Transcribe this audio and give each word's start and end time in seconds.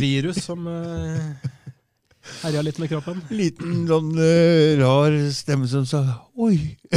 Virus 0.00 0.44
som 0.44 0.66
uh, 0.66 1.32
herja 2.42 2.62
litt 2.62 2.78
med 2.82 2.88
kroppen. 2.92 3.22
Liten 3.34 3.86
sånn 3.88 4.12
uh, 4.18 4.78
rar 4.80 5.12
stemme 5.34 5.68
som 5.70 5.86
sa 5.88 6.02
'oi'. 6.34 6.76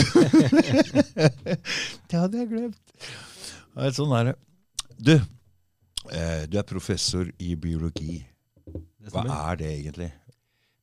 det 2.09 2.17
hadde 2.17 2.37
jeg 2.41 2.49
glemt. 2.51 2.81
Sånn 3.95 4.11
er 4.19 4.23
det. 4.31 4.35
Du, 5.01 5.15
eh, 5.15 6.43
du 6.45 6.57
er 6.59 6.67
professor 6.67 7.25
i 7.39 7.55
biologi. 7.55 8.25
Hva 9.09 9.23
er 9.51 9.55
det 9.63 9.71
egentlig? 9.79 10.11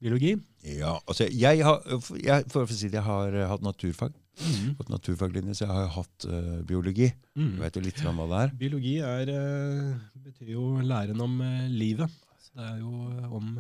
Biologi. 0.02 0.32
Ja, 0.66 0.96
altså 1.06 1.29
jeg 1.30 1.62
har, 1.62 1.84
jeg, 2.18 2.46
For 2.50 2.64
å 2.64 2.70
si 2.70 2.88
det, 2.88 2.98
jeg 2.98 3.06
har 3.06 3.34
eh, 3.36 3.46
hatt 3.50 3.62
naturfag. 3.62 4.14
Mm. 4.38 4.74
Hatt 4.79 4.91
naturfaglinje, 4.92 5.56
så 5.59 5.66
jeg 5.66 5.74
har 5.74 5.88
hatt 5.96 6.27
uh, 6.30 6.59
biologi. 6.66 7.09
Mm. 7.38 7.56
Jeg 7.56 7.62
vet 7.64 7.79
jo 7.79 7.82
litt 7.82 8.02
om 8.06 8.20
hva 8.20 8.27
det 8.30 8.41
er. 8.45 8.52
Biologi 8.60 8.95
er, 9.02 9.32
uh, 9.34 10.20
betyr 10.27 10.52
jo 10.55 10.66
læren 10.82 11.23
om 11.24 11.41
uh, 11.42 11.66
livet. 11.70 12.18
Så 12.42 12.55
det 12.59 12.66
er 12.68 12.80
jo 12.82 12.92
om 13.38 13.56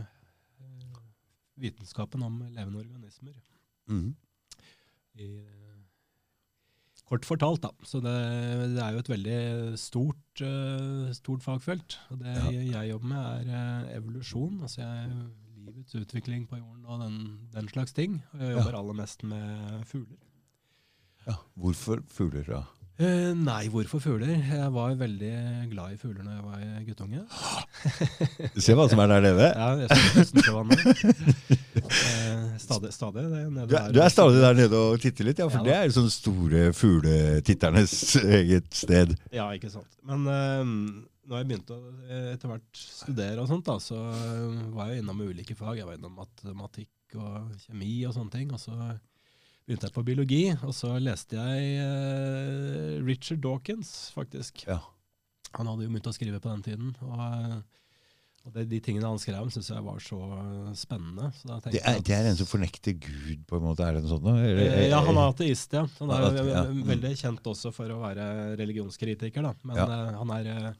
vitenskapen 1.58 2.22
om 2.22 2.38
levende 2.54 2.82
organismer. 2.84 3.34
Mm. 3.90 4.12
I, 5.18 5.32
kort 7.08 7.26
fortalt, 7.26 7.62
da. 7.64 7.72
Så 7.88 7.98
det, 8.04 8.14
det 8.76 8.82
er 8.84 8.94
jo 8.94 9.02
et 9.02 9.10
veldig 9.10 9.40
stort, 9.80 10.42
stort 11.16 11.42
fagfelt. 11.42 11.96
Og 12.12 12.20
det 12.20 12.34
Ja. 12.36 12.50
jeg 12.78 12.90
jobber 12.92 13.10
med, 13.14 13.48
er 13.48 13.88
evolusjon. 13.96 14.60
Altså 14.62 14.82
jeg, 14.84 15.14
livets 15.68 15.94
utvikling 16.00 16.46
på 16.48 16.58
jorden 16.58 16.84
og 16.88 17.00
den, 17.04 17.18
den 17.54 17.68
slags 17.68 17.92
ting. 17.96 18.18
Og 18.34 18.40
jeg 18.40 18.50
Ja. 18.54 18.56
jobber 18.58 18.78
aller 18.80 18.94
mest 19.04 19.22
med 19.24 19.84
fugler. 19.86 20.16
Ja. 21.28 21.34
Hvorfor 21.60 22.02
fugler, 22.08 22.44
da? 22.48 22.62
Eh, 22.98 23.32
nei, 23.36 23.68
hvorfor 23.70 24.00
fugler? 24.02 24.26
Jeg 24.42 24.72
var 24.74 24.94
veldig 24.98 25.32
glad 25.70 25.92
i 25.92 25.98
fugler 26.00 26.24
når 26.24 26.32
jeg 26.34 26.44
var 26.48 26.84
guttunge. 26.88 27.20
Se 28.64 28.74
hva 28.74 28.88
som 28.90 28.98
er 29.04 29.12
der 29.12 29.20
nede. 29.28 29.50
Ja, 29.54 29.68
jeg. 29.78 29.88
Eh, 31.88 32.56
stadig, 32.58 32.92
stadig. 32.92 33.22
Det, 33.22 33.38
er 33.38 33.50
nede 33.50 33.66
Du, 33.68 33.74
er- 33.76 33.86
der. 33.86 33.92
du 33.92 34.00
er 34.02 34.08
stadig 34.08 34.40
der 34.42 34.54
nede 34.58 34.76
og 34.78 35.00
titter 35.00 35.24
litt, 35.24 35.38
ja, 35.38 35.46
for 35.48 35.58
Ja, 35.58 35.64
det 35.64 35.74
er 35.76 35.84
jo 35.88 35.94
sånn 36.00 36.10
store 36.10 36.72
fugletitternes 36.76 37.94
eget 38.24 38.74
sted. 38.74 39.14
Ja, 39.32 39.46
ikke 39.54 39.70
sant. 39.72 39.88
Men 40.08 40.26
eh, 40.26 40.64
når 41.28 41.42
jeg 41.42 41.48
begynte 41.50 41.76
å 41.76 41.92
eh, 42.08 42.28
etter 42.34 42.48
hvert 42.52 42.80
studere 42.80 43.42
og 43.44 43.50
sånt, 43.50 43.66
da, 43.68 43.76
så 43.82 43.98
eh, 44.10 44.62
var 44.74 44.90
jeg 44.92 45.02
innom 45.02 45.20
ulike 45.26 45.56
fag. 45.58 45.78
Jeg 45.80 45.88
var 45.88 45.98
innom 45.98 46.16
matematikk 46.18 47.16
og 47.20 47.52
kjemi 47.66 47.94
og 48.08 48.14
sånne 48.16 48.32
ting. 48.34 48.52
Og 48.56 48.60
så 48.62 48.74
begynte 49.68 49.88
jeg 49.90 49.94
på 49.96 50.04
biologi, 50.08 50.42
og 50.64 50.72
så 50.76 50.94
leste 51.02 51.36
jeg 51.36 51.80
eh, 51.84 52.94
Richard 53.04 53.42
Dawkins, 53.44 54.10
faktisk. 54.16 54.64
Ja. 54.68 54.80
Han 55.56 55.68
hadde 55.68 55.84
jo 55.86 55.92
begynt 55.92 56.08
å 56.10 56.16
skrive 56.16 56.40
på 56.44 56.52
den 56.54 56.64
tiden. 56.66 56.94
og... 57.04 57.58
og 58.44 58.54
det, 58.54 58.64
De 58.70 58.78
tingene 58.84 59.08
han 59.08 59.20
skrev, 59.20 59.48
syns 59.52 59.68
jeg 59.68 59.84
var 59.84 59.98
så 60.00 60.18
spennende. 60.76 61.30
Så 61.36 61.58
Det 61.68 61.80
er, 61.84 61.98
det 62.04 62.14
er 62.16 62.28
en 62.30 62.36
som 62.38 62.48
fornekter 62.48 62.94
Gud, 62.96 63.42
på 63.48 63.58
en 63.58 63.64
måte? 63.66 63.84
Er 63.84 63.96
det 63.98 64.04
noe 64.06 64.12
sånt? 64.14 64.28
Eller, 64.32 64.60
Eller- 64.64 64.86
Ja, 64.88 65.00
han 65.04 65.20
er 65.20 65.32
ateist, 65.34 65.72
ja. 65.76 65.82
Han 65.98 66.12
er 66.16 66.22
Ja, 66.38 66.44
ja, 66.48 66.62
mm. 66.72 66.84
veldig 66.88 67.10
kjent 67.20 67.50
også 67.52 67.72
for 67.76 67.92
å 67.92 67.98
være 68.06 68.28
religionskritiker, 68.60 69.44
da. 69.44 69.52
Men 69.68 69.76
Ja. 69.82 69.88
han 70.16 70.32
er 70.38 70.72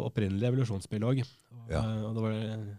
opprinnelig 0.00 0.48
evolusjonsbiolog. 0.50 1.22
Og, 1.24 1.70
Ja. 1.70 1.80
eh, 1.84 2.02
og 2.08 2.14
det 2.16 2.22
var 2.24 2.78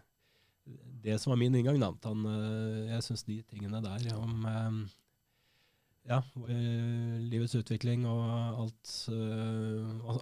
det 1.06 1.20
som 1.22 1.30
var 1.30 1.38
min 1.38 1.54
inngang, 1.54 1.78
da. 1.80 1.92
Han, 2.04 2.24
eh, 2.26 2.92
jeg 2.94 3.02
syns 3.06 3.24
de 3.26 3.42
tingene 3.46 3.80
der 3.82 4.16
om 4.18 4.46
eh, 4.46 4.86
ja, 6.06 6.20
livets 6.46 7.54
utvikling 7.58 8.04
og 8.06 8.60
alt 8.62 8.90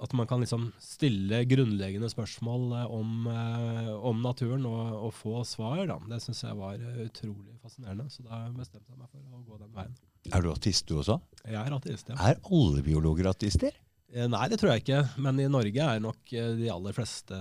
At 0.01 0.15
man 0.17 0.27
kan 0.27 0.41
liksom 0.41 0.73
stille 0.81 1.43
grunnleggende 1.45 2.09
spørsmål 2.09 2.73
om, 2.89 3.27
om 3.29 4.23
naturen 4.25 4.65
og, 4.65 4.95
og 5.09 5.13
få 5.13 5.43
svar, 5.45 5.85
da. 5.87 5.99
Det 6.09 6.23
syns 6.25 6.41
jeg 6.47 6.57
var 6.57 6.81
utrolig 7.05 7.59
fascinerende. 7.61 8.09
Så 8.09 8.25
da 8.25 8.47
bestemte 8.57 8.89
jeg 8.95 8.99
meg 8.99 9.11
for 9.13 9.21
å 9.21 9.43
gå 9.45 9.59
den 9.61 9.75
veien. 9.77 9.93
Er 10.33 10.41
du 10.41 10.49
ateist, 10.55 10.87
du 10.89 10.97
også? 11.03 11.19
Jeg 11.45 11.61
er 11.61 11.77
ateist, 11.77 12.09
ja. 12.09 12.17
Er 12.31 12.41
alle 12.49 12.81
biologer 12.87 13.29
ateister? 13.29 13.77
Eh, 14.15 14.29
Nei, 14.31 14.47
det 14.51 14.61
tror 14.61 14.75
jeg 14.75 14.85
ikke. 14.85 15.05
Men 15.23 15.41
i 15.43 15.51
Norge 15.51 15.87
er 15.91 16.03
nok 16.03 16.35
eh, 16.35 16.53
de 16.61 16.71
aller 16.73 16.97
fleste 16.97 17.39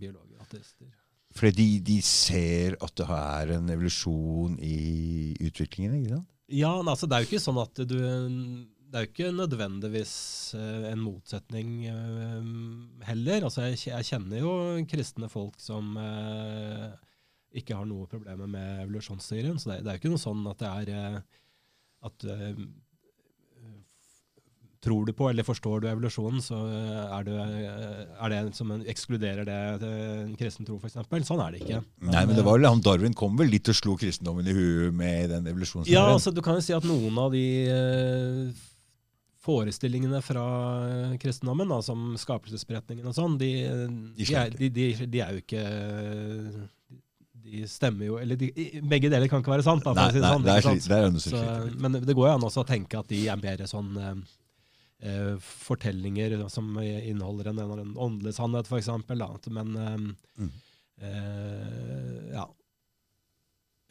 biologer 0.00 0.40
ateister. 0.44 0.92
Fordi 1.34 1.66
de, 1.80 1.80
de 1.82 1.96
ser 2.06 2.76
at 2.84 2.94
det 2.98 3.08
er 3.10 3.56
en 3.56 3.72
evolusjon 3.74 4.54
i 4.62 5.34
utviklingen, 5.42 5.98
ikke 5.98 6.14
sant? 6.14 6.30
Ja, 6.54 6.70
men 6.78 6.92
altså, 6.92 7.08
det 7.08 7.16
er 7.16 7.24
jo 7.24 7.30
ikke 7.30 7.42
sånn 7.42 7.58
at 7.62 7.80
du 7.88 7.96
Det 7.96 8.98
er 8.98 9.06
jo 9.06 9.10
ikke 9.10 9.30
nødvendigvis 9.34 10.14
eh, 10.58 10.90
en 10.92 11.00
motsetning 11.02 11.72
eh, 11.90 12.50
heller. 13.08 13.48
Altså, 13.48 13.66
jeg, 13.72 14.06
kjenner 14.06 14.44
jo 14.44 14.52
kristne 14.90 15.30
folk 15.32 15.58
som 15.60 15.96
eh, 15.98 16.92
ikke 17.58 17.74
har 17.78 17.88
noe 17.90 18.06
problemer 18.10 18.46
med 18.50 18.84
evolusjonsteorien. 18.84 19.58
Så 19.58 19.72
det, 19.72 19.80
det 19.82 19.90
er 19.90 19.98
jo 19.98 20.04
ikke 20.04 20.14
noe 20.14 20.22
sånn 20.28 20.46
at 20.52 20.62
det 20.62 20.70
er 20.70 20.94
eh, 20.94 21.40
at 22.04 22.26
eh, 22.28 22.64
Tror 24.84 25.06
du 25.08 25.14
på 25.16 25.30
eller 25.30 25.46
forstår 25.46 25.80
du 25.80 25.86
evolusjonen, 25.88 26.42
så 26.44 26.58
er, 26.68 27.24
du, 27.24 27.30
eh, 27.40 28.02
er 28.20 28.32
det 28.34 28.40
som 28.58 28.68
en, 28.74 28.82
ekskluderer 28.90 29.46
det 29.48 29.56
eh, 29.80 30.18
en 30.26 30.34
kristen 30.36 30.66
tro, 30.68 30.76
f.eks. 30.76 30.98
Sånn 31.24 31.40
er 31.40 31.54
det 31.54 31.62
ikke. 31.64 31.80
Nei, 32.04 32.24
men 32.28 32.36
det 32.36 32.44
var 32.44 32.58
vel, 32.58 32.68
han 32.68 32.84
Darwin 32.84 33.16
kom 33.16 33.38
vel 33.40 33.48
litt 33.54 33.70
og 33.72 33.78
slo 33.78 33.96
kristendommen 34.00 34.44
i 34.50 34.52
huet 34.56 34.92
med 34.92 35.32
den 35.32 35.48
evolusjonen? 35.54 35.88
Ja, 35.88 36.04
altså 36.12 36.34
du 36.36 36.42
kan 36.44 36.60
jo 36.60 36.66
si 36.66 36.76
at 36.76 36.84
noen 36.84 37.16
av 37.22 37.32
de 37.32 37.46
eh, 37.72 38.62
forestillingene 39.44 40.20
fra 40.24 40.44
eh, 40.90 41.16
kristendommen, 41.22 41.72
da, 41.72 41.80
som 41.84 42.12
skapelsesberetningen 42.20 43.08
og 43.08 43.16
sånn, 43.16 43.40
de, 43.40 43.50
de, 44.20 44.68
de, 44.68 44.86
de, 45.08 45.24
er 45.24 45.32
jo 45.32 45.42
ikke 45.46 45.64
De 47.44 47.66
stemmer 47.68 48.08
jo 48.08 48.20
Eller 48.20 48.38
de, 48.40 48.48
begge 48.88 49.10
deler 49.12 49.28
kan 49.32 49.40
ikke 49.40 49.52
være 49.56 49.66
sant. 49.66 49.84
Da, 49.84 49.92
Nei, 49.96 50.06
si 50.12 50.20
det 50.20 50.24
nei, 50.24 50.32
sånn, 50.36 50.44
det 50.46 50.54
er 50.54 50.64
slik- 50.64 50.88
det 50.88 51.02
er 51.02 51.20
Så, 51.24 51.44
men 51.80 52.00
det 52.04 52.16
går 52.16 52.28
jo 52.28 52.32
an 52.36 52.48
også 52.52 52.64
å 52.64 52.68
tenke 52.68 53.00
at 53.00 53.08
de 53.12 53.26
er 53.32 53.40
mer 53.40 53.64
sånn 53.68 53.92
eh, 55.02 55.34
fortellinger 55.42 56.36
som 56.52 56.70
inneholder 56.82 57.50
en, 57.52 57.58
en, 57.64 57.94
åndelig 57.96 58.34
sannhet, 58.36 58.66
f.eks. 58.70 58.88
Men 59.50 59.76
eh, 59.76 59.96
Mm. 60.38 60.50
eh, 61.00 62.34
ja. 62.34 62.44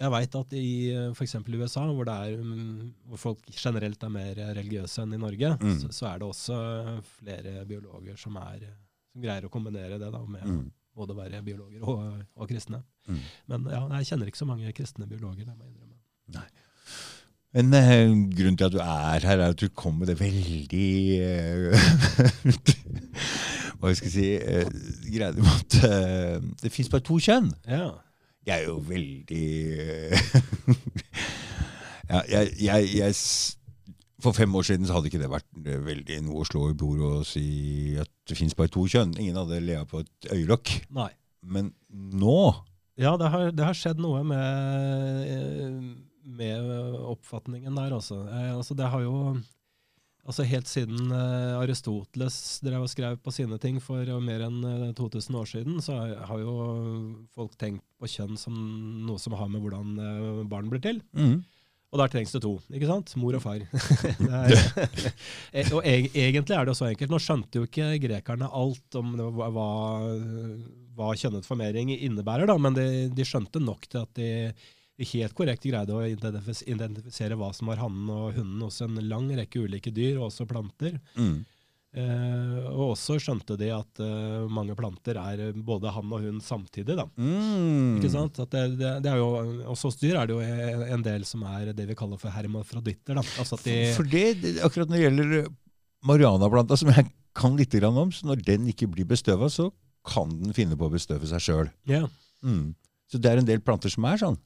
Jeg 0.03 0.11
veit 0.11 0.35
at 0.35 0.53
i 0.57 0.67
f.eks. 1.13 1.35
USA, 1.47 1.83
hvor, 1.93 2.03
det 2.09 2.13
er, 2.13 2.39
mm, 2.43 2.93
hvor 3.11 3.21
folk 3.21 3.43
generelt 3.55 4.01
er 4.03 4.11
mer 4.11 4.39
religiøse 4.57 5.03
enn 5.05 5.13
i 5.15 5.21
Norge, 5.21 5.53
Mm. 5.61 5.77
så, 5.79 5.91
så 5.93 6.07
er 6.09 6.19
det 6.19 6.27
også 6.27 6.57
flere 7.19 7.65
biologer 7.69 8.17
som, 8.19 8.35
er, 8.41 8.65
som 9.13 9.21
greier 9.23 9.45
å 9.47 9.51
kombinere 9.53 9.99
det 10.01 10.11
da, 10.11 10.23
med 10.25 10.43
Mm. 10.49 10.65
både 10.95 11.13
å 11.13 11.17
være 11.21 11.39
biologer 11.45 11.81
og, 11.87 12.25
og 12.35 12.49
kristne. 12.49 12.83
Mm. 13.07 13.21
Men 13.47 13.69
ja, 13.71 13.83
jeg 13.99 14.09
kjenner 14.11 14.27
ikke 14.29 14.41
så 14.43 14.49
mange 14.49 14.73
kristne 14.75 15.07
biologer. 15.07 15.45
Det 15.47 15.55
må 15.55 15.63
jeg 15.65 15.73
innrømme. 15.73 15.97
Men 16.27 16.41
eh, 17.53 18.13
grunnen 18.37 18.57
til 18.57 18.65
at 18.65 18.73
du 18.73 18.79
er 18.81 19.27
her, 19.27 19.37
er 19.37 19.51
at 19.51 19.61
du 19.61 19.69
kom 19.69 19.99
med 20.01 20.09
det 20.09 20.19
veldig 20.19 20.93
eh, 21.21 21.89
Hva 23.83 23.91
skal 23.93 24.07
jeg 24.07 24.13
si 24.13 24.29
uh, 24.39 24.69
Greiene 25.11 25.43
med 25.43 25.53
at 25.59 25.77
eh, 25.85 26.37
det 26.63 26.71
fins 26.71 26.89
bare 26.89 27.03
to 27.03 27.17
kjønn. 27.19 27.51
Ja. 27.67 27.89
Jeg 28.47 28.61
er 28.61 28.65
jo 28.67 28.77
veldig 28.87 29.49
eh, 29.79 30.23
ja, 32.11 32.21
jeg, 32.27 32.49
jeg, 32.59 32.89
jeg, 32.97 33.15
For 34.23 34.35
fem 34.35 34.55
år 34.55 34.67
siden 34.67 34.87
så 34.87 34.97
hadde 34.97 35.11
ikke 35.11 35.21
det 35.21 35.31
vært 35.31 35.47
eh, 35.63 35.79
veldig 35.85 36.19
noe 36.25 36.43
å 36.43 36.47
slå 36.47 36.69
i 36.71 36.77
bordet 36.79 37.11
og 37.19 37.27
si 37.27 37.45
at 37.99 38.11
det 38.27 38.39
fins 38.39 38.55
bare 38.55 38.71
to 38.71 38.83
kjønn. 38.87 39.15
Ingen 39.19 39.39
hadde 39.39 39.61
lea 39.63 39.83
på 39.87 40.03
et 40.03 40.31
øyelokk. 40.35 40.73
Men 41.43 41.71
nå 41.91 42.39
Ja, 42.99 43.15
det 43.19 43.31
har, 43.31 43.51
det 43.55 43.67
har 43.67 43.77
skjedd 43.77 44.01
noe 44.03 44.23
med, 44.27 45.27
eh, 45.27 45.77
med 46.23 46.69
oppfatningen 47.13 47.75
der, 47.75 47.93
altså. 47.95 48.23
Eh, 48.29 48.51
altså 48.55 48.77
det 48.77 48.89
har 48.93 49.03
jo 49.05 49.17
altså 50.23 50.45
Helt 50.47 50.69
siden 50.71 51.11
eh, 51.11 51.57
Aristoteles 51.59 52.37
drev 52.63 52.85
og 52.85 52.91
skrev 52.91 53.17
på 53.19 53.31
sine 53.35 53.57
ting 53.59 53.81
for 53.83 54.07
eh, 54.07 54.21
mer 54.23 54.45
enn 54.45 54.61
eh, 54.63 54.93
2000 54.95 55.35
år 55.35 55.49
siden, 55.51 55.81
så 55.83 55.97
har, 55.99 56.39
jo 56.39 56.53
folk 57.35 57.57
tenkt 57.59 57.83
på 57.99 58.07
kjønn 58.07 58.39
som 58.39 58.55
noe 59.07 59.19
som 59.19 59.35
har 59.35 59.51
med 59.51 59.63
hvordan 59.65 59.97
eh, 59.99 60.45
barn 60.47 60.71
blir 60.71 60.83
til. 60.83 61.03
mm. 61.11 61.41
Og 61.93 61.99
der 62.01 62.09
trengs 62.09 62.31
det 62.33 62.39
to, 62.41 62.55
ikke 62.73 62.87
sant? 62.89 63.11
Mor 63.21 63.35
og 63.37 63.43
far. 63.43 63.61
er, 64.41 64.53
Eh, 65.53 65.67
og 65.69 65.85
e 65.85 66.07
egentlig 66.09 66.55
er 66.55 66.65
det 66.65 66.71
jo 66.71 66.79
så 66.79 66.87
enkelt. 66.87 67.11
Nå 67.13 67.19
skjønte 67.21 67.59
jo 67.59 67.67
ikke 67.67 67.91
grekerne 68.01 68.47
alt 68.49 68.97
om 68.97 69.11
det, 69.19 69.27
hva, 69.37 69.49
hva- 70.97 71.11
kjønnet 71.21 71.45
formering 71.45 71.91
innebærer, 71.93 72.49
da, 72.49 72.55
men 72.57 72.73
de, 72.73 72.87
de 73.13 73.27
skjønte 73.27 73.61
nok 73.61 73.85
til 73.85 74.01
at 74.01 74.17
de 74.17 74.31
helt 75.11 75.33
korrekt 75.37 75.63
greide 75.67 75.93
å 75.95 76.03
identifisere 76.07 77.37
hva 77.39 77.51
som 77.55 77.67
var 77.71 77.81
hannen 77.83 78.09
og 78.13 78.33
hunden 78.37 78.61
hos 78.65 78.81
en 78.85 78.95
lang 79.09 79.29
rekke 79.37 79.63
ulike 79.65 79.91
dyr, 79.93 80.17
og 80.19 80.29
også 80.29 80.47
planter. 80.49 80.99
Mm. 81.17 81.41
Eh, 81.93 82.53
og 82.73 82.95
også 82.95 83.19
skjønte 83.21 83.53
de 83.59 83.67
at 83.69 83.99
eh, 84.01 84.45
mange 84.49 84.73
planter 84.73 85.19
er 85.21 85.51
både 85.53 85.91
hann 85.93 86.09
og 86.15 86.23
hund 86.25 86.41
samtidig. 86.41 86.95
da. 86.97 87.05
Mm. 87.21 87.99
Ikke 87.99 88.09
sant? 88.15 88.39
At 88.41 88.49
det, 88.55 88.63
det, 88.79 88.93
det 89.05 89.11
er 89.11 89.19
jo, 89.21 89.27
også 89.69 89.91
hos 89.91 89.99
dyr 90.01 90.17
er 90.17 90.29
det 90.31 90.33
jo 90.33 90.41
en- 90.41 91.03
del 91.05 91.25
som 91.29 91.43
er 91.45 91.69
det 91.75 91.85
vi 91.91 91.97
kaller 91.99 92.17
for 92.17 92.33
hermafroditter. 92.33 93.19
Da. 93.19 93.21
Altså 93.37 93.59
at 93.59 93.67
de, 93.67 93.75
For 93.93 94.09
det, 94.09 94.57
akkurat 94.65 94.89
når 94.89 94.97
det 94.97 95.03
gjelder 95.05 95.51
marihuanaplanta, 96.09 96.77
som 96.79 96.89
jeg 96.95 97.11
kan 97.37 97.57
litt 97.59 97.75
grann 97.77 97.97
om, 97.97 98.09
så 98.13 98.25
når 98.29 98.41
den 98.45 98.65
ikke 98.73 98.89
blir 98.89 99.05
bestøva, 99.09 99.49
så 99.51 99.69
kan 100.07 100.33
den 100.41 100.53
finne 100.55 100.75
på 100.79 100.89
å 100.89 100.93
bestøve 100.93 101.29
seg 101.29 101.43
sjøl. 101.45 101.69
Yeah. 101.89 102.09
Mm. 102.43 102.73
Så 103.11 103.21
det 103.21 103.29
er 103.29 103.39
en 103.43 103.47
del 103.47 103.61
planter 103.63 103.93
som 103.93 104.05
er 104.09 104.17
sånn. 104.17 104.39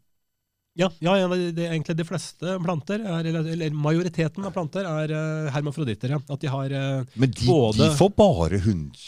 Ja, 0.77 0.91
ja, 1.01 1.15
ja 1.17 1.27
det, 1.33 1.65
egentlig 1.65 1.95
de 1.97 2.05
fleste 2.05 2.57
planter, 2.63 3.01
er, 3.01 3.29
eller, 3.33 3.73
majoriteten 3.73 4.45
av 4.45 4.53
planter, 4.53 4.85
er 4.85 5.13
uh, 5.13 5.51
hermafroditter. 5.55 6.13
Ja. 6.13 6.19
At 6.29 6.43
de 6.43 6.51
har 6.53 6.73
uh, 6.73 7.15
Men 7.17 7.31
de, 7.33 7.47
Både- 7.49 7.87
de 7.87 7.95
får 7.97 8.11
bare 8.17 8.59
hund, 8.67 8.99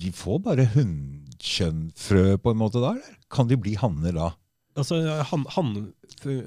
De 0.00 0.12
får 0.16 0.38
bare 0.46 0.64
hunnkjønnfrø 0.72 2.38
på 2.40 2.54
en 2.54 2.62
måte 2.62 2.80
da, 2.80 2.94
eller? 2.96 3.18
Kan 3.32 3.50
de 3.50 3.60
bli 3.60 3.74
hanner 3.80 4.16
da? 4.16 4.30
Altså, 4.78 5.02
han, 5.28 5.44
han, 5.52 5.92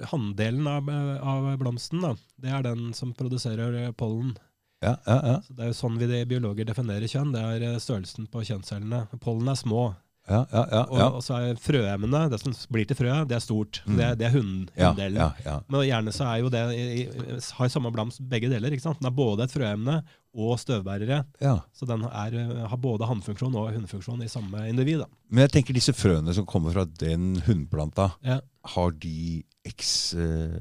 Hanndelen 0.09 0.67
av, 0.69 0.89
av 0.89 1.51
blomsten, 1.61 2.01
da, 2.01 2.15
det 2.41 2.49
er 2.49 2.65
den 2.65 2.89
som 2.97 3.13
produserer 3.13 3.75
eh, 3.83 3.91
pollen. 3.93 4.33
Ja, 4.81 4.95
ja, 5.05 5.17
ja. 5.29 5.35
Så 5.45 5.53
det 5.55 5.65
er 5.65 5.71
jo 5.71 5.77
sånn 5.77 5.99
vi 5.99 6.07
de 6.09 6.21
biologer 6.29 6.67
definerer 6.67 7.09
kjønn. 7.09 7.33
Det 7.35 7.41
er 7.41 7.65
eh, 7.69 7.77
størrelsen 7.81 8.27
på 8.31 8.43
kjønnscellene. 8.47 9.05
Pollen 9.21 9.51
er 9.51 9.59
små, 9.59 9.87
ja, 10.27 10.39
ja, 10.51 10.61
ja, 10.71 10.81
og, 10.89 10.97
ja. 10.97 11.07
og 11.13 11.21
så 11.21 11.35
er 11.37 11.55
frøemmene, 11.61 12.29
det 12.31 12.39
som 12.41 12.53
blir 12.73 12.85
til 12.89 12.97
frøet, 12.97 13.27
det 13.29 13.35
er 13.37 13.43
stort. 13.43 13.81
Mm. 13.85 13.97
Det, 13.99 14.07
det 14.17 14.25
er 14.25 14.31
ja, 14.31 14.89
hunndelen. 14.89 15.19
ja, 15.21 15.27
ja. 15.45 15.59
Men 15.69 15.81
gjerne 15.85 16.13
så 16.15 16.25
er 16.31 16.39
jo 16.41 16.49
det 16.49 16.63
i- 16.73 17.03
i- 17.05 17.39
har 17.59 17.69
samme 17.69 17.91
blams 17.93 18.17
begge 18.19 18.49
deler. 18.49 18.71
ikke 18.73 18.81
sant? 18.81 18.99
Den 18.99 19.07
er 19.11 19.15
både 19.15 19.43
et 19.45 19.51
frøemne 19.53 19.99
og 20.33 20.57
støvbærere. 20.59 21.25
ja. 21.41 21.59
Så 21.73 21.85
den 21.87 22.03
er, 22.09 22.33
eh, 22.41 22.67
har 22.67 22.77
både 22.77 23.05
hannfunksjon 23.07 23.55
og 23.55 23.69
hunnfunksjon 23.73 24.23
i 24.23 24.27
samme 24.27 24.67
individ. 24.67 24.99
da. 24.99 25.05
Men 25.29 25.47
jeg 25.47 25.51
tenker 25.51 25.73
disse 25.73 25.93
frøene 25.93 26.33
som 26.33 26.45
kommer 26.45 26.71
fra 26.73 26.85
den 26.85 27.35
hundplanta, 27.45 28.11
Ja. 28.23 28.39
har 28.65 28.91
de 28.91 29.43
eks... 29.63 30.13
eh, 30.15 30.57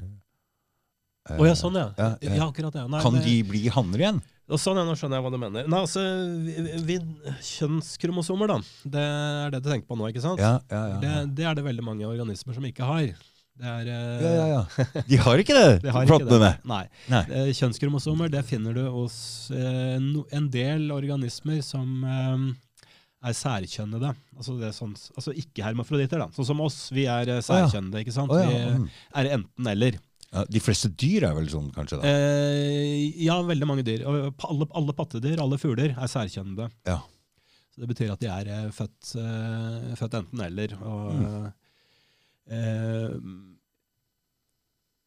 eh, 1.31 1.39
Å 1.41 1.47
ja, 1.49 1.55
sånn 1.55 1.75
ja. 1.75 1.89
ja, 1.97 2.17
Ja, 2.21 2.35
ja. 2.37 2.47
akkurat 2.51 2.73
det. 2.73 2.85
Nei, 2.91 3.01
Kan 3.01 3.15
det- 3.15 3.25
de 3.25 3.43
bli 3.43 3.69
hanner 3.69 3.99
igjen? 3.99 4.23
Og 4.45 4.61
sånn, 4.61 4.77
ja, 4.77 4.85
nå 4.85 4.93
skjønner 4.99 5.17
jeg 5.17 5.25
hva 5.25 5.33
du 5.33 5.39
mener. 5.41 5.69
Nei, 5.73 5.79
altså, 5.81 6.03
vi, 6.45 6.55
vi, 6.85 6.97
Kjønnskromosomer, 7.49 8.51
da. 8.53 8.59
Det 8.93 9.05
er 9.05 9.55
det 9.55 9.63
du 9.65 9.71
tenker 9.71 9.89
på 9.89 9.97
nå, 9.97 10.11
ikke 10.13 10.25
sant? 10.25 10.43
Ja, 10.43 10.59
ja, 10.69 10.83
ja. 10.91 10.99
Det, 11.01 11.13
det 11.39 11.47
er 11.49 11.57
det 11.57 11.65
veldig 11.65 11.85
mange 11.87 12.05
organismer 12.09 12.57
som 12.57 12.67
ikke 12.69 12.85
har. 12.85 13.15
Det 13.55 13.71
er, 13.71 13.89
eh, 13.89 14.25
ja, 14.27 14.33
ja, 14.35 14.47
ja. 14.51 15.03
De 15.09 15.19
har 15.23 15.41
ikke 15.41 15.55
det, 15.55 15.69
de 15.85 15.93
har 15.95 16.09
ikke 16.09 16.27
det. 16.27 16.53
Nei. 16.67 16.83
Nei. 17.13 17.23
Eh, 17.31 17.51
Kjønnskromosomer 17.55 18.33
det 18.33 18.43
finner 18.49 18.75
du 18.75 18.83
hos 18.91 19.17
eh, 19.55 19.95
en 19.95 20.49
del 20.53 20.91
organismer 20.93 21.61
som 21.63 22.03
er 22.05 23.37
særkjønnede. 23.39 24.11
Altså, 24.37 24.59
er 24.59 24.75
sånn, 24.75 24.97
altså 25.15 25.33
ikke 25.39 25.65
hermafroditter, 25.65 26.21
da. 26.21 26.29
Sånn 26.35 26.51
som 26.51 26.61
oss. 26.67 26.89
Vi 26.93 27.07
er 27.09 27.31
særkjønnede, 27.47 28.03
ikke 28.03 28.17
sant? 28.17 28.35
Vi 28.35 28.59
mm. 28.83 28.91
er 29.23 29.31
enten-eller. 29.39 30.03
Ja. 30.35 30.45
De 30.51 30.61
fleste 30.63 30.91
dyr 30.91 31.29
er 31.31 31.35
vel 31.37 31.49
sånn, 31.53 31.71
kanskje? 31.75 32.01
da? 32.01 32.11
Eh, 32.11 33.23
ja, 33.23 33.39
veldig 33.47 33.69
mange 33.71 33.87
dyr. 33.87 34.03
Alle, 34.09 34.67
alle 34.75 34.95
pattedyr, 34.97 35.39
alle 35.43 35.59
fugler, 35.63 35.95
er 35.95 36.11
særkjønnede. 36.11 36.71
Ja. 36.91 36.99
Så 37.75 37.83
det 37.83 37.91
betyr 37.91 38.13
at 38.15 38.23
de 38.23 38.29
er 38.31 38.51
eh, 38.55 38.71
født, 38.75 39.17
eh, 39.19 39.91
født 39.99 40.21
enten-eller. 40.21 40.77
Mm. 40.79 41.49
eh, 42.55 43.17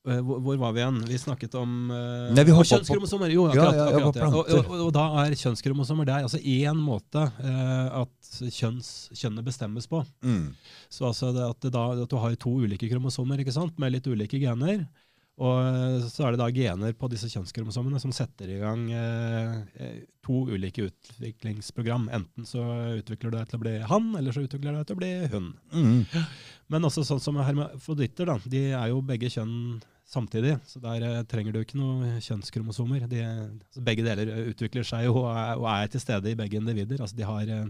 hvor, 0.07 0.39
hvor 0.43 0.59
var 0.59 0.75
vi 0.75 0.81
igjen? 0.81 0.99
Vi 1.07 1.19
snakket 1.19 1.55
om 1.59 1.91
eh, 1.95 2.33
Nei, 2.35 2.43
vi 2.47 2.55
har 2.55 2.67
kjønnskromosomer. 2.67 3.31
Jo, 3.31 3.47
akkurat. 3.47 3.75
ja, 3.75 3.87
ja, 3.87 4.01
akkurat 4.01 4.19
ja. 4.19 4.27
Og, 4.31 4.51
og, 4.51 4.75
og 4.87 4.91
da 4.95 5.05
er 5.23 5.35
kjønnskromosomer 5.39 6.07
det 6.07 6.15
er 6.15 6.27
altså 6.27 6.43
én 6.43 6.79
måte 6.83 7.23
at 7.27 8.31
kjønns, 8.51 8.91
kjønnet 9.15 9.47
bestemmes 9.47 9.87
på. 9.91 10.03
Mm. 10.23 10.51
Så 10.91 11.07
altså 11.07 11.31
det 11.35 11.47
at, 11.47 11.59
det 11.63 11.71
da, 11.75 11.89
at 12.03 12.11
du 12.11 12.19
har 12.19 12.35
to 12.39 12.55
ulike 12.63 12.91
kromosomer 12.91 13.43
med 13.79 13.95
litt 13.95 14.07
ulike 14.11 14.43
gener. 14.43 14.87
Og 15.37 15.57
eh, 15.61 16.05
så 16.09 16.25
er 16.25 16.33
det 16.33 16.41
da 16.41 16.49
gener 16.53 16.95
på 16.97 17.09
disse 17.11 17.29
kjønnskromosomene 17.29 18.01
som 18.01 18.13
setter 18.15 18.49
i 18.49 18.59
gang 18.61 18.87
eh, 18.89 19.57
eh, 19.77 19.99
to 20.25 20.45
ulike 20.49 20.87
utviklingsprogram. 20.87 22.07
Enten 22.17 22.47
så 22.47 22.63
utvikler 22.97 23.33
du 23.33 23.37
deg 23.37 23.51
til 23.51 23.59
å 23.59 23.65
bli 23.65 23.75
han, 23.91 24.07
eller 24.17 24.33
så 24.33 24.45
utvikler 24.47 24.73
du 24.73 24.79
deg 24.79 24.87
til 24.89 24.97
å 24.97 25.01
bli 25.03 25.11
hun. 25.35 25.51
Mm. 25.75 26.25
Men 26.73 26.89
også 26.89 27.05
sånn 27.07 27.21
som 27.23 27.37
hermafroditter, 27.37 28.31
da, 28.31 28.39
de 28.49 28.63
er 28.71 28.89
jo 28.91 29.05
begge 29.05 29.29
kjønn 29.31 29.77
samtidig. 30.07 30.57
Så 30.65 30.79
der 30.79 31.03
eh, 31.03 31.23
trenger 31.27 31.53
du 31.53 31.61
ikke 31.61 31.79
noe 31.79 32.17
kjønnskromosomer. 32.23 33.07
De, 33.11 33.23
altså 33.27 33.83
begge 33.83 34.05
deler 34.05 34.31
utvikler 34.47 34.87
seg 34.87 35.07
jo 35.07 35.19
og 35.23 35.29
er, 35.33 35.53
og 35.59 35.67
er 35.73 35.91
til 35.91 36.03
stede 36.03 36.31
i 36.31 36.39
begge 36.39 36.59
individer. 36.61 37.01
Altså 37.03 37.17
de 37.17 37.27
har, 37.27 37.51
eh, 37.51 37.67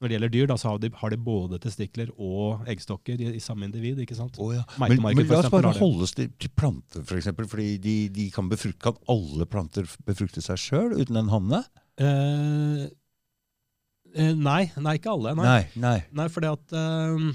når 0.00 0.08
det 0.08 0.14
gjelder 0.16 0.32
dyr, 0.32 0.46
da, 0.48 0.56
så 0.56 0.70
har 0.70 0.78
de, 0.80 0.88
har 0.96 1.12
de 1.12 1.16
både 1.20 1.58
testikler 1.60 2.08
og 2.16 2.62
eggstokker 2.72 3.20
i, 3.20 3.26
i 3.36 3.42
samme 3.44 3.66
individ. 3.68 3.98
ikke 4.00 4.16
sant? 4.16 4.38
Å, 4.40 4.46
ja. 4.56 4.62
Men, 4.80 4.96
men 5.04 5.26
la 5.28 5.42
oss 5.42 5.50
bare 5.52 5.74
holde 5.76 6.06
oss 6.06 6.14
til, 6.16 6.30
til 6.40 6.52
planter, 6.56 7.04
for 7.04 7.20
eksempel, 7.20 7.48
fordi 7.50 7.74
de, 7.84 7.96
de 8.16 8.30
kan, 8.32 8.48
befrukte, 8.48 8.80
kan 8.86 8.96
alle 9.12 9.44
planter 9.50 9.84
befrukte 10.08 10.40
seg 10.44 10.56
sjøl 10.62 10.96
uten 10.96 11.20
en 11.20 11.28
hanne? 11.34 11.60
Eh, 12.00 12.86
eh, 14.16 14.32
nei, 14.40 14.62
nei, 14.80 14.96
ikke 14.96 15.12
alle. 15.12 15.34
Nei, 15.36 15.44
Nei. 15.50 15.60
nei. 15.84 15.98
nei 16.16 16.28
fordi 16.32 16.48
at 16.54 16.76
eh, 16.80 17.28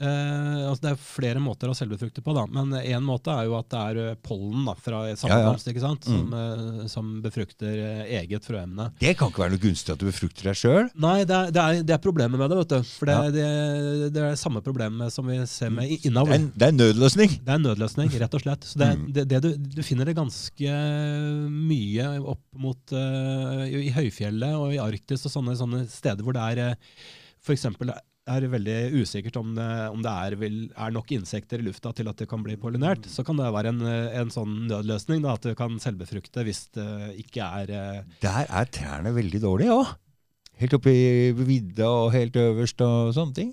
eh, 0.00 0.66
altså 0.68 0.82
Det 0.82 0.90
er 0.92 1.00
flere 1.00 1.40
måter 1.42 1.70
å 1.70 1.74
selvbefrukte 1.76 2.22
på, 2.24 2.34
da. 2.36 2.44
Men 2.50 2.72
én 2.82 3.04
måte 3.06 3.32
er 3.32 3.46
jo 3.48 3.56
at 3.58 3.68
det 3.72 3.80
er 3.80 4.00
eh, 4.10 4.16
pollen 4.22 4.66
da, 4.68 4.74
fra 4.78 5.02
sammenkomst 5.16 5.68
Ja, 5.70 5.74
ja. 5.76 5.92
mm. 5.94 6.02
Som, 6.06 6.34
eh, 6.36 6.86
som 6.92 7.10
befrukter 7.24 7.76
eh, 7.80 8.02
eget 8.20 8.44
frøemne. 8.46 8.90
Det 9.00 9.14
kan 9.18 9.30
ikke 9.32 9.44
være 9.44 9.54
noe 9.56 9.62
gunstig 9.66 9.94
at 9.96 10.02
du 10.02 10.06
befrukter 10.10 10.50
deg 10.50 10.58
sjøl. 10.60 10.90
Nei, 11.06 11.16
det 11.28 11.36
er, 11.38 11.52
det, 11.56 11.62
er, 11.64 11.82
det 11.90 11.96
er 11.96 12.02
problemet 12.04 12.38
med 12.40 12.50
det. 12.52 12.60
vet 12.62 12.74
du. 12.76 12.90
For 12.96 13.10
det, 13.10 13.16
Ja. 13.16 13.30
det, 13.36 14.12
det 14.16 14.24
er 14.30 14.36
samme 14.40 14.62
problemet 14.64 15.12
som 15.14 15.26
vi 15.28 15.38
ser 15.50 15.70
med 15.74 15.90
innavl. 16.06 16.34
Det, 16.36 16.52
det 16.56 16.68
er 16.70 16.76
nødløsning. 16.78 17.36
Det 17.42 17.52
er 17.54 17.60
en 17.60 17.66
nødløsning, 17.70 18.10
rett 18.20 18.34
og 18.40 18.44
slett. 18.46 18.64
Så 18.72 18.78
det, 18.82 18.92
Mm. 18.96 19.12
du, 19.12 19.48
du 19.76 19.82
finner 19.84 20.06
det 20.08 20.14
ganske 20.16 20.70
mye 21.50 22.06
opp 22.22 22.42
mot 22.56 22.92
uh, 22.96 23.64
i 23.66 23.90
høyfjellet 23.94 24.54
og 24.56 24.74
i 24.74 24.80
Arktis 24.82 25.26
og 25.28 25.32
sånne, 25.34 25.56
sånne 25.58 25.82
steder 25.90 26.24
hvor 26.26 26.36
det 26.36 26.44
er 26.52 26.60
uh, 26.72 27.06
f.eks. 27.46 27.66
er 28.26 28.46
veldig 28.50 28.76
usikkert 28.98 29.36
om 29.38 29.52
det, 29.54 29.66
om 29.92 30.00
det 30.02 30.12
er, 30.12 30.36
vil, 30.40 30.56
er 30.74 30.94
nok 30.94 31.12
insekter 31.14 31.62
i 31.62 31.66
lufta 31.66 31.92
til 31.94 32.10
at 32.10 32.18
det 32.18 32.28
kan 32.30 32.42
bli 32.42 32.56
pollinert. 32.58 33.06
Så 33.10 33.22
kan 33.26 33.38
det 33.38 33.46
være 33.54 33.70
en, 33.74 33.84
en 33.86 34.32
sånn 34.34 34.64
nødløsning, 34.70 35.22
da, 35.24 35.36
at 35.36 35.46
du 35.46 35.54
kan 35.58 35.78
selvbefrukte 35.82 36.44
hvis 36.46 36.66
det 36.76 36.88
ikke 37.22 37.46
er 37.62 37.72
eh, 37.76 38.18
Der 38.24 38.50
er 38.50 38.72
trærne 38.74 39.14
veldig 39.14 39.42
dårlige 39.44 39.78
òg. 39.78 39.94
Helt 40.56 40.74
oppe 40.78 40.92
i 40.92 41.32
vidda 41.36 41.88
og 41.92 42.14
helt 42.16 42.36
øverst 42.40 42.80
og 42.84 43.12
sånne 43.14 43.36
ting. 43.36 43.50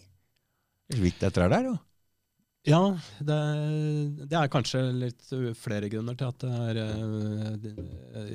Så 0.93 1.01
vidt 1.03 1.19
det 1.21 1.29
er 1.29 1.35
trær 1.35 1.51
der, 1.51 1.73
jo. 1.73 1.77
Ja, 2.63 2.79
det, 3.19 3.37
det 4.31 4.37
er 4.39 4.51
kanskje 4.51 4.79
litt 4.95 5.25
flere 5.59 5.89
grunner 5.91 6.15
til 6.15 6.29
at 6.29 6.45
det 6.45 6.51
er, 6.69 6.77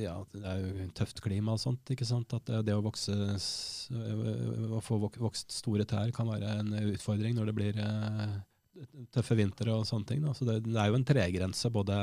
ja, 0.02 0.16
det 0.34 0.42
er 0.44 0.58
jo 0.66 0.88
tøft 0.98 1.22
klima 1.24 1.54
og 1.56 1.62
sånt. 1.62 1.94
ikke 1.94 2.04
sant? 2.08 2.34
At 2.36 2.44
det, 2.50 2.60
det 2.68 2.76
å 2.76 2.82
vokse 2.84 3.16
å 3.16 4.82
få 4.84 4.98
vokst 5.06 5.56
store 5.56 5.86
tær 5.88 6.12
kan 6.12 6.28
være 6.28 6.58
en 6.60 6.76
utfordring 6.90 7.38
når 7.38 7.48
det 7.48 7.56
blir 7.56 7.80
tøffe 9.16 9.38
vintre 9.38 9.72
og 9.78 9.88
sånne 9.88 10.12
ting. 10.12 10.20
Da. 10.26 10.36
Så 10.36 10.44
det, 10.48 10.60
det 10.68 10.76
er 10.76 10.92
jo 10.92 11.00
en 11.00 11.08
tregrense 11.08 11.72
både 11.72 11.96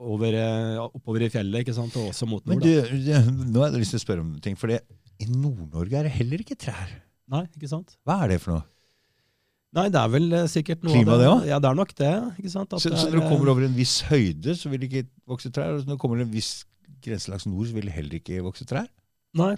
over, 0.00 0.40
oppover 0.88 1.26
i 1.26 1.32
fjellet 1.36 1.66
ikke 1.66 1.76
sant? 1.76 2.00
og 2.00 2.14
også 2.14 2.32
mot 2.32 2.48
Men 2.48 2.62
nord. 2.62 2.96
du, 2.96 3.12
nå 3.52 3.60
har 3.60 3.74
jeg 3.74 3.84
lyst 3.84 3.98
til 3.98 4.00
å 4.00 4.06
spørre 4.08 4.24
om 4.24 4.32
ting. 4.40 4.56
For 4.56 4.72
i 4.72 5.28
Nord-Norge 5.28 6.00
er 6.00 6.08
det 6.08 6.16
heller 6.16 6.40
ikke 6.48 6.56
trær. 6.64 6.96
Nei, 7.32 7.44
ikke 7.52 7.68
sant? 7.70 7.92
Hva 8.08 8.22
er 8.24 8.32
det 8.32 8.40
for 8.40 8.56
noe? 8.56 8.64
Nei, 9.72 9.86
det 9.88 10.00
er 10.02 10.10
vel 10.12 10.26
uh, 10.36 10.42
sikkert 10.52 10.82
noe 10.84 10.92
Klima, 10.92 11.14
av 11.14 11.20
det 11.20 11.24
det. 11.24 11.30
også? 11.34 11.46
Ja, 11.48 11.58
det 11.64 11.68
er 11.70 11.78
nok 11.78 11.94
det. 11.96 12.12
ikke 12.42 12.50
sant? 12.52 12.74
At 12.76 12.82
Så, 12.84 12.90
det 12.92 12.98
så 13.00 13.08
når 13.08 13.20
du 13.22 13.28
kommer 13.30 13.48
uh, 13.48 13.52
over 13.54 13.64
en 13.68 13.78
viss 13.78 13.94
høyde, 14.10 14.56
så 14.58 14.68
vil 14.72 14.82
det 14.82 14.90
ikke 14.90 15.06
vokse 15.32 15.52
trær. 15.54 15.78
Og 15.78 15.86
når 15.88 15.96
du 15.96 16.02
kommer 16.02 16.20
over 16.20 16.26
en 16.28 16.34
viss 16.34 16.50
grense 17.02 17.32
langs 17.32 17.46
nord, 17.48 17.70
så 17.70 17.78
vil 17.78 17.88
det 17.88 17.94
heller 17.96 18.18
ikke 18.20 18.42
vokse 18.44 18.66
trær. 18.68 18.90
Nei. 19.40 19.54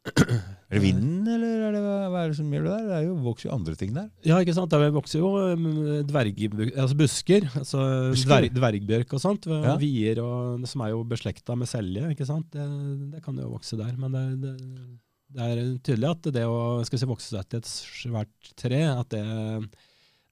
Er 0.00 0.78
det 0.78 0.80
vinden, 0.80 1.26
eller 1.28 1.66
er 1.66 1.74
det, 1.76 1.80
hva, 1.84 2.22
er 2.22 2.30
det 2.32 2.36
som 2.38 2.48
gjør 2.54 2.64
det 2.64 2.70
der? 2.72 2.84
Det 2.88 2.94
er 2.96 3.02
jo, 3.04 3.16
vokser 3.20 3.50
jo 3.50 3.52
andre 3.58 3.74
ting 3.76 3.90
der. 3.92 4.06
Ja, 4.24 4.38
ikke 4.40 4.54
sant? 4.56 4.72
Det 4.72 4.88
vokser 4.96 5.20
jo 5.20 5.32
um, 5.52 5.66
dverg, 6.08 6.40
altså 6.72 6.96
busker, 6.96 7.44
altså 7.60 7.82
dverg, 8.16 8.48
dvergbjørk 8.56 9.12
og 9.12 9.20
sånt, 9.20 9.44
Ja. 9.52 9.74
vier, 9.82 10.22
og, 10.24 10.64
som 10.70 10.86
er 10.86 10.94
jo 10.94 11.02
beslekta 11.04 11.52
med 11.60 11.68
selje, 11.68 12.06
ikke 12.16 12.24
sant? 12.28 12.48
Det, 12.56 12.64
det 13.12 13.20
kan 13.26 13.36
jo 13.36 13.52
vokse 13.52 13.76
der, 13.76 13.92
men 14.00 14.16
det, 14.40 14.54
det, 15.30 15.46
det 15.46 15.46
er 15.46 15.78
tydelig 15.86 16.10
at 16.10 16.32
det 16.34 16.46
å 16.48 16.58
skal 16.86 17.00
si, 17.00 17.08
vokse 17.10 17.30
seg 17.32 17.48
til 17.48 17.62
et 17.62 17.70
svært 17.70 18.52
tre, 18.58 18.82
at 18.90 19.14
det, 19.14 19.24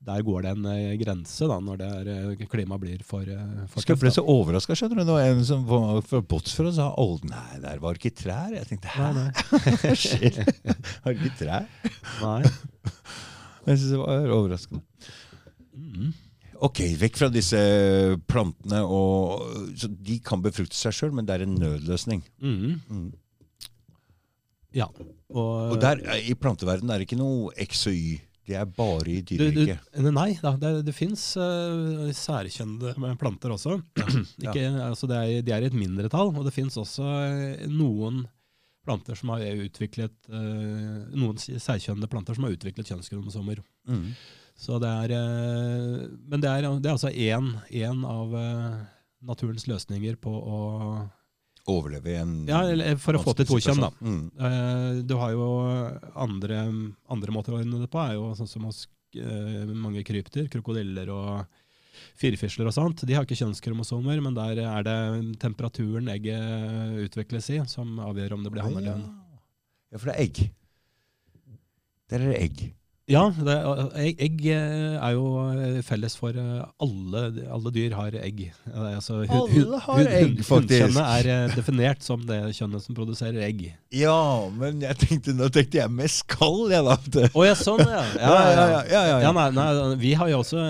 der 0.08 0.22
går 0.22 0.44
det 0.44 0.52
en 0.54 0.66
eh, 0.70 0.94
grense 1.00 1.48
da, 1.50 1.58
når 1.62 1.80
det 1.80 1.88
eh, 2.14 2.44
klimaet 2.50 2.82
blir 2.82 3.02
for, 3.06 3.26
eh, 3.26 3.64
for 3.70 3.82
Jeg 3.82 3.98
bli 3.98 4.12
så 4.14 4.22
overraska, 4.22 4.76
skjønner 4.78 5.02
du. 5.02 5.08
Nå 5.08 5.18
en 5.22 5.42
som 5.46 5.64
var 5.66 6.02
fra 6.06 6.22
Båtsfjord 6.22 6.70
sa 6.76 6.92
at 6.92 7.26
nei, 7.26 7.58
der 7.64 7.82
var 7.82 7.98
ikke 7.98 8.14
trær. 8.14 8.54
Jeg 8.54 8.68
tenkte 8.70 8.94
hæ? 8.94 9.10
Nei, 9.16 9.26
nei. 9.26 9.94
Shit. 10.04 10.38
Har 11.02 11.16
ikke 11.16 11.34
trær? 11.40 11.66
nei. 12.22 12.42
Jeg 13.68 13.80
synes 13.80 13.90
det 13.90 14.00
var 14.00 14.34
overraskende. 14.38 14.84
Mm. 15.74 16.14
Ok, 16.64 16.80
vekk 16.98 17.18
fra 17.18 17.28
disse 17.30 17.58
plantene. 18.30 18.84
Og, 18.86 19.74
så 19.78 19.90
de 19.90 20.18
kan 20.24 20.42
befrukte 20.42 20.78
seg 20.78 20.94
sjøl, 20.94 21.14
men 21.14 21.26
det 21.26 21.36
er 21.36 21.46
en 21.46 21.58
nødløsning. 21.58 22.22
Mm. 22.38 22.78
Mm. 22.86 23.10
Ja. 24.78 24.88
Og, 25.28 25.74
Og 25.74 25.76
der, 25.82 26.00
I 26.22 26.34
planteverdenen 26.38 26.94
er 26.94 27.02
det 27.02 27.08
ikke 27.08 27.20
noe 27.20 27.52
X 27.66 27.86
og 27.90 27.98
Y. 27.98 28.16
Det 28.48 28.56
er 28.56 28.64
bare 28.72 29.10
i 29.12 29.18
dyreriket. 29.28 29.90
nei, 30.06 30.30
da, 30.40 30.54
det, 30.56 30.70
det 30.86 30.94
fins 30.96 31.20
uh, 31.36 32.08
særkjønnede 32.16 32.94
planter 33.20 33.52
også. 33.52 33.76
Ikke, 34.46 34.64
altså 34.86 35.10
det 35.10 35.18
er, 35.20 35.44
de 35.44 35.52
er 35.52 35.66
i 35.66 35.68
et 35.68 35.76
mindretall, 35.76 36.32
og 36.32 36.46
det 36.46 36.54
fins 36.56 36.78
også 36.80 37.04
eh, 37.26 37.66
noen 37.68 38.22
planter 38.88 39.18
som 39.20 39.34
har 39.34 39.44
utviklet 39.66 40.14
uh, 40.32 41.04
Noen 41.12 41.36
særkjønnede 41.36 42.08
planter 42.08 42.38
som 42.38 42.48
har 42.48 42.56
utviklet 42.56 42.88
kjønnskromosomer. 42.88 43.60
Mm. 43.84 44.14
Så 44.58 44.80
det 44.82 44.90
er, 44.90 45.14
eh, 45.14 46.06
men 46.26 46.42
det 46.42 46.50
er, 46.50 46.66
det 46.82 46.88
er 46.88 46.96
altså 46.96 47.12
én, 47.14 47.52
av 48.08 48.34
eh, 48.34 48.80
naturens 49.28 49.68
løsninger 49.70 50.18
på 50.18 50.32
å 50.34 50.58
Overleve 51.68 52.12
i 52.12 52.16
en 52.20 52.34
Ja, 52.48 52.62
eller 52.64 52.96
for 53.00 53.18
å 53.18 53.22
få 53.22 53.34
til 53.36 53.48
to 53.48 53.58
kjønn, 53.60 53.82
da. 53.84 53.90
Mm. 54.00 54.20
Eh, 54.40 55.02
Du 55.08 55.14
har 55.20 55.32
jo 55.34 55.48
andre, 56.16 56.62
andre 57.12 57.34
måter 57.34 57.52
å 57.54 57.60
ordne 57.60 57.80
det 57.82 57.90
på, 57.92 58.00
er 58.00 58.16
jo 58.16 58.30
sånn 58.38 58.48
som 58.50 58.64
hos 58.68 58.86
eh, 59.16 59.64
mange 59.68 60.04
krypdyr, 60.06 60.48
krokodiller 60.52 61.10
og 61.12 61.44
firfisler 62.18 62.68
og 62.70 62.74
sånt. 62.74 63.04
De 63.06 63.14
har 63.16 63.26
ikke 63.26 63.38
kjønnskromosomer, 63.38 64.20
men 64.24 64.34
der 64.36 64.60
er 64.64 64.86
det 64.86 64.98
temperaturen 65.42 66.08
egget 66.14 67.02
utvikles 67.08 67.50
i, 67.54 67.60
som 67.70 67.98
avgjør 68.06 68.36
om 68.38 68.44
det 68.46 68.52
blir 68.54 68.64
hann 68.64 68.78
eller 68.80 68.96
hun. 68.98 69.08
Ja, 69.92 69.98
for 69.98 70.10
det 70.10 70.14
er 70.16 70.24
egg. 70.26 70.42
Der 72.08 72.22
er 72.24 72.32
det 72.32 72.42
egg. 72.42 72.60
Ja, 73.08 73.22
det, 73.32 73.54
egg, 73.96 74.18
egg 74.20 74.42
eh, 74.52 74.96
er 75.00 75.14
jo 75.16 75.28
eh, 75.48 75.78
felles 75.86 76.12
for 76.18 76.36
eh, 76.36 76.58
alle, 76.84 77.22
alle 77.48 77.70
dyr 77.72 77.94
har 77.96 78.12
egg. 78.20 78.42
Altså, 78.68 79.22
Alle 79.24 79.78
har 79.80 80.02
hu- 80.02 80.10
egg, 80.12 80.42
faktisk. 80.44 80.82
Hundkjønnet 80.84 81.28
er 81.30 81.54
definert 81.56 82.04
som 82.04 82.26
det 82.28 82.40
kjønnet 82.58 82.84
som 82.84 82.98
produserer 82.98 83.40
egg. 83.46 83.62
Ja, 83.96 84.18
men 84.52 84.82
jeg 84.84 84.98
tenkte, 85.00 85.32
nå 85.38 85.48
tenkte 85.54 85.80
jeg 85.80 85.94
med 85.94 86.12
skall, 86.12 86.66
jeg 86.74 86.84
da. 86.84 86.98
Å 86.98 87.32
oh, 87.32 87.46
ja, 87.48 87.56
sånn, 87.56 87.80
ja. 87.96 88.02
Ja, 88.20 88.28
ja, 88.28 88.68
ja. 88.74 88.84
ja, 88.92 89.02
ja, 89.24 89.32
nei, 89.32 89.48
nei, 89.56 89.68
vi 90.04 90.12
har 90.20 90.28
jo 90.34 90.42
også 90.42 90.66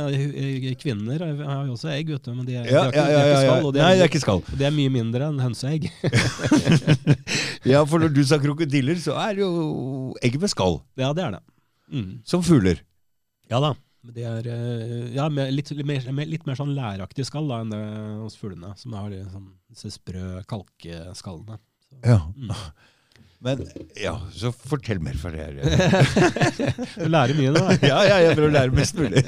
Kvinner 0.79 1.27
har 1.27 1.67
jo 1.67 1.75
også 1.75 1.91
egg, 1.97 2.15
vet 2.15 2.23
du, 2.31 2.33
men 2.37 2.47
de, 2.47 2.55
de 2.63 2.79
har 2.79 2.95
ikke, 2.95 3.09
de 3.11 3.43
skall. 3.43 3.71
De 3.75 3.83
Nei, 3.83 3.93
det 3.99 4.07
er, 4.07 4.13
ikke 4.13 4.23
skall. 4.23 4.43
de 4.55 4.71
er 4.71 4.75
mye 4.79 4.95
mindre 5.01 5.33
enn 5.33 5.43
hønseegg. 5.49 5.91
Ja, 7.69 7.83
for 7.85 8.01
når 8.01 8.13
du 8.15 8.21
sa 8.25 8.39
krokodiller, 8.41 8.97
så 9.03 9.17
er 9.21 9.35
det 9.37 9.43
jo 9.43 10.15
egg 10.25 10.39
med 10.41 10.51
skall. 10.53 10.79
ja, 10.97 11.11
det 11.17 11.25
er 11.27 11.35
det. 11.37 11.43
Mm. 11.93 12.11
Som 12.29 12.45
fugler. 12.47 12.83
Ja 13.51 13.61
da. 13.65 13.75
Det 14.09 14.25
er 14.25 14.47
eh, 14.49 15.09
ja, 15.17 15.27
litt, 15.29 15.73
litt, 15.75 15.87
mer, 15.87 16.29
litt 16.29 16.47
mer 16.49 16.57
sånn 16.57 16.77
læraktig 16.77 17.27
skall 17.29 17.49
da, 17.51 17.63
enn 17.65 17.73
det 17.75 17.81
hos 18.23 18.39
fuglene, 18.39 18.71
som 18.79 18.95
har 18.97 19.11
de, 19.13 19.25
sånn, 19.33 19.51
disse 19.73 19.91
sprø 19.99 20.39
kalkeskallene. 20.49 21.59
Så. 21.89 21.99
Ja. 22.05 22.21
Mm. 22.37 22.55
Men 23.45 23.61
ja, 23.95 24.17
så 24.35 24.51
fortell 24.51 24.99
mer 25.03 25.15
for 25.19 25.31
det 25.31 25.45
her. 25.47 25.59
Du 26.99 27.07
lærer 27.07 27.39
mye 27.39 27.53
nå. 27.55 27.63
Ja, 27.87 28.01
ja, 28.07 28.17
jeg 28.25 28.35
prøver 28.35 28.49
å 28.49 28.57
lære 28.57 28.75
mest 28.75 28.99
mulig. 28.99 29.23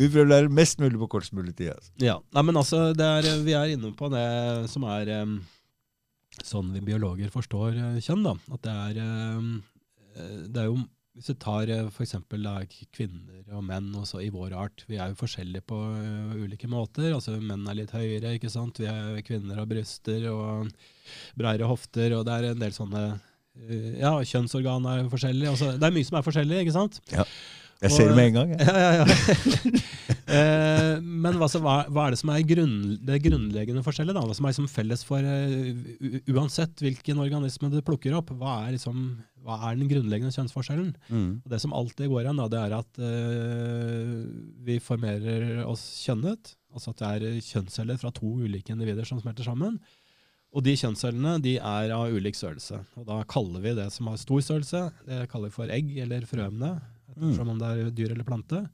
Vi 0.00 0.06
prøver 0.06 0.24
å 0.24 0.30
lære 0.30 0.52
mest 0.56 0.80
mulig 0.80 0.96
på 1.02 1.10
kortest 1.12 1.36
mulig 1.36 1.52
tid. 1.58 1.74
Altså. 1.74 1.92
Ja, 2.00 2.16
Nei, 2.32 2.44
men 2.48 2.56
altså, 2.56 2.86
det 2.96 3.04
er, 3.18 3.28
Vi 3.44 3.56
er 3.56 3.74
inne 3.74 3.92
på 3.98 4.08
det 4.12 4.24
som 4.72 4.86
er 4.88 5.12
em, 5.18 5.36
sånn 6.46 6.72
vi 6.74 6.80
biologer 6.84 7.30
forstår 7.32 7.76
eh, 7.76 8.00
kjønn. 8.04 8.24
da, 8.26 8.34
at 8.54 8.62
Det 8.66 8.72
er, 8.86 9.00
eh, 9.04 10.46
det 10.48 10.62
er 10.64 10.66
jo, 10.70 10.80
Hvis 11.16 11.26
du 11.26 11.34
tar 11.42 11.66
f.eks. 11.90 12.14
kvinner 12.94 13.42
og 13.56 13.64
menn 13.66 13.88
også 13.98 14.20
i 14.22 14.30
vår 14.30 14.52
art, 14.56 14.84
vi 14.88 14.96
er 14.96 15.10
jo 15.10 15.18
forskjellige 15.18 15.66
på 15.66 15.78
eh, 15.98 16.36
ulike 16.44 16.68
måter. 16.70 17.12
altså 17.12 17.34
Menn 17.40 17.66
er 17.68 17.74
litt 17.80 17.90
høyere, 17.90 18.36
ikke 18.38 18.50
sant? 18.52 18.78
vi 18.78 18.86
er 18.86 19.20
kvinner 19.26 19.58
har 19.58 19.66
bryster 19.66 20.28
og 20.30 20.70
bredere 21.36 21.66
hofter. 21.68 22.14
og 22.16 22.24
Det 22.28 22.32
er 22.38 22.50
en 22.52 22.62
del 22.62 22.72
sånne 22.72 23.02
eh, 23.10 23.98
ja, 24.00 24.14
Kjønnsorgan 24.22 24.86
er 24.86 25.02
jo 25.02 25.10
forskjellig. 25.12 25.48
altså 25.50 25.72
Det 25.76 25.88
er 25.90 25.96
mye 25.98 26.08
som 26.08 26.20
er 26.20 26.28
forskjellig. 26.30 26.60
ikke 26.62 26.78
sant? 26.78 27.00
Ja. 27.12 27.26
Jeg 27.80 27.92
ser 27.96 28.10
det 28.10 28.16
med 28.16 28.26
en 28.28 28.34
gang. 28.36 28.50
Jeg. 28.52 28.66
Ja, 28.68 28.76
ja, 28.76 28.90
ja. 29.00 29.04
eh, 30.36 31.00
men 31.02 31.38
hva, 31.40 31.48
så, 31.50 31.60
hva, 31.64 31.82
hva 31.90 32.06
er 32.06 32.14
det 32.14 32.20
som 32.20 32.32
er 32.34 32.44
grunn, 32.46 32.76
det 33.06 33.18
grunnleggende 33.24 33.82
forskjellet? 33.86 34.16
da? 34.16 34.22
Hva 34.26 34.36
som 34.36 34.46
er 34.46 34.54
liksom 34.54 34.70
felles 34.70 35.04
for 35.06 35.26
uh, 35.26 36.20
Uansett 36.32 36.82
hvilken 36.84 37.20
organisme 37.22 37.70
du 37.72 37.80
plukker 37.84 38.16
opp, 38.18 38.32
hva 38.40 38.60
er, 38.66 38.74
liksom, 38.76 39.02
hva 39.44 39.58
er 39.68 39.78
den 39.80 39.90
grunnleggende 39.90 40.34
kjønnsforskjellen? 40.36 40.92
Mm. 41.08 41.30
Og 41.44 41.54
det 41.54 41.62
som 41.62 41.76
alltid 41.76 42.10
går 42.12 42.24
igjen, 42.24 42.42
da, 42.42 42.48
det 42.52 42.60
er 42.64 42.76
at 42.78 43.02
uh, 43.02 44.14
vi 44.66 44.80
formerer 44.84 45.64
oss 45.66 45.86
kjønnet. 46.06 46.54
Altså 46.70 46.92
at 46.94 47.02
det 47.02 47.10
er 47.10 47.42
kjønnsceller 47.42 47.98
fra 48.00 48.12
to 48.14 48.36
ulike 48.44 48.72
individer 48.74 49.08
som 49.08 49.20
smelter 49.22 49.46
sammen. 49.46 49.80
Og 50.50 50.64
de 50.66 50.74
kjønnscellene 50.74 51.36
de 51.42 51.56
er 51.62 51.92
av 51.94 52.10
ulik 52.10 52.38
størrelse. 52.38 52.80
Og 52.98 53.04
da 53.06 53.20
kaller 53.30 53.62
vi 53.62 53.74
det 53.78 53.86
som 53.94 54.08
har 54.10 54.18
stor 54.18 54.40
størrelse, 54.42 54.86
det 55.06 55.26
kaller 55.30 55.50
vi 55.50 55.56
for 55.56 55.70
egg 55.70 55.92
eller 56.02 56.26
frøemne. 56.26 56.72
Ettersom 57.12 57.52
om 57.52 57.60
det 57.60 57.68
er 57.70 57.92
dyr 57.94 58.14
eller 58.14 58.26
plante. 58.26 58.64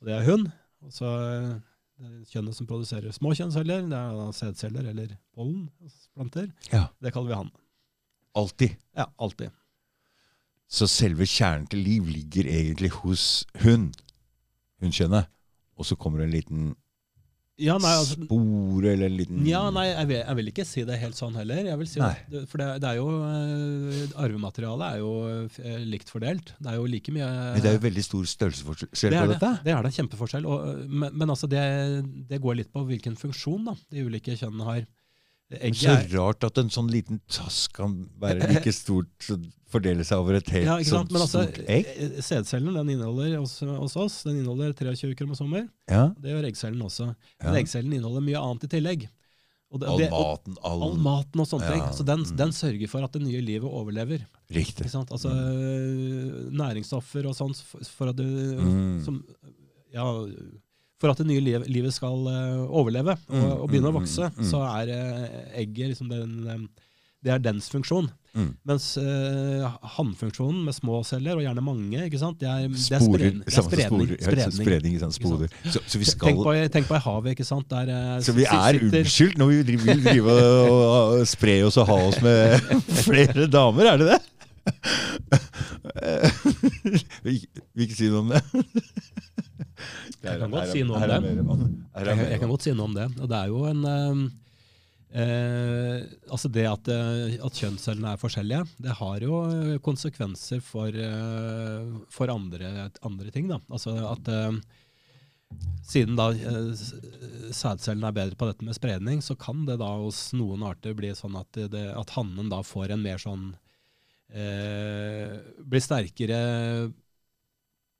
Og 0.00 0.10
det 0.10 0.14
er 0.14 0.28
hund. 0.28 0.50
Og 0.84 0.92
så 0.92 1.10
eh, 1.10 1.50
det 1.94 2.08
er 2.08 2.30
kjønnet 2.32 2.56
som 2.56 2.68
produserer 2.68 3.14
små 3.14 3.32
kjønnsceller, 3.38 3.84
det 3.86 3.98
er 3.98 4.16
da 4.18 4.30
sædceller 4.34 4.88
eller 4.90 5.12
pollen 5.34 5.68
hos 5.80 6.08
planter. 6.14 6.48
Ja. 6.72 6.88
Det 7.02 7.12
kaller 7.14 7.30
vi 7.30 7.38
hann. 7.38 7.52
Alltid. 8.34 8.74
Ja, 8.98 9.06
alltid. 9.22 9.54
Så 10.66 10.88
selve 10.90 11.26
kjernen 11.28 11.68
til 11.70 11.84
liv 11.86 12.08
ligger 12.10 12.48
egentlig 12.50 12.90
hos 12.98 13.44
hund. 13.62 13.92
Hundkjønnet. 14.82 15.30
Og 15.78 15.86
så 15.86 15.96
kommer 15.96 16.20
det 16.20 16.26
en 16.26 16.34
liten 16.34 16.64
Ja, 17.62 17.76
nei, 17.78 17.92
altså, 17.94 18.16
spor 18.18 18.82
eller 18.90 19.06
en 19.06 19.14
liten 19.14 19.44
Ja, 19.46 19.60
nei, 19.70 19.84
jeg 19.92 20.08
vil, 20.10 20.16
jeg 20.24 20.36
vil 20.40 20.48
ikke 20.50 20.64
si 20.66 20.82
det 20.88 20.96
helt 20.98 21.14
sånn 21.14 21.36
heller. 21.38 21.60
Jeg 21.68 21.78
vil 21.78 21.86
si 21.86 22.00
det- 22.00 22.48
for 22.50 22.58
det, 22.58 22.80
det 22.82 22.88
er 22.90 22.96
jo 22.98 23.06
eh, 23.22 24.16
Arvematerialet 24.24 24.86
er 24.88 24.98
jo 24.98 25.12
eh, 25.62 25.84
likt 25.86 26.10
fordelt. 26.10 26.50
Det 26.58 26.72
er 26.72 26.80
jo 26.80 26.88
like 26.90 27.14
mye 27.14 27.28
Men 27.54 27.62
det 27.62 27.70
er 27.70 27.78
jo 27.78 27.84
veldig 27.86 28.04
stor 28.08 28.24
størrelsesforskjell 28.32 29.14
det 29.14 29.20
på 29.22 29.28
det, 29.30 29.38
dette. 29.38 29.52
det 29.68 29.72
er 29.76 29.86
det, 29.86 29.92
kjempeforskjell. 30.00 30.48
Og, 30.50 30.82
men, 30.90 31.14
men 31.14 31.30
altså 31.36 31.46
det, 31.48 31.62
det 32.32 32.42
går 32.42 32.58
litt 32.58 32.72
på 32.74 32.82
hvilken 32.90 33.14
funksjon 33.20 33.70
da, 33.70 33.76
de 33.94 34.02
ulike 34.08 34.34
kjønnene 34.34 34.66
har. 34.72 34.86
Egget 35.60 35.80
Så 35.82 35.92
er, 35.94 36.06
rart 36.18 36.44
at 36.46 36.58
en 36.62 36.70
sånn 36.72 36.88
liten 36.92 37.20
tass 37.30 37.66
kan 37.74 37.94
være 38.20 38.48
like 38.52 38.72
stort 38.74 39.10
så 39.24 39.38
fordele 39.74 40.04
seg 40.06 40.20
over 40.22 40.36
et 40.38 40.50
helt 40.54 40.68
ja, 40.68 40.76
sånt 40.86 41.10
Men 41.10 41.24
altså, 41.24 41.42
stort 41.48 41.64
egg. 41.68 41.88
eh, 41.96 42.20
sædcellen 42.22 42.76
den 42.78 42.92
inneholder 42.94 43.40
hos, 43.40 43.56
hos 43.66 43.96
oss 43.98 44.20
den 44.28 44.38
inneholder 44.42 44.72
23 44.78 45.14
kromosomer. 45.18 45.66
Ja. 45.90 46.12
Det 46.20 46.30
gjør 46.30 46.46
eggcellen 46.50 46.82
også. 46.86 47.08
Ja. 47.10 47.48
Men 47.48 47.58
eggcellen 47.64 47.92
inneholder 47.96 48.22
mye 48.22 48.38
annet 48.42 48.68
i 48.68 48.72
tillegg. 48.76 49.08
Det, 49.74 49.88
All 49.90 49.98
det, 49.98 50.06
maten, 50.12 50.54
all, 50.62 50.82
all 50.86 50.98
maten 51.02 51.40
og 51.42 51.48
sånne 51.50 51.66
ting. 51.66 51.80
Ja, 51.82 51.90
Så 51.96 52.04
den, 52.06 52.20
mm. 52.22 52.36
den 52.38 52.52
sørger 52.54 52.90
for 52.92 53.02
at 53.02 53.16
det 53.16 53.24
nye 53.24 53.40
livet 53.42 53.66
overlever. 53.66 54.22
Riktig. 54.54 54.84
Ikke 54.84 54.92
sant? 54.92 55.10
Altså 55.10 55.32
næringsstoffer 56.54 57.26
og 57.26 57.34
sånt 57.34 57.58
for, 57.66 57.82
for 57.96 58.12
at 58.12 58.20
du 58.20 58.24
Mm. 58.24 59.00
som, 59.04 59.18
ja, 59.92 60.04
for 61.04 61.12
at 61.12 61.20
det 61.20 61.28
nye 61.28 61.44
liv, 61.44 61.60
livet 61.68 61.92
skal 61.94 62.24
eh, 62.32 62.64
overleve 62.64 63.18
og, 63.20 63.36
Mm, 63.36 63.44
og 63.60 63.68
begynne 63.68 63.92
å 63.92 63.94
mm, 63.94 64.00
vokse, 64.00 64.32
mm, 64.32 64.48
så 64.50 64.64
er 64.80 64.86
eh, 64.96 65.38
egget 65.62 65.92
liksom 65.92 66.08
den, 66.10 66.30
eh, 66.48 66.64
det 67.24 67.30
er 67.36 67.40
dens 67.44 67.68
funksjon. 67.72 68.08
Mm. 68.34 68.48
Mens 68.66 68.88
uh, 68.98 69.76
hannfunksjonen 69.94 70.64
med 70.66 70.74
små 70.74 71.04
celler, 71.06 71.38
og 71.38 71.44
gjerne 71.44 71.62
mange, 71.62 72.00
ikke 72.08 72.18
sant? 72.18 72.34
det 72.40 72.48
er, 72.50 72.64
det 72.66 72.96
er, 72.98 73.04
spredning. 73.04 73.44
Det 73.46 73.54
er 73.54 73.62
spredning. 73.62 74.08
sporer. 74.10 74.24
Spredning. 74.26 74.56
spredning, 74.58 74.90
ikke 74.96 75.04
sant? 75.04 75.14
Sporer. 75.20 75.48
Så, 75.70 75.78
så 75.86 76.00
vi 76.02 76.08
skal 76.08 76.32
Tenk 76.32 76.42
på, 76.42 76.50
tenk 76.74 76.86
på 76.90 76.98
havet, 77.06 77.30
ikke 77.36 77.46
sant? 77.46 77.68
Der, 77.70 77.86
Så 78.26 78.34
vi 78.34 78.42
er 78.48 78.74
sitter- 78.74 78.90
unnskyldt 79.04 79.38
når 79.38 79.46
vi 79.52 79.60
driver, 79.70 79.86
vil 79.92 80.02
drive 80.08 80.34
og, 80.34 80.74
og 80.74 81.22
spre 81.30 81.54
oss 81.68 81.78
og 81.78 81.86
ha 81.92 81.98
oss 82.10 82.18
med 82.26 82.58
flere 83.06 83.46
damer, 83.54 83.84
er 83.94 84.02
det 84.02 84.10
det? 84.16 84.20
Vil 87.24 87.84
ikke 87.86 87.96
si 87.98 88.08
noe 88.10 88.22
om 88.24 88.32
det. 88.34 88.42
Jeg 90.24 90.40
kan 90.40 90.54
godt 90.54 90.70
si 90.72 90.84
noe 90.86 91.00
om 91.00 91.10
det. 91.10 91.18
Jeg, 92.30 92.40
kan 92.40 92.50
godt 92.50 92.66
si 92.66 92.72
noe 92.74 92.88
om 92.88 92.96
det. 92.96 93.08
Og 93.20 93.30
det 93.30 93.40
er 93.40 93.52
jo 93.52 93.64
en 93.68 93.84
eh, 93.90 94.22
eh, 95.24 95.98
Altså 96.30 96.50
det 96.52 96.64
at, 96.70 96.92
eh, 96.92 97.36
at 97.44 97.60
kjønnscellene 97.60 98.14
er 98.14 98.22
forskjellige, 98.22 98.64
det 98.86 98.96
har 99.00 99.26
jo 99.26 99.42
eh, 99.50 99.74
konsekvenser 99.84 100.62
for, 100.64 100.88
eh, 100.88 101.92
for 102.12 102.32
andre, 102.32 102.88
andre 103.06 103.34
ting. 103.34 103.50
Da. 103.52 103.60
Altså 103.70 103.96
at 104.10 104.32
eh, 104.32 104.58
siden 105.84 106.16
da 106.18 106.30
eh, 106.32 106.72
sædcellene 107.54 108.10
er 108.10 108.16
bedre 108.16 108.38
på 108.40 108.48
dette 108.48 108.66
med 108.66 108.76
spredning, 108.76 109.22
så 109.22 109.36
kan 109.38 109.66
det 109.68 109.78
da 109.82 109.92
hos 110.00 110.26
noen 110.36 110.64
arter 110.66 110.96
bli 110.96 111.12
sånn 111.16 111.36
at, 111.38 111.60
det, 111.70 111.86
at 111.92 112.16
hannen 112.16 112.50
da 112.52 112.62
får 112.66 112.94
en 112.94 113.04
mer 113.04 113.20
sånn 113.22 113.52
eh, 114.32 115.36
Blir 115.60 115.84
sterkere 115.84 116.40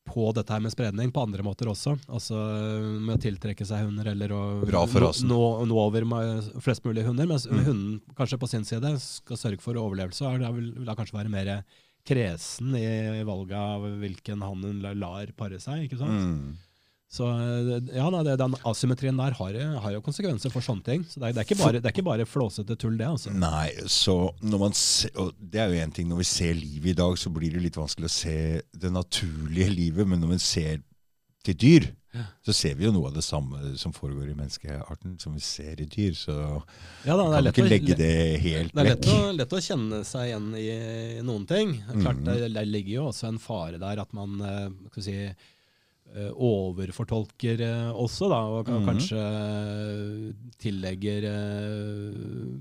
på 0.04 0.26
dette 0.37 0.52
her 0.52 0.61
med 0.61 0.73
spredning 0.75 1.11
på 1.14 1.23
andre 1.25 1.42
måter 1.46 1.70
også. 1.70 1.94
Altså 2.12 2.37
med 3.00 3.16
å 3.16 3.23
tiltrekke 3.23 3.64
seg 3.66 3.87
hunder 3.87 4.11
eller 4.12 4.34
å 4.37 4.42
nå, 5.30 5.38
nå, 5.70 5.78
over 5.80 6.04
flest 6.61 6.84
mulig 6.84 7.06
hunder. 7.06 7.26
Mens 7.30 7.46
Mm. 7.49 7.64
hunden 7.64 8.00
kanskje 8.16 8.38
på 8.38 8.49
sin 8.49 8.64
side 8.64 8.99
skal 9.00 9.37
sørge 9.37 9.61
for 9.64 9.75
overlevelse. 9.75 10.23
og 10.23 10.40
da 10.40 10.50
vil, 10.52 10.73
vil 10.73 10.84
da 10.84 10.94
kanskje 10.94 11.16
være 11.18 11.30
mer 11.32 11.64
kresen 12.04 12.75
i 12.76 13.23
valget 13.25 13.56
av 13.56 13.80
hvilken 14.00 14.42
hann 14.44 14.62
hun 14.62 14.82
lar 15.00 15.26
pare 15.37 15.58
seg. 15.58 15.88
ikke 15.88 15.99
sant? 15.99 16.11
Mm. 16.11 16.56
Så 17.14 17.28
eh, 17.30 17.92
ja, 17.94 18.09
nei, 18.11 18.23
det, 18.26 18.37
den 18.40 18.56
asymmetrien 18.66 19.18
der 19.21 19.37
har, 19.38 19.59
har 19.85 19.94
jo 19.94 20.02
konsekvenser 20.04 20.50
for 20.50 20.64
sånne 20.66 20.87
ting. 20.87 21.04
Så 21.06 21.21
det 21.21 21.28
er, 21.28 21.37
det 21.37 21.44
er, 21.44 21.49
ikke, 21.49 21.61
bare, 21.62 21.78
det 21.78 21.90
er 21.90 21.94
ikke 21.94 22.09
bare 22.09 22.26
flåsete 22.26 22.76
tull, 22.80 22.97
det. 22.99 23.06
altså. 23.06 23.35
Nei, 23.35 23.68
så 23.90 24.16
når 24.42 24.64
man 24.64 24.75
se, 24.78 25.12
og 25.23 25.30
det 25.38 25.62
er 25.62 25.71
jo 25.71 25.85
en 25.85 25.94
ting, 25.94 26.09
når 26.11 26.25
vi 26.25 26.30
ser 26.33 26.56
livet 26.59 26.94
i 26.94 26.99
dag, 27.04 27.18
så 27.21 27.30
blir 27.35 27.54
det 27.54 27.62
litt 27.68 27.78
vanskelig 27.78 28.11
å 28.11 28.16
se 28.16 28.38
det 28.85 28.90
naturlige 28.94 29.71
livet, 29.71 30.11
men 30.11 30.23
når 30.25 30.35
man 30.35 30.42
ser 30.42 30.83
til 31.44 31.61
dyr, 31.61 31.92
Ja. 32.14 32.23
så 32.47 32.54
ser 32.54 32.76
vi 32.78 32.85
jo 32.87 32.92
noe 32.94 33.09
av 33.11 33.16
det 33.16 33.25
samme 33.26 33.73
som 33.76 33.92
foregår 33.92 34.28
i 34.30 34.37
menneskearten, 34.38 35.16
som 35.21 35.35
vi 35.35 35.40
ser 35.42 35.80
i 35.83 35.87
dyr. 35.90 36.14
Så 36.14 36.35
Ja, 37.04 37.16
da, 37.18 37.25
kan 37.26 37.42
vi 37.42 37.50
ikke 37.50 37.50
ikke 37.50 37.64
å- 37.64 37.73
legge 37.73 37.97
det 37.99 38.40
helt 38.40 38.73
vekk. 38.73 38.75
Det 38.75 38.85
er 38.85 38.90
lett 38.94 39.09
å, 39.11 39.37
lett 39.37 39.56
å 39.59 39.62
kjenne 39.66 39.99
seg 40.06 40.28
igjen 40.30 40.47
i 40.56 41.23
noen 41.26 41.47
ting. 41.47 41.75
Klart, 41.90 42.23
mm. 42.23 42.25
det, 42.25 42.52
det 42.54 42.64
ligger 42.71 42.94
jo 42.94 43.09
også 43.11 43.28
en 43.28 43.40
fare 43.42 43.83
der 43.83 44.00
at 44.00 44.14
man 44.14 44.40
eh, 44.40 44.71
skal 44.92 45.02
vi 45.02 45.06
si, 45.09 45.16
eh, 45.26 45.35
overfortolker 46.30 47.61
eh, 47.66 47.90
også, 47.90 48.28
da, 48.30 48.40
og 48.59 48.66
kan- 48.66 48.83
-hmm. 48.83 48.87
kanskje 48.87 49.18
eh, 49.18 50.35
tillegger 50.62 51.25
eh, 51.25 52.54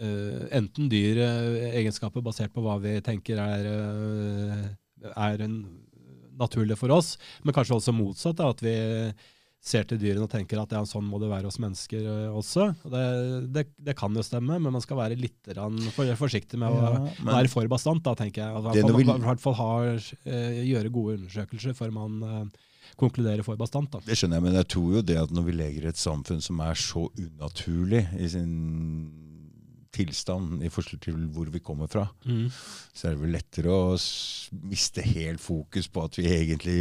eh, 0.00 0.42
enten 0.58 0.88
dyr 0.92 1.18
eh, 1.18 1.72
egenskaper 1.80 2.22
basert 2.24 2.52
på 2.54 2.62
hva 2.64 2.78
vi 2.82 3.00
tenker 3.04 3.38
er, 3.42 3.66
eh, 3.66 5.10
er 5.16 5.42
en, 5.46 5.58
naturlig 6.38 6.76
for 6.76 6.92
oss, 6.92 7.16
men 7.44 7.54
kanskje 7.56 7.76
også 7.78 7.92
motsatt. 7.96 8.36
Da, 8.36 8.50
at 8.52 8.60
vi 8.60 8.74
ser 9.66 9.86
til 9.88 9.98
dyrene 10.00 10.26
og 10.26 10.30
tenker 10.30 10.60
at 10.62 10.72
ja, 10.76 10.82
sånn 10.86 11.06
må 11.08 11.18
det 11.22 11.30
være 11.30 11.48
hos 11.50 11.58
mennesker 11.62 12.04
eh, 12.06 12.36
også. 12.38 12.68
Det, 12.86 13.02
det, 13.54 13.66
det 13.88 13.96
kan 13.98 14.14
jo 14.14 14.22
stemme, 14.26 14.60
men 14.62 14.74
man 14.74 14.84
skal 14.84 15.00
være 15.00 15.18
litt 15.18 15.50
for, 15.96 16.12
forsiktig 16.20 16.60
med 16.62 16.70
å 16.70 16.78
Ja, 16.86 17.02
være 17.26 17.50
for 17.50 17.66
bastant, 17.70 18.04
da, 18.06 18.14
tenker 18.18 18.44
jeg. 18.44 18.54
I 18.54 18.64
hvert 18.68 18.94
fall, 18.94 19.26
hvert 19.26 19.42
fall 19.42 19.58
ha, 19.58 19.72
eh, 20.22 20.62
gjøre 20.70 20.94
gode 20.94 21.18
undersøkelser 21.20 21.76
før 21.78 21.94
man 21.98 22.22
eh, 22.22 22.64
konkluderer 23.00 23.42
for 23.46 23.58
bastant. 23.58 23.90
Da. 23.92 24.04
Det 24.06 24.18
skjønner 24.18 24.38
jeg, 24.38 24.46
men 24.46 24.58
jeg 24.60 24.70
tror 24.76 24.98
jo 24.98 25.04
det 25.10 25.18
at 25.26 25.34
når 25.34 25.48
vi 25.48 25.58
leger 25.58 25.90
et 25.90 26.00
samfunn 26.00 26.42
som 26.44 26.62
er 26.64 26.78
så 26.78 27.08
unaturlig 27.10 28.06
i 28.22 28.30
sin 28.30 28.52
tilstand 29.96 30.62
i 30.66 30.70
forhold 30.72 31.00
til 31.02 31.18
hvor 31.34 31.48
vi 31.52 31.62
kommer 31.64 31.90
fra, 31.90 32.06
så 32.94 33.08
er 33.08 33.16
det 33.16 33.22
vel 33.24 33.34
lettere 33.36 33.72
å 33.72 33.96
miste 34.70 35.02
helt 35.04 35.42
fokus 35.42 35.88
på 35.92 36.04
at 36.06 36.18
vi 36.20 36.26
egentlig 36.30 36.76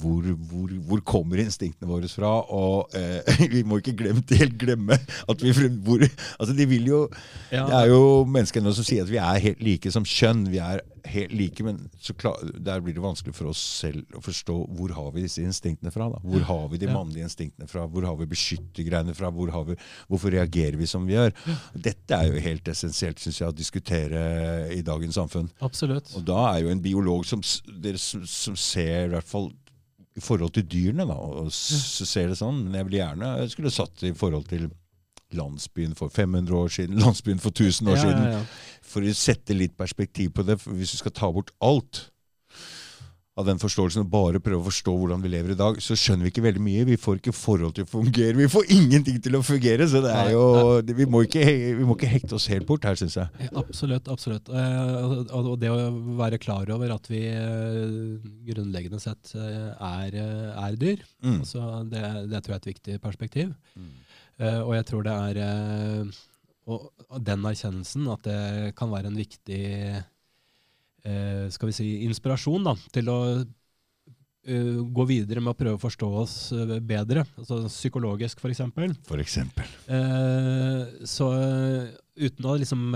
Hvor, 0.00 0.24
hvor, 0.50 0.72
hvor 0.88 1.02
kommer 1.04 1.42
instinktene 1.42 1.90
våre 1.90 2.08
fra? 2.08 2.30
Og 2.54 2.94
eh, 2.96 3.40
vi 3.54 3.62
må 3.66 3.80
ikke 3.80 3.96
glemt, 3.98 4.32
helt 4.40 4.56
glemme 4.60 4.96
at 4.96 5.42
vi 5.44 5.52
hvor, 5.84 6.04
Altså, 6.38 6.54
de 6.56 6.66
vil 6.70 6.88
jo 6.88 7.02
Ja. 7.50 7.66
Det 7.66 7.76
er 7.80 7.90
jo 7.90 8.24
mennesker 8.30 8.62
nå 8.62 8.72
som 8.76 8.86
sier 8.86 9.04
at 9.04 9.10
vi 9.10 9.18
er 9.20 9.42
helt 9.42 9.62
like 9.64 9.90
som 9.92 10.06
kjønn. 10.06 10.46
Vi 10.52 10.60
er 10.62 10.82
helt 11.04 11.32
like, 11.32 11.64
men 11.64 11.78
så 12.00 12.14
klar, 12.14 12.38
der 12.54 12.82
blir 12.84 12.94
det 12.96 13.02
vanskelig 13.04 13.34
for 13.36 13.50
oss 13.52 13.60
selv 13.80 14.16
å 14.16 14.22
forstå 14.24 14.56
hvor 14.76 14.94
har 14.96 15.10
vi 15.14 15.24
disse 15.24 15.42
instinktene 15.44 15.92
fra. 15.94 16.08
da? 16.12 16.20
Hvor 16.24 16.44
har 16.48 16.66
vi 16.72 16.80
de 16.82 16.90
mannlige 16.90 17.28
instinktene 17.28 17.68
fra? 17.70 17.86
Hvor 17.90 18.06
har 18.08 18.18
vi 18.20 18.28
beskyttergreiene 18.30 19.14
fra? 19.16 19.30
Hvor 19.34 19.52
har 19.54 19.64
vi, 19.70 19.78
hvorfor 20.10 20.34
reagerer 20.34 20.78
vi 20.80 20.88
som 20.90 21.06
vi 21.08 21.16
gjør? 21.16 21.34
Dette 21.74 22.18
er 22.18 22.30
jo 22.30 22.44
helt 22.44 22.68
essensielt 22.72 23.22
synes 23.22 23.40
jeg, 23.40 23.52
å 23.52 23.56
diskutere 23.56 24.22
i 24.74 24.82
dagens 24.86 25.18
samfunn. 25.20 25.50
Absolutt. 25.64 26.12
Og 26.18 26.26
da 26.28 26.42
er 26.52 26.64
jo 26.64 26.74
en 26.74 26.84
biolog 26.84 27.26
som, 27.28 27.42
som, 27.44 28.26
som 28.26 28.58
ser 28.58 29.08
i 29.08 29.14
hvert 29.14 29.30
fall 29.30 29.50
i 30.18 30.22
forhold 30.24 30.52
til 30.56 30.66
dyrene, 30.66 31.06
da, 31.06 31.16
og 31.16 31.50
ser 31.54 32.32
det 32.32 32.38
sånn. 32.40 32.64
Men 32.66 32.80
jeg 32.80 32.88
ville 32.88 33.02
gjerne 33.02 33.34
jeg 33.44 33.52
skulle 33.54 33.74
satt 33.74 34.02
det 34.02 34.12
i 34.12 34.18
forhold 34.18 34.48
til 34.50 34.68
landsbyen 35.36 35.94
for 35.98 36.08
500 36.12 36.56
år 36.56 36.68
siden, 36.74 36.98
landsbyen 37.04 37.38
for 37.42 37.50
1000 37.54 37.88
år 37.92 37.96
Ja, 37.96 38.02
siden. 38.06 38.22
ja, 38.24 38.38
ja. 38.38 38.44
For 38.90 39.06
å 39.06 39.14
sette 39.14 39.54
litt 39.54 39.76
perspektiv 39.78 40.32
på 40.34 40.42
det. 40.46 40.58
For 40.60 40.74
hvis 40.74 40.96
vi 40.96 41.02
skal 41.04 41.12
ta 41.14 41.30
bort 41.32 41.52
alt 41.62 42.08
av 43.38 43.46
den 43.46 43.60
forståelsen 43.62 44.02
og 44.02 44.08
bare 44.12 44.40
prøve 44.42 44.58
å 44.60 44.66
forstå 44.66 44.92
hvordan 45.00 45.20
vi 45.22 45.30
lever 45.32 45.52
i 45.54 45.56
dag, 45.56 45.78
så 45.80 45.94
skjønner 45.96 46.26
vi 46.26 46.32
ikke 46.32 46.42
veldig 46.44 46.60
mye. 46.60 46.82
Vi 46.84 46.96
får 47.00 47.20
ikke 47.20 47.32
forhold 47.32 47.76
til 47.78 47.86
å 47.86 47.88
fungere. 47.88 48.34
Vi 48.36 48.48
får 48.52 48.66
ingenting 48.76 49.20
til 49.22 49.38
å 49.38 49.40
fungere. 49.46 49.86
Så 49.88 50.02
det 50.04 50.10
er 50.12 50.32
jo, 50.34 50.42
vi, 50.98 51.06
må 51.08 51.22
ikke, 51.24 51.44
vi 51.78 51.86
må 51.88 51.94
ikke 51.96 52.10
hekte 52.10 52.36
oss 52.36 52.48
helt 52.52 52.66
bort 52.68 52.84
her, 52.84 52.98
syns 53.00 53.16
jeg. 53.16 53.48
Absolutt. 53.56 54.10
absolutt. 54.12 54.50
Eh, 54.50 55.32
og- 55.38 55.54
det 55.62 55.70
å 55.72 55.78
være 56.18 56.40
klar 56.42 56.68
over 56.74 56.92
at 56.98 57.06
vi 57.08 57.22
eh, 57.30 58.18
grunnleggende 58.50 59.00
sett 59.00 59.32
eh, 59.38 59.72
er, 59.78 60.20
er 60.66 60.76
dyr, 60.82 61.06
Mm. 61.22 61.40
altså 61.44 61.64
det, 61.88 62.02
det 62.34 62.42
tror 62.42 62.56
jeg 62.56 62.58
er 62.58 62.64
et 62.66 62.72
viktig 62.74 63.00
perspektiv. 63.06 63.54
Mm. 63.78 63.90
Eh, 64.40 64.60
og 64.64 64.74
jeg 64.78 64.88
tror 64.88 65.04
det 65.04 65.14
er 65.28 65.40
uh, 65.44 66.18
og, 66.70 66.90
og 67.10 67.22
den 67.26 67.46
erkjennelsen 67.50 68.08
at 68.12 68.26
det 68.26 68.74
kan 68.78 68.92
være 68.92 69.10
en 69.10 69.18
viktig 69.18 69.62
uh, 70.00 71.46
skal 71.52 71.70
vi 71.70 71.76
si, 71.76 71.88
inspirasjon 72.08 72.70
da, 72.70 72.76
til 72.94 73.10
å 73.12 73.20
gå 74.40 75.04
videre 75.04 75.42
med 75.44 75.52
å 75.52 75.58
prøve 75.58 75.76
å 75.76 75.82
forstå 75.82 76.06
oss 76.16 76.34
bedre, 76.88 77.26
altså 77.38 77.58
psykologisk 77.68 78.40
f.eks. 78.40 78.62
For 79.04 79.20
eksempel. 79.20 79.68
Eh, 79.92 81.04
så 81.04 81.26
eh, 81.36 81.90
uten 82.24 82.48
å 82.48 82.54
liksom 82.56 82.86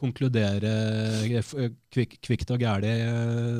konkludere 0.00 0.72
kvik, 1.92 2.16
kvikt 2.24 2.54
og 2.56 2.64
gæli, 2.64 2.94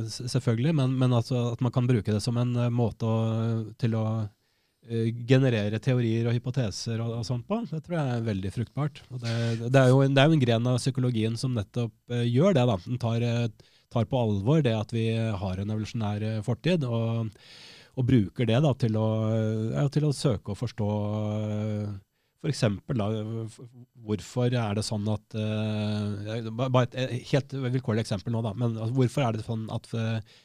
selvfølgelig, 0.09 0.73
men, 0.81 0.97
men 1.05 1.19
altså 1.21 1.51
at 1.53 1.61
man 1.63 1.77
kan 1.77 1.87
bruke 1.87 2.17
det 2.17 2.25
som 2.25 2.41
en 2.41 2.57
måte 2.73 3.07
å, 3.07 3.21
til 3.79 4.01
å 4.01 4.07
generere 5.29 5.79
teorier 5.79 6.27
og 6.27 6.35
hypoteser 6.35 6.99
og, 7.05 7.13
og 7.21 7.27
sånt 7.27 7.47
på, 7.47 7.61
det 7.71 7.83
tror 7.85 7.99
jeg 7.99 8.15
er 8.17 8.25
veldig 8.27 8.51
fruktbart. 8.55 9.03
Og 9.13 9.21
det, 9.23 9.35
det, 9.63 9.79
er 9.79 9.93
en, 9.95 10.17
det 10.17 10.23
er 10.23 10.31
jo 10.31 10.39
en 10.39 10.43
gren 10.43 10.71
av 10.73 10.81
psykologien 10.83 11.37
som 11.39 11.55
nettopp 11.55 11.95
uh, 12.11 12.25
gjør 12.27 12.57
det. 12.59 12.65
da. 12.71 12.79
Den 12.87 13.03
tar, 13.03 13.27
eh, 13.27 13.75
tar 13.95 14.09
på 14.11 14.23
alvor 14.23 14.65
det 14.67 14.75
at 14.75 14.95
vi 14.95 15.07
har 15.15 15.63
en 15.63 15.71
evolusjonær 15.71 16.27
eh, 16.27 16.41
fortid, 16.43 16.87
og, 16.89 17.31
og 17.95 18.09
bruker 18.09 18.49
det 18.49 18.59
da, 18.65 18.73
til, 18.75 18.99
å, 18.99 19.09
ja, 19.77 19.87
til 19.93 20.09
å 20.09 20.17
søke 20.17 20.55
å 20.55 20.59
forstå 20.59 20.91
eh, 21.37 21.93
for 22.43 22.51
eksempel 22.51 22.99
da, 22.99 23.07
hvorfor 24.03 24.51
er 24.51 24.75
det 24.75 24.83
sånn 24.83 25.07
at 25.13 25.37
uh, 25.39 26.49
Bare 26.59 26.89
et 26.89 26.97
eh, 26.99 27.21
helt 27.31 27.53
vilkårlig 27.55 28.03
eksempel 28.03 28.35
nå, 28.35 28.41
da. 28.43 28.51
Men 28.59 28.75
altså, 28.75 28.97
hvorfor 28.97 29.29
er 29.29 29.39
det 29.39 29.47
sånn 29.47 29.69
at 29.71 29.87
eh, 29.95 30.41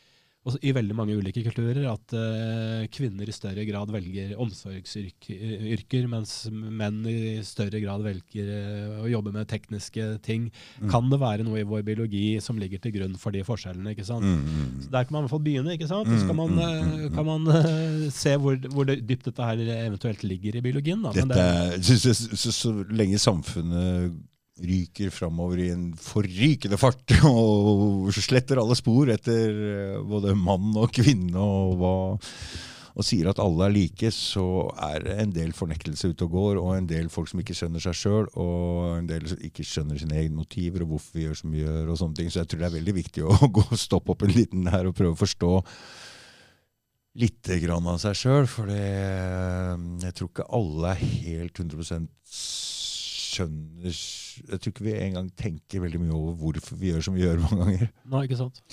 også 0.48 0.60
i 0.64 0.72
veldig 0.76 0.96
mange 0.98 1.16
ulike 1.20 1.44
kulturer 1.46 1.84
at 1.92 2.14
uh, 2.16 2.86
kvinner 2.94 3.28
i 3.28 3.36
større 3.36 3.66
grad 3.68 3.92
velger 3.94 4.34
omsorgsyrker, 4.40 6.08
mens 6.12 6.34
menn 6.52 7.02
i 7.10 7.18
større 7.46 7.82
grad 7.84 8.04
velger 8.06 8.52
uh, 8.52 9.02
å 9.04 9.10
jobbe 9.12 9.34
med 9.36 9.48
tekniske 9.52 10.08
ting? 10.26 10.50
Mm. 10.82 10.90
Kan 10.94 11.10
det 11.12 11.20
være 11.22 11.46
noe 11.48 11.62
i 11.62 11.68
vår 11.68 11.84
biologi 11.88 12.38
som 12.44 12.60
ligger 12.62 12.82
til 12.84 12.96
grunn 12.98 13.18
for 13.20 13.36
de 13.36 13.44
forskjellene? 13.48 13.94
ikke 13.96 14.08
sant? 14.08 14.26
Mm, 14.26 14.46
mm, 14.46 14.72
Så 14.86 14.94
Der 14.94 15.04
kan 15.08 15.18
man 15.18 15.24
i 15.24 15.28
hvert 15.28 15.36
fall 15.36 15.46
begynne. 15.48 15.76
ikke 15.78 15.90
sant? 15.92 16.08
Så 16.14 16.26
kan 16.28 16.36
man, 16.40 16.48
Mm, 16.48 16.56
mm, 16.56 16.64
eh, 16.64 16.86
mm, 16.88 17.02
mm. 17.04 17.16
kan 17.16 17.26
man 17.26 17.48
eh, 17.52 18.10
se 18.14 18.36
hvor, 18.40 18.56
hvor 18.74 18.88
det, 18.88 19.02
dypt 19.08 19.26
dette 19.30 19.44
her 19.44 19.60
eventuelt 19.88 20.24
ligger 20.24 20.56
i 20.58 20.62
biologien. 20.64 21.04
Da. 21.04 21.12
Men 21.16 21.28
Dette, 21.34 21.78
det, 21.78 22.00
så, 22.00 22.14
så, 22.14 22.38
så, 22.38 22.54
så 22.56 22.74
lenge 22.90 23.20
samfunnet 23.20 24.16
ryker 24.64 25.12
framover 25.14 25.62
i 25.62 25.70
en 25.74 25.92
forrykende 26.02 26.80
fart 26.82 27.18
og 27.30 28.10
sletter 28.16 28.62
alle 28.62 28.78
spor 28.78 29.12
etter 29.14 29.62
eh, 29.74 30.00
både 30.08 30.38
mann 30.38 30.74
og 30.78 30.90
kvinne 30.96 31.38
og 31.44 31.78
hva 31.82 31.94
og 32.98 33.06
sier 33.06 33.28
at 33.30 33.38
alle 33.38 33.68
er 33.68 33.74
like, 33.76 34.10
så 34.10 34.44
er 34.88 35.04
det 35.06 35.16
en 35.22 35.34
del 35.36 35.52
fornektelse 35.54 36.10
ute 36.10 36.26
og 36.26 36.34
går, 36.34 36.58
og 36.58 36.72
en 36.74 36.88
del 36.90 37.12
folk 37.14 37.30
som 37.30 37.44
ikke 37.44 37.54
skjønner 37.54 37.84
seg 37.84 37.98
sjøl, 38.00 38.26
og 38.42 38.96
en 38.96 39.10
del 39.10 39.28
som 39.30 39.44
ikke 39.46 39.66
skjønner 39.70 40.02
sine 40.02 40.18
egne 40.18 40.40
motiver 40.40 40.82
og 40.82 40.96
hvorfor 40.96 41.20
vi 41.20 41.28
gjør 41.28 41.38
som 41.38 41.54
vi 41.54 41.62
gjør. 41.62 41.92
og 41.94 42.00
sånne 42.02 42.18
ting. 42.18 42.32
Så 42.34 42.42
jeg 42.42 42.50
tror 42.50 42.64
det 42.64 42.70
er 42.72 42.78
veldig 42.80 42.96
viktig 42.98 43.26
å 43.28 43.38
gå 43.60 43.66
og 43.68 43.78
stoppe 43.78 44.16
opp 44.16 44.26
en 44.26 44.34
liten 44.34 44.72
her 44.74 44.90
og 44.90 44.98
prøve 44.98 45.14
å 45.14 45.20
forstå 45.22 45.52
litt 47.22 47.50
grann 47.62 47.86
av 47.90 48.02
seg 48.02 48.18
sjøl, 48.18 48.50
for 48.50 48.70
jeg 48.74 50.18
tror 50.18 50.32
ikke 50.32 50.50
alle 50.58 50.96
er 50.96 51.06
helt 51.22 51.62
100 51.62 51.86
skjønner 53.38 53.98
Jeg 54.52 54.60
tror 54.60 54.74
ikke 54.74 54.88
vi 54.88 54.96
engang 55.00 55.32
tenker 55.40 55.84
veldig 55.86 56.02
mye 56.04 56.16
over 56.18 56.38
hvorfor 56.42 56.80
vi 56.80 56.92
gjør 56.92 57.06
som 57.08 57.18
vi 57.18 57.24
gjør 57.26 57.44
mange 57.46 57.64
ganger. 57.64 57.92
Nei, 58.14 58.24
ikke 58.28 58.42
sant? 58.42 58.64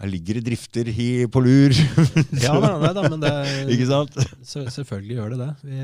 Her 0.00 0.10
ligger 0.10 0.38
det 0.40 0.46
drifter 0.48 0.88
hi, 0.90 1.08
på 1.30 1.40
lur. 1.44 1.74
Ja, 2.44 2.54
nei, 2.58 2.72
nei, 2.82 2.92
da, 2.96 3.02
men 3.06 3.20
det, 3.22 3.34
ikke 3.76 3.86
sant? 3.90 4.16
Så, 4.42 4.64
selvfølgelig 4.74 5.18
gjør 5.20 5.34
det 5.34 5.38
det. 5.44 5.52
Vi, 5.68 5.76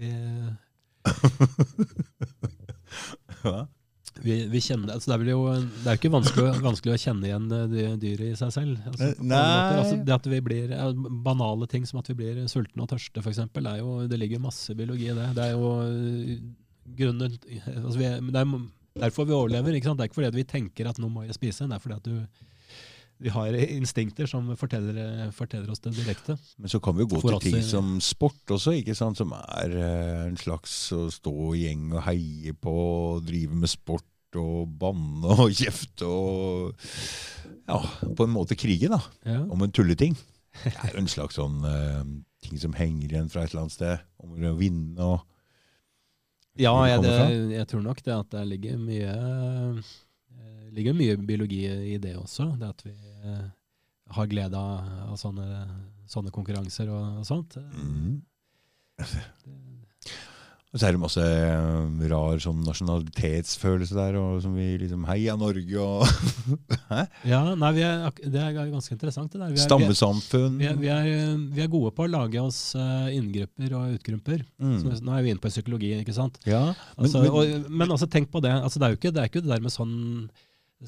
vi, 0.00 0.08
Ja. 3.40 3.60
vi, 4.20 4.34
vi 4.52 4.60
kjenner, 4.60 4.90
altså 4.92 5.14
det, 5.14 5.16
er 5.22 5.30
jo, 5.30 5.44
det 5.54 5.86
er 5.86 5.94
jo 5.94 6.00
ikke 6.02 6.10
vanskelig, 6.12 6.50
vanskelig 6.60 6.92
å 6.92 6.98
kjenne 7.00 7.28
igjen 7.30 7.46
eh, 7.56 7.94
dyret 8.02 8.26
i 8.26 8.36
seg 8.36 8.50
selv. 8.52 8.74
Altså. 8.90 9.12
Altså, 9.30 9.94
det 10.04 10.16
at 10.16 10.26
vi 10.28 10.40
blir, 10.44 10.74
banale 11.24 11.70
ting 11.70 11.86
som 11.88 12.02
at 12.02 12.10
vi 12.10 12.18
blir 12.18 12.42
sultne 12.50 12.84
og 12.84 12.90
tørste, 12.90 13.22
f.eks., 13.22 13.40
det 14.10 14.18
ligger 14.20 14.42
masse 14.42 14.74
biologi 14.76 15.06
i 15.08 15.16
det. 15.16 15.30
Det 15.38 15.46
er 15.46 15.54
jo 15.54 15.70
grunnen 16.98 17.30
altså 17.30 17.98
vi, 17.98 18.08
det 18.30 18.40
er 18.40 18.54
derfor 19.00 19.26
vi 19.28 19.36
overlever. 19.36 19.74
ikke 19.76 19.90
sant? 19.90 19.98
Det 20.00 20.06
er 20.06 20.10
ikke 20.10 20.20
fordi 20.22 20.36
vi 20.40 20.44
tenker 20.50 20.88
at 20.90 20.98
nå 21.02 21.08
må 21.12 21.24
jeg 21.26 21.36
spise, 21.38 21.66
det 21.70 21.76
er 21.78 21.82
fordi 21.84 21.96
at 21.98 22.08
du, 22.08 22.46
vi 23.20 23.28
har 23.34 23.52
instinkter 23.60 24.26
som 24.30 24.46
forteller, 24.56 25.30
forteller 25.36 25.70
oss 25.70 25.82
det 25.84 25.92
direkte. 25.98 26.38
Men 26.58 26.72
så 26.72 26.80
kan 26.80 26.96
vi 26.96 27.04
jo 27.04 27.10
gå 27.14 27.20
For 27.20 27.36
til 27.38 27.50
ting 27.52 27.58
i- 27.60 27.68
som 27.68 27.98
sport 28.00 28.54
også, 28.56 28.72
ikke 28.80 28.94
sant? 28.96 29.18
som 29.20 29.32
er 29.36 29.74
eh, 29.76 30.22
en 30.30 30.38
slags 30.40 30.72
å 30.96 31.02
stå 31.12 31.34
i 31.54 31.66
gjeng 31.66 31.90
og 31.92 32.02
heie 32.08 32.54
på, 32.56 32.72
og 33.16 33.26
drive 33.28 33.54
med 33.60 33.68
sport 33.68 34.06
og 34.40 34.68
banne 34.80 35.26
og 35.42 35.50
kjefte 35.60 36.06
og 36.06 36.72
ja, 37.68 37.78
på 38.16 38.24
en 38.26 38.32
måte 38.34 38.56
krige, 38.58 38.88
da. 38.90 39.00
Ja. 39.26 39.40
Om 39.46 39.62
en 39.66 39.72
tulleting. 39.74 40.16
Det 40.64 40.72
er 40.74 40.94
jo 40.96 41.02
en 41.04 41.10
slags 41.10 41.36
sånn 41.38 41.60
uh, 41.62 42.02
ting 42.42 42.58
som 42.58 42.72
henger 42.74 43.12
igjen 43.12 43.28
fra 43.30 43.44
et 43.44 43.52
eller 43.52 43.66
annet 43.66 43.74
sted. 43.76 44.00
Om 44.18 44.32
å 44.50 44.56
vinne 44.58 45.06
og 45.06 45.26
Ja, 46.60 46.74
jeg, 46.88 47.02
det, 47.04 47.14
jeg 47.54 47.68
tror 47.70 47.84
nok 47.84 48.02
det 48.04 48.14
at 48.14 48.34
det 48.34 48.44
ligger 48.50 48.80
mye, 48.80 49.14
eh, 50.36 50.66
ligger 50.76 50.96
mye 50.96 51.16
biologi 51.16 51.62
i 51.94 51.96
det 52.02 52.16
også. 52.20 52.50
Det 52.60 52.68
at 52.68 52.84
vi, 52.84 52.94
eh, 53.24 53.46
har 54.10 54.30
glede 54.30 54.58
av, 54.58 54.90
av 55.12 55.16
sånne, 55.20 55.48
sånne 56.10 56.32
konkurranser 56.34 56.90
og, 56.90 57.20
og 57.22 57.28
sånt. 57.28 57.56
Mm. 57.72 58.20
Og 60.70 60.78
så 60.78 60.86
er 60.86 60.94
det 60.94 61.00
masse 61.02 61.22
eh, 61.24 62.02
rar 62.12 62.38
sånn 62.38 62.60
nasjonalitetsfølelse 62.62 63.96
der, 63.96 64.18
og 64.20 64.36
som 64.44 64.52
vi 64.54 64.68
liksom 64.78 65.02
Heia 65.08 65.34
Norge 65.38 65.80
og 65.82 66.04
Hæ? 66.92 67.00
Ja, 67.26 67.40
nei, 67.58 67.70
vi 67.74 67.82
er, 67.82 68.04
Det 68.22 68.38
er 68.38 68.54
ganske 68.70 68.94
interessant. 68.94 69.32
det 69.32 69.40
der. 69.40 69.50
Vi 69.50 69.58
er, 69.58 69.64
Stammesamfunn. 69.64 70.60
vi 70.60 70.68
er, 70.70 70.78
vi 70.78 70.92
vi 71.56 71.64
er 71.64 71.72
gode 71.72 71.90
på 71.96 72.06
å 72.06 72.12
lage 72.12 72.38
oss 72.42 72.76
eh, 72.78 73.10
inngrupper 73.18 73.74
og 73.80 73.96
utgrupper. 73.96 74.44
Mm. 74.62 74.76
Så 74.78 75.00
Nå 75.02 75.16
er 75.16 75.26
vi 75.26 75.34
inne 75.34 75.42
på 75.42 75.50
psykologi, 75.50 75.90
ikke 76.04 76.14
sant? 76.14 76.38
Ja, 76.46 76.68
men, 76.70 77.02
Altså, 77.02 77.24
men, 77.24 77.34
og, 77.34 77.66
men 77.82 77.96
altså, 77.96 78.06
tenk 78.10 78.30
på 78.30 78.42
det. 78.44 78.54
Altså, 78.54 78.78
det, 78.78 78.86
er 78.86 79.00
ikke, 79.00 79.14
det 79.16 79.24
er 79.24 79.32
ikke 79.32 79.42
det 79.42 79.50
der 79.50 79.66
med 79.66 79.74
sånn 79.74 79.96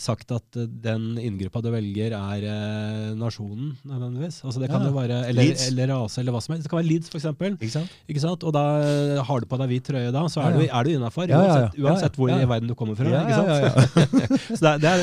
sagt 0.00 0.30
at 0.32 0.56
eh, 0.56 0.64
den 0.84 1.18
inngruppa 1.20 1.60
du 1.60 1.68
velger, 1.72 2.14
er 2.16 2.44
eh, 2.48 3.08
nasjonen, 3.18 3.74
nødvendigvis. 3.84 4.38
Altså, 4.44 4.60
det 4.62 4.70
kan 4.72 4.80
Ja. 4.80 4.88
jo 4.88 4.94
være, 4.96 5.18
eller, 5.28 5.52
eller 5.68 5.90
rase, 5.92 6.20
eller 6.22 6.32
hva 6.32 6.40
som 6.40 6.54
helst. 6.54 6.64
Det 6.64 6.70
kan 6.72 6.78
være 6.80 6.88
Leeds, 6.88 7.10
eksempel. 7.14 7.58
ikke 7.60 7.74
sant? 7.74 7.90
Ikke 8.08 8.20
sant? 8.24 8.42
Og 8.48 8.52
da 8.56 8.62
eh, 8.80 9.20
har 9.28 9.40
du 9.40 9.46
på 9.50 9.58
deg 9.60 9.68
hvit 9.68 9.84
trøye 9.90 10.12
da, 10.14 10.22
så 10.32 10.40
Ja, 10.40 10.48
er 10.48 10.52
du, 10.56 10.62
ja. 10.64 10.78
er 10.80 10.84
du 10.84 10.90
innafor. 10.94 11.28
Ja, 11.28 11.40
ja, 11.42 11.42
ja. 11.42 11.48
Uansett, 11.52 11.80
uansett 11.82 12.02
Ja, 12.02 12.08
ja. 12.08 12.16
hvor 12.16 12.28
i 12.32 12.48
verden 12.54 12.68
du 12.68 12.74
kommer 12.74 12.96
fra. 12.96 13.04
Ja, 13.04 13.28
ja, 13.28 13.58
ja. 13.66 13.72
så 14.56 14.60
det 14.62 14.70
er, 14.72 14.78
det 14.78 14.88
er 14.92 15.00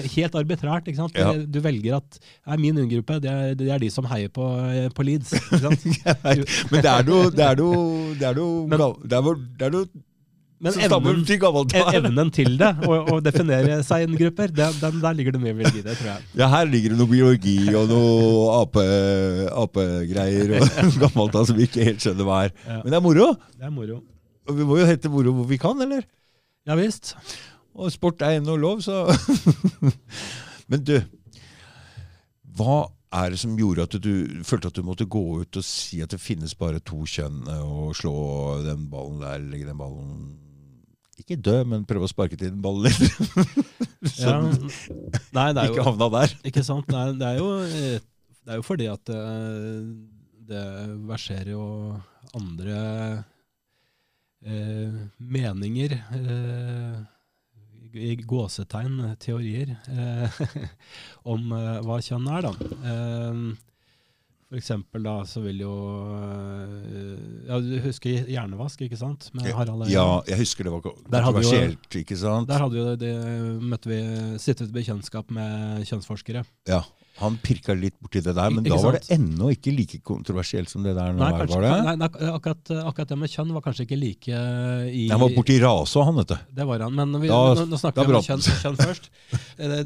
eh, 0.00 0.10
helt 0.14 0.34
arbitrært. 0.34 0.86
ikke 0.86 1.00
sant? 1.02 1.14
Ja. 1.18 1.32
Du 1.34 1.60
velger 1.60 1.96
at 1.98 2.18
er 2.46 2.56
min 2.62 2.78
inngruppe, 2.78 3.18
det 3.20 3.30
er, 3.30 3.54
det 3.58 3.70
er 3.70 3.78
de 3.82 3.90
som 3.90 4.04
heier 4.10 4.28
på, 4.28 4.46
på 4.94 5.02
Leeds. 5.02 5.32
ikke 5.38 5.58
sant? 5.58 5.82
Men 6.70 6.82
det 6.82 6.90
er 6.90 7.02
noe 9.70 9.84
Men- 10.60 10.74
evnen, 10.76 11.22
av. 11.48 11.94
evnen 11.96 12.30
til 12.36 12.58
det, 12.60 12.68
å 12.84 13.16
definere 13.24 13.78
seg 13.86 14.04
i 14.04 14.18
grupper, 14.20 14.50
det, 14.52 14.66
den, 14.82 14.98
der 15.00 15.14
ligger 15.16 15.32
det 15.32 15.40
mye 15.40 15.54
biologi 15.56 15.80
det, 15.86 15.94
tror 15.96 16.10
jeg. 16.10 16.26
Ja, 16.36 16.48
her 16.52 16.66
ligger 16.68 16.92
det 16.92 16.98
noe 17.00 17.08
biologi 17.08 17.54
og 17.72 17.88
noe 17.88 18.58
ape, 18.58 18.84
apegreier 19.62 20.52
og 20.58 20.68
gammelt 21.06 21.38
som 21.48 21.56
vi 21.56 21.64
ikke 21.64 21.86
helt 21.88 22.04
skjønner 22.04 22.28
hva 22.28 22.42
er. 22.44 22.52
Ja. 22.66 22.80
Men 22.82 22.92
det 22.92 22.98
er 23.00 23.06
moro. 23.06 23.28
Det 23.56 23.70
er 23.70 23.72
moro. 23.72 24.02
Og 24.50 24.58
vi 24.58 24.66
må 24.68 24.76
jo 24.82 24.90
hete 24.90 25.12
moro 25.12 25.32
hvor 25.38 25.48
vi 25.48 25.56
kan, 25.62 25.80
eller? 25.80 26.04
Ja 26.68 26.76
visst. 26.76 27.14
Og 27.72 27.88
sport 27.94 28.20
er 28.26 28.36
ennå 28.36 28.58
lov, 28.60 28.82
så 28.84 29.06
Men 30.70 30.84
du, 30.84 30.98
hva 32.58 32.82
er 33.16 33.32
det 33.32 33.40
som 33.40 33.56
gjorde 33.58 33.88
at 33.88 33.96
du 34.04 34.44
følte 34.46 34.70
at 34.70 34.76
du 34.76 34.84
måtte 34.86 35.08
gå 35.10 35.22
ut 35.40 35.56
og 35.58 35.64
si 35.66 35.98
at 36.04 36.12
det 36.12 36.20
finnes 36.22 36.52
bare 36.54 36.82
to 36.84 37.00
kjønn, 37.08 37.42
eh, 37.48 37.64
og 37.64 37.96
slå 37.98 38.12
den 38.68 38.84
ballen 38.92 39.24
der, 39.24 39.40
legge 39.50 39.66
den 39.70 39.80
ballen 39.80 40.36
Ikke 41.30 41.44
dø, 41.46 41.60
men 41.62 41.84
prøve 41.86 42.08
å 42.08 42.10
sparke 42.10 42.34
til 42.34 42.50
den 42.50 42.62
ballen 42.64 42.90
litt. 42.90 42.98
Ja. 44.16 44.38
Nei, 44.40 45.50
det 45.52 45.60
er 45.60 45.68
ikke 45.68 45.84
havna 45.84 46.06
der. 46.14 46.32
Ikke 46.48 46.62
sant? 46.64 46.88
Nei, 46.88 47.02
det, 47.20 47.26
er 47.28 47.36
jo, 47.36 47.50
eh, 47.68 48.00
det 48.40 48.54
er 48.54 48.56
jo 48.56 48.64
fordi 48.64 48.86
at 48.88 49.02
det, 49.10 49.18
det 50.48 50.62
verserer 51.04 51.50
jo 51.52 51.66
andre 52.40 52.78
eh, 54.40 54.96
meninger 55.20 55.94
eh, 56.00 56.96
i 57.92 58.14
gåsetegn, 58.24 59.02
teorier, 59.20 59.76
eh, 59.92 60.40
om 61.36 61.52
eh, 61.60 61.80
hva 61.84 62.00
kjønn 62.08 62.32
er, 62.38 62.48
da. 62.48 62.72
Eh, 62.80 63.44
for 64.50 64.58
eksempel 64.58 65.04
da, 65.06 65.12
så 65.30 65.40
vil 65.44 65.60
jo 65.62 65.72
eh, 66.10 67.18
Ja, 67.46 67.60
du 67.62 67.76
husker 67.84 68.26
hjernevask, 68.26 68.80
ikke 68.82 68.98
sant? 68.98 69.28
Ja, 69.94 70.08
jeg 70.26 70.40
husker 70.42 70.66
det 70.66 70.72
var 70.74 70.82
kontroversielt, 70.82 71.86
ikke 72.02 72.18
sant? 72.18 72.50
Der 72.50 72.64
hadde 72.64 72.80
jo 72.80 72.88
det, 72.90 72.96
det 73.04 73.12
møtte 73.62 73.92
vi, 73.92 74.00
sittet 74.42 74.72
ved 74.74 74.88
kjønnskap 74.88 75.30
med 75.34 75.86
kjønnsforskere. 75.86 76.42
Ja, 76.70 76.82
Han 77.20 77.36
pirka 77.44 77.74
litt 77.76 77.96
borti 78.00 78.22
det 78.24 78.32
der, 78.36 78.52
men 78.54 78.64
da 78.64 78.78
var 78.80 78.96
det 78.96 79.14
ennå 79.14 79.50
ikke 79.54 79.74
like 79.74 80.00
kontroversielt 80.06 80.70
som 80.72 80.84
det 80.86 80.94
der 80.96 81.12
Nei, 81.16 81.30
kanskje, 81.36 81.58
var 81.58 81.66
det? 81.66 81.72
nei, 81.86 81.94
nei, 82.00 82.30
akkurat, 82.32 82.72
akkurat 82.80 83.12
det 83.12 83.18
med 83.20 83.32
kjønn 83.32 83.52
var 83.56 83.64
kanskje 83.64 83.86
ikke 83.86 83.98
like 84.00 84.40
i 84.90 85.06
Han 85.12 85.22
var 85.22 85.34
borti 85.36 85.58
rase, 85.62 86.04
han, 86.06 86.20
vet 86.22 86.32
du. 86.32 86.36
Det 86.60 86.66
var 86.70 86.86
han. 86.86 86.96
Men 86.96 87.20
vi, 87.20 87.28
Da- 87.28 87.54
nå, 87.60 87.66
nå 87.70 87.80
snakker 87.80 88.08
vi 88.08 88.18
om 88.18 88.26
kjønn, 88.26 88.46
kjønn 88.64 88.80
først. 88.80 89.10
Eh, 89.30 89.68
Det, 89.70 89.80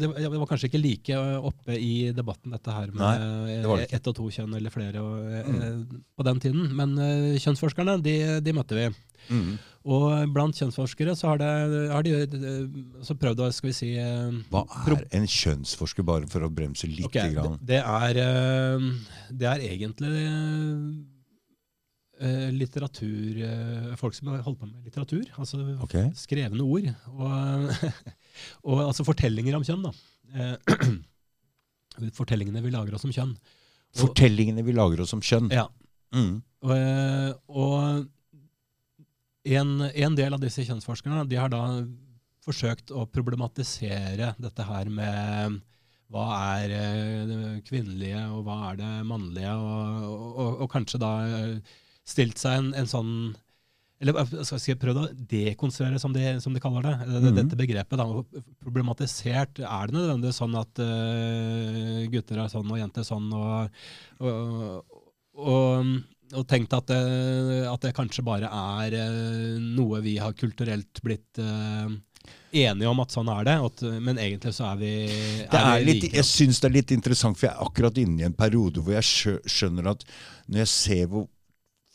det, 0.00 0.08
det 0.16 0.32
var 0.32 0.48
kanskje 0.50 0.70
ikke 0.70 0.80
like 0.82 1.18
oppe 1.50 1.76
i 1.76 2.10
debatten, 2.16 2.52
dette 2.54 2.74
her 2.74 2.88
med 2.90 3.02
Nei, 3.02 3.58
det 3.62 3.76
det 3.84 3.90
ett 3.98 4.08
og 4.10 4.16
to 4.16 4.28
kjønn 4.32 4.56
eller 4.58 4.72
flere 4.74 5.02
og, 5.04 5.20
mm. 5.48 6.02
på 6.16 6.26
den 6.26 6.40
tiden. 6.42 6.70
Men 6.78 6.96
eh, 6.98 7.36
kjønnsforskerne, 7.42 7.98
de, 8.02 8.16
de 8.44 8.56
møtte 8.56 8.78
vi. 8.78 8.88
Mm. 9.28 9.58
Og 9.88 10.32
blant 10.34 10.56
kjønnsforskere 10.58 11.14
så 11.16 11.30
har, 11.30 11.38
det, 11.40 11.50
har 11.92 12.04
de 12.04 12.14
eh, 12.20 12.80
så 13.06 13.14
prøvd 13.16 13.44
å 13.44 13.50
skal 13.54 13.70
vi 13.70 13.76
si 13.76 13.90
eh, 13.96 14.40
Hva 14.52 14.64
er 14.84 15.04
en 15.16 15.28
kjønnsforsker, 15.32 16.04
bare 16.06 16.28
for 16.28 16.44
å 16.44 16.50
bremse 16.52 16.88
litt? 16.90 17.06
Okay, 17.08 17.30
det, 17.30 17.36
grann? 17.38 17.56
det, 17.70 17.78
er, 17.80 18.20
eh, 18.24 19.30
det 19.32 19.48
er 19.48 19.64
egentlig 19.70 20.26
litteratur 22.50 23.36
Folk 24.00 24.16
som 24.16 24.32
har 24.32 24.40
holdt 24.42 24.58
på 24.58 24.66
med 24.66 24.88
litteratur. 24.88 25.22
Altså 25.38 25.60
okay. 25.84 26.08
skrevne 26.18 26.64
ord. 26.66 26.88
Og, 27.14 27.70
og 28.72 28.80
altså 28.88 29.06
fortellinger 29.06 29.54
om 29.54 29.62
kjønn, 29.62 29.86
da. 29.86 29.92
Fortellingene 32.18 32.62
vi 32.64 32.74
lager 32.74 32.98
oss 32.98 33.06
om 33.06 33.14
kjønn. 33.14 33.36
Og, 33.38 34.02
Fortellingene 34.02 34.66
vi 34.66 34.74
lager 34.74 35.04
oss 35.06 35.14
om 35.16 35.22
kjønn. 35.24 35.52
ja, 35.54 35.68
Mm. 36.08 36.38
og 36.64 38.06
en, 39.56 39.80
en 39.88 40.14
del 40.18 40.34
av 40.34 40.40
disse 40.42 40.64
kjønnsforskerne 40.66 41.24
de 41.28 41.38
har 41.40 41.48
da 41.52 41.62
forsøkt 42.44 42.92
å 42.96 43.06
problematisere 43.12 44.34
dette 44.40 44.64
her 44.68 44.88
med 44.92 45.58
hva 46.08 46.26
er 46.56 46.72
eh, 46.72 47.26
det 47.28 47.40
kvinnelige, 47.68 48.22
og 48.32 48.46
hva 48.46 48.70
er 48.70 48.78
det 48.80 48.92
mannlige, 49.08 49.52
og, 49.52 50.06
og, 50.40 50.62
og 50.64 50.70
kanskje 50.72 51.00
da 51.02 51.10
eh, 51.26 51.76
stilt 52.08 52.40
seg 52.40 52.62
en, 52.62 52.70
en 52.80 52.88
sånn 52.88 53.12
eller 54.00 54.14
eh, 54.22 54.44
skal 54.46 54.62
jeg 54.62 54.78
prøve 54.80 55.02
å 55.04 55.10
dekonstruere, 55.28 55.98
som 56.00 56.14
de, 56.14 56.22
som 56.40 56.54
de 56.54 56.62
kaller 56.62 56.86
det, 56.86 56.94
Mhm. 57.18 57.34
dette 57.42 57.58
begrepet. 57.58 57.98
da, 57.98 58.06
Problematisert. 58.62 59.58
Er 59.58 59.90
det 59.90 59.96
nødvendigvis 59.98 60.38
sånn 60.38 60.54
at 60.56 60.78
uh, 60.78 62.06
gutter 62.12 62.38
er 62.44 62.52
sånn 62.52 62.70
og 62.70 62.78
jenter 62.78 63.02
er 63.02 63.08
sånn? 63.08 63.26
og, 63.34 63.82
og, 64.22 65.02
og, 65.34 65.92
og 66.36 66.44
tenkt 66.50 66.74
at 66.76 66.90
det, 66.90 66.98
at 67.70 67.86
det 67.86 67.94
kanskje 67.96 68.24
bare 68.26 68.50
er 68.50 68.98
eh, 68.98 69.56
noe 69.78 70.02
vi 70.04 70.18
har 70.20 70.36
kulturelt 70.36 71.00
blitt 71.04 71.40
eh, 71.40 71.96
enige 72.52 72.90
om 72.90 73.00
at 73.04 73.14
sånn 73.14 73.30
er 73.32 73.48
det, 73.48 73.56
at, 73.68 73.86
men 74.04 74.20
egentlig 74.20 74.52
så 74.56 74.70
er 74.72 74.82
vi, 74.82 74.92
Det 75.48 75.62
er 75.62 75.72
vi 75.78 75.88
litt, 75.88 76.04
like. 76.04 76.16
jeg 76.20 76.28
syns 76.28 76.60
det 76.60 76.70
er 76.70 76.76
litt 76.80 76.94
interessant, 76.96 77.38
for 77.38 77.48
jeg 77.48 77.54
er 77.54 77.66
akkurat 77.66 78.00
inne 78.02 78.22
i 78.22 78.28
en 78.28 78.36
periode 78.36 78.84
hvor 78.84 78.96
jeg 78.98 79.40
skjønner 79.48 79.92
at 79.94 80.06
når 80.48 80.64
jeg 80.64 80.72
ser 80.74 81.10
hvor 81.12 81.28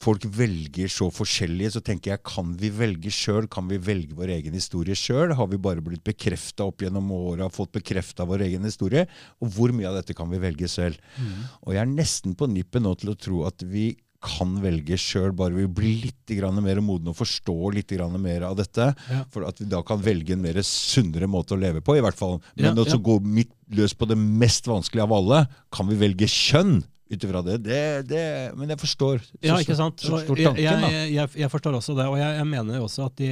folk 0.03 0.25
velger 0.35 0.91
så 0.91 1.07
forskjellige, 1.13 1.73
så 1.75 1.81
tenker 1.85 2.13
jeg 2.13 2.23
kan 2.27 2.53
vi 2.59 2.69
velge 2.75 3.11
sjøl? 3.13 3.47
Kan 3.51 3.69
vi 3.69 3.79
velge 3.81 4.17
vår 4.17 4.33
egen 4.35 4.55
historie 4.57 4.97
sjøl? 4.99 5.31
Har 5.37 5.47
vi 5.51 5.59
bare 5.61 5.83
blitt 5.85 6.03
bekrefta 6.05 6.67
opp 6.67 6.83
gjennom 6.83 7.11
åra, 7.15 7.47
fått 7.53 7.71
bekrefta 7.77 8.27
vår 8.27 8.45
egen 8.49 8.67
historie? 8.67 9.05
Og 9.39 9.53
hvor 9.55 9.73
mye 9.75 9.89
av 9.89 10.01
dette 10.01 10.15
kan 10.17 10.27
vi 10.31 10.41
velge 10.43 10.69
selv? 10.71 10.99
Mm. 11.15 11.45
Og 11.63 11.75
jeg 11.77 11.83
er 11.85 11.93
nesten 11.93 12.35
på 12.35 12.49
nippet 12.51 12.83
nå 12.83 12.95
til 12.99 13.13
å 13.13 13.19
tro 13.27 13.45
at 13.49 13.63
vi 13.63 13.93
kan 14.23 14.53
velge 14.63 14.97
sjøl, 14.99 15.33
bare 15.35 15.55
vi 15.57 15.65
blir 15.67 16.05
litt 16.07 16.33
grann 16.37 16.61
mer 16.63 16.79
modne 16.83 17.11
og 17.11 17.19
forstår 17.19 17.75
litt 17.75 17.91
grann 17.91 18.15
mer 18.23 18.45
av 18.47 18.55
dette. 18.59 18.91
Ja. 19.11 19.23
For 19.33 19.47
at 19.47 19.59
vi 19.61 19.67
da 19.71 19.83
kan 19.85 20.01
velge 20.03 20.37
en 20.37 20.43
mer 20.45 20.61
sunnere 20.67 21.27
måte 21.29 21.57
å 21.57 21.59
leve 21.59 21.83
på, 21.83 21.97
i 21.99 22.03
hvert 22.03 22.19
fall. 22.19 22.39
Men 22.55 22.71
Ja, 22.79 22.87
å 22.95 23.03
gå 23.03 23.19
midt 23.19 23.51
løs 23.73 23.95
på 23.97 24.07
det 24.09 24.17
mest 24.19 24.67
vanskelige 24.69 25.05
av 25.05 25.13
alle, 25.17 25.45
kan 25.73 25.89
vi 25.89 25.99
velge 25.99 26.29
kjønn 26.29 26.81
ut 27.13 27.23
ifra 27.27 27.41
det? 27.45 27.57
det, 27.65 27.81
det 28.09 28.23
men 28.57 28.71
jeg 28.73 28.79
forstår. 28.81 29.21
Så, 29.25 29.37
Ja, 29.43 29.59
ikke 29.61 29.77
sant? 29.77 30.01
Så, 30.01 30.17
så 30.23 30.35
tanken, 30.37 30.61
jeg, 30.63 31.13
jeg, 31.13 31.29
jeg 31.43 31.51
forstår 31.51 31.77
også 31.77 31.95
det, 31.99 32.07
og 32.09 32.17
jeg, 32.17 32.37
jeg 32.39 32.49
mener 32.49 32.83
også 32.83 33.07
at, 33.09 33.17
de, 33.19 33.31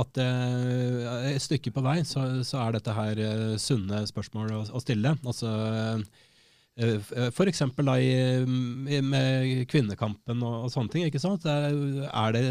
at 0.00 0.20
eh, 0.22 1.30
et 1.34 1.44
stykke 1.44 1.72
på 1.74 1.84
vei 1.86 2.00
så, 2.08 2.26
så 2.46 2.60
er 2.66 2.76
dette 2.78 2.94
her 2.96 3.22
eh, 3.24 3.46
sunne 3.60 4.04
spørsmål 4.10 4.58
å, 4.60 4.64
å 4.76 4.82
stille. 4.84 5.16
Altså, 5.24 5.54
eh, 6.80 7.98
i, 8.00 8.10
i, 8.96 9.00
med 9.04 9.68
kvinnekampen 9.70 10.42
og, 10.46 10.56
og 10.66 10.72
sånne 10.72 10.92
ting. 10.92 11.06
ikke 11.06 11.22
sant? 11.22 11.44
Er, 11.44 12.32
det, 12.34 12.42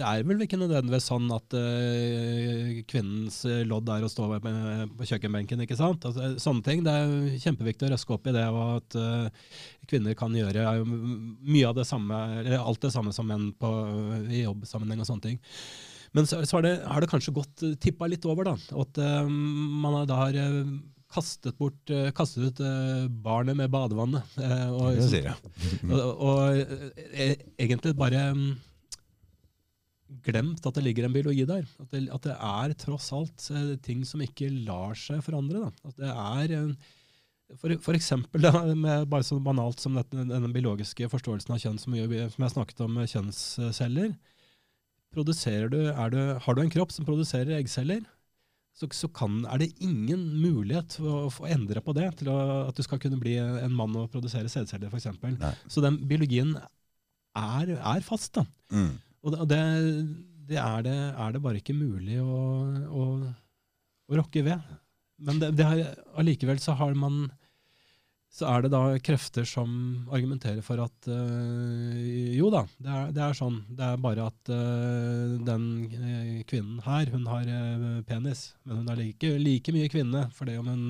det 0.00 0.06
er 0.06 0.24
vel 0.28 0.46
ikke 0.46 0.60
nødvendigvis 0.60 1.10
sånn 1.10 1.28
at 1.34 1.56
uh, 1.56 2.80
kvinnens 2.90 3.42
lodd 3.68 3.92
er 3.92 4.06
å 4.06 4.10
stå 4.12 4.30
med, 4.32 4.96
på 4.96 5.10
kjøkkenbenken. 5.12 5.66
ikke 5.66 5.78
sant? 5.78 6.08
Altså, 6.08 6.32
sånne 6.42 6.66
ting. 6.66 6.82
Det 6.86 6.96
er 6.96 7.44
kjempeviktig 7.44 7.88
å 7.88 7.92
røske 7.94 8.16
opp 8.16 8.26
i 8.30 8.36
det, 8.36 8.48
og 8.48 8.80
at 8.80 8.98
uh, 8.98 9.54
kvinner 9.90 10.18
kan 10.18 10.34
gjøre 10.34 10.80
mye 10.86 11.68
av 11.68 11.78
det 11.78 11.86
samme, 11.88 12.24
eller 12.42 12.58
alt 12.62 12.82
det 12.82 12.94
samme 12.96 13.14
som 13.16 13.28
menn 13.28 13.50
på, 13.60 13.70
i 14.30 14.44
jobbsammenheng 14.46 15.04
og 15.04 15.12
sånne 15.12 15.28
ting. 15.28 15.40
Men 16.12 16.26
så, 16.26 16.40
så 16.46 16.58
har, 16.58 16.66
det, 16.66 16.72
har 16.86 17.02
det 17.02 17.10
kanskje 17.10 17.34
gått 17.34 17.66
eh, 17.66 17.76
tippa 17.80 18.08
litt 18.10 18.26
over, 18.28 18.50
da. 18.50 18.56
At 18.82 18.98
uh, 18.98 19.28
man 19.30 20.00
da 20.10 20.18
har 20.24 20.38
eh, 20.38 20.72
kastet, 21.10 21.56
bort, 21.58 21.90
eh, 21.90 22.10
kastet 22.14 22.46
ut 22.46 22.60
eh, 22.64 23.06
barnet 23.10 23.58
med 23.58 23.70
badevannet. 23.72 24.36
eh, 24.38 24.66
og, 24.70 24.96
Det 24.98 25.08
sier 25.10 25.30
jeg. 25.30 25.52
og, 25.90 26.22
og 26.22 27.40
egentlig 27.58 27.96
bare 27.98 28.28
mm, 28.36 28.46
glemt 30.26 30.66
at 30.66 30.78
det 30.78 30.86
ligger 30.86 31.08
en 31.08 31.16
biologi 31.16 31.46
der. 31.48 31.66
At 31.82 31.90
det, 31.94 32.06
at 32.14 32.28
det 32.28 32.36
er 32.36 32.78
tross 32.78 33.10
alt 33.16 33.50
ting 33.86 34.04
som 34.06 34.22
ikke 34.22 34.52
lar 34.68 34.94
seg 34.98 35.22
forandre. 35.26 35.66
Da. 35.66 35.90
At 35.90 35.98
det 35.98 36.14
er, 36.14 36.74
for, 37.58 37.74
for 37.82 37.98
eksempel 37.98 38.46
da, 38.46 38.54
med 38.70 39.10
bare 39.10 39.26
så 39.26 39.40
banalt 39.42 39.82
som 39.82 39.98
dette, 39.98 40.14
denne 40.14 40.54
biologiske 40.54 41.10
forståelsen 41.10 41.56
av 41.56 41.62
kjønn 41.64 41.82
som, 41.82 41.98
som 41.98 42.46
jeg 42.46 42.54
snakket 42.54 42.86
om 42.86 43.02
kjønnsceller. 43.02 44.14
Du, 45.10 45.24
er 45.26 46.10
du, 46.14 46.18
har 46.38 46.54
du 46.54 46.60
en 46.62 46.70
kropp 46.70 46.92
som 46.94 47.02
produserer 47.02 47.56
eggceller, 47.56 48.04
så, 48.80 48.88
så 48.96 49.10
kan, 49.12 49.42
er 49.44 49.60
det 49.60 49.74
ingen 49.84 50.22
mulighet 50.40 50.96
for 50.96 51.26
å 51.26 51.32
få 51.34 51.48
endre 51.52 51.82
på 51.84 51.92
det 51.96 52.08
til 52.20 52.30
å, 52.32 52.38
at 52.70 52.76
du 52.78 52.84
skal 52.86 53.00
kunne 53.02 53.20
bli 53.20 53.36
en 53.40 53.74
mann 53.76 53.96
og 54.00 54.08
produsere 54.12 54.48
sædceller, 54.48 54.88
f.eks. 54.88 55.10
Så 55.68 55.84
den 55.84 55.98
biologien 56.08 56.54
er, 56.56 57.74
er 57.76 58.06
fast. 58.06 58.32
da. 58.38 58.46
Mm. 58.72 58.94
Og 59.20 59.34
det, 59.34 59.40
og 59.44 59.50
det, 59.50 59.60
det, 60.48 60.60
er, 60.62 60.86
det 60.86 60.96
er 61.12 61.34
det 61.36 61.42
bare 61.44 61.60
ikke 61.60 61.76
mulig 61.76 62.22
å, 62.24 62.40
å, 62.88 63.04
å 64.08 64.20
rokke 64.22 64.44
ved. 64.48 64.72
Men 65.20 65.42
det, 65.42 65.52
det 65.58 65.68
har, 65.68 65.82
allikevel 66.20 66.62
så 66.62 66.78
har 66.80 66.96
man 66.96 67.26
så 68.30 68.46
er 68.46 68.62
det 68.62 68.70
da 68.70 68.80
krefter 69.02 69.42
som 69.48 69.70
argumenterer 70.14 70.60
for 70.62 70.78
at 70.84 71.08
øh, 71.10 72.36
jo 72.38 72.50
da, 72.54 72.60
det 72.78 72.90
er, 72.94 73.08
det 73.16 73.22
er 73.26 73.34
sånn. 73.34 73.56
Det 73.74 73.82
er 73.88 73.96
bare 74.04 74.28
at 74.30 74.52
øh, 74.54 75.32
den 75.48 75.64
øh, 75.90 76.36
kvinnen 76.46 76.78
her, 76.86 77.10
hun 77.10 77.26
har 77.26 77.50
penis. 78.06 78.44
Men 78.64 78.76
hun 78.84 78.88
er 78.94 79.00
like, 79.02 79.32
like 79.42 79.74
mye 79.74 79.90
kvinne, 79.90 80.28
for 80.36 80.46
det 80.50 80.58
om 80.62 80.70
hun 80.70 80.86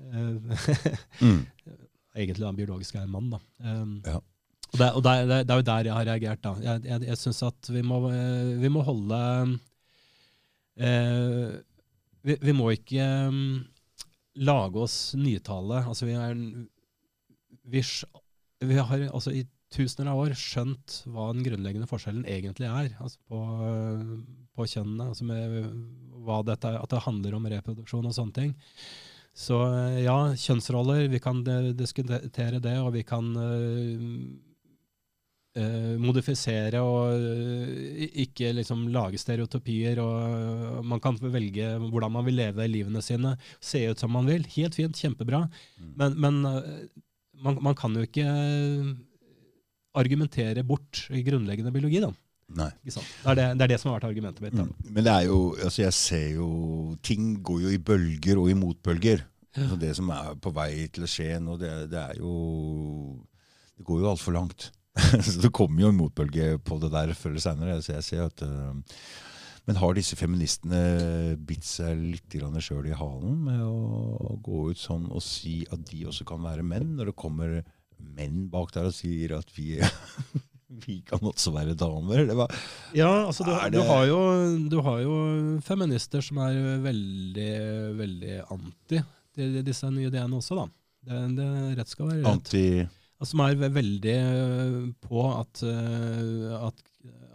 Mm. 0.00 1.42
egentlig 2.16 2.40
da 2.40 2.50
biologisk 2.56 2.94
er 2.96 3.02
en 3.04 3.10
mann. 3.12 3.26
da. 3.34 3.38
Um, 3.60 3.90
Ja. 4.06 4.14
Og, 4.72 4.78
det, 4.78 4.86
og 4.96 5.02
det, 5.04 5.12
det, 5.28 5.50
er- 5.50 5.56
jo 5.58 5.62
der 5.66 5.84
jeg 5.84 5.92
har 5.92 6.06
reagert. 6.08 6.40
da. 6.44 6.54
Jeg, 6.62 6.84
jeg, 6.86 7.02
jeg 7.10 7.18
syns 7.18 7.42
at 7.42 7.68
vi 7.74 7.82
må, 7.82 7.98
vi 8.62 8.68
må 8.72 8.80
holde 8.86 9.58
vi, 12.24 12.36
vi 12.40 12.52
må 12.56 12.70
ikke 12.74 13.04
mm, 13.30 13.58
lage 14.38 14.78
oss 14.78 14.98
nytale. 15.18 15.84
Altså, 15.86 16.06
vi, 16.08 16.14
er, 16.14 16.36
vi, 17.70 17.82
vi 18.70 18.78
har 18.78 19.06
altså, 19.10 19.34
i 19.34 19.46
tusener 19.70 20.10
av 20.10 20.24
år 20.24 20.34
skjønt 20.38 21.02
hva 21.10 21.28
den 21.34 21.44
grunnleggende 21.46 21.88
forskjellen 21.90 22.26
egentlig 22.26 22.66
er 22.66 22.96
altså 22.98 23.20
på, 23.30 23.40
på 24.56 24.66
kjønnene. 24.72 25.10
Altså 25.12 25.26
med 25.28 25.60
dette, 26.48 26.74
at 26.74 26.90
det 26.90 27.04
handler 27.06 27.38
om 27.38 27.48
reproduksjon 27.52 28.10
og 28.10 28.16
sånne 28.16 28.36
ting. 28.36 28.54
Så 29.36 29.60
eh, 29.62 30.00
ja, 30.04 30.16
kjønnsroller, 30.34 31.06
vi 31.12 31.20
kan 31.22 31.44
eh, 31.46 31.70
diskutere 31.76 32.58
det, 32.62 32.76
og 32.82 32.92
vi 32.96 33.04
kan 33.06 33.30
eh, 35.56 35.62
eh, 35.62 35.96
modifisere 36.00 36.80
og 36.84 37.14
eh, 37.16 38.06
ikke 38.24 38.52
liksom 38.58 38.88
lage 38.94 39.18
stereotypier. 39.18 40.00
og 40.02 40.84
Man 40.84 41.00
kan 41.00 41.18
velge 41.20 41.74
hvordan 41.82 42.12
man 42.12 42.26
vil 42.26 42.40
leve 42.40 42.68
livene 42.68 43.02
sine, 43.02 43.36
se 43.60 43.86
ut 43.90 43.98
som 43.98 44.12
man 44.12 44.26
vil. 44.26 44.46
Helt 44.56 44.74
fint, 44.74 44.96
kjempebra. 44.96 45.46
Mm. 45.78 45.92
Men, 45.96 46.18
men 46.20 46.40
eh, 46.46 46.88
man, 47.42 47.60
man 47.62 47.74
kan 47.78 47.94
jo 47.96 48.06
ikke 48.06 48.26
eh, 48.26 48.90
argumentere 50.00 50.64
bort 50.64 51.08
grunnleggende 51.10 51.72
biologi, 51.74 52.02
da. 52.02 52.12
Nei. 52.50 52.70
Det, 52.82 52.96
er 53.30 53.36
det, 53.38 53.44
det 53.58 53.64
er 53.64 53.70
det 53.70 53.76
som 53.78 53.90
har 53.90 54.00
vært 54.00 54.08
argumentet 54.10 54.42
mitt. 54.42 54.56
Mm. 54.58 54.70
Men 54.90 55.06
det 55.06 55.12
er 55.12 55.26
jo, 55.28 55.40
altså 55.54 55.84
jeg 55.84 55.94
ser 55.94 56.28
jo 56.34 56.48
Ting 57.06 57.36
går 57.46 57.60
jo 57.62 57.70
i 57.70 57.78
bølger 57.78 58.40
og 58.42 58.50
i 58.50 58.56
motbølger. 58.58 59.22
Altså 59.54 59.76
det 59.78 59.92
som 59.98 60.10
er 60.14 60.34
på 60.42 60.52
vei 60.54 60.86
til 60.94 61.06
å 61.06 61.10
skje 61.10 61.38
nå, 61.42 61.56
det, 61.58 61.70
det 61.90 61.98
er 61.98 62.18
jo 62.20 62.34
Det 63.78 63.86
går 63.86 64.02
jo 64.02 64.10
altfor 64.12 64.34
langt. 64.34 64.70
Så 65.26 65.38
det 65.42 65.52
kommer 65.54 65.84
jo 65.84 65.90
en 65.92 65.98
motbølge 66.00 66.58
på 66.66 66.78
det 66.82 66.92
der 66.92 67.14
før 67.14 67.34
eller 67.34 67.44
seinere. 67.44 67.80
Så 67.84 67.94
jeg 67.94 68.06
ser 68.06 68.24
at 68.26 68.42
øh, 68.46 68.74
Men 69.68 69.78
har 69.78 69.94
disse 69.94 70.16
feministene 70.18 71.36
bitt 71.46 71.66
seg 71.68 71.98
litt 72.00 72.36
sjøl 72.64 72.88
i 72.90 72.96
halen 72.96 73.36
med 73.46 73.60
å 73.62 74.38
gå 74.42 74.70
ut 74.72 74.80
sånn 74.80 75.06
og 75.12 75.22
si 75.22 75.60
at 75.70 75.84
de 75.90 76.06
også 76.10 76.26
kan 76.26 76.42
være 76.42 76.64
menn, 76.66 76.96
når 76.96 77.12
det 77.12 77.20
kommer 77.20 77.60
menn 78.00 78.48
bak 78.50 78.72
der 78.74 78.88
og 78.88 78.96
sier 78.96 79.36
at 79.36 79.52
vi 79.54 79.76
vi 80.86 81.00
kan 81.06 81.22
også 81.26 81.52
være 81.54 81.74
damer. 81.78 82.24
Det 82.26 82.36
var, 82.38 82.52
Ja, 82.94 83.26
altså 83.26 83.44
du, 83.44 83.52
du, 83.74 83.80
har 83.86 84.04
jo, 84.06 84.20
du 84.70 84.78
har 84.86 85.00
jo 85.02 85.14
feminister 85.66 86.22
som 86.24 86.38
er 86.46 86.78
veldig, 86.84 87.54
veldig 87.98 88.36
anti 88.50 89.02
disse 89.64 89.88
nye 89.90 90.10
ideene 90.10 90.36
også, 90.36 90.58
da. 90.58 90.66
Det, 91.00 91.20
det 91.38 91.50
rett 91.78 91.90
skal 91.90 92.10
være 92.10 92.20
rett. 92.20 92.32
anti 92.32 92.64
som 93.28 93.42
er 93.44 93.58
veldig 93.68 94.14
øh, 94.16 94.86
på 95.04 95.24
at, 95.34 95.60
øh, 95.68 96.54
at, 96.56 96.86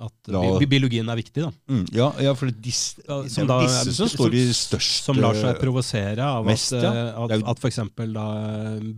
at 0.06 0.30
bi 0.60 0.66
biologien 0.70 1.08
er 1.10 1.18
viktig, 1.20 1.44
da. 1.46 1.52
Mm, 1.70 1.84
ja, 1.94 2.08
ja, 2.26 2.32
for 2.38 2.50
disse, 2.50 3.04
som 3.32 3.48
da- 3.48 3.60
disse 3.62 3.94
som 3.94 4.10
står 4.10 4.34
i 4.36 4.42
størst 4.50 5.06
Som 5.06 5.20
lar 5.22 5.38
seg 5.38 5.60
provosere 5.62 6.26
av 6.26 6.46
mest, 6.48 6.74
at, 6.74 6.84
ja. 6.84 7.06
at, 7.22 7.46
at 7.52 7.62
f.eks. 7.62 7.80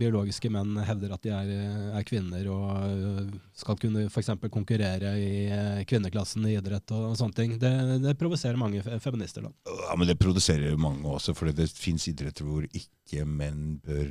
biologiske 0.00 0.50
menn 0.52 0.80
hevder 0.88 1.12
at 1.14 1.28
de 1.28 1.34
er, 1.36 1.52
er 2.00 2.06
kvinner 2.08 2.48
og 2.54 3.36
skal 3.58 3.78
kunne 3.80 4.06
for 4.12 4.48
konkurrere 4.48 5.12
i 5.20 5.84
kvinneklassen 5.88 6.48
i 6.48 6.56
idrett 6.56 6.96
og, 6.96 7.12
sånne 7.20 7.36
ting. 7.36 7.58
Det, 7.60 7.74
det 8.04 8.16
provoserer 8.18 8.56
mange 8.56 8.80
feminister, 9.04 9.44
da. 9.44 9.52
Ja, 9.84 9.92
men 9.96 10.08
det 10.08 10.16
produserer 10.20 10.80
mange 10.80 11.04
også, 11.04 11.36
for 11.36 11.52
det 11.52 11.68
fins 11.76 12.08
idretter 12.08 12.48
hvor 12.48 12.64
ikke 12.72 13.28
menn 13.28 13.78
bør 13.84 14.08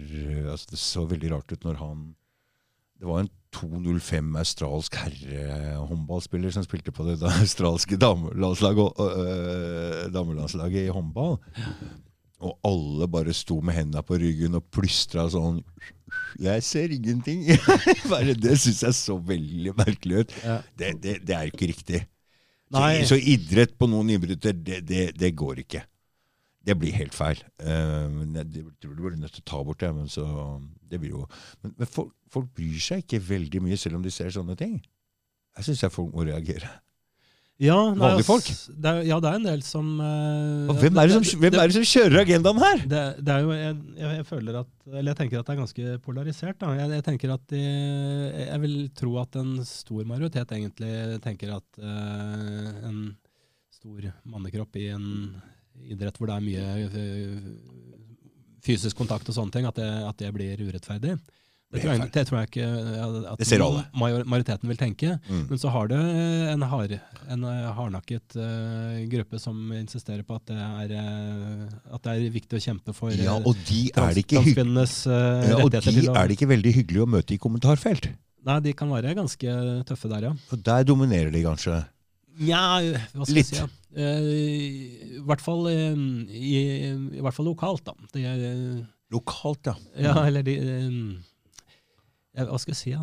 altså 0.53 0.71
Det 0.71 0.79
så 0.81 1.03
veldig 1.09 1.33
rart 1.35 1.51
ut 1.51 1.65
når 1.65 1.81
han 1.81 2.07
Det 2.97 3.05
var 3.05 3.21
en 3.21 3.29
205 3.55 4.35
australsk 4.41 4.97
herrehåndballspiller 4.99 6.53
som 6.53 6.65
spilte 6.65 6.93
på 6.93 7.05
det 7.07 7.17
australske 7.29 7.97
damelandslaget, 8.01 9.01
øh, 9.01 10.01
damelandslaget 10.13 10.87
i 10.87 10.93
håndball. 10.93 11.37
Og 12.37 12.53
alle 12.67 13.07
bare 13.09 13.33
sto 13.33 13.59
med 13.65 13.77
hendene 13.79 14.03
på 14.05 14.19
ryggen 14.21 14.59
og 14.59 14.65
plystra 14.69 15.23
sånn 15.33 15.63
Jeg 16.37 16.61
ser 16.63 16.93
ingenting! 16.93 17.47
Bare 18.11 18.35
det 18.37 18.59
syns 18.61 18.83
jeg 18.85 18.95
så 18.95 19.17
veldig 19.17 19.73
merkelig 19.77 20.21
ut. 20.21 20.35
Det, 20.77 20.91
det, 21.01 21.15
det 21.25 21.33
er 21.35 21.47
jo 21.47 21.55
ikke 21.55 21.71
riktig. 21.73 22.03
Så, 22.69 22.83
så 23.09 23.17
idrett 23.17 23.73
på 23.79 23.89
noen 23.89 24.13
det, 24.13 24.53
det, 24.85 25.03
det 25.17 25.31
går 25.35 25.63
ikke. 25.65 25.81
Det 26.67 26.75
blir 26.75 26.95
helt 26.97 27.15
feil. 27.15 27.39
Eh, 27.63 28.17
jeg 28.35 28.65
tror 28.83 28.95
du 28.97 29.03
blir 29.05 29.19
nødt 29.19 29.37
til 29.37 29.45
å 29.45 29.49
ta 29.53 29.61
bort 29.63 29.83
det. 29.83 29.93
Men, 29.95 30.09
så, 30.11 30.25
det 30.87 30.99
blir 31.01 31.15
jo, 31.15 31.23
men, 31.63 31.75
men 31.77 31.89
folk, 31.89 32.11
folk 32.33 32.49
bryr 32.57 32.81
seg 32.83 33.05
ikke 33.05 33.23
veldig 33.29 33.63
mye, 33.63 33.79
selv 33.79 33.99
om 33.99 34.03
de 34.03 34.13
ser 34.13 34.33
sånne 34.35 34.57
ting. 34.59 34.81
Jeg 35.57 35.69
syns 35.69 35.87
folk 35.93 36.11
må 36.13 36.27
reagere. 36.27 36.69
Ja, 37.57 37.77
Vanlige 37.97 38.25
folk? 38.27 38.45
Det 38.69 38.85
er, 38.85 38.99
ja, 39.07 39.15
det 39.17 39.29
er 39.31 39.37
en 39.39 39.45
del 39.47 39.61
som 39.65 39.87
uh, 39.97 40.69
Og 40.69 40.77
hvem 40.77 40.99
er 41.01 41.09
det 41.09 41.15
som, 41.25 41.45
er 41.47 41.55
det 41.55 41.73
som 41.73 41.87
kjører 41.89 42.19
agendaen 42.21 42.59
her? 42.61 42.83
Det, 42.85 42.99
det 43.25 43.33
er 43.33 43.41
jo, 43.41 43.55
jeg, 43.57 43.77
jeg 44.03 44.25
føler 44.29 44.59
at, 44.59 44.69
eller 44.91 45.09
jeg 45.09 45.19
tenker 45.23 45.39
at 45.39 45.47
det 45.47 45.55
er 45.55 45.59
ganske 45.63 45.95
polarisert. 46.05 46.59
Da. 46.61 46.69
Jeg, 46.77 46.91
jeg 46.99 47.05
tenker 47.07 47.33
at 47.33 47.47
de, 47.49 47.63
jeg 48.43 48.61
vil 48.61 48.75
tro 49.01 49.15
at 49.23 49.39
en 49.41 49.55
stor 49.65 50.05
majoritet 50.05 50.53
egentlig 50.53 50.93
tenker 51.25 51.55
at 51.57 51.81
uh, 51.81 52.69
en 52.91 53.01
stor 53.73 54.05
mannekropp 54.29 54.77
i 54.77 54.91
en 54.93 55.09
idrett 55.85 56.17
hvor 56.17 56.29
det 56.29 56.37
er 56.37 56.45
mye 56.45 56.63
eh, 56.87 57.49
fysisk 58.67 58.97
kontakt 58.99 59.29
og 59.29 59.35
sånne 59.37 59.53
ting, 59.53 59.67
at 59.69 59.77
det, 59.79 59.89
at 60.07 60.23
det 60.23 60.33
blir 60.35 60.63
urettferdig. 60.67 61.17
Det 61.67 61.81
tror, 61.83 61.97
jeg, 61.97 62.11
det 62.15 62.21
tror 62.29 62.37
jeg 62.39 62.47
ikke 62.47 62.63
eh, 62.63 63.71
at 63.75 64.29
majoriteten 64.31 64.69
vil 64.71 64.77
tenke. 64.79 65.17
Mm. 65.27 65.41
Men 65.49 65.59
så 65.59 65.71
har 65.73 65.89
du 65.91 65.95
en, 65.97 66.63
hard, 66.71 66.93
en 67.27 67.43
eh, 67.43 67.65
hardnakket 67.75 68.37
uh, 68.39 69.01
gruppe 69.11 69.41
som 69.43 69.73
insisterer 69.75 70.23
på 70.23 70.37
at 70.39 70.47
det, 70.47 70.55
er, 70.55 70.93
uh, 70.95 71.65
at 71.97 72.05
det 72.07 72.13
er 72.13 72.31
viktig 72.37 72.55
å 72.55 72.63
kjempe 72.69 72.95
for 72.95 73.11
Ja, 73.11 73.35
eh, 73.35 73.49
og 73.51 73.59
de 73.67 73.81
er 73.91 74.15
det 74.15 74.23
ikke, 74.23 74.37
transkvinnenes 74.39 74.95
ja, 75.11 75.59
og 75.59 75.67
de 75.75 75.81
å- 75.83 76.15
er 76.15 76.31
det 76.31 76.39
ikke 76.39 76.47
veldig 76.53 76.73
hyggelig 76.79 77.03
å 77.03 77.09
møte 77.17 77.35
i 77.35 77.41
kommentarfelt. 77.43 78.07
Nei, 78.47 78.61
de 78.63 78.71
kan 78.79 78.87
være 78.95 79.17
ganske 79.17 79.59
tøffe 79.89 80.07
der, 80.13 80.29
ja. 80.29 80.33
For 80.47 80.63
der 80.63 80.87
dominerer 80.87 81.35
de 81.35 81.43
kanskje. 81.43 81.81
Nja, 82.47 82.63
hva 83.11 83.27
skal 83.27 83.41
Litt. 83.41 83.51
jeg 83.51 83.57
si? 83.57 83.59
Ja. 83.59 83.67
Eh, 83.97 85.17
I 85.17 85.21
hvert 85.25 85.41
fall 85.41 85.65
eh, 85.71 85.95
i, 86.29 86.53
i 87.17 87.21
hvert 87.23 87.33
fall 87.33 87.47
lokalt, 87.49 87.83
da. 87.89 87.95
Det, 88.13 88.25
er- 88.29 88.85
Lokalt, 89.15 89.63
ja. 89.69 89.73
ja, 90.03 90.13
eller 90.27 90.43
de 90.43 90.53
eh, 90.59 92.43
Hva 92.43 92.57
skal 92.59 92.73
jeg 92.75 92.79
si? 92.81 92.89
Ja? 92.91 92.99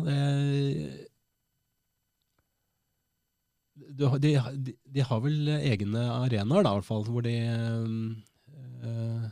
Det, 3.75 4.07
de, 4.23 4.31
de, 4.63 4.73
de 4.95 5.03
har 5.03 5.19
vel 5.23 5.49
egne 5.57 6.03
arenaer, 6.21 6.63
da, 6.63 6.71
i 6.71 6.77
hvert 6.79 6.87
fall, 6.87 7.03
hvor 7.09 7.25
de 7.25 7.33
eh, 7.41 9.25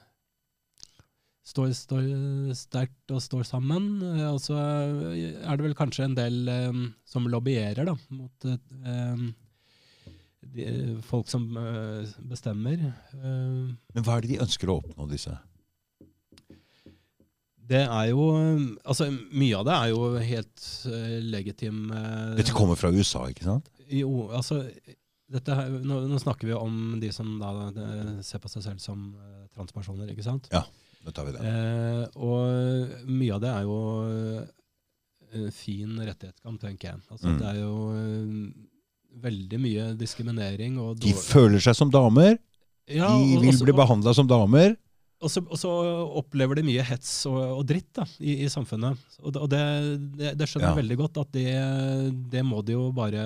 står, 1.48 1.72
står 1.78 2.10
sterkt 2.58 3.14
og 3.16 3.22
står 3.24 3.46
sammen. 3.48 3.88
Eh, 4.04 4.26
Og 4.34 4.42
så 4.44 4.58
er 4.60 5.54
det 5.56 5.64
vel 5.70 5.78
kanskje 5.80 6.10
en 6.10 6.18
del 6.20 6.42
eh, 6.52 6.82
som 7.08 7.30
lobbyerer 7.32 7.88
da, 7.88 7.96
mot 8.18 8.50
eh, 8.50 9.24
de, 10.56 10.68
folk 11.08 11.28
som 11.32 11.48
eh, 11.58 12.12
bestemmer. 12.30 12.82
Eh, 13.14 13.74
Men 13.96 14.06
hva 14.06 14.18
er 14.18 14.26
det 14.26 14.36
de 14.36 14.42
ønsker 14.46 14.70
å 14.74 14.80
oppnå, 14.82 15.08
disse? 15.12 15.34
Det 17.64 17.80
er 17.88 18.10
jo 18.12 18.24
Altså, 18.84 19.08
mye 19.32 19.56
av 19.62 19.66
det 19.70 19.76
er 19.78 19.92
jo 19.94 20.02
helt 20.20 20.66
uh, 20.90 21.20
legitim 21.32 21.86
uh, 21.96 22.34
Dette 22.38 22.52
kommer 22.56 22.76
fra 22.80 22.92
USA, 22.92 23.26
ikke 23.32 23.46
sant? 23.48 23.70
Jo, 23.94 24.28
altså 24.36 24.64
dette, 25.34 25.56
her- 25.56 25.72
nå, 25.82 26.02
nå 26.12 26.18
snakker 26.22 26.50
vi 26.50 26.54
om 26.58 27.00
de 27.02 27.10
som 27.16 27.38
da 27.42 27.54
de, 27.74 27.86
ser 28.26 28.42
på 28.44 28.52
seg 28.52 28.66
selv 28.66 28.82
som 28.84 29.06
uh, 29.16 29.46
transpersoner, 29.56 30.12
ikke 30.14 30.26
sant? 30.28 30.50
Ja. 30.54 30.62
Nå 31.04 31.12
tar 31.16 31.26
vi 31.28 31.34
det. 31.36 31.42
Eh, 31.44 32.04
og 32.24 33.08
mye 33.10 33.34
av 33.36 33.42
det 33.44 33.50
er 33.52 33.64
jo 33.66 33.80
eh, 34.08 35.50
fin 35.52 35.98
rettighetskamp, 36.00 36.62
tenker 36.62 36.94
jeg. 36.94 37.02
Altså, 37.12 37.28
Mm. 37.34 37.40
Det 37.42 37.50
er 37.50 37.58
jo 37.60 37.74
eh, 37.98 38.38
veldig 39.22 39.60
mye 39.62 39.90
diskriminering 40.00 40.80
og 40.82 40.98
De 41.04 41.14
føler 41.14 41.60
seg 41.64 41.76
som 41.78 41.92
damer. 41.94 42.38
Ja, 42.90 43.12
De 43.18 43.38
vil 43.40 43.52
også- 43.54 43.64
bli 43.68 43.74
behandla 43.78 44.14
som 44.16 44.28
damer. 44.28 44.76
Og 45.24 45.30
så, 45.32 45.40
og 45.48 45.56
så 45.56 45.70
opplever 46.20 46.56
de 46.60 46.64
mye 46.68 46.84
hets 46.84 47.26
og, 47.30 47.38
og 47.40 47.62
dritt 47.66 47.94
da, 47.96 48.04
i, 48.20 48.44
i 48.44 48.50
samfunnet. 48.52 48.98
Og, 49.24 49.32
det- 49.32 49.42
og 49.42 49.50
det, 49.54 49.62
det, 50.20 50.32
det 50.38 50.48
skjønner 50.50 50.68
jeg 50.68 50.76
Ja. 50.76 50.82
veldig 50.82 50.98
godt, 51.00 51.18
at 51.22 51.32
det, 51.32 51.54
det 52.34 52.44
må 52.44 52.60
de 52.68 52.74
jo 52.76 52.90
bare 52.92 53.22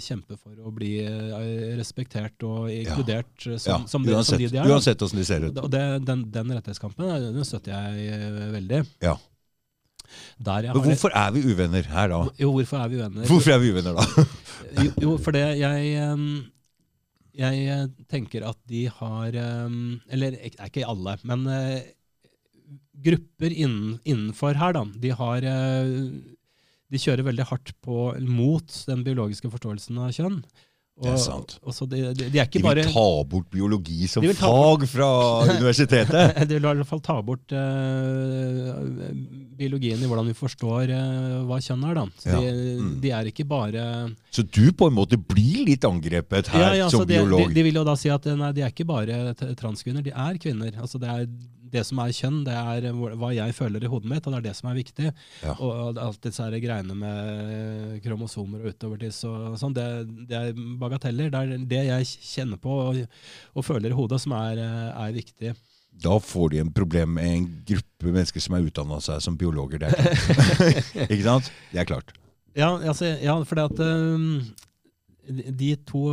kjempe 0.00 0.38
for 0.40 0.54
å 0.64 0.72
bli 0.72 0.94
eh, 1.04 1.76
respektert 1.76 2.40
og 2.48 2.70
inkludert 2.72 3.44
ja. 3.44 3.58
som, 3.58 3.82
Ja, 3.82 3.84
som, 3.84 4.00
som 4.00 4.08
uansett, 4.08 4.38
de 4.38 4.48
de 4.48 4.62
er. 4.62 4.70
uansett 4.72 5.02
åssen 5.04 5.20
de 5.20 5.24
ser 5.28 5.44
ut. 5.44 5.58
Og 5.60 5.68
det, 5.70 5.84
den, 6.08 6.24
den 6.32 6.54
rettighetskampen 6.56 7.04
eh, 7.04 7.28
den 7.36 7.44
støtter 7.44 7.76
jeg 7.76 8.08
eh, 8.16 8.48
veldig. 8.56 8.80
Ja. 9.04 9.18
Men 10.44 10.72
hvorfor 10.82 11.12
er 11.16 11.30
vi 11.32 11.40
uvenner 11.52 11.86
her 11.88 12.08
da? 12.12 12.22
Jo, 12.40 12.50
hvorfor 12.52 12.80
er 12.82 12.88
vi 12.92 12.98
uvenner? 13.00 13.28
Hvorfor 13.28 13.52
er 13.54 13.60
vi 13.62 13.70
uvenner 13.72 13.94
da? 13.96 14.24
Jo, 14.78 14.90
jo 15.04 15.14
for 15.20 15.34
det 15.36 15.44
jeg 15.60 15.94
Jeg 17.32 17.64
eh, 17.72 17.86
tenker 18.12 18.44
at 18.44 18.58
de 18.68 18.86
har 18.92 19.36
Eller 19.36 20.36
er 20.36 20.68
ikke 20.68 20.86
alle, 20.88 21.16
men 21.24 21.46
eh, 21.48 21.90
grupper 23.02 23.52
innen, 23.52 23.98
innenfor 24.04 24.58
her, 24.58 24.76
da. 24.76 24.84
De 25.00 25.12
har 25.16 25.46
eh, 25.48 25.94
De 26.92 27.00
kjører 27.00 27.24
veldig 27.24 27.48
hardt 27.48 27.72
på 27.84 28.12
mot 28.28 28.76
den 28.88 29.04
biologiske 29.06 29.48
forståelsen 29.52 30.00
av 30.02 30.12
kjønn. 30.12 30.42
Og, 30.92 31.06
Det 31.06 31.12
er 31.14 31.20
sant. 31.22 31.54
Og 31.64 31.72
så 31.72 31.86
de, 31.88 32.02
er 32.04 32.14
De 32.14 32.28
vil 32.52 32.62
bare 32.66 32.82
ta 32.84 33.04
bort 33.24 33.46
biologi 33.50 34.04
som 34.10 34.22
fag 34.36 34.82
fra 34.90 35.08
universitetet. 35.56 36.42
De 36.44 36.52
vil 36.58 36.66
i 36.68 36.74
hvert 36.82 36.90
fall 36.90 37.00
ta 37.02 37.16
bort 37.24 37.54
eh, 37.56 39.08
biologien 39.56 40.02
i 40.04 40.10
hvordan 40.10 40.28
vi 40.28 40.36
forstår 40.36 40.92
eh, 40.92 41.38
hva 41.48 41.58
kjønn 41.64 41.86
er. 41.88 42.02
Ja. 42.26 42.36
de, 42.36 42.52
Mm. 42.82 42.92
de 43.02 43.10
er 43.14 43.28
ikke 43.30 43.44
bare 43.48 43.82
Så 44.32 44.42
du 44.44 44.72
på 44.72 44.88
en 44.88 44.94
måte 44.96 45.16
blir 45.16 45.64
litt 45.68 45.84
angrepet 45.84 46.48
her 46.52 46.60
ja, 46.74 46.84
ja, 46.84 46.90
som 46.92 47.06
biolog. 47.08 47.48
De, 47.48 47.54
de 47.56 47.64
vil 47.66 47.80
jo 47.80 47.84
da 47.88 47.96
si 47.98 48.12
at 48.12 48.26
eh, 48.28 48.36
nei, 48.38 48.52
de 48.56 48.64
er 48.64 48.72
ikke 48.72 48.86
bare 48.88 49.34
transkvinner, 49.58 50.04
de 50.04 50.12
er 50.12 50.38
kvinner. 50.42 50.76
Altså 50.76 51.00
det, 51.00 51.08
er, 51.08 51.26
det 51.72 51.82
som 51.88 52.00
er 52.02 52.12
kjønn, 52.14 52.42
det 52.46 52.54
er 52.54 52.88
hva 52.92 53.32
jeg 53.34 53.56
føler 53.56 53.84
i 53.84 53.90
hodet 53.90 54.10
mitt, 54.12 54.26
og 54.26 54.34
det 54.34 54.40
er 54.40 54.46
det 54.50 54.54
som 54.58 54.70
er 54.70 54.78
viktig. 54.78 55.10
Ja. 55.42 55.56
Og, 55.56 55.98
alt 56.02 56.22
disse 56.24 56.44
her 56.44 56.56
greiene 56.62 56.96
med 56.98 58.00
kromosomer 58.04 58.62
og 58.62 58.74
utovertiss 58.74 59.22
og 59.28 59.58
sånn, 59.60 59.76
det, 59.76 59.86
det 60.28 60.38
er 60.38 60.64
bagateller. 60.80 61.32
Det 61.32 61.42
er 61.42 61.68
det 61.72 61.84
jeg 61.88 62.10
kjenner 62.34 62.60
på 62.60 62.78
og, 62.88 63.04
og 63.56 63.66
føler 63.66 63.92
i 63.92 63.96
hodet 63.96 64.20
som 64.22 64.36
er, 64.36 64.60
eh, 64.60 64.90
er 65.06 65.14
viktig. 65.16 65.54
Da 66.02 66.16
får 66.20 66.50
de 66.52 66.60
en 66.62 66.72
problem 66.72 67.14
med 67.18 67.28
en 67.28 67.46
gruppe 67.68 68.12
mennesker 68.14 68.40
som 68.42 68.56
er 68.56 68.66
utdanna 68.68 68.98
seg 69.04 69.20
som 69.24 69.36
biologer. 69.38 69.82
Det 69.82 69.92
ikke 71.12 71.24
sant? 71.26 71.52
Det 71.72 71.82
er 71.82 71.88
klart. 71.88 72.14
Ja, 72.56 72.74
altså, 72.76 73.14
ja 73.20 73.36
for 73.48 73.60
det 73.60 73.66
at 73.70 73.80
um, 73.84 74.42
de- 75.28 75.76
to 75.88 76.04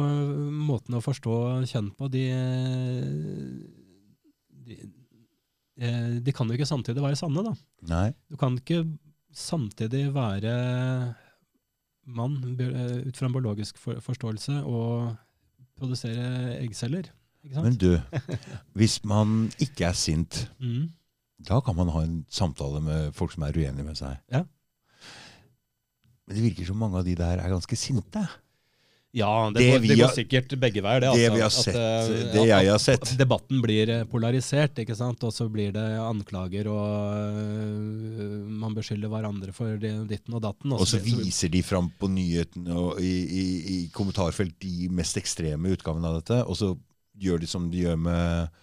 måtene 0.51 0.99
å 0.99 1.03
forstå 1.03 1.35
kjønn 1.71 1.91
på, 1.97 2.11
de, 2.11 2.25
de, 4.67 4.79
eh, 4.79 4.87
de 5.79 6.31
kan 6.35 6.47
jo 6.49 6.57
ikke 6.57 6.67
samtidig 6.67 7.01
være 7.01 7.15
sanne, 7.15 7.43
da. 7.45 7.53
Nei. 7.87 8.09
Du 8.29 8.35
kan 8.39 8.57
ikke 8.59 8.81
samtidig 9.31 10.09
være 10.15 10.53
mann 12.09 12.39
eh, 12.59 13.07
ut 13.07 13.17
fra 13.17 13.27
en 13.29 13.33
biologisk 13.35 13.77
for 13.79 13.99
forståelse 14.03 14.59
og 14.65 15.15
produsere 15.79 16.57
eggceller. 16.59 17.11
Men 17.55 17.77
du, 17.79 17.93
hvis 18.75 18.97
man 19.07 19.51
ikke 19.63 19.85
er 19.87 19.93
sint, 19.95 20.49
Mm. 20.59 20.89
da 21.47 21.59
kan 21.63 21.75
man 21.77 21.87
ha 21.93 22.01
en 22.03 22.25
samtale 22.29 22.81
med 22.83 23.13
folk 23.15 23.31
som 23.31 23.43
er 23.47 23.55
uenige 23.55 23.85
med 23.87 23.95
seg. 23.95 24.17
Ja. 24.31 24.41
Men 26.27 26.35
det 26.35 26.43
virker 26.43 26.65
som 26.67 26.77
mange 26.81 26.97
av 26.99 27.05
de 27.07 27.15
der 27.15 27.39
er 27.39 27.49
ganske 27.49 27.77
sinte. 27.79 28.25
Ja, 29.11 29.49
det, 29.49 29.59
Det 29.59 29.69
går, 29.71 29.79
det 29.79 29.95
går 29.97 30.05
har- 30.05 30.13
sikkert 30.13 30.51
begge 30.61 30.81
veier. 30.85 31.01
Det, 31.01 31.13
Det 31.17 31.41
altså, 31.41 31.41
har 31.41 31.45
at, 31.45 32.05
sett, 32.05 32.19
eh, 32.19 32.33
det 32.33 32.43
jeg 32.47 32.69
har 32.69 32.77
sett. 32.83 33.17
Debatten 33.17 33.61
blir 33.63 33.89
eh, 33.89 34.03
polarisert, 34.05 34.77
ikke 34.83 34.95
sant? 34.95 35.23
og 35.25 35.33
så 35.33 35.47
blir 35.49 35.71
det 35.73 35.85
anklager, 35.97 36.69
og 36.69 36.83
uh, 37.41 38.45
man 38.61 38.75
beskylder 38.77 39.09
hverandre 39.09 39.51
for 39.55 39.81
ditten 39.81 40.37
og 40.37 40.43
datten. 40.45 40.73
Og 40.77 40.85
så 40.85 41.01
viser 41.01 41.49
de 41.49 41.63
fram 41.65 41.89
på 41.97 42.09
nyhetene 42.13 42.77
og 42.77 43.01
i, 43.01 43.15
i, 43.25 43.45
i 43.73 43.79
kommentarfelt 43.95 44.59
de 44.61 44.89
mest 44.93 45.17
ekstreme 45.17 45.73
utgavene 45.73 46.05
av 46.05 46.19
dette. 46.21 46.43
Og 46.45 46.59
så 46.59 46.75
gjør 47.19 47.41
de 47.41 47.49
som 47.49 47.65
de 47.71 47.85
gjør 47.87 47.97
med 47.97 48.53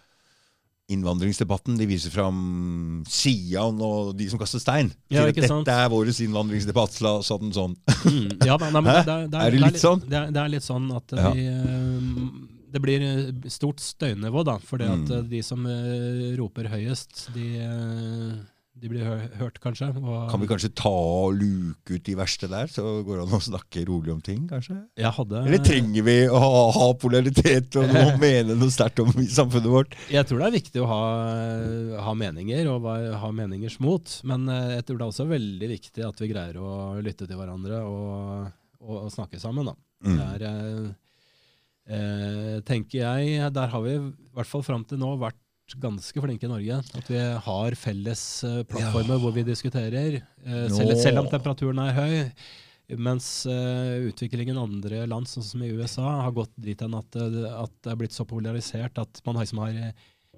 innvandringsdebatten. 0.92 1.76
De 1.80 1.86
viser 1.90 2.12
fram 2.14 3.02
Sian 3.10 3.80
og 3.82 4.12
de 4.18 4.28
som 4.30 4.38
kaster 4.40 4.62
stein. 4.62 4.92
Ja, 5.10 5.24
ikke 5.30 5.46
sant? 5.48 5.66
dette 5.66 5.74
er 5.86 5.90
vår 5.92 6.10
innvandringsdebatt. 6.26 7.00
La 7.04 7.16
oss 7.20 7.30
sånn. 7.30 7.74
Mm, 8.06 8.28
ja, 8.46 8.56
nei, 8.56 8.82
Hæ? 8.86 8.98
det, 9.06 9.16
det, 9.32 9.40
Er 9.46 9.50
det 9.56 9.62
litt 9.64 9.80
sånn? 9.82 10.02
Det 10.06 10.18
er, 10.20 10.30
det 10.34 10.42
er 10.44 10.52
litt 10.52 10.66
sånn 10.66 10.86
at 10.94 11.16
Ja. 11.18 11.30
vi, 11.34 11.46
øh, 11.50 12.52
det 12.76 12.82
blir 12.82 13.02
eh, 13.02 13.48
stort 13.50 13.80
støynivå, 13.80 14.44
da. 14.46 14.58
For 14.58 14.78
det 14.78 14.88
at 14.90 15.06
Mm. 15.08 15.16
eh, 15.18 15.22
de 15.30 15.42
som 15.42 15.66
eh, 15.66 16.36
roper 16.38 16.68
høyest, 16.70 17.32
de, 17.34 17.46
eh, 17.66 18.36
de 18.76 18.90
blir 18.92 19.06
hø 19.08 19.14
hørt, 19.40 19.56
kanskje. 19.62 19.88
Og 20.02 20.26
Kan 20.30 20.42
vi 20.42 20.48
kanskje 20.50 20.70
ta 20.76 20.90
og 20.90 21.36
luke 21.38 21.96
ut 21.96 22.04
de 22.04 22.16
verste 22.18 22.48
der, 22.50 22.68
så 22.68 22.84
går 23.06 23.20
det 23.20 23.24
an 23.24 23.36
å 23.38 23.40
snakke 23.46 23.84
rolig 23.88 24.12
om 24.12 24.20
ting, 24.24 24.42
kanskje? 24.50 24.76
jeg 25.00 25.12
hadde, 25.16 25.40
Eller 25.48 25.62
trenger 25.64 26.04
vi 26.04 26.16
å 26.28 26.40
ha, 26.42 26.50
ha 26.76 26.88
polaritet 27.00 27.78
og 27.80 27.88
noe, 27.88 28.18
mene 28.24 28.56
noe 28.58 28.74
sterkt 28.74 29.00
om 29.00 29.14
i 29.22 29.28
samfunnet 29.32 29.72
vårt? 29.72 29.96
Jeg 30.12 30.28
tror 30.28 30.42
det 30.42 30.50
er 30.50 30.56
viktig 30.58 30.84
å 30.84 30.90
ha, 30.90 31.00
ha 32.04 32.14
meninger, 32.18 32.68
og 32.74 32.90
ha 33.22 33.32
meningers 33.32 33.78
mot. 33.80 34.18
Men 34.28 34.44
eh, 34.52 34.76
jeg 34.76 34.86
tror 34.90 35.00
det 35.00 35.08
er 35.08 35.14
også 35.14 35.28
veldig 35.32 35.72
viktig 35.72 36.06
at 36.10 36.22
vi 36.22 36.30
greier 36.34 36.60
å 36.60 36.76
lytte 37.00 37.24
til 37.24 37.40
hverandre 37.40 37.80
og, 37.88 38.52
og, 38.84 38.94
og 39.06 39.10
snakke 39.14 39.40
sammen. 39.40 39.72
Da. 39.72 39.76
Mm. 40.04 40.20
Det 40.20 40.28
er, 40.28 40.46
eh, 40.52 41.96
eh, 41.96 42.54
tenker 42.68 43.00
jeg, 43.00 43.50
der 43.56 43.72
har 43.72 43.88
vi 43.88 43.96
i 43.96 44.06
hvert 44.36 44.52
fall 44.52 44.68
fram 44.68 44.84
til 44.84 45.00
nå 45.00 45.16
vært 45.24 45.40
ganske 45.82 46.22
flinke 46.22 46.46
i 46.46 46.50
Norge. 46.52 46.78
At 46.94 47.08
vi 47.10 47.18
har 47.18 47.74
felles 47.74 48.22
eh, 48.44 48.62
plattformer 48.68 49.16
Ja. 49.16 49.22
hvor 49.24 49.32
vi 49.34 49.42
diskuterer, 49.48 50.20
eh, 50.44 50.68
selv, 50.70 50.94
selv 51.02 51.18
om 51.24 51.28
temperaturen 51.32 51.78
er 51.82 51.92
høy. 51.96 52.32
Mens 53.02 53.46
eh, 53.50 54.06
utviklingen 54.06 54.54
i 54.56 54.62
andre 54.62 55.06
land, 55.10 55.26
sånn 55.26 55.42
som 55.42 55.62
i 55.66 55.72
USA, 55.74 56.04
har 56.22 56.30
gått 56.36 56.52
dit 56.56 56.78
hen 56.80 56.94
at, 56.94 57.16
at 57.18 57.72
det 57.82 57.90
er 57.90 57.96
blitt 57.98 58.14
så 58.14 58.24
polarisert 58.24 58.98
at 59.02 59.20
man 59.26 59.40
liksom 59.42 59.58
har 59.64 59.72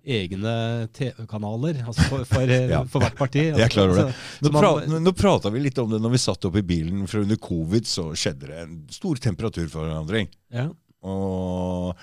egne 0.08 0.88
TV-kanaler 0.96 1.82
altså 1.84 2.06
for, 2.08 2.24
for, 2.24 2.48
Ja. 2.72 2.80
for 2.88 3.02
hvert 3.04 3.18
parti. 3.18 3.42
Jeg 3.50 3.70
klarer 3.74 3.98
det. 3.98 4.14
Nå, 4.46 4.52
man- 4.54 4.62
pra 4.62 5.00
nå 5.04 5.12
prata 5.18 5.50
vi 5.52 5.60
litt 5.66 5.76
om 5.82 5.90
det 5.92 6.00
når 6.00 6.14
vi 6.14 6.22
satt 6.22 6.46
opp 6.48 6.56
i 6.56 6.62
bilen, 6.64 7.04
for 7.10 7.20
under 7.26 7.36
covid 7.36 7.84
så 7.84 8.06
skjedde 8.16 8.48
det 8.48 8.62
en 8.64 8.78
stor 8.96 9.20
temperaturforandring. 9.28 10.30
ja. 10.54 10.70
Og 11.04 11.94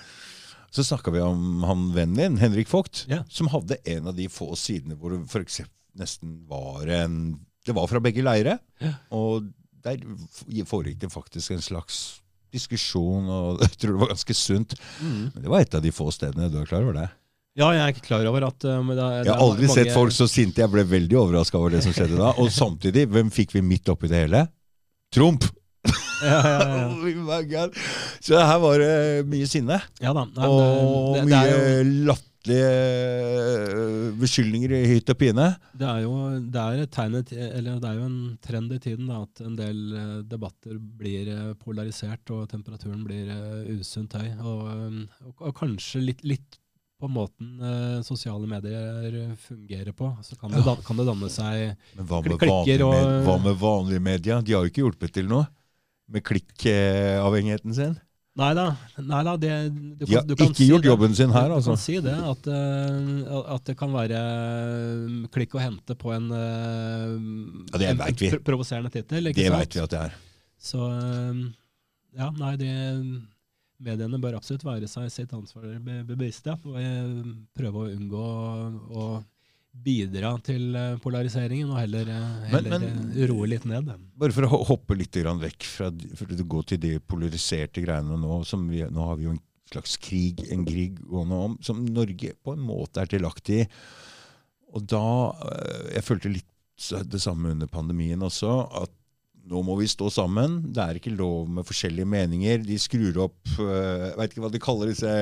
så 0.70 0.84
snakka 0.84 1.12
vi 1.14 1.20
om 1.24 1.62
han 1.64 1.86
vennen 1.94 2.16
din, 2.16 2.36
Henrik 2.42 2.68
Vogt, 2.72 3.04
Ja. 3.08 3.22
som 3.28 3.48
hadde 3.48 3.78
en 3.86 4.06
av 4.08 4.16
de 4.16 4.28
få 4.28 4.52
sidene 4.56 4.96
hvor 4.96 5.10
det 5.14 5.22
for 5.30 5.40
eksempel 5.40 5.72
nesten 5.96 6.42
var 6.48 6.86
en 6.92 7.40
Det 7.66 7.72
var 7.74 7.86
fra 7.88 7.98
begge 8.00 8.22
leire. 8.22 8.58
Ja. 8.80 8.92
Og 9.10 9.48
der 9.82 9.96
foregikk 10.68 10.98
det 11.00 11.10
faktisk 11.10 11.50
en 11.50 11.62
slags 11.64 12.20
diskusjon, 12.52 13.26
og 13.28 13.60
jeg 13.64 13.72
tror 13.78 13.92
det 13.96 14.00
var 14.04 14.12
ganske 14.12 14.34
sunt. 14.38 14.74
Mm. 15.02 15.30
Men 15.34 15.42
det 15.42 15.50
var 15.50 15.60
et 15.64 15.74
av 15.74 15.82
de 15.82 15.90
få 15.94 16.10
stedene. 16.14 16.50
Du 16.52 16.60
er 16.60 16.66
klar 16.68 16.82
over 16.86 16.94
det? 17.00 17.08
ja, 17.56 17.70
jeg 17.72 17.80
er 17.80 17.92
ikke 17.94 18.04
klar 18.10 18.26
over 18.28 18.44
at 18.44 18.64
men 18.84 18.90
det, 18.92 18.96
det 19.00 19.26
Jeg 19.30 19.32
har 19.32 19.40
aldri 19.40 19.64
mange- 19.66 19.74
sett 19.78 19.92
folk 19.94 20.12
så 20.12 20.26
sinte. 20.28 20.60
Jeg 20.60 20.70
ble 20.74 20.82
veldig 20.84 21.16
overraska 21.16 21.56
over 21.56 21.70
det 21.72 21.82
som 21.86 21.94
skjedde 21.96 22.18
da. 22.20 22.34
Og 22.36 22.50
samtidig, 22.52 23.06
hvem 23.08 23.30
fikk 23.32 23.54
vi 23.56 23.62
midt 23.64 23.88
oppi 23.88 24.10
det 24.12 24.26
hele? 24.26 24.42
Trump! 25.10 25.46
Ja, 26.22 26.38
ja, 26.40 26.60
ja. 26.60 26.86
Oh. 27.66 27.70
Så 28.24 28.38
her 28.40 28.58
var 28.62 28.78
det 28.80 29.26
mye 29.28 29.46
sinne. 29.50 29.80
ja 30.02 30.12
da. 30.16 30.24
Nei, 30.36 30.48
Og 30.48 31.18
det, 31.18 31.26
det, 31.28 31.36
er 31.36 31.50
jo, 31.50 31.58
mye 31.60 32.06
latterlige 32.08 32.70
eh, 33.26 34.10
beskyldninger 34.20 34.74
i 34.76 34.82
hytt 34.94 35.12
og 35.12 35.18
pine. 35.20 35.46
det 35.76 35.88
er 35.90 36.02
jo 36.04 36.12
det 36.52 36.62
er 36.62 36.82
et 36.84 36.92
tegnet, 36.94 37.32
eller 37.36 37.80
det 37.82 37.90
er 37.90 37.98
jo 38.00 38.06
en 38.08 38.18
trend 38.44 38.72
i 38.76 38.78
tiden 38.82 39.08
da, 39.10 39.22
at 39.26 39.42
en 39.44 39.56
del 39.58 39.80
eh, 39.96 40.12
debatter 40.30 40.78
blir 40.80 41.30
eh, 41.32 41.50
polarisert, 41.62 42.24
og 42.34 42.46
temperaturen 42.52 43.02
blir 43.06 43.32
eh, 43.32 43.74
usunt 43.80 44.16
høy. 44.18 44.28
Og, 44.40 44.62
eh, 44.72 45.26
og, 45.36 45.50
kanskje 45.58 46.04
litt, 46.04 46.24
litt 46.26 46.60
på 46.96 47.10
måten 47.12 47.58
eh, 47.60 47.98
sosiale 48.06 48.48
medier 48.48 49.34
fungerer 49.44 49.92
på. 49.92 50.14
Så 50.24 50.38
kan 50.40 50.50
det, 50.54 50.62
Ja. 50.64 50.76
kan 50.86 50.96
det 50.96 51.04
danne 51.10 51.28
seg 51.28 51.74
Men 51.98 52.06
hva 52.08 52.22
med, 52.24 52.38
Klikker 52.40 52.48
vanlige, 52.54 52.86
og- 52.86 52.94
med, 52.96 53.26
hva 53.26 53.36
med 53.44 53.60
vanlige 53.60 54.00
media? 54.06 54.40
De 54.40 54.54
har 54.56 54.64
jo 54.64 54.72
ikke 54.72 54.84
hjulpet 54.86 55.12
til 55.18 55.28
noe 55.28 55.44
med 56.12 56.22
klikkavhengigheten 56.26 57.74
sin. 57.74 57.94
Nei 58.36 58.50
da. 58.52 58.66
Det, 59.40 59.52
du 59.96 60.34
kan 60.36 60.50
ikke 60.50 60.58
si 60.60 60.66
gjort 60.68 60.82
det. 60.84 60.90
jobben 60.90 61.14
sin 61.16 61.30
her, 61.32 61.48
altså. 61.54 61.72
Du 61.72 61.76
kan 61.78 61.80
si 61.80 61.94
det, 62.04 62.16
at, 62.32 62.48
eh, 62.52 63.30
at 63.54 63.64
det 63.70 63.76
kan 63.80 63.94
være 63.94 64.18
eh, 64.20 65.14
klikk 65.32 65.56
og 65.56 65.62
hente 65.64 65.96
på 65.96 66.12
en, 66.12 66.26
eh, 66.36 67.14
Ja, 67.72 67.80
det 67.80 67.88
en 67.94 68.02
pro- 68.04 68.42
provoserende 68.50 68.92
tittel. 68.92 69.32
Det 69.32 69.48
veit 69.54 69.72
vi 69.78 69.80
at 69.80 69.94
det 69.94 70.02
er. 70.02 70.18
Så 70.60 70.82
eh, 70.90 71.40
ja, 72.20 72.28
nei, 72.36 72.52
det, 72.60 72.74
mediene 73.80 74.20
bør 74.20 74.36
absolutt 74.36 74.64
være 74.68 74.88
seg 74.88 75.08
sitt 75.12 75.32
ansvar 75.36 75.72
be- 75.80 76.04
bevisst, 76.12 76.44
ja. 76.48 76.58
Og 76.60 76.76
prøve 77.56 77.86
å 77.86 77.90
unngå 77.96 78.20
å, 78.20 78.68
å 78.92 79.08
bidra 79.84 80.32
til 80.44 80.74
eh, 80.76 80.96
polariseringen, 81.02 81.70
og 81.70 81.78
heller, 81.80 82.08
heller 82.50 82.70
Men- 82.70 82.82
men- 82.86 83.12
eh, 83.16 83.26
roe 83.30 83.46
litt 83.46 83.64
ned. 83.64 83.92
Bare 84.16 84.32
for 84.32 84.42
å 84.48 84.64
hoppe 84.66 84.96
litt 84.96 85.12
vekk 85.12 85.62
fra 85.64 85.90
for 86.16 86.26
å 86.26 86.48
gå 86.54 86.64
til 86.66 86.78
de 86.78 86.98
polariserte 86.98 87.82
greiene 87.84 88.18
nå. 88.18 88.44
Som 88.44 88.68
vi, 88.68 88.82
nå 88.82 89.06
har 89.06 89.16
vi 89.16 89.24
jo 89.24 89.30
en 89.36 89.40
slags 89.70 89.96
krig, 89.96 90.44
en 90.52 90.64
krig 90.64 91.00
gående 91.00 91.32
om, 91.34 91.58
som 91.60 91.84
Norge 91.84 92.34
på 92.44 92.52
en 92.54 92.60
måte 92.60 93.02
er 93.02 93.06
delaktig 93.06 93.64
i. 93.64 93.68
Og 94.74 94.86
da 94.86 95.32
eh, 95.32 95.94
Jeg 95.96 96.04
følte 96.04 96.32
litt 96.32 96.44
det 97.08 97.20
samme 97.22 97.50
under 97.54 97.66
pandemien 97.66 98.20
også. 98.20 98.82
at 98.82 98.90
nå 99.46 99.62
må 99.62 99.76
vi 99.78 99.86
stå 99.86 100.10
sammen. 100.10 100.58
Det 100.74 100.82
er 100.82 100.98
ikke 100.98 101.16
lov 101.16 101.48
med 101.48 101.64
forskjellige 101.64 102.08
meninger. 102.10 102.64
De 102.66 102.76
skrur 102.82 103.16
opp 103.28 103.38
uh, 103.60 104.10
veit 104.18 104.32
ikke 104.32 104.42
hva 104.42 104.50
de 104.52 104.58
kaller 104.58 104.90
disse 104.90 105.12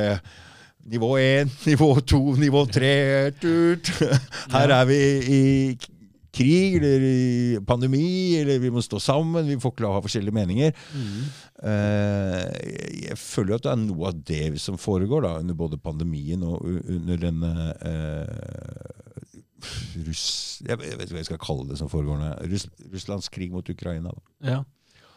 Nivå 0.84 1.14
én, 1.18 1.50
nivå 1.70 1.90
to, 2.04 2.20
nivå 2.40 2.66
tre 2.68 2.94
tut. 3.40 3.90
Her 4.52 4.76
er 4.80 4.88
vi 4.88 5.00
i 5.32 5.42
krig 6.34 6.76
eller 6.80 7.04
i 7.06 7.58
pandemi, 7.66 8.34
eller 8.40 8.58
vi 8.62 8.72
må 8.74 8.82
stå 8.82 8.98
sammen. 9.02 9.46
Vi 9.46 9.58
får 9.60 9.74
ikke 9.74 9.92
ha 9.92 10.02
forskjellige 10.04 10.34
meninger. 10.34 10.74
Mm. 10.94 11.22
Eh, 11.70 12.42
jeg 13.06 13.18
føler 13.20 13.56
at 13.56 13.66
det 13.66 13.72
er 13.72 13.80
noe 13.84 14.10
av 14.10 14.20
det 14.28 14.44
som 14.62 14.78
foregår 14.80 15.24
da, 15.26 15.36
under 15.44 15.58
både 15.58 15.80
pandemien 15.80 16.42
og 16.46 16.64
under 16.66 17.20
denne 17.28 17.52
uh, 17.80 19.04
Russ... 20.04 20.26
Jeg 20.66 20.76
vet 20.80 21.06
ikke 21.06 21.14
hva 21.16 21.22
jeg 21.22 21.30
skal 21.30 21.42
kalle 21.42 21.70
det 21.70 21.78
som 21.80 21.90
foregår 21.92 22.20
nå. 22.20 22.32
Russ, 22.50 22.66
Russlands 22.92 23.30
krig 23.32 23.54
mot 23.54 23.68
Ukraina. 23.70 24.12
Da. 24.12 24.50
Ja. 24.50 24.60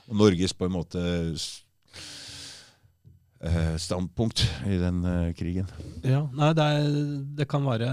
Og 0.08 0.22
Norges 0.22 0.56
på 0.56 0.70
en 0.70 0.78
måte 0.78 1.02
standpunkt 3.78 4.42
i 4.66 4.78
den 4.82 5.04
eh, 5.06 5.34
krigen. 5.38 5.68
Ja, 6.04 6.24
nei, 6.34 6.54
det, 6.58 6.64
er, 6.64 6.88
det 7.38 7.48
kan 7.50 7.66
være 7.68 7.90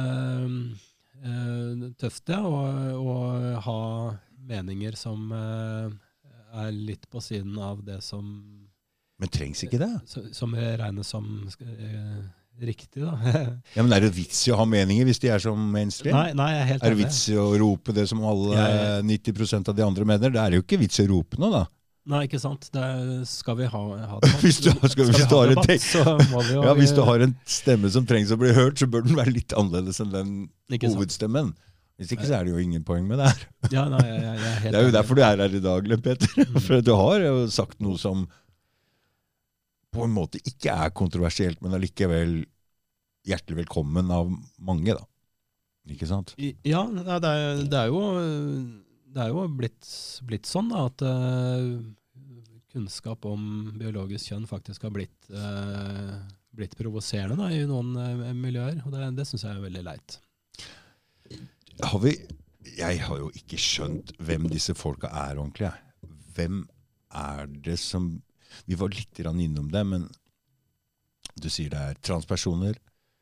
eh, 1.24 1.90
tøft, 2.00 2.28
ja, 2.32 2.40
å, 2.44 3.16
ha 3.66 3.78
meninger 4.44 4.96
som 4.96 5.30
eh, 5.32 5.90
er 6.64 6.70
litt 6.72 7.08
på 7.10 7.20
siden 7.24 7.58
av 7.58 7.82
det 7.84 8.00
som, 8.04 8.24
Men 9.20 9.32
trengs 9.32 9.64
ikke 9.66 9.80
det? 9.82 9.92
som, 10.32 10.54
regnes 10.56 11.12
som 11.12 11.28
eh, 11.60 12.24
riktig, 12.64 13.02
da. 13.02 13.14
Ja, 13.76 13.82
men 13.82 13.92
Er 13.96 14.04
det 14.06 14.14
vits 14.16 14.44
i 14.48 14.52
å 14.54 14.58
ha 14.60 14.66
meninger 14.68 15.08
hvis 15.08 15.20
de 15.22 15.32
er 15.34 15.42
som 15.42 15.58
mainstream? 15.74 16.14
nei, 16.16 16.32
nei, 16.38 16.50
jeg 16.54 16.60
er 16.64 16.68
helt 16.72 16.84
Er 16.84 16.94
det 16.94 17.02
vits 17.04 17.22
i 17.32 17.38
å 17.40 17.48
rope 17.58 17.94
det 17.96 18.08
som 18.10 18.22
alle 18.24 18.58
Jeg- 18.58 19.08
90% 19.12 19.72
av 19.72 19.76
de 19.76 19.86
andre 19.86 20.06
mener? 20.08 20.34
Det 20.34 20.40
er 20.44 20.58
jo 20.58 20.64
ikke 20.66 20.80
vits 20.84 21.00
i 21.02 21.08
å 21.08 21.10
rope 21.16 21.40
noe, 21.42 21.50
da. 21.62 21.64
Nei, 22.04 22.24
ikke 22.26 22.36
sant. 22.42 22.66
Det 22.74 22.80
er, 22.84 23.22
skal 23.28 23.56
vi 23.62 23.66
ha, 23.72 23.82
ha 24.10 24.18
debatt, 24.22 24.42
Hvis 24.44 24.58
du- 24.60 24.70
skal- 24.70 25.06
hvis 25.08 25.22
vi 25.22 25.28
du 25.30 25.36
ha 25.38 25.44
debatt, 25.48 26.50
jo 26.52 26.60
Ja, 26.66 26.74
Hvis 26.76 26.92
du 26.96 27.00
har 27.06 27.22
en 27.24 27.32
stemme 27.48 27.88
som 27.92 28.04
trengs 28.08 28.32
å 28.34 28.36
bli 28.40 28.52
hørt, 28.56 28.76
så 28.82 28.88
bør 28.90 29.06
den 29.06 29.16
være 29.16 29.32
litt 29.38 29.54
annerledes 29.56 30.02
enn 30.04 30.12
den 30.12 30.34
hovedstemmen. 30.84 31.54
Hvis 31.96 32.10
ikke 32.16 32.26
så 32.26 32.40
er 32.40 32.44
det 32.48 32.52
jo 32.56 32.58
ingen 32.60 32.82
poeng 32.84 33.04
med 33.06 33.20
det 33.22 33.28
her. 33.30 33.42
Ja, 33.70 33.84
nei, 33.88 34.02
jeg, 34.02 34.20
jeg, 34.20 34.34
er 34.34 34.60
helt 34.64 34.72
Det 34.74 34.80
er 34.80 34.88
jo 34.88 34.94
derfor 34.96 35.14
du 35.16 35.22
er 35.22 35.42
her 35.44 35.52
i 35.54 35.62
dag, 35.62 35.92
Peter. 36.02 36.32
Mm. 36.42 36.56
For 36.66 36.80
du 36.82 36.90
har 36.98 37.22
jo 37.22 37.34
sagt 37.54 37.78
noe 37.86 38.00
som 38.02 38.24
på 39.94 40.02
en 40.02 40.10
måte 40.16 40.40
ikke 40.42 40.74
er 40.74 40.90
kontroversielt, 40.90 41.60
men 41.62 41.76
allikevel 41.78 42.40
hjertelig 43.30 43.60
velkommen 43.62 44.10
av 44.12 44.26
mange, 44.58 44.96
da. 44.98 45.06
Ikke 45.94 46.08
sant? 46.10 46.32
Ja, 46.66 46.82
det 46.90 47.30
er, 47.30 47.62
det 47.68 47.78
er 47.78 47.92
jo, 47.92 48.00
det 49.14 49.22
er 49.22 49.30
jo 49.30 49.44
blitt, 49.54 49.88
blitt 50.26 50.48
sånn 50.50 50.72
da, 50.72 50.86
at 50.88 51.04
uh, 51.06 51.78
kunnskap 52.74 53.26
om 53.30 53.74
biologisk 53.78 54.32
kjønn 54.32 54.48
faktisk 54.50 54.86
har 54.88 54.94
blitt, 54.94 55.30
uh, 55.30 56.18
blitt 56.54 56.74
provoserende 56.78 57.38
da, 57.38 57.50
i 57.54 57.62
noen 57.70 57.94
uh, 57.94 58.32
miljøer. 58.34 58.80
Og 58.84 58.94
det, 58.94 59.12
det 59.20 59.28
syns 59.30 59.46
jeg 59.46 59.54
er 59.54 59.66
veldig 59.68 59.84
leit. 59.86 60.18
Har 61.82 62.00
vi 62.02 62.14
Jeg 62.74 63.00
har 63.06 63.18
jo 63.20 63.30
ikke 63.36 63.58
skjønt 63.60 64.14
hvem 64.24 64.48
disse 64.50 64.74
folka 64.74 65.10
er 65.24 65.38
ordentlig. 65.38 65.70
Hvem 66.34 66.64
er 67.14 67.46
det 67.46 67.78
som 67.78 68.08
Vi 68.66 68.76
var 68.78 68.92
litt 68.94 69.18
innom 69.18 69.70
det, 69.70 69.82
men 69.86 70.06
du 71.42 71.48
sier 71.50 71.70
det 71.70 71.80
er 71.80 72.02
transpersoner. 72.06 72.76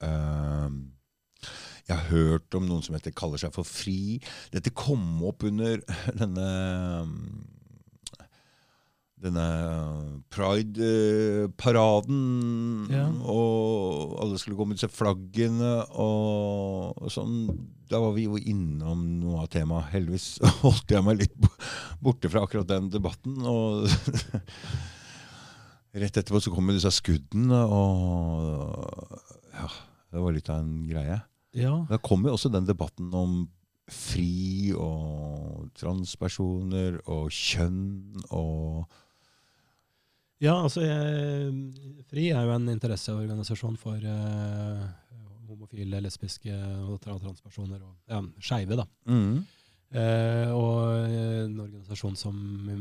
Ehm, 0.05 0.93
jeg 1.89 1.97
har 1.97 2.11
hørt 2.13 2.55
om 2.59 2.65
noen 2.69 2.85
som 2.87 2.95
heter, 2.97 3.15
kaller 3.17 3.41
seg 3.43 3.53
for 3.55 3.65
FRI. 3.67 4.21
Dette 4.55 4.71
kom 4.77 5.03
opp 5.29 5.41
under 5.49 5.75
denne 6.21 6.49
denne 9.23 9.43
pride-paraden, 10.35 12.23
Ja. 12.91 13.05
og 13.23 14.17
alle 14.23 14.39
skulle 14.41 14.57
gå 14.59 14.65
med 14.67 14.75
disse 14.81 14.89
flaggene 14.91 15.75
og, 15.95 16.99
og 16.99 17.13
sånn. 17.15 17.37
Da 17.87 18.01
var 18.03 18.17
vi 18.17 18.25
jo 18.27 18.35
innom 18.41 19.05
noe 19.21 19.45
av 19.45 19.49
temaet. 19.53 19.93
Heldigvis 19.95 20.27
holdt 20.65 20.91
jeg 20.91 21.05
meg 21.07 21.21
litt 21.23 21.39
borte 22.03 22.27
fra 22.33 22.43
akkurat 22.43 22.67
den 22.73 22.91
debatten. 22.91 23.39
Og 23.47 23.87
rett 26.03 26.19
etterpå 26.19 26.43
så 26.43 26.51
kom 26.51 26.73
disse 26.75 26.91
skuddene, 26.99 27.61
og 27.63 28.75
ja, 29.55 29.69
det 30.11 30.19
var 30.25 30.35
litt 30.35 30.51
av 30.51 30.65
en 30.65 30.83
greie. 30.91 31.21
Ja, 31.55 31.75
Da 31.91 31.99
kommer 32.01 32.33
også 32.33 32.49
den 32.53 32.65
debatten 32.69 33.13
om 33.15 33.49
fri 33.93 34.73
og 34.79 35.67
transpersoner 35.77 37.01
og 37.11 37.31
kjønn 37.35 38.23
og 38.31 38.87
ja 40.43 40.55
altså 40.65 40.81
jeg, 40.83 41.51
FRI 42.11 42.29
er 42.35 42.47
jo 42.49 42.55
en 42.57 42.71
interesseorganisasjon 42.73 43.77
for 43.79 43.95
eh, 44.01 44.85
homofile, 45.51 46.01
lesbiske 46.03 46.55
og 46.89 46.97
transpersoner 47.05 47.83
og 47.85 47.93
ja, 48.11 48.23
skeive. 48.43 48.79
da. 48.81 48.87
mm. 49.07 49.43
Eh, 49.93 50.49
og 50.57 51.05
eh, 51.05 51.43
en 51.45 51.59
organisasjon 51.61 52.15
som 52.17 52.37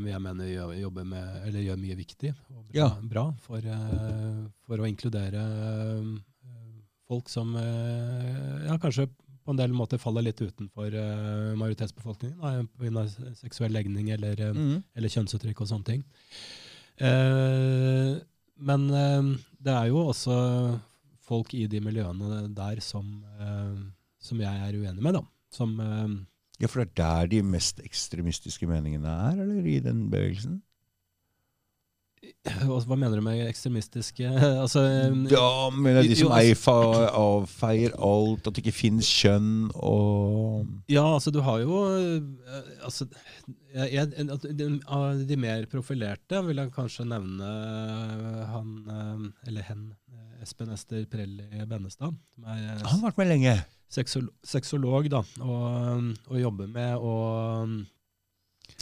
jeg 0.08 0.20
mener 0.24 0.48
jobber 0.80 1.04
med, 1.04 1.42
eller 1.44 1.60
gjør 1.66 1.76
mye 1.82 1.96
viktig 1.98 2.30
og 2.32 2.62
bra, 2.64 2.72
Ja. 2.78 2.86
bra 3.02 3.24
for, 3.44 3.58
eh, 3.60 4.38
for 4.64 4.80
å 4.80 4.88
inkludere 4.88 5.42
eh, 5.44 6.06
folk 7.12 7.28
som 7.32 7.52
eh, 7.60 8.66
ja, 8.70 8.78
kanskje 8.80 9.06
på 9.42 9.50
en 9.52 9.58
del 9.58 9.72
måter 9.74 9.98
faller 10.00 10.22
litt 10.24 10.38
utenfor 10.40 10.94
eh, 10.94 11.52
majoritetsbefolkningen 11.58 12.68
pga. 12.78 13.02
seksuell 13.40 13.72
legning 13.74 14.10
eller, 14.14 14.38
eh, 14.40 14.52
Mm. 14.56 14.82
eller 14.96 15.08
kjønnsuttrykk 15.12 15.60
og 15.64 15.68
sånne 15.72 15.88
ting. 15.88 16.04
Eh, 17.02 18.16
men 18.62 18.86
eh, 18.94 19.22
det 19.62 19.74
er 19.74 19.88
jo 19.90 20.04
også 20.12 20.36
folk 21.22 21.54
i 21.58 21.66
de 21.70 21.80
miljøene 21.82 22.44
der 22.54 22.80
som, 22.84 23.24
eh, 23.40 23.80
som 24.22 24.40
jeg 24.42 24.66
er 24.68 24.78
uenig 24.78 25.02
med, 25.02 25.14
da. 25.18 25.24
Som 25.52 25.78
eh, 25.80 26.12
Ja, 26.62 26.68
for 26.70 26.84
det 26.84 26.92
er 26.92 27.02
der 27.02 27.26
de 27.32 27.42
mest 27.42 27.80
ekstremistiske 27.82 28.68
meningene 28.70 29.08
er, 29.32 29.40
eller 29.42 29.66
i 29.66 29.80
den 29.82 30.04
bevegelsen? 30.12 30.60
Hva 32.42 32.96
mener 32.98 33.18
du 33.18 33.22
med 33.24 33.40
ekstremistiske 33.48 34.28
altså, 34.64 34.82
Da 35.30 35.46
mener 35.74 36.02
jeg 36.02 36.12
de 36.12 36.18
som 36.20 36.34
altså- 36.34 36.74
avfeier 37.18 37.94
alt, 37.98 38.46
at 38.46 38.54
det 38.54 38.62
ikke 38.62 38.74
finnes 38.76 39.08
kjønn 39.10 39.70
og 39.74 40.68
Ja, 40.90 41.04
altså 41.16 41.32
du 41.34 41.40
har 41.42 41.62
jo 41.64 41.80
eh, 41.96 42.70
altså, 42.86 43.08
jeg, 43.74 44.10
de, 44.42 44.68
de 45.28 45.38
mer 45.40 45.66
profilerte 45.70 46.42
vil 46.46 46.62
jeg 46.62 46.74
kanskje 46.74 47.08
nevne 47.10 47.48
eh, 47.48 48.42
han, 48.52 48.74
eh, 48.86 49.48
eller 49.50 49.66
hen, 49.70 49.86
Espen 50.42 50.72
Ester 50.74 51.04
Prelli 51.06 51.64
Bennestad. 51.70 52.14
Som 52.34 52.46
er 52.50 52.82
Han 52.82 52.98
har 52.98 53.04
vært 53.10 53.20
med 53.22 53.30
lenge. 53.30 53.56
Seksolog, 53.92 55.06
da, 55.12 55.20
og, 55.44 56.06
og 56.26 56.38
jobber 56.40 56.70
med 56.70 56.96
å 56.98 57.16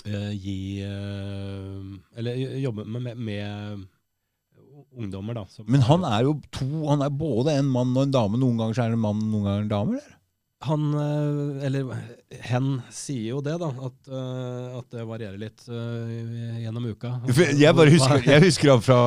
gi 0.05 0.61
eh, 0.87 2.19
Eller 2.19 2.39
jobbe 2.61 2.85
med, 2.85 3.17
med, 3.17 3.83
ungdommer, 4.97 5.37
da. 5.37 5.67
Men 5.67 5.85
han 5.87 6.07
er 6.09 6.25
jo 6.29 6.39
to, 6.55 6.69
han 6.89 7.05
er 7.05 7.13
både 7.13 7.59
en 7.59 7.69
mann 7.71 7.93
og 7.97 8.07
en 8.07 8.15
dame. 8.15 8.41
Noen 8.41 8.59
ganger 8.61 8.77
så 8.77 8.87
er 8.87 8.95
det 8.95 8.99
en 8.99 9.05
mann, 9.05 9.23
noen 9.33 9.47
ganger 9.47 9.67
en 9.67 9.75
dame, 9.75 9.99
eller? 9.99 10.17
Han, 10.69 10.83
eh, 10.93 11.67
eller 11.67 11.89
hen, 12.51 12.67
sier 12.93 13.31
jo 13.31 13.39
det, 13.45 13.55
da. 13.63 13.71
At, 13.87 14.11
eh, 14.13 14.75
at 14.77 14.91
det 14.93 15.07
varierer 15.09 15.39
litt 15.41 15.63
eh, 15.73 16.59
gjennom 16.67 16.91
uka. 16.91 17.15
Jeg 17.57 17.77
bare 17.79 17.95
husker, 17.95 18.27
jeg 18.27 18.45
husker 18.45 18.75
han 18.75 18.85
fra 18.85 18.99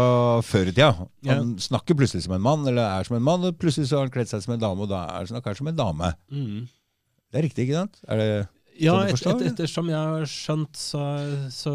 før 0.45 0.71
i 0.71 0.73
tida. 0.73 0.89
Ja. 1.21 1.37
Han 1.37 1.53
snakker 1.61 1.97
plutselig 1.99 2.25
som 2.25 2.33
en 2.39 2.45
mann, 2.45 2.65
eller 2.69 2.87
er 2.87 3.05
som 3.05 3.19
en 3.19 3.27
mann, 3.27 3.45
og 3.45 3.59
plutselig 3.61 3.91
så 3.91 3.99
har 3.99 4.07
han 4.07 4.15
kledd 4.15 4.31
seg 4.33 4.41
som 4.45 4.55
en 4.55 4.63
dame, 4.65 4.87
og 4.87 4.89
da 4.89 5.03
er 5.19 5.29
han 5.29 5.59
som 5.59 5.69
en 5.69 5.77
dame. 5.77 6.09
Mm. 6.33 6.65
Det 7.29 7.39
er 7.39 7.47
riktig, 7.47 7.67
ikke 7.67 7.83
sant? 7.83 8.01
Er 8.09 8.23
det 8.23 8.31
Ja, 8.81 8.93
et, 9.05 9.21
et, 9.21 9.41
ettersom 9.51 9.89
jeg 9.91 9.99
har 9.99 10.23
skjønt, 10.25 10.75
så, 10.79 11.01
så 11.53 11.73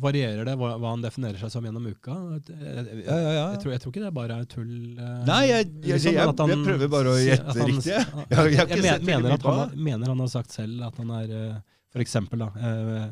varierer 0.00 0.46
det 0.48 0.54
hva, 0.56 0.70
hva 0.80 0.92
han 0.94 1.02
definerer 1.04 1.36
seg 1.40 1.50
som 1.52 1.66
gjennom 1.68 1.84
uka. 1.90 2.14
Jeg, 2.38 2.56
jeg, 2.56 3.02
Ja, 3.04 3.16
ja, 3.20 3.32
ja. 3.36 3.44
jeg, 3.52 3.60
tror, 3.62 3.72
jeg 3.74 3.82
tror 3.82 3.92
ikke 3.92 4.04
det 4.06 4.12
bare 4.16 4.38
er 4.40 4.46
tull. 4.48 4.72
eh, 4.98 5.18
Nei, 5.28 5.42
jeg- 5.50 5.66
jeg- 5.66 5.92
liksom, 5.92 6.12
jeg- 6.16 6.26
han- 6.26 6.52
jeg 6.54 6.64
prøver 6.64 6.88
bare 6.96 7.12
å 7.12 7.18
gjette 7.20 7.56
han- 7.58 7.70
riktig, 7.70 7.92
jeg. 7.96 8.04
han- 8.06 8.26
Jeg 8.30 8.52
jeg 8.56 8.68
jeg 8.68 8.82
men- 8.82 9.04
mener, 9.04 9.32
at 9.36 9.42
han, 9.42 9.76
mener 9.90 10.06
han 10.14 10.18
har 10.24 10.28
sagt 10.32 10.50
selv 10.52 10.82
at 10.88 10.96
han 10.96 11.10
er 11.10 11.30
eh, 11.30 11.54
eh, 11.96 13.08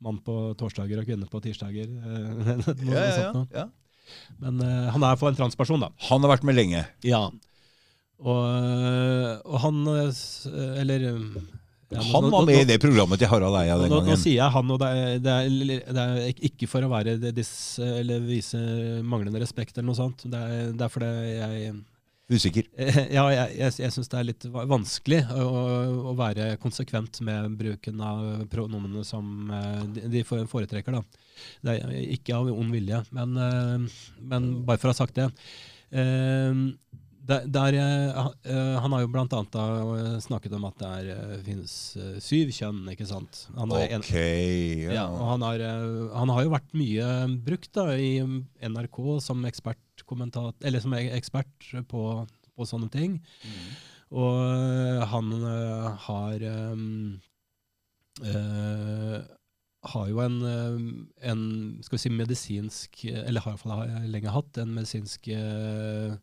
mann 0.00 0.18
på 0.24 0.54
torsdager 0.56 0.98
og 1.00 1.06
kvinne 1.06 1.28
på 1.28 1.40
tirsdager. 1.42 1.84
eh, 1.84 2.80
noe 2.84 2.94
Ja, 2.94 3.32
ja, 3.32 3.44
ja. 3.54 3.68
Men 4.38 4.60
uh, 4.62 4.90
han 4.94 5.02
er 5.02 5.16
for 5.16 5.28
en 5.28 5.34
transperson, 5.36 5.80
da. 5.80 5.88
Han 6.08 6.22
har 6.22 6.36
vært 6.36 6.44
med 6.44 6.54
lenge. 6.54 6.86
Ja. 7.02 7.28
Og, 8.22 8.44
og 9.44 9.56
han 9.60 9.80
eh, 9.88 10.80
Eller 10.80 11.00
ja, 11.92 12.02
Han 12.02 12.24
nå- 12.26 12.30
var 12.32 12.40
nå- 12.42 12.46
med 12.46 12.60
i 12.62 12.68
det 12.72 12.78
programmet 12.82 13.18
til 13.20 13.28
Harald 13.30 13.54
Eia 13.60 13.76
den 13.78 13.90
nå, 13.92 14.00
nå 14.04 14.16
sier 14.18 14.40
jeg 14.40 14.50
han, 14.56 14.70
og 14.74 14.78
det 14.82 14.88
er, 14.90 15.18
det 15.22 15.34
er, 15.34 15.92
det 15.94 16.06
er 16.06 16.40
ikke 16.50 16.66
for 16.70 16.82
å 16.82 16.90
være 16.90 17.18
det- 17.22 17.34
dis, 17.36 17.52
eller 17.78 18.20
vise 18.26 18.58
manglende 19.06 19.38
respekt 19.42 19.76
eller 19.78 19.86
noe 19.92 19.98
sånt. 20.00 20.24
Det 20.26 20.40
er, 20.40 20.72
det 20.72 20.82
er 20.88 20.88
fordi 20.96 21.12
jeg 21.36 21.76
Usikker. 22.26 22.64
Ja, 23.14 23.22
jeg, 23.30 23.52
jeg, 23.54 23.72
jeg 23.84 23.92
syns 23.94 24.08
det 24.10 24.18
er 24.18 24.24
litt 24.26 24.44
vanskelig 24.50 25.20
å, 25.30 25.44
å 26.10 26.14
være 26.18 26.56
konsekvent 26.58 27.20
med 27.22 27.52
bruken 27.60 28.00
av 28.02 28.24
pronomene 28.50 29.04
som 29.06 29.46
eh, 29.54 29.84
de, 30.10 30.24
foretrekker. 30.26 30.96
da. 30.96 31.04
Det 31.62 31.76
er 31.84 31.94
ikke 32.16 32.34
av 32.34 32.50
ond 32.50 32.74
vilje, 32.74 32.98
men, 33.14 33.36
eh, 33.38 34.02
men 34.26 34.48
bare 34.66 34.82
for 34.82 34.90
å 34.90 34.96
ha 34.96 34.98
sagt 34.98 35.14
det. 35.20 35.28
Eh, 35.94 36.64
der, 37.26 37.46
der, 37.50 37.76
eh, 37.80 38.28
eh, 38.52 38.76
han 38.82 38.94
har 38.94 39.02
jo 39.02 39.10
blant 39.10 39.34
annet 39.34 39.56
eh, 39.58 40.18
snakket 40.22 40.54
om 40.56 40.66
at 40.68 40.78
det 40.78 40.90
er, 41.00 41.32
finnes 41.46 41.74
syv 42.22 42.52
kjønn, 42.54 42.84
ikke 42.92 43.08
sant? 43.08 43.46
Han 43.56 43.74
er 43.74 43.96
Ok, 43.98 44.12
ja. 44.14 44.92
ja, 45.00 45.06
og 45.10 45.32
han 45.32 45.46
har, 45.46 45.64
eh, 45.66 46.06
han 46.14 46.32
har 46.34 46.46
jo 46.46 46.54
vært 46.54 46.76
mye 46.78 47.10
brukt 47.46 47.72
da, 47.74 47.88
i 47.98 48.20
NRK 48.22 49.00
som 49.24 49.42
ekspert, 49.48 49.82
eller 50.06 50.82
som 50.82 50.94
ekspert 51.00 51.70
på, 51.90 52.02
på 52.54 52.68
sånne 52.68 52.90
ting. 52.94 53.18
Og 54.14 54.38
eh, 54.46 55.02
han 55.10 55.32
har 56.06 56.46
um, 56.70 56.84
uh, 58.22 59.18
har 59.86 60.08
jo 60.10 60.22
en, 60.22 60.38
en 61.22 61.42
skal 61.84 61.96
vi 61.96 62.02
si 62.02 62.10
medisinsk, 62.10 63.04
eller 63.06 63.42
har 63.42 63.54
i 63.54 63.56
hvert 63.56 63.62
fall 63.62 64.10
lenge 64.10 64.34
hatt, 64.34 64.58
en 64.58 64.74
medisinsk 64.74 65.28
eh, 65.34 66.16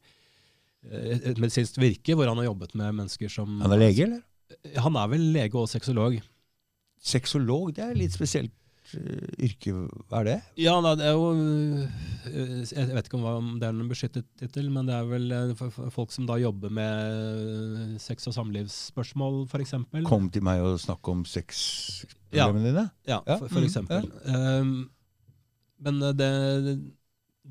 et 0.91 1.29
et 1.31 1.39
medisinsk 1.39 1.79
virke 1.81 2.15
hvor 2.17 2.27
han 2.27 2.39
har 2.41 2.49
jobbet 2.49 2.75
med 2.75 2.97
mennesker 2.99 3.31
som 3.31 3.61
Han 3.61 3.71
er 3.71 3.81
lege, 3.85 4.07
eller? 4.07 4.21
Han 4.83 4.97
er 4.99 5.07
vel 5.13 5.31
lege 5.33 5.57
og 5.57 5.69
sexolog. 5.71 6.19
Sexolog, 7.03 7.71
det 7.75 7.83
er 7.83 7.97
litt 7.97 8.13
spesielt 8.15 8.53
eh, 8.95 9.47
yrke. 9.47 9.73
Hva 10.11 10.21
er 10.21 10.27
det? 10.29 10.35
Ja, 10.61 10.75
det 10.83 11.07
er 11.07 11.15
jo 11.15 11.31
øh, 11.33 12.63
Jeg 12.69 12.93
vet 12.93 13.09
ikke 13.09 13.19
om 13.19 13.53
det 13.59 13.67
er 13.67 13.73
en 13.73 13.89
beskyttet 13.89 14.27
tittel, 14.39 14.69
men 14.71 14.87
det 14.87 14.95
er 14.95 15.09
vel 15.09 15.55
folk 15.91 16.13
som 16.15 16.27
da 16.29 16.37
jobber 16.39 16.71
med 16.71 17.97
sex- 18.03 18.27
og 18.29 18.35
samlivsspørsmål, 18.37 19.45
f.eks. 19.47 19.75
Kom 20.07 20.29
til 20.31 20.45
meg 20.45 20.63
og 20.63 20.79
snakk 20.83 21.11
om 21.11 21.25
sexproblemene 21.27 22.69
dine? 22.69 22.87
Ja, 23.07 23.21
Ja, 23.25 23.39
for, 23.39 23.47
for 23.47 23.63
mm, 23.63 23.69
eksempel. 23.69 24.11
Um, 24.27 24.75
men 25.83 25.99
det 26.15 26.33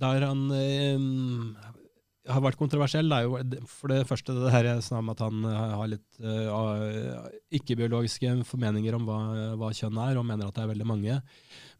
der 0.00 0.24
han 0.24 0.48
um, 0.48 1.56
har 2.30 2.42
vært 2.44 2.58
kontroversiell, 2.60 3.08
er 3.10 3.24
jo 3.26 3.38
for 3.66 3.90
det 3.90 4.04
første 4.06 4.34
det 4.36 4.52
her 4.54 4.68
jeg 4.68 4.82
om 4.94 5.08
at 5.10 5.22
han 5.24 5.42
øh, 5.48 5.72
har 5.80 5.88
litt 5.90 6.20
uh, 6.22 7.24
ikke-biologiske 7.58 8.34
formeninger 8.46 8.94
om 8.94 9.08
hva, 9.08 9.16
hva 9.58 9.72
kjønn 9.74 9.98
er, 10.04 10.20
og 10.20 10.26
mener 10.28 10.46
at 10.46 10.54
det 10.54 10.62
er 10.62 10.70
veldig 10.70 10.86
mange. 10.86 11.16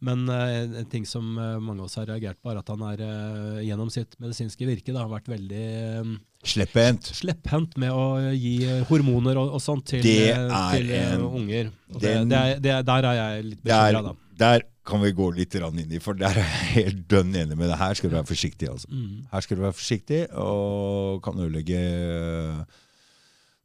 Men 0.03 0.24
uh, 0.26 0.80
en 0.82 0.88
ting 0.90 1.07
som 1.07 1.28
mange 1.36 1.78
av 1.78 1.86
oss 1.86 1.95
har 2.01 2.09
reagert 2.11 2.40
på, 2.43 2.51
er 2.51 2.59
at 2.59 2.72
han 2.74 2.82
er 2.90 3.05
uh, 3.07 3.62
gjennom 3.62 3.93
sitt 3.95 4.18
medisinske 4.18 4.66
virke 4.66 4.90
da, 4.90 5.05
har 5.05 5.12
vært 5.14 5.30
veldig 5.30 5.64
um, 6.03 6.18
Slepphendt. 6.43 7.12
slepphendt 7.14 7.76
med 7.78 7.95
å 7.95 8.32
gi 8.34 8.57
hormoner 8.88 9.38
og, 9.38 9.53
og 9.55 9.62
sånt 9.62 9.86
til, 9.93 10.03
Det 10.03 10.32
til 10.34 10.90
en- 10.99 11.22
unger. 11.22 11.70
Det, 11.93 12.16
det 12.26 12.40
er, 12.40 12.59
det 12.59 12.76
er, 12.80 12.86
der 12.88 13.07
er 13.12 13.18
jeg 13.20 13.51
litt 13.53 13.62
bekymra, 13.62 14.03
da. 14.11 14.16
der 14.43 14.66
kan 14.85 15.03
vi 15.03 15.12
gå 15.14 15.28
litt 15.37 15.55
inn 15.55 15.93
i, 15.95 16.01
for 16.03 16.18
der 16.18 16.35
er 16.35 16.43
jeg 16.43 16.70
helt 16.76 17.03
dønn 17.11 17.35
enig 17.35 17.57
med 17.57 17.68
deg. 17.70 17.78
Her 17.78 17.95
skal 17.95 18.11
du 18.11 18.16
være 18.16 18.30
forsiktig, 18.30 18.68
altså. 18.68 18.89
Mm. 18.91 19.26
Her 19.30 19.45
skal 19.45 19.59
du 19.59 19.62
være 19.62 19.78
forsiktig, 19.78 20.22
og 20.35 21.22
kan 21.22 21.39
ødelegge 21.39 21.83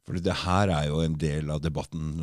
For 0.08 0.16
det 0.24 0.36
her 0.44 0.70
er 0.72 0.86
jo 0.88 1.02
en 1.04 1.18
del 1.20 1.50
av 1.52 1.60
debatten, 1.60 2.14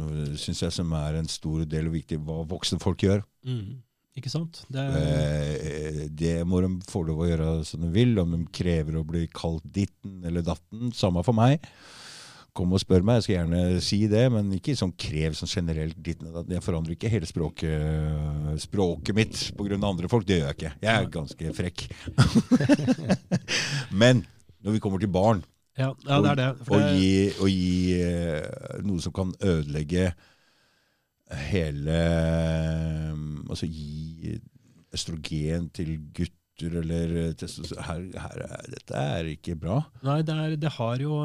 syns 0.41 0.63
jeg, 0.63 0.73
som 0.73 0.93
er 0.97 1.19
en 1.19 1.27
stor 1.29 1.65
del 1.69 1.91
og 1.91 1.93
viktig, 1.93 2.17
hva 2.25 2.39
voksne 2.49 2.79
folk 2.81 3.03
gjør. 3.05 3.21
Mm. 3.45 3.83
Ikke 4.15 4.31
sant? 4.31 4.63
Det, 4.71 4.85
Eh, 4.95 6.07
Det 6.09 6.47
må 6.47 6.61
de 6.63 6.71
få 6.89 7.03
lov 7.05 7.19
å 7.19 7.27
gjøre 7.29 7.65
som 7.67 7.81
de 7.83 7.91
vil. 7.91 8.17
Om 8.17 8.31
de 8.31 8.45
krever 8.51 8.95
å 8.95 9.05
bli 9.05 9.27
kalt 9.27 9.63
ditten 9.75 10.23
eller 10.25 10.41
datten, 10.41 10.91
samme 10.95 11.21
for 11.23 11.35
meg. 11.35 11.59
Kom 12.55 12.71
og 12.71 12.79
spør 12.79 13.03
meg, 13.03 13.17
jeg 13.19 13.25
skal 13.25 13.35
gjerne 13.35 13.79
si 13.83 13.97
det, 14.07 14.21
men 14.31 14.53
ikke 14.55 14.77
sånn 14.79 14.93
krev 14.95 15.33
sånn 15.35 15.51
generelt. 15.51 15.97
Jeg 15.99 16.63
forandrer 16.63 16.95
ikke 16.95 17.11
hele 17.11 17.27
språket, 17.27 18.61
språket 18.63 19.17
mitt 19.17 19.41
pga. 19.57 19.79
andre 19.81 20.07
folk. 20.11 20.23
Det 20.27 20.37
gjør 20.39 20.53
jeg 20.53 20.57
ikke. 20.59 20.71
Jeg 20.85 20.93
er 20.93 21.09
ganske 21.11 21.51
frekk. 21.57 21.83
men 24.01 24.23
når 24.63 24.77
vi 24.77 24.81
kommer 24.85 25.03
til 25.03 25.11
barn, 25.11 25.43
ja, 25.75 25.89
ja, 26.07 26.21
det 26.23 26.29
er 26.31 26.39
det. 26.39 26.47
Og 26.69 26.79
det 26.79 26.93
gi, 26.95 27.15
og 27.43 27.49
gi 27.51 27.97
uh, 27.99 28.79
noe 28.87 29.03
som 29.03 29.13
kan 29.15 29.33
ødelegge 29.43 30.13
hele 31.49 31.97
um, 33.11 33.41
Altså 33.49 33.67
gi 33.67 34.37
østrogen 34.95 35.67
til 35.75 35.97
gutter 36.15 36.77
eller 36.79 37.33
testosteron 37.35 37.83
her, 37.83 38.05
her 38.23 38.45
er, 38.45 38.69
Dette 38.71 39.01
er 39.17 39.31
ikke 39.33 39.57
bra. 39.59 39.81
Nei, 40.07 40.21
det, 40.23 40.37
er, 40.45 40.55
det 40.61 40.71
har 40.77 41.03
jo 41.03 41.19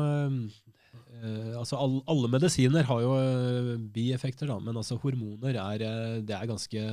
altså 1.60 1.76
all, 1.76 1.96
Alle 2.08 2.28
medisiner 2.32 2.82
har 2.88 3.00
jo 3.04 3.10
øh, 3.18 3.68
bieffekter, 3.94 4.46
da, 4.48 4.58
men 4.58 4.76
altså 4.80 4.96
hormoner 5.02 5.58
er, 5.60 5.84
øh, 5.86 6.22
det 6.24 6.34
er 6.36 6.46
ganske 6.48 6.84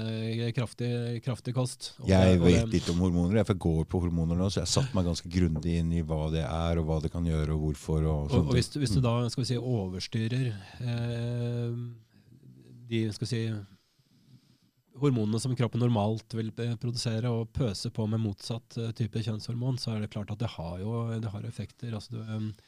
kraftig, 0.57 0.89
kraftig 1.23 1.53
kost. 1.55 1.93
Og 2.01 2.09
Jeg 2.11 2.39
og 2.39 2.45
vet 2.47 2.67
litt 2.73 2.89
om 2.91 2.99
hormoner. 3.05 3.39
Jeg 3.43 3.57
går 3.57 3.85
på 3.87 4.01
hormoner 4.03 4.35
nå, 4.35 4.49
så 4.51 4.61
jeg 4.65 4.71
satt 4.73 4.93
meg 4.97 5.05
ganske 5.07 5.29
grundig 5.31 5.77
inn 5.79 5.93
i 5.93 6.01
hva 6.03 6.27
det 6.33 6.43
er, 6.43 6.81
og 6.81 6.85
hva 6.89 6.99
det 7.05 7.11
kan 7.13 7.25
gjøre, 7.25 7.55
og 7.55 7.63
hvorfor. 7.69 8.03
Og, 8.03 8.27
Og, 8.31 8.47
og 8.47 8.53
hvis, 8.57 8.69
du- 8.73 8.79
hvis 8.83 8.93
du 8.95 9.01
da 9.01 9.15
skal 9.29 9.43
vi 9.43 9.49
si, 9.53 9.57
overstyrer 9.57 10.53
eh, 10.81 11.81
de 12.89 13.01
skal 13.11 13.25
vi 13.27 13.31
si, 13.33 13.41
hormonene 14.97 15.39
som 15.39 15.53
kroppen 15.55 15.81
normalt 15.83 16.33
vil 16.33 16.47
eh, 16.63 16.73
produsere, 16.81 17.29
og 17.29 17.51
pøse 17.53 17.91
på 17.93 18.07
med 18.09 18.21
motsatt 18.23 18.77
eh, 18.81 18.91
type 18.97 19.21
kjønnshormon, 19.21 19.77
så 19.77 19.93
er 19.93 20.01
det 20.01 20.09
klart 20.13 20.31
at 20.33 20.39
det 20.41 20.49
har 20.55 20.79
jo 20.81 21.03
det 21.21 21.29
har 21.33 21.45
effekter. 21.45 21.93
Altså, 21.93 22.15
du, 22.15 22.21
eh, 22.23 22.66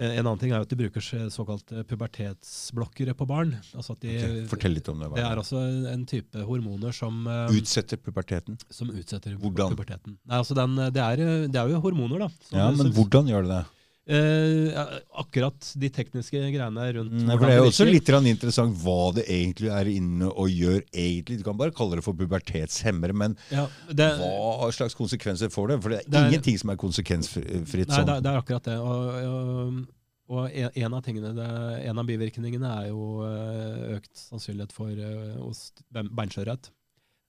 en 0.00 0.24
annen 0.26 0.38
ting 0.40 0.52
er 0.52 0.62
jo 0.62 0.66
at 0.66 0.70
de 0.72 0.78
bruker 0.80 1.04
såkalt 1.04 1.34
såkalte 1.34 1.82
pubertetsblokkere 1.90 3.14
på 3.18 3.26
barn. 3.28 3.52
Altså 3.76 3.96
at 3.96 4.04
de, 4.04 4.14
okay, 4.16 4.44
Fortell 4.50 4.76
litt 4.76 4.88
om 4.92 5.02
det. 5.02 5.10
det 5.16 5.24
er 5.26 5.40
altså 5.42 5.60
en 5.92 6.06
type 6.08 6.44
hormoner 6.48 6.94
som, 6.96 7.20
eh, 7.28 7.52
Utsetter 7.58 8.00
puberteten. 8.00 8.56
som 8.70 8.88
utsetter 8.90 9.36
Hvordan? 9.36 9.74
puberteten. 9.74 10.16
Nei, 10.24 10.38
altså 10.38 10.56
den, 10.56 10.76
det, 10.76 11.04
er, 11.04 11.24
det 11.48 11.60
er 11.60 11.74
jo 11.74 11.82
hormoner, 11.84 12.26
da. 12.26 12.30
Ja, 12.54 12.70
men 12.72 12.92
hvordan 12.96 13.28
gjør 13.28 13.44
det 13.48 13.58
det? 13.58 13.64
Eh, 14.08 14.78
akkurat 15.20 15.66
de 15.78 15.88
tekniske 15.92 16.32
greiene 16.40 16.86
rundt 16.96 17.12
Nei, 17.12 17.36
for 17.36 17.44
Det 17.46 17.52
er 17.52 17.58
jo 17.60 17.66
også 17.68 17.84
litt 17.86 18.08
interessant 18.08 18.74
hva 18.82 19.12
det 19.14 19.26
egentlig 19.28 19.68
er 19.70 19.86
inne 19.92 20.26
og 20.32 20.48
gjør. 20.48 20.80
egentlig. 20.92 21.38
Du 21.38 21.44
kan 21.44 21.56
bare 21.56 21.70
kalle 21.70 21.96
det 21.96 22.02
for 22.04 22.14
pubertetshemmere, 22.14 23.12
men 23.14 23.36
ja, 23.52 23.68
det, 23.92 24.08
hva 24.18 24.70
slags 24.72 24.96
konsekvenser 24.96 25.52
får 25.52 25.68
det? 25.68 25.82
For 25.82 25.88
det 25.90 25.98
er 26.00 26.10
Det 26.10 26.18
er- 26.18 26.28
ingenting 26.30 26.58
som 26.58 26.70
er 26.70 26.76
konsekvensfritt 26.76 27.88
Nei, 27.88 27.96
sånn. 27.96 28.06
det, 28.06 28.22
det 28.24 28.32
er 28.32 28.40
akkurat 28.40 28.62
det. 28.64 28.78
Og, 28.78 29.14
og, 29.30 29.86
og 30.30 30.50
en, 30.56 30.94
av 30.94 31.02
tingene, 31.02 31.34
det, 31.36 31.86
en 31.86 31.98
av 31.98 32.06
bivirkningene 32.06 32.72
er 32.82 32.88
jo 32.88 33.22
eh, 33.28 33.96
økt 33.98 34.14
sannsynlighet 34.16 34.72
for 34.72 34.90
uh, 34.90 35.52
beinskjørhet. 36.10 36.70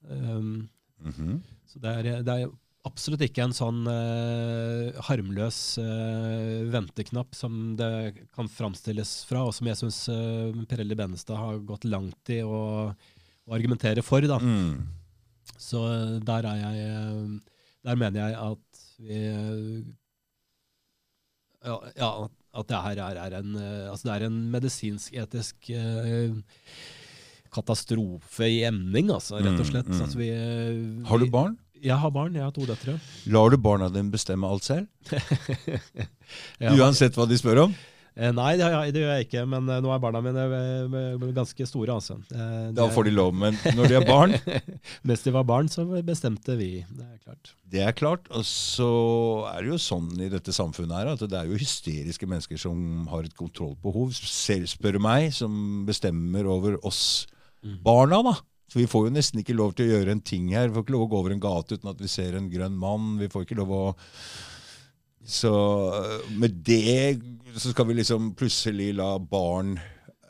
Um, 0.10 0.70
Mhm. 1.04 1.42
så 1.68 1.80
det 1.82 1.92
er, 2.06 2.22
det 2.24 2.28
er 2.46 2.50
absolutt 2.88 3.22
ikke 3.22 3.44
en 3.46 3.54
sånn 3.54 3.84
eh, 3.92 5.00
harmløs 5.08 5.58
eh, 5.82 6.64
venteknapp 6.74 7.36
som 7.38 7.76
det 7.78 8.26
kan 8.34 8.50
framstilles 8.50 9.12
fra, 9.30 9.44
og 9.46 9.54
som 9.54 9.68
jeg 9.70 9.78
syns 9.78 10.00
uh, 10.10 10.50
Pirelli 10.70 10.98
Benestad 10.98 11.38
har 11.38 11.60
gått 11.68 11.86
langt 11.86 12.32
i 12.34 12.40
å, 12.42 12.90
å 12.90 13.54
argumentere 13.54 14.02
for. 14.06 14.26
da. 14.26 14.40
Mm. 14.42 14.88
Så 15.62 15.84
eh, 15.94 16.18
der 16.26 16.48
er 16.50 16.62
jeg 16.64 16.86
eh, 16.90 17.56
Der 17.86 17.98
mener 18.02 18.22
jeg 18.28 18.38
at 18.38 18.84
vi 19.02 19.18
eh, 19.30 19.82
Ja, 21.66 21.76
ja 21.98 22.12
at 22.52 22.68
det 22.68 22.80
her 22.84 23.00
er, 23.00 23.18
er 23.28 23.36
en 23.40 23.54
eh, 23.56 23.86
Altså 23.92 24.10
det 24.10 24.16
er 24.18 24.26
en 24.28 24.40
medisinsk-etisk 24.54 25.70
eh, 25.78 26.34
katastrofe 27.52 28.48
i 28.48 28.62
emning, 28.68 29.10
altså, 29.12 29.38
rett 29.42 29.58
og 29.60 29.66
Mm, 29.66 29.70
slett. 29.70 29.90
mm. 29.92 30.02
Altså, 30.06 30.18
vi, 30.20 30.30
eh, 30.32 31.08
Har 31.10 31.20
du 31.20 31.26
vi- 31.26 31.32
barn? 31.34 31.58
Jeg 31.82 31.98
har 31.98 32.12
barn. 32.14 32.36
Jeg 32.38 32.44
har 32.46 32.52
to 32.56 32.66
døtre. 32.70 33.00
Lar 33.34 33.50
du 33.50 33.58
barna 33.58 33.90
dine 33.90 34.12
bestemme 34.14 34.48
alt 34.50 34.64
selv? 34.68 34.88
ja. 36.62 36.76
Uansett 36.78 37.16
hva 37.18 37.26
de 37.30 37.38
spør 37.40 37.66
om? 37.68 37.74
Eh, 38.12 38.28
Nei, 38.36 38.58
det, 38.60 38.66
jeg- 38.68 38.92
det 38.94 39.02
gjør 39.06 39.14
jeg 39.16 39.26
ikke, 39.30 39.42
men 39.48 39.70
eh, 39.72 39.80
nå 39.82 39.92
er 39.96 40.00
barna 40.04 40.20
mine 40.22 40.42
eh, 40.44 41.22
ganske 41.34 41.64
store, 41.66 41.94
altså. 41.96 42.18
Eh, 42.36 42.72
Da 42.76 42.90
får 42.92 43.08
de 43.08 43.14
lov, 43.16 43.32
men 43.34 43.56
når 43.78 43.88
de 43.88 43.96
er 44.02 44.06
barn 44.08 44.36
Mens 45.08 45.24
de 45.24 45.32
var 45.32 45.46
barn, 45.48 45.70
så 45.72 45.86
bestemte 46.04 46.58
vi. 46.60 46.84
Det 46.92 47.06
er 47.08 47.18
klart. 47.24 47.54
Det 47.72 47.82
er 47.88 47.96
klart. 47.96 48.28
Og 48.36 48.44
så 48.46 48.90
er 49.54 49.64
det 49.64 49.72
jo 49.72 49.80
sånn 49.80 50.12
i 50.20 50.28
dette 50.34 50.52
samfunnet 50.52 50.92
her 51.00 51.14
at 51.14 51.24
det 51.24 51.40
er 51.40 51.48
jo 51.48 51.56
hysteriske 51.62 52.28
mennesker 52.28 52.60
som 52.60 53.08
har 53.14 53.24
et 53.30 53.38
kontrollbehov. 53.40 54.12
Selv 54.20 54.68
spør 54.68 55.00
meg, 55.02 55.32
som 55.34 55.86
bestemmer 55.88 56.46
over 56.52 56.78
oss 56.86 57.28
Mm. 57.62 57.76
barna, 57.86 58.18
da. 58.26 58.32
Så 58.72 58.80
vi 58.80 58.88
får 58.88 59.10
jo 59.10 59.12
nesten 59.18 59.42
ikke 59.42 59.58
lov 59.58 59.74
til 59.76 59.90
å 59.90 59.98
gjøre 59.98 60.14
en 60.16 60.22
ting 60.24 60.46
her. 60.56 60.70
Vi 60.70 60.78
får 60.78 60.86
ikke 60.86 60.94
lov 60.96 61.02
å 61.04 61.12
gå 61.12 61.18
over 61.20 61.34
en 61.36 61.44
gate 61.44 61.76
uten 61.76 61.90
at 61.92 62.00
vi 62.00 62.08
ser 62.08 62.38
en 62.40 62.48
grønn 62.54 62.78
mann. 62.80 63.18
Vi 63.20 63.28
får 63.34 63.44
ikke 63.44 63.58
lov 63.60 63.74
å 63.76 63.84
Så 65.28 65.52
øh, 65.52 66.30
med 66.40 66.56
det 66.66 67.20
så 67.60 67.74
skal 67.74 67.86
vi 67.90 67.98
liksom 68.00 68.32
plutselig 68.40 68.94
la 68.98 69.10
barn 69.20 69.76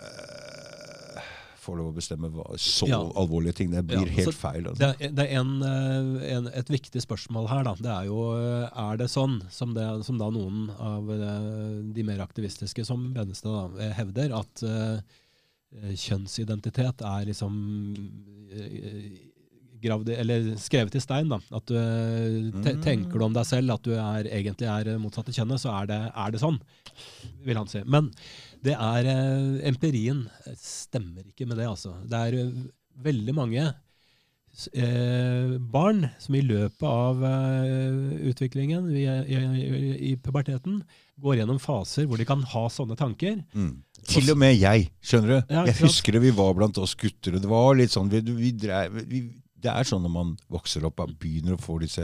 uh, 0.01 1.21
få 1.61 1.75
lov 1.77 1.91
å 1.91 1.95
bestemme 1.95 2.27
hva, 2.33 2.43
så 2.59 2.87
Ja. 2.89 2.97
alvorlige 3.21 3.53
ting. 3.61 3.69
Det 3.71 3.85
blir 3.87 4.01
Ja, 4.01 4.15
helt 4.17 4.35
feil. 4.35 4.65
Altså. 4.67 4.81
Det 4.81 4.89
er, 5.05 5.13
det 5.15 5.25
er 5.29 5.39
en, 5.39 5.51
eh, 5.61 6.33
en, 6.35 6.47
et 6.47 6.69
viktig 6.73 7.01
spørsmål 7.05 7.47
her. 7.51 7.63
Da. 7.69 7.75
Det 7.77 7.91
er 7.93 8.05
jo 8.09 8.19
eh, 8.35 8.67
er 8.89 8.97
det 8.97 9.07
sånn, 9.13 9.37
som, 9.53 9.75
det, 9.77 9.85
som 10.03 10.17
da 10.17 10.31
noen 10.33 10.71
av 10.81 11.11
eh, 11.13 11.93
de 11.93 12.03
mer 12.09 12.19
aktivistiske 12.25 12.83
som 12.83 13.11
Benestad 13.13 13.77
eh, 13.79 13.93
hevder, 13.93 14.33
at 14.41 14.63
eh, 14.65 14.99
kjønnsidentitet 15.71 17.01
er 17.07 17.27
liksom 17.29 17.53
eh, 18.51 19.11
gravd, 19.81 20.11
skrevet 20.61 20.95
i 20.99 21.01
stein. 21.01 21.31
Da. 21.31 21.39
At 21.57 21.65
du, 21.71 21.77
eh, 21.77 22.51
te, 22.61 22.75
Mm. 22.75 22.81
Tenker 22.83 23.17
du 23.17 23.25
om 23.25 23.33
deg 23.33 23.45
selv 23.49 23.73
at 23.73 23.83
du 23.87 23.93
er, 23.95 24.27
egentlig 24.29 24.67
er 24.69 24.97
motsatte 25.01 25.33
kjønnet, 25.33 25.61
så 25.63 25.71
er 25.81 25.87
det, 25.89 26.01
er 26.15 26.31
det 26.31 26.41
sånn, 26.43 26.59
vil 27.45 27.57
han 27.57 27.67
si. 27.71 27.81
Men 27.85 28.11
det 28.61 28.75
er 28.77 29.05
eh, 29.09 29.67
empirien 29.71 30.27
stemmer 30.57 31.23
ikke 31.25 31.47
med 31.47 31.57
det, 31.57 31.69
altså. 31.71 31.95
Det 32.05 32.19
er 32.27 32.37
eh, 32.43 32.51
veldig 33.01 33.33
mange 33.33 33.63
eh, 34.75 35.57
barn 35.71 36.03
som 36.19 36.35
i 36.35 36.43
løpet 36.45 36.83
av 36.85 37.23
eh, 37.25 38.27
utviklingen 38.29 38.89
i, 38.93 39.05
i, 39.07 39.39
i 40.11 40.15
puberteten 40.21 40.81
går 41.21 41.39
gjennom 41.41 41.59
faser 41.61 42.05
hvor 42.09 42.17
de 42.19 42.27
kan 42.27 42.43
ha 42.53 42.63
sånne 42.69 42.97
tanker. 42.99 43.41
Mm. 43.53 43.73
Til 44.07 44.31
og 44.33 44.37
med 44.41 44.55
jeg, 44.57 44.87
skjønner 45.05 45.27
du. 45.41 45.53
Ja, 45.53 45.65
jeg 45.69 45.75
husker 45.83 46.15
det, 46.17 46.21
vi 46.23 46.31
var 46.33 46.55
blant 46.57 46.77
oss 46.81 46.95
gutter, 46.97 47.35
og 47.37 47.43
det 47.43 47.49
var 47.51 47.75
litt 47.77 47.93
sånn 47.93 48.09
vi, 48.09 48.21
vi 48.25 48.51
drev, 48.57 48.95
vi, 49.07 49.21
Det 49.61 49.69
er 49.69 49.85
sånn 49.85 50.01
når 50.01 50.13
man 50.15 50.31
vokser 50.49 50.87
opp 50.89 50.99
og 51.03 51.13
begynner 51.21 51.53
å 51.53 51.61
få 51.61 51.75
disse, 51.83 52.01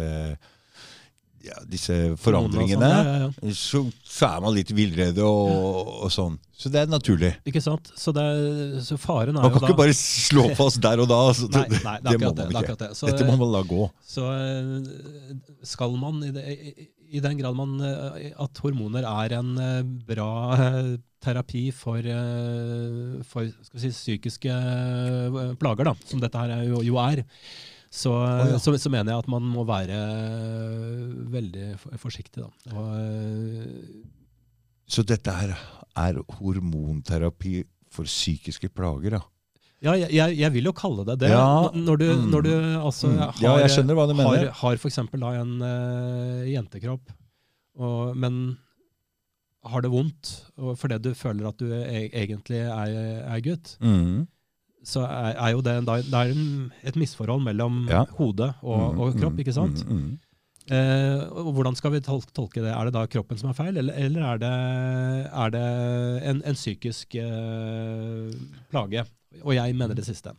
ja, 1.47 1.55
disse 1.69 1.95
forandringene. 2.21 2.89
Ja, 2.91 3.03
ja, 3.07 3.29
ja. 3.31 3.53
Så, 3.55 3.81
så 4.05 4.27
er 4.29 4.41
man 4.43 4.53
litt 4.57 4.69
villrede 4.77 5.23
og, 5.25 5.89
og 6.05 6.11
sånn. 6.13 6.35
Så 6.57 6.69
det 6.73 6.83
er 6.83 6.89
naturlig. 6.91 7.31
Ikke 7.49 7.61
sant? 7.61 7.89
Så, 7.97 8.13
det, 8.13 8.23
er- 8.25 8.77
så 8.85 8.97
faren 9.01 9.35
er 9.37 9.41
Man 9.45 9.49
jo 9.53 9.59
kan 9.61 9.69
ikke 9.69 9.79
bare 9.81 9.95
slå 9.97 10.47
fast 10.57 10.81
der 10.83 11.01
og 11.03 11.09
da. 11.11 11.19
Altså, 11.31 11.49
Nei, 11.53 11.65
det, 11.71 11.81
nei, 11.85 11.97
det 12.03 12.13
det 12.13 12.21
må 12.21 12.29
det. 12.29 12.29
man 12.29 12.37
det, 12.37 12.45
ikke. 12.49 12.61
akkurat 12.65 12.83
det. 12.85 12.91
Så, 12.97 13.09
Dette 13.11 13.25
må 13.29 13.37
man 13.41 13.53
la 13.53 13.63
gå. 13.69 13.89
Så 14.09 14.27
eh, 14.33 15.41
skal 15.73 15.97
man, 16.01 16.21
i, 16.25 16.31
det, 16.35 16.45
i, 17.07 17.21
den 17.23 17.37
grad 17.39 17.55
man, 17.57 17.77
eh, 17.83 18.31
at 18.37 18.61
hormoner 18.63 19.05
er 19.07 19.37
en 19.37 19.53
eh, 19.61 19.85
bra 20.07 20.31
eh, 20.57 20.91
terapi 21.23 21.69
for, 21.75 22.03
for 23.27 23.47
si, 23.73 23.89
psykiske 23.89 24.57
plager, 25.59 25.89
da, 25.89 25.95
som 26.07 26.21
dette 26.21 26.43
her 26.43 26.53
er 26.59 26.67
jo, 26.69 26.83
jo 26.85 26.99
er, 27.01 27.23
så, 27.89 28.13
ja. 28.21 28.59
så, 28.61 28.75
så 28.77 28.91
mener 28.93 29.13
jeg 29.13 29.23
at 29.23 29.31
man 29.31 29.47
må 29.47 29.63
være 29.67 29.97
veldig 31.33 31.71
forsiktig. 31.99 32.43
Da. 32.43 32.75
Og, 32.75 32.85
Så 34.87 35.03
dette 35.07 35.33
her 35.33 35.55
er 35.97 36.21
hormonterapi 36.37 37.63
for 37.91 38.07
psykiske 38.07 38.69
plager, 38.75 39.17
da. 39.17 39.23
Ja, 39.85 39.93
jeg, 40.09 40.37
jeg 40.39 40.51
vil 40.53 40.65
jo 40.69 40.73
kalle 40.73 41.03
det 41.05 41.19
det. 41.21 41.29
Ja, 41.29 41.69
Når 41.73 41.97
du, 42.01 42.05
mm. 42.17 42.29
når 42.33 42.41
du 42.47 42.53
altså, 42.81 43.07
Mm. 43.11 43.17
har, 43.19 43.33
Ja, 43.43 43.57
jeg 43.61 43.69
skjønner 43.75 43.95
hva 43.99 44.07
du 44.09 44.13
mener. 44.17 44.47
har 44.51 44.77
for 44.81 44.89
eksempel 44.89 45.19
da 45.21 45.33
en 45.41 45.51
uh, 45.61 46.45
jentekropp, 46.49 47.11
og, 47.77 48.15
men 48.17 48.57
har 49.67 49.81
det 49.83 49.91
vondt 49.91 50.29
og 50.57 50.77
fordi 50.79 50.97
du 51.03 51.09
føler 51.13 51.47
at 51.49 51.57
du 51.59 51.67
e 51.73 52.07
egentlig 52.13 52.61
er, 52.63 52.93
er 53.27 53.41
gutt, 53.43 53.75
Mm. 53.81 54.27
så 54.87 55.03
er, 55.05 55.33
er 55.35 55.51
jo 55.51 55.61
det, 55.61 55.73
det 55.85 56.13
er 56.13 56.31
en, 56.31 56.71
et 56.83 56.95
misforhold 56.95 57.43
mellom 57.43 57.85
Ja. 57.91 58.05
hode 58.17 58.53
og, 58.63 58.93
Mm, 58.95 58.99
og 59.01 59.19
kropp, 59.19 59.37
ikke 59.43 59.53
sant? 59.53 59.83
mm, 59.85 59.97
mm. 59.99 60.15
Eh, 60.69 61.21
og 61.31 61.53
hvordan 61.55 61.75
skal 61.79 61.91
vi 61.93 62.01
tol 62.03 62.19
tolke 62.35 62.59
det? 62.59 62.73
Er 62.75 62.85
det 62.89 62.93
da 62.93 63.05
kroppen 63.07 63.37
som 63.39 63.49
er 63.49 63.55
feil, 63.55 63.77
eller, 63.79 63.93
eller 63.95 64.21
er 64.33 64.37
det, 64.41 64.49
er 65.31 65.49
det 65.53 65.61
en, 66.27 66.41
en 66.43 66.57
psykisk 66.59 67.15
eh, 67.15 68.33
plage? 68.71 69.05
Og 69.43 69.55
jeg 69.57 69.75
mener 69.77 69.97
det 69.97 70.07
siste. 70.07 70.33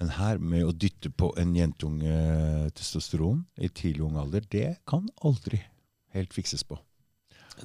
Men 0.00 0.12
her 0.18 0.40
med 0.42 0.66
å 0.66 0.74
dytte 0.76 1.10
på 1.12 1.30
en 1.40 1.54
jentunge 1.56 2.16
testosteron 2.76 3.44
i 3.56 3.70
tidlig 3.72 4.04
ung 4.04 4.18
alder, 4.20 4.44
det 4.52 4.68
kan 4.88 5.08
aldri 5.24 5.62
helt 6.16 6.36
fikses 6.36 6.64
på. 6.66 6.78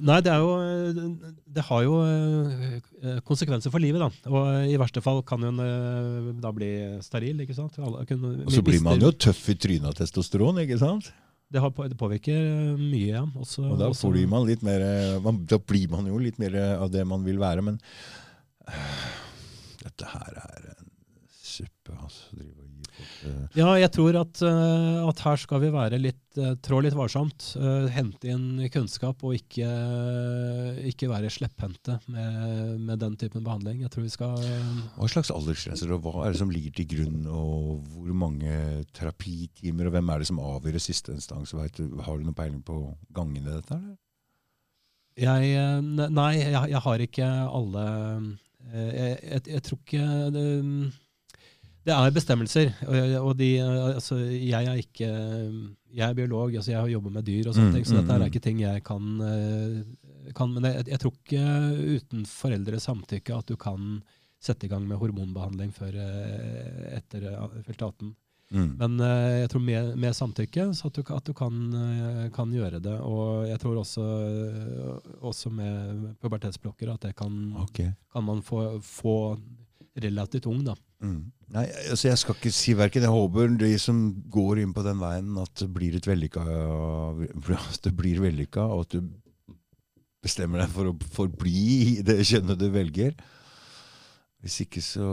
Nei, 0.00 0.22
det, 0.24 0.32
er 0.32 0.40
jo, 0.40 0.52
det 1.52 1.62
har 1.66 1.82
jo 1.84 1.96
eh, 2.00 3.18
konsekvenser 3.28 3.72
for 3.72 3.82
livet, 3.82 4.00
da. 4.00 4.30
Og 4.32 4.70
i 4.72 4.78
verste 4.80 5.02
fall 5.04 5.20
kan 5.28 5.42
hun 5.44 5.60
eh, 5.60 6.30
da 6.40 6.52
bli 6.56 6.70
steril, 7.04 7.42
ikke 7.44 7.56
sant? 7.58 7.76
Alle 7.76 8.00
Og 8.00 8.54
så 8.54 8.64
blir 8.64 8.80
man 8.84 9.02
jo 9.02 9.10
tøff 9.12 9.42
i 9.52 9.56
trynet 9.60 9.90
av 9.90 9.98
testosteron, 9.98 10.62
ikke 10.64 10.80
sant? 10.80 11.10
Det, 11.52 11.60
har, 11.60 11.74
det 11.92 11.98
påvirker 12.00 12.40
mye, 12.80 13.10
ja. 13.10 13.26
Også, 13.36 13.66
Og 13.68 13.76
da, 13.82 13.90
blir 13.92 14.30
man 14.32 14.48
litt 14.48 14.64
mer, 14.64 14.80
eh, 14.80 15.18
man, 15.20 15.42
da 15.44 15.60
blir 15.60 15.92
man 15.92 16.08
jo 16.08 16.22
litt 16.24 16.40
mer 16.40 16.56
av 16.78 16.88
det 16.94 17.04
man 17.08 17.28
vil 17.28 17.42
være, 17.42 17.66
men 17.68 17.76
dette 19.82 20.08
her 20.14 20.40
er 20.42 20.72
en 20.76 20.90
suppe, 21.52 21.94
altså. 21.96 22.36
Drive 22.36 22.62
og 22.62 22.68
gi 22.70 22.84
folk 22.96 23.56
Ja, 23.58 23.68
jeg 23.80 23.90
tror 23.94 24.18
at, 24.20 24.42
eh, 24.46 24.98
at 25.08 25.22
her 25.26 25.40
skal 25.40 25.62
vi 25.62 25.70
være 25.74 25.98
litt, 26.00 26.20
eh, 26.38 26.54
trå 26.64 26.80
litt 26.84 26.96
varsomt. 26.96 27.52
hente 27.92 28.30
inn 28.30 28.62
kunnskap 28.72 29.22
og 29.26 29.34
ikke, 29.36 29.68
ikke 30.88 31.10
være 31.10 31.30
slepphendte 31.32 31.98
med, 32.06 32.78
med 32.80 33.02
den 33.02 33.16
typen 33.16 33.44
behandling. 33.44 33.82
Jeg 33.82 33.90
tror 33.90 34.06
vi 34.06 34.12
skal 34.14 34.36
Hva 34.96 35.08
slags 35.10 35.32
aldersgrenser, 35.34 35.92
og 35.92 36.06
hva 36.06 36.26
er 36.26 36.32
det 36.32 36.42
som 36.42 36.52
ligger 36.52 36.72
til 36.78 36.88
grunn, 36.94 37.26
og 37.26 37.82
hvor 37.92 38.14
mange 38.14 38.84
terapitimer, 38.94 39.86
og 39.88 39.98
hvem 39.98 40.14
er 40.14 40.22
det 40.22 40.30
som 40.30 40.40
avgjør 40.42 40.78
i 40.78 40.86
siste 40.86 41.12
instans? 41.12 41.52
Har 41.52 41.68
du 41.68 42.24
noen 42.24 42.38
peiling 42.38 42.62
på 42.64 42.96
gangene 43.12 43.44
i 43.44 43.58
dette? 43.58 43.76
Eller? 43.76 43.98
Jeg, 45.12 45.82
nei, 46.08 46.30
jeg, 46.40 46.70
jeg 46.72 46.80
har 46.80 47.02
ikke 47.04 47.26
alle 47.28 47.82
jeg, 48.72 49.18
jeg, 49.22 49.42
jeg 49.46 49.62
tror 49.66 49.78
ikke 49.82 50.06
det, 50.34 50.46
det 51.82 51.94
er 51.94 52.14
bestemmelser, 52.14 52.70
og, 52.86 53.14
og 53.26 53.32
de, 53.40 53.48
eh, 53.58 53.84
altså, 53.96 54.20
jeg 54.22 54.68
er 54.70 54.78
ikke 54.78 55.08
Jeg 55.92 56.08
er 56.08 56.14
biolog, 56.14 56.54
altså 56.54 56.70
jeg 56.70 56.80
har 56.80 56.88
jobbet 56.88 57.12
med 57.12 57.26
dyr, 57.26 57.48
og 57.48 57.54
sånne 57.56 57.72
Mm, 57.72 57.74
ting, 57.74 57.86
så 57.86 57.92
mm, 57.92 57.98
dette 58.00 58.14
mm. 58.14 58.22
er 58.22 58.30
ikke 58.30 58.44
ting 58.46 58.60
jeg 58.62 58.82
kan, 58.86 59.08
eh, 59.26 60.30
kan 60.34 60.54
Men 60.54 60.64
jeg, 60.64 60.86
jeg 60.88 61.00
tror 61.02 61.12
ikke 61.12 61.46
uten 61.98 62.24
foreldres 62.24 62.86
samtykke 62.86 63.36
at 63.36 63.48
du 63.50 63.56
kan 63.56 64.02
sette 64.42 64.66
i 64.66 64.70
gang 64.70 64.86
med 64.86 64.98
hormonbehandling 64.98 65.74
før 65.74 65.98
eh, 65.98 66.96
etter 66.98 67.26
eh, 67.30 67.58
fylte 67.66 67.90
18. 67.90 68.14
Mm. 68.52 68.72
Men 68.76 69.00
eh, 69.00 69.40
jeg 69.42 69.50
tror 69.52 69.64
med, 69.64 69.92
med 70.00 70.16
samtykke, 70.16 70.66
så 70.76 70.90
at 70.90 70.98
du, 70.98 71.02
at 71.14 71.28
du 71.28 71.32
kan, 71.36 71.58
eh, 71.72 72.24
kan 72.34 72.52
gjøre 72.52 72.82
det. 72.84 72.98
Og 73.00 73.46
jeg 73.48 73.60
tror 73.62 73.80
også, 73.80 74.06
eh, 74.28 75.12
også 75.24 75.52
med 75.56 76.10
pubertetsblokker 76.20 76.92
at 76.92 77.08
det 77.08 77.14
kan, 77.16 77.38
okay. 77.64 77.94
kan 78.12 78.26
man 78.26 78.42
få, 78.44 78.78
få 78.84 79.16
relativt 80.02 80.50
ung, 80.52 80.60
da. 80.66 80.76
Mm. 81.02 81.32
Nei, 81.52 81.66
altså 81.90 82.08
jeg 82.08 82.20
skal 82.20 82.36
ikke 82.38 82.54
si 82.54 82.76
verken. 82.76 83.04
Jeg 83.04 83.12
håper 83.12 83.56
de 83.60 83.72
som 83.80 84.04
går 84.32 84.62
inn 84.62 84.72
på 84.76 84.84
den 84.86 85.00
veien, 85.00 85.34
at 85.40 85.52
det 85.60 85.68
blir 85.72 85.96
et 85.96 86.08
vellykka, 86.08 86.44
at 87.58 87.84
det 87.84 87.96
blir 87.96 88.22
vellykka, 88.24 88.68
og 88.68 88.86
at 88.86 88.96
du 88.96 89.12
bestemmer 90.22 90.62
deg 90.62 90.72
for 90.72 90.92
å 90.92 90.96
forbli 91.16 91.68
i 91.96 92.02
det 92.06 92.20
kjønnet 92.28 92.60
du 92.60 92.68
velger. 92.72 93.16
Hvis 94.42 94.60
ikke 94.64 94.82
så 94.84 95.08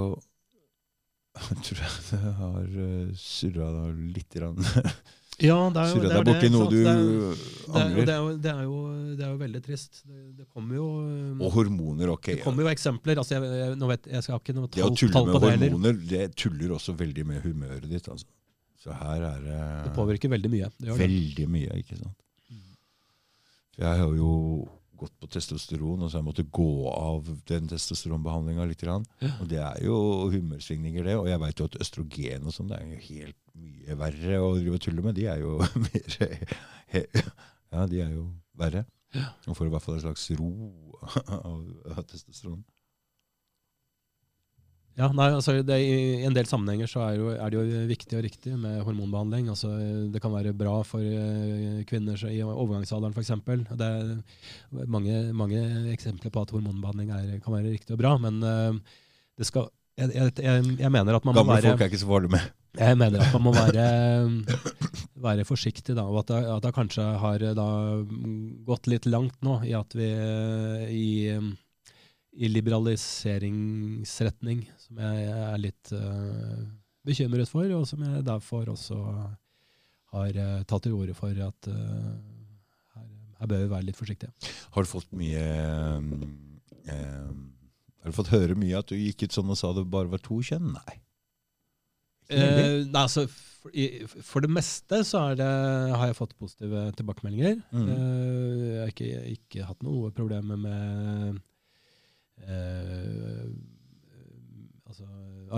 tror 1.66 1.82
jeg 1.84 1.96
det 2.10 2.34
har 2.40 2.76
uh, 2.76 3.16
surra 3.20 3.70
litt. 3.94 4.30
Grann. 4.36 4.60
Ja, 5.40 5.56
det 5.72 5.80
er 5.80 5.88
jo, 5.88 5.96
surra 5.96 6.10
det 6.10 6.10
er 6.10 6.18
deg 6.18 6.28
borti 6.28 6.48
det, 6.48 6.52
noe 6.52 6.66
du 6.68 6.74
det 6.76 6.90
er, 6.92 6.98
det, 7.00 7.30
er, 7.72 7.78
angrer. 7.80 8.08
det, 8.44 8.52
er 8.52 8.64
jo, 8.66 8.80
det, 8.92 9.14
det 9.22 9.28
veldig 9.40 9.62
trist. 9.64 10.02
Det, 10.04 10.24
det 10.36 10.48
kommer 10.52 10.76
jo 10.76 10.88
eh, 11.06 11.46
Og 11.46 11.54
hormoner, 11.54 12.12
ok. 12.12 12.26
det 12.34 12.44
kommer 12.44 12.66
jo 12.66 12.72
eksempler. 12.74 13.22
altså 13.22 13.38
jeg, 13.38 13.52
jeg, 13.62 13.78
vet, 13.94 14.10
jeg 14.12 14.26
skal 14.26 14.42
ikke 14.42 14.56
noe 14.58 14.68
Det 14.68 14.84
å 14.84 14.90
tall, 14.90 14.98
tulle 15.00 15.16
tall 15.16 15.30
med 15.30 15.38
på 15.38 15.42
det 15.46 15.52
heller. 15.54 15.72
hormoner, 15.78 16.02
det 16.12 16.26
tuller 16.44 16.74
også 16.76 16.98
veldig 17.00 17.26
med 17.30 17.40
humøret 17.46 17.88
ditt. 17.88 18.10
Altså. 18.12 18.28
Så 18.84 19.00
her 19.00 19.30
er 19.30 19.40
det 19.46 19.62
Det 19.86 19.94
påvirker 19.96 20.34
veldig 20.36 20.52
mye. 20.58 20.72
Det 20.76 20.90
det. 20.90 21.00
Veldig 21.06 21.48
mye, 21.56 21.80
ikke 21.86 22.02
sant. 22.02 22.20
Jeg 23.80 24.04
har 24.04 24.20
jo 24.20 24.34
gått 25.00 25.16
på 25.22 25.30
testosteron, 25.32 26.04
og 26.04 26.10
så 26.10 26.18
har 26.18 26.24
jeg 26.24 26.28
måttet 26.30 26.52
gå 26.56 26.70
av 26.92 27.28
den 27.50 27.70
testosteronbehandlinga 27.72 28.68
litt. 28.70 28.86
Og 28.90 29.46
det 29.50 29.62
er 29.64 29.82
jo 29.86 29.98
humørsvingninger, 30.34 31.08
det. 31.08 31.18
Og 31.20 31.30
jeg 31.32 31.42
veit 31.44 31.62
jo 31.62 31.68
at 31.70 31.80
østrogen 31.84 32.48
og 32.48 32.56
sånn, 32.56 32.72
det 32.72 32.80
er 32.80 32.88
jo 32.94 33.02
helt 33.10 33.40
mye 33.60 34.00
verre 34.00 34.40
å 34.44 34.54
drive 34.58 34.80
og 34.80 34.86
tulle 34.86 35.06
med. 35.06 35.18
De 35.20 35.28
er 35.32 35.44
jo 35.44 35.58
mer 35.86 36.18
Ja, 37.70 37.86
de 37.86 38.02
er 38.02 38.14
jo 38.16 38.30
verre. 38.58 38.86
Og 39.50 39.56
får 39.58 39.70
i 39.70 39.74
hvert 39.74 39.86
fall 39.86 39.98
en 39.98 40.04
slags 40.06 40.28
ro 40.38 40.52
av 41.40 42.04
testosteron. 42.10 42.62
Ja, 45.00 45.08
nei, 45.16 45.30
altså 45.32 45.54
det, 45.64 45.78
I 45.80 46.26
en 46.28 46.36
del 46.36 46.48
sammenhenger 46.50 46.90
så 46.92 47.06
er, 47.06 47.14
jo, 47.16 47.30
er 47.32 47.52
det 47.52 47.56
jo 47.56 47.84
viktig 47.88 48.18
og 48.20 48.24
riktig 48.26 48.56
med 48.60 48.82
hormonbehandling. 48.84 49.48
Altså, 49.54 49.72
det 50.12 50.20
kan 50.20 50.34
være 50.34 50.52
bra 50.58 50.82
for 50.88 51.00
eh, 51.00 51.80
kvinner 51.88 52.20
i 52.28 52.42
overgangsalderen 52.44 53.16
f.eks. 53.16 53.32
Det 53.80 53.88
er 53.88 54.90
mange, 54.92 55.22
mange 55.32 55.62
eksempler 55.94 56.34
på 56.36 56.44
at 56.44 56.52
hormonbehandling 56.52 57.14
er, 57.16 57.38
kan 57.46 57.56
være 57.56 57.78
riktig 57.78 57.96
og 57.96 58.02
bra. 58.02 58.18
Men 58.20 58.42
eh, 58.44 58.98
det 59.40 59.48
skal 59.48 59.72
Jeg, 60.00 60.14
jeg, 60.16 60.64
jeg, 60.80 60.92
mener 60.92 61.16
at 61.18 61.26
man 61.28 61.36
må 61.36 61.42
Gamle 61.42 61.58
være 61.58 61.72
folk 61.74 61.82
er 61.84 61.90
ikke 61.90 61.98
så 62.00 62.08
farlige 62.08 62.32
med. 62.32 62.44
Jeg 62.80 62.98
mener 63.00 63.20
at 63.20 63.34
man 63.36 63.44
må 63.44 63.52
være, 63.52 63.88
være 65.28 65.44
forsiktig, 65.48 65.96
da, 65.98 66.06
og 66.08 66.22
at 66.22 66.30
det, 66.30 66.38
at 66.54 66.64
det 66.64 66.72
kanskje 66.76 67.08
har 67.20 67.44
da, 67.58 67.66
gått 68.68 68.88
litt 68.88 69.10
langt 69.12 69.36
nå 69.44 69.58
i 69.68 69.74
at 69.76 69.98
vi 70.00 70.08
i, 70.96 71.10
i 72.40 72.48
liberaliseringsretning, 72.48 74.64
som 74.80 74.96
jeg 75.04 75.28
er 75.36 75.58
litt 75.60 75.92
uh, 75.92 76.64
bekymret 77.08 77.50
for, 77.52 77.68
og 77.76 77.88
som 77.90 78.00
jeg 78.06 78.28
derfor 78.28 78.70
også 78.72 78.98
har 80.16 80.32
uh, 80.40 80.64
tatt 80.70 80.84
til 80.88 80.96
orde 80.96 81.14
for 81.18 81.34
at 81.46 81.60
uh, 81.68 81.74
her, 82.96 83.08
her, 83.42 83.48
bør 83.52 83.62
vi 83.66 83.74
være 83.74 83.88
litt 83.90 84.00
forsiktige. 84.00 84.32
Har 84.72 84.82
du 84.86 84.90
fått 84.90 85.12
mye 85.20 85.44
Har 86.90 88.08
du 88.08 88.16
fått 88.16 88.32
høre 88.32 88.56
mye 88.58 88.80
at 88.80 88.90
du 88.90 88.96
gikk 88.96 89.24
ut 89.28 89.36
sånn 89.36 89.52
og 89.52 89.58
sa 89.60 89.68
det 89.76 89.92
bare 89.92 90.14
var 90.16 90.22
to 90.24 90.38
kjønn? 90.40 90.72
Nei. 90.80 90.96
Eh, 92.30 92.86
nei, 92.86 93.02
altså, 93.02 93.26
for, 93.30 93.74
i, 93.74 94.06
for, 94.06 94.46
det 94.46 94.52
meste 94.54 95.02
så 95.08 95.24
det, 95.38 95.46
har 95.46 96.12
jeg 96.12 96.18
fått 96.18 96.36
positive 96.38 96.86
tilbakemeldinger. 96.98 97.58
Mm. 97.74 97.88
Eh, 97.90 98.66
jeg 98.68 98.84
har 98.84 98.94
ikke, 98.94 99.10
ikke, 99.34 99.66
hatt 99.66 99.86
noe 99.86 100.12
problemer 100.16 100.60
med 100.60 101.40
eh, 102.48 103.46
altså, 104.88 105.08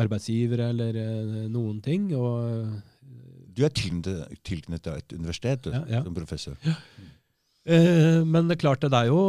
arbeidsgivere 0.02 0.70
eller 0.74 1.00
eh, 1.02 1.48
noen 1.52 1.82
ting. 1.84 2.12
Og, 2.18 2.68
du 3.52 3.66
er 3.68 3.74
tilknyttet 3.76 4.94
et 4.96 5.18
universitet 5.18 5.68
ja, 5.74 5.84
ja. 5.98 6.06
som 6.06 6.16
professor. 6.16 6.56
Ja. 6.66 6.78
Eh, 7.62 8.22
men 8.26 8.48
det 8.50 8.58
er 8.58 8.64
klart, 8.64 8.82
det 8.82 8.98
er 8.98 9.12
jo, 9.12 9.22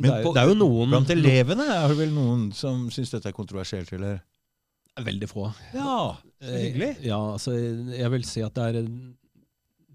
det 0.00 0.08
er, 0.08 0.22
på, 0.24 0.32
det 0.32 0.42
er 0.42 0.48
jo 0.48 0.56
noen 0.56 0.94
Blant 0.94 1.12
elevene 1.12 1.66
er 1.74 1.90
det 1.92 1.98
vel 1.98 2.14
noen 2.14 2.48
som 2.56 2.86
syns 2.94 3.12
dette 3.12 3.28
er 3.28 3.36
kontroversielt, 3.36 3.92
eller? 3.92 4.22
Veldig 4.96 5.28
få. 5.28 5.50
Ja, 5.76 6.16
hyggelig. 6.40 6.94
Eh, 6.94 7.08
ja, 7.10 7.18
altså, 7.34 7.52
jeg 7.52 8.12
vil 8.14 8.24
si 8.24 8.40
at 8.46 8.56
det 8.56 8.68
er, 8.70 8.88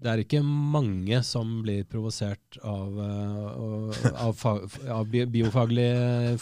det 0.02 0.10
er 0.10 0.18
ikke 0.24 0.42
mange 0.42 1.22
som 1.26 1.62
blir 1.62 1.84
provosert 1.88 2.58
av, 2.66 2.98
uh, 2.98 3.90
av, 4.26 4.34
av, 4.90 5.06
biofaglig 5.30 5.90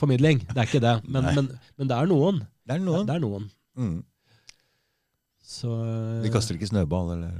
formidling. 0.00 0.38
Det 0.48 0.56
er 0.56 0.66
ikke 0.68 0.84
det. 0.84 0.96
Men, 1.04 1.22
men, 1.36 1.46
men 1.76 1.88
det 1.90 1.96
er 1.98 2.06
noen. 2.08 2.36
Det 2.64 2.72
er 2.76 2.80
noen. 2.84 3.06
Det, 3.08 3.14
er 3.18 3.22
noen. 3.24 3.44
Mm. 3.76 4.00
Så, 5.50 5.68
De 6.24 6.30
kaster 6.32 6.54
ikke 6.56 6.70
snøball, 6.70 7.06
eller? 7.18 7.32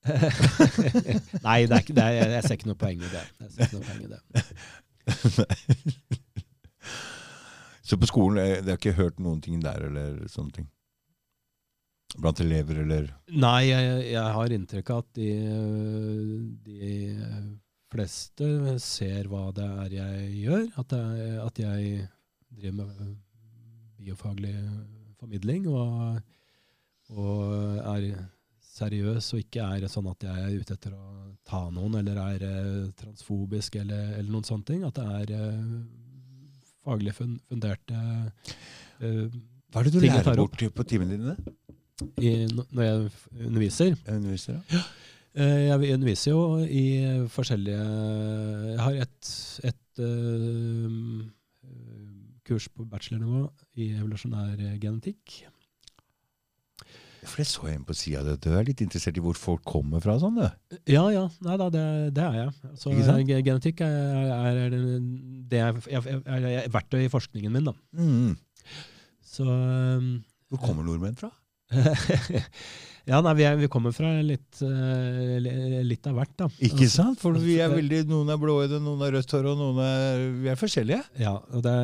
Nei, 1.46 1.58
det 1.68 1.74
er 1.76 1.82
ikke, 1.84 1.96
det 1.96 2.04
er, 2.04 2.10
jeg 2.38 2.44
ser 2.46 2.54
ikke 2.56 2.70
noe 2.70 2.80
poeng 2.80 2.98
i 3.02 3.12
det. 3.12 3.24
Jeg 3.44 3.50
ser 3.52 3.60
ikke 3.68 3.78
noe 3.78 3.88
poeng 3.90 4.02
i 4.04 4.12
det. 4.14 4.20
Så 7.90 7.98
på 7.98 8.06
skolen 8.06 8.36
det 8.64 8.70
har 8.70 8.78
ikke 8.78 8.92
hørt 8.96 9.18
noen 9.20 9.40
ting 9.44 9.62
der, 9.62 9.82
eller 9.90 10.26
sånne 10.30 10.52
ting? 10.60 10.68
Blant 12.18 12.40
elever, 12.42 12.80
eller? 12.82 13.10
Nei, 13.30 13.68
jeg, 13.68 13.98
jeg 14.10 14.34
har 14.36 14.54
inntrykk 14.54 14.90
av 14.94 15.02
at 15.04 15.18
de, 15.18 15.28
de, 16.66 16.94
fleste 17.90 18.78
ser 18.82 19.26
hva 19.30 19.48
det 19.54 19.66
er 19.84 19.94
jeg 19.94 20.26
gjør. 20.44 20.66
At, 20.82 20.94
jeg, 20.94 21.38
at 21.42 21.62
jeg 21.62 22.08
driver 22.50 22.76
med 22.80 23.14
biofaglig 24.00 24.54
formidling 25.20 25.66
og, 25.70 26.20
og, 27.14 27.40
er 27.94 28.12
seriøs 28.70 29.32
og 29.34 29.42
ikke 29.42 29.64
er 29.76 29.90
sånn 29.90 30.08
at 30.08 30.24
jeg 30.24 30.44
er 30.44 30.60
ute 30.62 30.76
etter 30.76 30.94
å 30.96 31.06
ta 31.46 31.64
noen 31.74 31.98
eller 32.00 32.20
er 32.22 32.44
transfobisk 32.98 33.80
eller, 33.82 34.14
eller 34.20 34.30
noen 34.30 34.46
sånne 34.46 34.68
ting. 34.70 34.86
At 34.86 34.98
det 34.98 35.36
er 35.36 35.58
faglig 36.86 37.14
funderte 37.16 37.98
uh, 39.02 39.26
Hva 39.70 39.82
er 39.82 39.88
det 39.88 39.94
du 39.94 40.00
lærer 40.04 40.38
bort 40.40 40.62
på 40.74 40.86
timene 40.88 41.18
dine? 41.18 41.34
I, 42.22 42.32
når 42.72 42.82
jeg 42.82 43.10
underviser? 43.46 43.94
Jeg 43.94 44.16
underviser, 44.16 44.58
ja. 44.72 44.82
Uh, 45.30 45.60
jeg 45.86 45.94
underviser 45.94 46.32
jo 46.32 46.58
i 46.66 46.84
forskjellige 47.30 47.78
Jeg 47.78 48.80
har 48.82 48.96
et, 49.04 49.28
et 49.70 50.02
uh, 50.02 51.22
kurs 52.48 52.66
på 52.74 52.88
bachelornivå 52.90 53.44
i 53.78 53.92
evolusjonær 54.00 54.58
genetikk. 54.82 55.44
For 57.20 57.42
det 57.42 57.46
så 57.50 57.66
jeg 57.68 57.76
inn 57.76 57.84
på 57.84 57.96
sida 57.96 58.22
di. 58.24 58.34
Du 58.40 58.48
er 58.54 58.64
litt 58.64 58.80
interessert 58.84 59.18
i 59.20 59.22
hvor 59.24 59.36
folk 59.36 59.64
kommer 59.68 60.00
fra? 60.02 60.16
sånn, 60.20 60.38
du. 60.40 60.78
Ja, 60.88 61.04
ja. 61.12 61.26
Nei 61.44 61.56
da, 61.60 61.68
det, 61.72 61.84
det 62.16 62.24
er 62.24 62.38
jeg. 62.38 62.70
Så 62.80 62.94
Genetikk 62.94 63.82
er, 63.84 64.30
er, 64.36 64.60
er, 64.64 64.78
det 65.50 65.60
er, 65.66 65.80
er, 66.00 66.70
verktøy 66.72 67.04
i 67.04 67.12
forskningen 67.12 67.52
min. 67.52 67.68
da. 67.68 67.74
Mm. 67.92 68.32
Så 69.30 69.44
um, 69.44 70.14
Hvor 70.50 70.64
kommer 70.64 70.86
nordmenn 70.86 71.18
fra? 71.20 71.30
Ja, 73.08 73.18
nei, 73.24 73.32
vi, 73.38 73.44
er, 73.48 73.56
vi, 73.58 73.68
kommer 73.72 73.94
fra 73.94 74.10
litt, 74.22 74.60
uh, 74.62 75.36
litt 75.86 76.06
av 76.06 76.18
hvert, 76.18 76.32
da. 76.38 76.48
Ikke 76.60 76.84
altså, 76.84 76.90
sant? 76.92 77.20
For 77.22 77.36
vi 77.40 77.56
er 77.62 77.72
veldig, 77.72 78.02
noen 78.10 78.28
er 78.30 78.40
blåøyde, 78.40 78.80
noen 78.84 79.02
er 79.06 79.14
rødt 79.16 79.32
hår, 79.34 79.48
og 79.50 79.56
noen 79.58 79.80
er 79.82 80.24
Vi 80.42 80.50
er 80.52 80.60
forskjellige. 80.60 81.00
Ja, 81.18 81.32
og 81.40 81.64
det, 81.64 81.74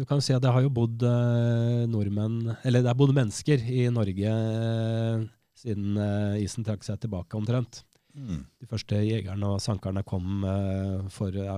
du 0.00 0.02
kan 0.08 0.22
si 0.24 0.34
at 0.34 0.42
det 0.42 0.52
har 0.54 0.64
jo 0.64 0.72
bodd 0.74 1.04
uh, 1.04 1.84
nordmenn 1.90 2.54
Eller 2.66 2.82
det 2.82 2.90
har 2.90 2.98
bodd 2.98 3.14
mennesker 3.16 3.62
i 3.70 3.84
Norge 3.94 4.32
uh, 4.32 5.26
siden 5.58 5.98
isen 6.38 6.66
trakk 6.66 6.84
seg 6.86 7.00
tilbake, 7.02 7.34
omtrent. 7.34 7.82
Mm. 8.14 8.44
De 8.62 8.68
første 8.70 8.98
jegerne 9.02 9.54
og 9.56 9.62
sankerne 9.62 10.04
kom 10.06 10.44
for 11.10 11.34
ja, 11.34 11.56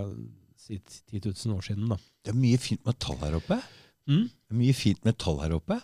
10 0.57 1.21
000 1.21 1.53
år 1.53 1.67
siden. 1.67 1.85
da. 1.93 1.99
Det 2.25 2.33
er 2.33 2.39
mye 2.41 2.61
fint 2.61 2.81
metall 2.89 3.21
her 3.21 3.37
oppe. 3.37 3.61
Mm? 4.09 4.25
Det 4.25 4.57
er 4.57 4.61
mye 4.63 4.77
fint 4.77 5.05
metall 5.05 5.43
her 5.45 5.53
oppe. 5.59 5.77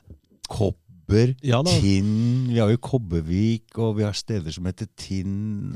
Kopp 0.48 0.80
kobber, 1.06 1.34
ja, 1.42 1.62
Tinn 1.62 2.48
Vi 2.50 2.58
har 2.58 2.70
jo 2.70 2.78
Kobbervik, 2.82 3.78
og 3.78 3.96
vi 3.98 4.04
har 4.04 4.12
steder 4.12 4.50
som 4.52 4.66
heter 4.66 4.86
Tinn. 4.96 5.74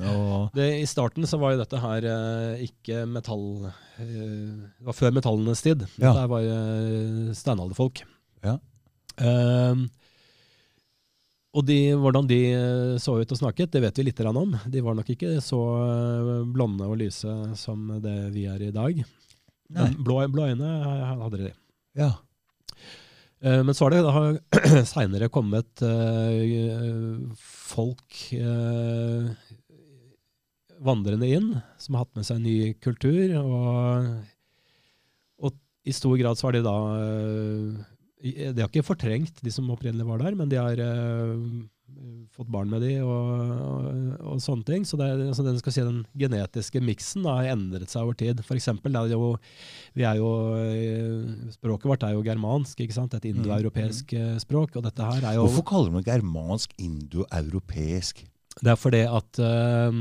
Det, 0.55 0.81
I 0.83 0.87
starten 0.87 1.27
så 1.27 1.39
var 1.39 1.55
jo 1.55 1.61
dette 1.61 1.79
her 1.79 2.05
eh, 2.05 2.65
ikke 2.67 3.07
metall 3.07 3.71
eh, 4.01 4.09
Det 4.09 4.87
var 4.87 4.97
før 4.97 5.15
metallenes 5.15 5.63
tid. 5.63 5.87
Ja. 5.99 6.11
Dette 6.11 6.27
var 6.31 6.43
eh, 6.43 7.31
steinalderfolk. 7.37 8.03
Ja. 8.43 8.59
Um, 9.21 9.89
og 11.53 11.67
de, 11.67 11.79
hvordan 11.99 12.29
de 12.31 12.41
så 13.03 13.17
ut 13.19 13.33
og 13.35 13.39
snakket, 13.39 13.73
det 13.75 13.83
vet 13.83 13.99
vi 13.99 14.07
litt 14.07 14.21
om. 14.23 14.55
De 14.71 14.83
var 14.83 14.95
nok 14.95 15.11
ikke 15.11 15.41
så 15.43 15.59
blonde 16.47 16.87
og 16.87 17.01
lyse 17.01 17.31
som 17.59 17.89
det 18.03 18.31
vi 18.35 18.47
er 18.47 18.63
i 18.63 18.75
dag. 18.75 19.03
Blå, 19.99 20.23
blå 20.31 20.47
øyne 20.51 20.71
hadde 21.21 21.43
de. 21.43 21.51
Ja. 21.99 22.13
Eh, 23.41 23.63
men 23.65 23.75
så 23.75 23.87
har 23.87 23.95
det 23.95 24.03
da 24.05 24.83
seinere 24.95 25.31
kommet 25.33 25.81
uh, 25.81 27.31
folk 27.41 28.19
uh, 28.37 29.31
vandrende 30.81 31.29
inn, 31.29 31.49
som 31.81 31.97
har 31.97 32.05
hatt 32.05 32.21
med 32.21 32.29
seg 32.29 32.43
ny 32.45 32.57
kultur. 32.85 33.33
Og, 33.41 34.11
og, 35.41 35.57
i 35.89 35.97
stor 35.97 36.19
grad 36.21 36.37
så 36.37 36.47
har 36.47 36.59
de 36.59 36.61
da 36.61 36.77
De 38.21 38.61
har 38.61 38.69
ikke 38.69 38.85
fortrengt 38.85 39.39
de 39.41 39.53
som 39.53 39.71
opprinnelig 39.73 40.05
var 40.05 40.21
der, 40.21 40.37
men 40.37 40.51
de 40.53 40.59
har 40.61 40.83
fått 42.35 42.51
barn 42.51 42.71
med 42.71 42.83
de 42.85 42.93
og, 43.03 43.31
og, 43.67 43.87
og 44.33 44.43
sånne 44.43 44.67
ting. 44.67 44.87
Så, 44.89 44.99
det, 45.01 45.09
altså 45.29 45.45
den, 45.45 45.59
si, 45.61 45.83
den, 45.85 46.03
genetiske 46.19 46.83
miksen 46.85 47.27
har 47.29 47.51
endret 47.53 47.93
seg 47.93 48.07
over 48.07 48.17
tid. 48.19 48.43
For 48.47 48.59
eksempel, 48.59 48.97
er 48.97 49.13
jo, 49.13 49.33
vi 49.99 50.07
er 50.09 50.21
jo, 50.21 50.31
eh, 50.61 51.51
Språket 51.57 51.91
vårt 51.91 52.07
er 52.07 52.15
jo 52.17 52.25
germansk, 52.27 52.81
ikke 52.81 52.97
sant? 52.97 53.17
et 53.17 53.27
mm, 53.27 53.33
indoeuropeisk 53.35 54.15
mm. 54.15 54.39
språk. 54.45 54.79
og 54.79 54.87
dette 54.87 55.11
her 55.11 55.27
er 55.33 55.39
jo... 55.39 55.49
Hvorfor 55.49 55.67
kaller 55.73 55.97
man 55.99 56.07
germansk 56.07 56.75
indoeuropeisk? 56.79 58.25
Det 58.61 58.73
er 58.73 58.79
fordi 58.79 59.03
at 59.09 59.41
uh, 59.41 59.99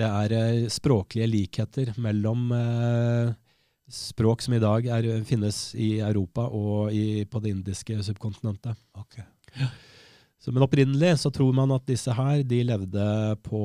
det 0.00 0.08
er 0.08 0.66
språklige 0.72 1.28
likheter 1.30 1.92
mellom 2.00 2.50
uh, 2.54 3.32
språk 3.90 4.44
som 4.44 4.54
i 4.54 4.62
dag 4.62 4.86
er, 4.98 5.08
finnes 5.26 5.70
i 5.74 5.96
Europa 5.98 6.46
og 6.46 6.94
i, 6.94 7.24
på 7.26 7.42
det 7.42 7.54
indiske 7.56 7.98
subkontinentet. 8.06 8.78
Okay. 9.00 9.26
Ja. 9.58 9.70
Så, 10.40 10.54
men 10.56 10.64
opprinnelig 10.64 11.18
så 11.20 11.28
tror 11.36 11.52
man 11.52 11.72
at 11.74 11.84
disse 11.84 12.14
her 12.16 12.40
de 12.48 12.62
levde 12.64 13.06
på 13.44 13.58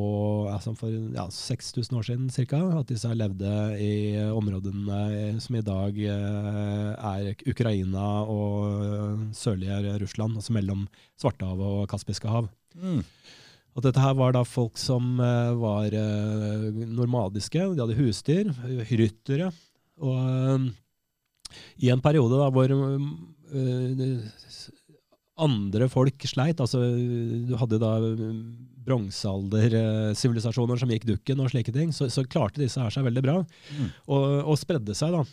altså 0.52 0.74
for 0.76 0.92
ja, 0.92 1.24
6000 1.32 1.96
år 1.96 2.04
siden 2.04 2.26
ca. 2.34 2.60
At 2.82 2.90
disse 2.92 3.08
her 3.08 3.16
levde 3.16 3.52
i 3.80 4.20
områdene 4.28 5.38
som 5.40 5.56
i 5.56 5.64
dag 5.64 6.02
eh, 6.04 6.90
er 7.00 7.48
Ukraina 7.48 8.10
og 8.28 9.24
sørlige 9.32 9.96
Russland, 10.04 10.36
altså 10.36 10.58
mellom 10.58 10.84
Svartehavet 11.16 11.80
og 11.86 11.88
Kaspiske 11.94 12.28
hav. 12.28 12.52
Mm. 12.76 13.00
At 13.76 13.88
dette 13.88 14.04
her 14.04 14.20
var 14.20 14.36
da 14.36 14.44
folk 14.44 14.76
som 14.80 15.16
eh, 15.24 15.56
var 15.56 15.96
eh, 15.96 16.70
normadiske, 16.76 17.70
de 17.72 17.86
hadde 17.86 18.00
husdyr, 18.02 18.52
ryttere. 18.92 19.54
Og 20.04 20.68
i 21.80 21.88
en 21.88 22.04
periode 22.04 22.36
da 22.36 22.52
hvor 22.52 22.68
andre 25.36 25.90
folk 25.92 26.26
sleit. 26.30 26.62
altså 26.64 26.80
Du 27.48 27.56
hadde 27.60 27.80
da 27.82 27.96
bronsealdersivilisasjoner 28.86 30.80
som 30.80 30.92
gikk 30.94 31.08
dukken 31.10 31.42
og 31.44 31.52
slike 31.52 31.74
ting. 31.76 31.92
Så, 31.96 32.08
så, 32.14 32.24
klarte 32.30 32.62
disse 32.62 32.82
her 32.82 32.94
seg 32.94 33.08
veldig 33.08 33.24
bra. 33.26 33.40
Mm. 33.76 33.90
Og, 34.06 34.28
og, 34.46 34.58
spredde 34.62 34.96
seg 34.98 35.16
da 35.16 35.24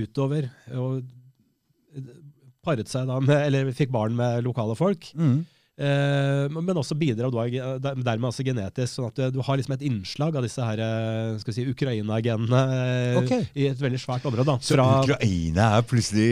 utover. 0.00 0.48
Og 0.78 1.02
paret 2.64 2.90
seg 2.90 3.08
da 3.10 3.18
med, 3.24 3.36
eller 3.48 3.72
fikk 3.76 3.92
barn 3.94 4.16
med 4.18 4.44
lokale 4.46 4.76
folk. 4.78 5.10
Mm. 5.18 5.40
Eh, 5.80 6.60
men 6.60 6.76
også 6.76 6.96
bidrar 6.98 7.32
da, 7.32 7.94
dermed 7.96 8.28
også 8.28 8.44
genetisk, 8.44 8.92
sånn 8.92 9.08
at 9.08 9.16
du, 9.16 9.38
du 9.38 9.40
har 9.46 9.56
liksom 9.56 9.76
et 9.78 9.84
innslag 9.88 10.36
av 10.36 10.44
disse 10.44 10.64
her, 10.64 10.82
eh, 10.84 11.38
skal 11.40 11.56
si, 11.56 11.64
Ukraina-genene 11.72 12.60
okay. 13.22 13.46
I 13.56 13.70
et 13.70 13.80
veldig 13.80 14.00
svært 14.02 14.26
område. 14.28 14.44
da. 14.50 14.58
Så 14.60 14.76
Ukraina 14.76 15.70
er 15.78 15.86
plutselig 15.88 16.28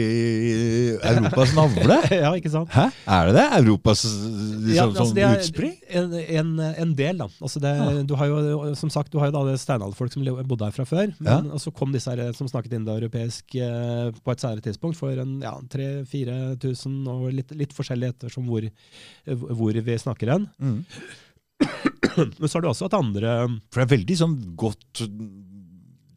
Europas 1.01 1.55
navle? 1.57 1.97
ja, 2.23 2.33
ikke 2.37 2.51
sant? 2.53 2.69
Hæ? 2.75 2.89
Er 3.09 3.31
det 3.31 3.37
det? 3.39 3.47
Europas 3.63 4.05
liksom, 4.05 4.75
Ja, 4.75 4.85
altså, 4.85 5.07
sånn 5.07 5.17
det 5.17 5.25
er 5.25 5.41
utspring? 5.41 5.73
En, 5.89 6.13
en, 6.19 6.53
en 6.85 6.93
del, 6.99 7.23
da. 7.23 7.29
Altså 7.41 7.63
det, 7.63 7.73
ja. 7.79 7.89
du 8.05 8.15
har 8.19 8.29
jo, 8.29 8.59
som 8.77 8.93
sagt, 8.93 9.11
du 9.13 9.19
har 9.21 9.31
jo 9.31 9.37
da 9.39 9.43
det 9.49 9.57
steinalderfolk 9.63 10.13
som 10.13 10.29
bodde 10.49 10.69
her 10.69 10.75
fra 10.75 10.85
før. 10.87 11.09
Ja. 11.25 11.39
Og 11.41 11.61
så 11.63 11.73
kom 11.73 11.93
disse 11.95 12.13
her 12.13 12.37
som 12.37 12.49
snakket 12.51 12.77
indoeuropeisk 12.77 13.57
eh, 13.57 14.13
på 14.13 14.35
et 14.35 14.45
senere 14.45 14.63
tidspunkt, 14.65 14.99
for 14.99 15.17
en 15.25 15.39
ja, 15.41 15.55
3000-4000, 15.73 17.01
og 17.09 17.27
litt, 17.33 17.53
litt 17.57 17.73
forskjellig 17.75 18.13
ettersom 18.13 18.45
hvor, 18.49 18.67
hvor 19.39 19.81
vi 19.89 19.97
snakker 20.01 20.33
hen. 20.35 20.47
Mm. 20.59 20.83
Men 22.39 22.47
så 22.47 22.57
har 22.57 22.63
du 22.63 22.69
også 22.69 22.87
hatt 22.87 22.95
andre 22.95 23.31
For 23.69 23.81
det 23.81 23.85
er 23.85 23.95
veldig 23.97 24.15
sånn 24.17 24.35
godt 24.59 25.01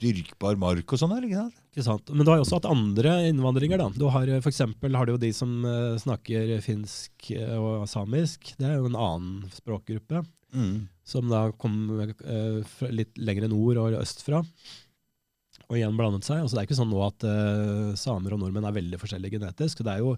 dyrkbar 0.03 0.57
mark 0.59 0.95
og 0.95 0.99
sånn 0.99 1.13
her, 1.15 1.27
ikke 1.27 1.49
ikke 1.73 1.85
sant? 1.87 2.11
Men 2.13 2.27
du 2.27 2.33
har 2.33 2.41
jo 2.41 2.45
også 2.45 2.59
hatt 2.59 2.69
andre 2.69 3.15
innvandringer. 3.31 3.81
da. 3.81 3.89
Du 3.97 4.09
har, 4.13 4.29
for 4.43 4.51
eksempel 4.51 4.97
har 4.99 5.09
du 5.09 5.15
jo 5.15 5.23
de 5.23 5.31
som 5.33 5.63
eh, 5.65 5.95
snakker 6.03 6.59
finsk 6.65 7.31
eh, 7.33 7.55
og 7.57 7.87
samisk. 7.89 8.53
Det 8.59 8.67
er 8.69 8.77
jo 8.77 8.91
en 8.91 8.99
annen 8.99 9.53
språkgruppe. 9.55 10.25
Mm. 10.53 10.89
som 11.09 11.31
da 11.33 11.47
kom 11.57 11.75
eh, 12.03 12.75
litt 12.93 13.17
lenger 13.17 13.49
nord 13.49 13.79
og 13.81 13.95
østfra. 13.97 14.43
Og 15.73 15.79
igjen 15.79 15.97
blandet 15.97 16.27
seg. 16.27 16.43
Altså 16.43 16.59
det 16.59 16.61
er 16.61 16.67
ikke 16.69 16.77
sånn 16.77 16.91
nå 16.93 16.99
at 17.07 17.25
uh, 17.25 17.93
samer 17.97 18.35
og 18.37 18.43
nordmenn 18.43 18.67
er 18.69 18.75
veldig 18.77 18.99
forskjellige 19.01 19.39
genetisk. 19.39 19.81
Det 19.81 19.95
er 19.95 20.03
jo, 20.05 20.11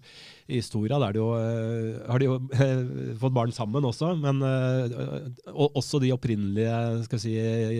I 0.51 0.59
historia 0.59 0.99
der 0.99 1.15
er 1.15 1.21
jo, 1.21 1.29
uh, 1.39 2.01
har 2.11 2.19
de 2.19 2.27
jo 2.27 2.39
uh, 2.43 3.13
fått 3.23 3.37
barn 3.37 3.55
sammen 3.55 3.87
også, 3.87 4.17
men 4.19 4.43
og, 4.43 5.69
også 5.79 6.01
de 6.03 6.11
opprinnelige 6.15 7.05
skal 7.07 7.23
si, 7.23 7.37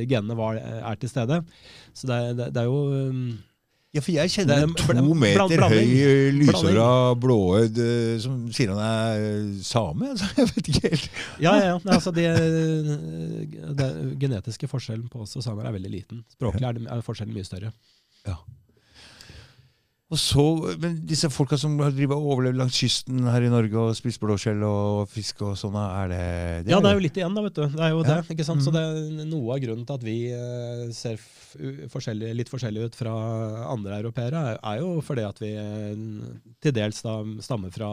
genene 0.07 0.39
var, 0.39 0.61
er 0.63 1.03
til 1.03 1.11
stede. 1.11 1.41
Så 1.91 2.07
det, 2.11 2.21
det, 2.39 2.53
det 2.55 2.63
er 2.63 2.71
jo 2.71 3.11
um, 3.11 3.27
Ja, 3.95 4.01
for 4.03 4.11
jeg 4.11 4.31
kjenner 4.35 4.57
er 4.59 4.65
en 4.67 4.73
to 4.75 5.15
meter 5.15 5.63
høy, 5.71 5.93
lyshåra, 6.41 6.87
blåøyd 7.23 7.77
eh, 7.85 8.17
som 8.25 8.41
sier 8.51 8.73
han 8.75 8.81
er 8.83 9.23
eh, 9.23 9.63
same. 9.63 10.09
Altså, 10.11 10.31
jeg 10.41 10.51
vet 10.51 10.71
ikke 10.73 10.83
helt. 10.91 11.07
Ja, 11.45 11.53
ja, 11.61 11.69
ja. 11.69 11.77
Altså, 11.95 12.11
Den 12.11 13.77
det 13.79 14.19
genetiske 14.21 14.67
forskjellen 14.71 15.07
på 15.13 15.23
oss 15.23 15.37
og 15.39 15.47
samer 15.47 15.69
er 15.71 15.77
veldig 15.79 15.93
liten. 15.95 16.25
Språklig 16.35 16.67
er, 16.67 16.73
det- 16.81 16.91
er 16.91 17.07
forskjellen 17.07 17.35
mye 17.39 17.47
større. 17.47 17.73
Og 20.15 20.21
så, 20.21 20.43
men 20.79 21.01
disse 21.09 21.27
folka 21.33 21.57
som 21.59 21.75
har 21.83 21.91
overlevd 22.15 22.59
langs 22.61 22.77
kysten 22.79 23.25
her 23.27 23.43
i 23.43 23.51
Norge 23.51 23.75
og 23.81 23.97
spist 23.99 24.21
blåskjell 24.23 24.63
og 24.63 25.09
fisk 25.11 25.43
og 25.43 25.57
sånne, 25.59 25.83
er 26.05 26.13
det, 26.13 26.71
Ja, 26.71 26.79
det 26.79 26.93
er 26.93 26.99
jo 27.01 27.03
litt 27.03 27.19
igjen, 27.19 27.35
da, 27.35 27.43
vet 27.43 27.57
du. 27.59 27.65
Det 27.67 27.83
er 27.83 27.91
jo 27.91 28.03
Ja. 28.05 28.21
det, 28.23 28.37
ikke 28.37 28.47
sant? 28.47 28.63
Så 28.63 28.71
Mhm. 28.71 28.77
det 28.79 28.85
er 29.25 29.27
noe 29.33 29.55
av 29.57 29.61
grunnen 29.65 29.87
til 29.89 29.95
at 29.99 30.05
vi 30.07 30.17
eh, 30.31 30.93
ser 30.95 31.19
forskjellig, 31.91 32.31
litt 32.35 32.49
forskjellig 32.51 32.85
ut 32.87 32.95
fra 32.95 33.15
andre 33.73 33.99
europeere, 34.03 34.59
er, 34.63 34.79
jo 34.81 35.01
fordi 35.03 35.27
at 35.27 35.39
vi 35.43 35.51
eh, 35.55 35.95
til 36.63 36.73
dels 36.73 37.03
da 37.03 37.23
stammer 37.41 37.71
fra 37.75 37.91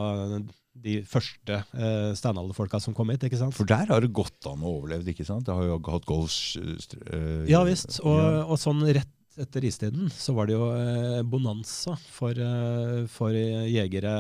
de 0.81 1.01
første 1.03 1.57
uh, 1.75 2.13
steinalderfolka 2.15 2.79
som 2.79 2.93
kom 2.95 3.09
hit, 3.11 3.25
ikke 3.27 3.37
sant? 3.37 3.53
For 3.53 3.65
der 3.67 3.89
har 3.91 3.99
det 3.99 4.13
gått 4.15 4.45
an 4.47 4.61
å 4.63 4.79
overleve, 4.79 5.03
ikke 5.11 5.25
sant? 5.27 5.43
Det 5.45 5.53
har 5.53 5.65
jo 5.67 5.79
hatt 5.83 6.05
golfs... 6.07 6.55
øh, 6.55 7.49
Ja 7.49 7.63
visst. 7.67 7.99
Og, 8.05 8.47
og 8.47 8.57
sånn 8.57 8.79
rett 8.87 9.09
etter 9.39 9.63
istiden 9.63 10.09
så 10.11 10.33
var 10.35 10.49
det 10.49 10.55
jo 10.57 10.65
eh, 10.75 11.21
bonanza 11.23 11.93
for, 12.11 12.35
eh, 12.35 13.05
for 13.11 13.31
jegere. 13.31 14.11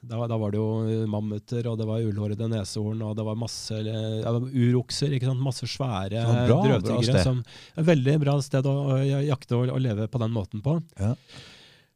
Da, 0.00 0.26
da 0.26 0.38
var 0.40 0.54
det 0.54 0.58
jo 0.58 1.06
mammuter, 1.10 1.68
og 1.70 1.78
det 1.78 1.86
var 1.86 2.02
ullhårede 2.02 2.48
neshorn, 2.50 3.04
og 3.06 3.14
det 3.18 3.26
var 3.28 3.38
masse 3.38 3.78
eh, 3.78 4.18
ja, 4.24 4.34
urokser. 4.34 5.14
Masse 5.38 5.68
svære 5.70 6.26
drøvtyggere. 6.48 7.36
Et 7.78 7.88
veldig 7.92 8.18
bra 8.24 8.36
sted 8.42 8.66
å, 8.66 8.76
å 8.96 9.00
jakte 9.06 9.58
og, 9.58 9.72
og 9.76 9.82
leve 9.84 10.10
på 10.10 10.22
den 10.22 10.34
måten 10.34 10.64
på. 10.64 10.78
Ja. 10.98 11.14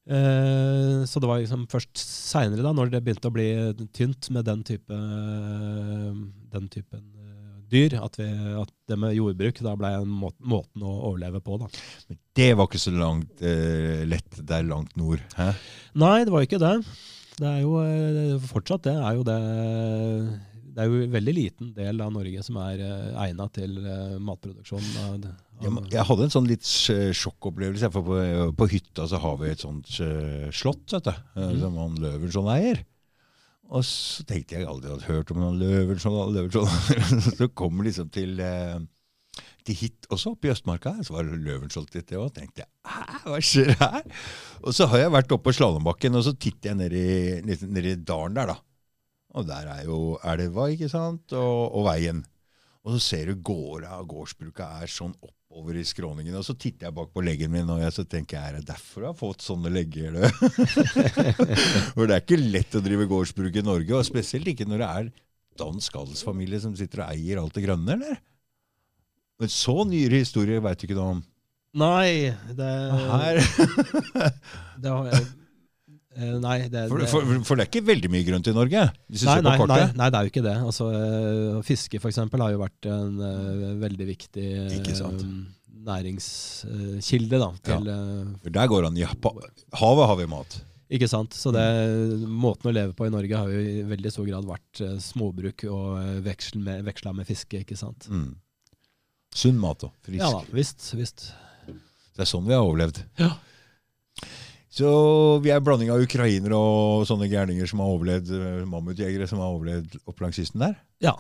Eh, 0.06 1.02
så 1.02 1.18
det 1.18 1.26
var 1.26 1.42
liksom 1.42 1.66
først 1.70 1.98
seinere, 1.98 2.70
når 2.70 2.94
det 2.94 3.02
begynte 3.02 3.30
å 3.30 3.34
bli 3.34 3.50
tynt 3.96 4.30
med 4.30 4.46
den 4.46 4.62
type 4.66 5.02
den 6.56 6.68
typen 6.70 7.15
dyr, 7.72 7.96
at, 8.02 8.18
vi, 8.20 8.26
at 8.60 8.70
det 8.88 8.98
med 9.02 9.16
jordbruk 9.16 9.60
da 9.64 9.74
ble 9.78 9.90
en 10.00 10.08
må 10.22 10.30
måten 10.40 10.84
å 10.86 10.94
overleve 11.10 11.40
på. 11.44 11.58
da. 11.62 11.68
Men 12.08 12.18
det 12.38 12.50
var 12.58 12.68
ikke 12.70 12.82
så 12.82 12.94
langt 12.94 13.42
eh, 13.42 14.04
lett 14.08 14.40
der 14.46 14.66
langt 14.68 14.96
nord. 14.96 15.22
Hæ? 15.38 15.52
Nei, 15.98 16.18
det 16.24 16.34
var 16.34 16.46
ikke 16.46 16.62
det. 16.62 16.74
Det 17.36 17.48
er 17.50 17.62
jo 17.64 17.78
eh, 17.82 18.36
fortsatt 18.48 18.86
det. 18.88 18.96
er 18.96 19.18
jo 19.18 19.24
det 19.26 19.40
det 20.76 20.84
er 20.84 20.90
jo 20.92 20.98
en 21.06 21.12
veldig 21.14 21.32
liten 21.32 21.68
del 21.72 22.02
av 22.04 22.10
Norge 22.12 22.42
som 22.44 22.58
er 22.60 22.82
eh, 22.84 23.12
egna 23.24 23.46
til 23.48 23.78
eh, 23.80 24.16
matproduksjon. 24.20 24.84
Av, 25.00 25.14
av, 25.64 25.78
Jeg, 25.88 26.04
hadde 26.04 26.26
en 26.26 26.34
sånn 26.34 26.48
litt 26.50 26.66
eh, 26.92 27.14
sjokkopplevelse. 27.16 27.88
For 27.94 28.04
på, 28.04 28.18
på 28.60 28.68
hytta 28.74 29.06
så 29.08 29.20
har 29.22 29.38
vi 29.40 29.54
et 29.54 29.64
sånt 29.64 29.88
eh, 30.04 30.50
slott 30.52 30.92
vet 30.92 31.08
du, 31.08 31.14
eh, 31.14 31.46
Mhm. 31.46 31.62
som 31.62 31.78
han 31.80 31.96
Løvenskiold 32.04 32.52
eier. 32.58 32.82
Og 33.74 33.82
så 33.86 34.24
tenkte 34.26 34.54
jeg 34.54 34.68
aldri 34.68 34.92
hadde 34.92 35.08
hørt 35.08 35.32
om 35.34 35.40
han 35.42 35.56
Løvenskiold. 35.58 36.36
Løvenskiold. 36.36 37.32
så 37.40 37.48
kommer 37.50 37.88
liksom 37.88 38.10
til, 38.14 38.38
eh, 38.42 38.78
til 39.66 39.78
hit 39.80 40.06
også, 40.12 40.36
oppe 40.36 40.48
i 40.48 40.52
Østmarka. 40.54 40.94
Så 41.02 41.16
var 41.16 41.26
det 41.26 41.40
Løvenskiold 41.42 41.90
til 41.90 42.04
det 42.06 42.20
òg. 42.20 42.30
tenkte 42.36 42.62
jeg, 42.62 42.70
hva 43.26 43.40
skjer 43.42 43.74
her? 43.80 44.06
Og 44.62 44.76
så 44.76 44.86
har 44.92 45.02
jeg 45.02 45.16
vært 45.16 45.34
oppe 45.34 45.48
på 45.48 45.56
slalåmbakken, 45.58 46.18
og 46.18 46.24
så 46.28 46.36
titter 46.38 46.72
jeg 46.72 46.80
ned 46.82 46.94
i, 46.94 47.10
ned, 47.46 47.90
i 47.90 47.96
dalen 47.98 48.38
der, 48.38 48.54
da. 48.54 48.60
Og 49.36 49.48
der 49.48 49.68
er 49.68 49.82
jo 49.84 50.00
elva, 50.24 50.70
ikke 50.72 50.88
sant, 50.88 51.34
og, 51.36 51.74
og 51.76 51.88
veien. 51.90 52.22
Og 52.86 52.94
så 52.94 53.02
ser 53.02 53.32
du 53.32 53.42
gårda 53.42 53.98
og 53.98 54.12
gårdsbruket 54.14 54.86
er 54.86 54.92
sånn 54.92 55.16
oppover 55.56 55.78
i 55.80 55.84
skråningen. 55.84 56.36
Og 56.36 56.44
så 56.44 56.54
titter 56.54 56.88
jeg 56.88 56.94
bak 56.96 57.12
på 57.14 57.22
leggen 57.24 57.50
min, 57.52 57.68
og 57.70 57.80
jeg 57.80 57.92
så 57.94 58.04
tenker 58.04 58.36
jeg, 58.36 58.48
er 58.48 58.58
det 58.58 58.68
derfor 58.68 59.06
jeg 59.06 59.12
har 59.12 59.18
fått 59.18 59.44
sånne 59.44 59.72
legger? 59.72 60.12
du? 60.12 60.22
For 61.96 62.06
det 62.06 62.16
er 62.16 62.22
ikke 62.22 62.40
lett 62.40 62.76
å 62.76 62.82
drive 62.84 63.08
gårdsbruk 63.08 63.56
i 63.56 63.64
Norge, 63.64 63.94
og 63.96 64.04
spesielt 64.06 64.50
ikke 64.52 64.68
når 64.68 64.82
det 64.82 64.90
er 64.90 65.08
dansk 65.56 65.96
adelsfamilie 65.96 66.60
som 66.60 66.76
sitter 66.76 67.06
og 67.06 67.14
eier 67.14 67.40
alt 67.40 67.56
det 67.56 67.64
grønne, 67.64 67.96
eller? 67.96 68.20
Men 69.40 69.52
så 69.52 69.84
nyere 69.88 70.20
historie 70.20 70.60
veit 70.64 70.80
du 70.80 70.86
ikke 70.88 70.98
noe 70.98 71.16
om. 71.16 71.24
Nei, 71.76 72.32
det, 72.56 72.70
Her. 72.92 73.40
det 74.82 74.92
har 74.92 75.10
jeg 75.12 75.26
Nei, 76.16 76.56
det, 76.72 76.86
For, 76.88 77.02
det 77.02 77.08
for, 77.10 77.32
for 77.44 77.58
det 77.58 77.66
er 77.66 77.68
ikke 77.68 77.84
veldig 77.90 78.08
mye 78.12 78.24
grønt 78.24 78.48
i 78.48 78.54
Norge, 78.56 78.84
hvis 79.10 79.24
du 79.24 79.28
Nei, 79.28 79.34
ser 79.36 79.42
på 79.42 79.48
nei, 79.48 79.50
nei, 79.50 79.58
kortet. 79.60 79.98
nei, 80.00 80.06
det 80.12 80.18
er 80.18 80.28
jo 80.28 80.32
ikke 80.32 80.44
det. 80.46 80.54
Altså, 80.64 80.86
øh, 80.96 81.58
fiske 81.66 82.00
for 82.00 82.12
eksempel 82.12 82.44
har 82.44 82.54
jo 82.54 82.62
vært 82.62 82.88
en 82.88 83.18
uh, 83.20 83.66
veldig 83.82 84.06
viktig 84.08 84.46
øh, 84.62 85.26
næringskilde 85.86 87.42
Uh, 87.42 87.58
til 87.62 87.90
øh, 87.92 88.48
der 88.48 88.70
går 88.72 88.88
han 88.88 88.96
Ja, 88.96 89.12
på 89.20 89.34
Havet 89.76 90.08
har 90.08 90.18
vi 90.22 90.26
mat. 90.30 90.58
Ikke 90.96 91.08
sant? 91.10 91.34
Så 91.34 91.50
det, 91.52 91.66
måten 92.30 92.70
å 92.70 92.74
leve 92.74 92.94
på 92.96 93.08
i 93.08 93.12
Norge 93.12 93.36
har 93.36 93.50
jo 93.50 93.60
i 93.60 93.82
veldig 93.86 94.12
stor 94.14 94.26
grad 94.28 94.46
vært 94.48 94.82
uh, 94.86 94.96
småbruk 95.02 95.66
og 95.68 96.22
veksel 96.24 96.62
med, 96.62 96.84
veksla 96.86 97.12
med 97.18 97.28
fiske, 97.28 97.60
ikke 97.66 97.76
sant? 97.78 98.08
Mm. 98.08 98.36
Sunn 99.36 99.58
mat 99.60 99.84
og 99.84 99.92
frisk. 100.06 100.22
Ja 100.22 100.30
da, 100.32 100.44
visst, 100.54 100.86
visst. 100.96 101.28
Det 102.16 102.24
er 102.24 102.30
sånn 102.30 102.46
vi 102.46 102.54
har 102.56 102.64
overlevd. 102.64 103.02
Ja. 103.20 103.34
Så 104.76 104.88
vi 105.40 105.52
er 105.52 105.56
en 105.56 105.64
blanding 105.64 105.88
av 105.92 106.02
ukrainere 106.04 106.56
og 106.58 107.06
sånne 107.08 107.30
gærninger 107.32 107.68
som 107.70 107.80
har 107.80 107.94
overlevd, 107.94 108.32
eh, 108.36 108.62
mammutjegere 108.68 109.28
som 109.30 109.40
har 109.40 109.54
overlevd 109.54 109.96
opp 110.04 110.20
langs 110.20 110.36
kysten 110.36 110.64
der. 110.66 110.76
Ja, 111.04 111.14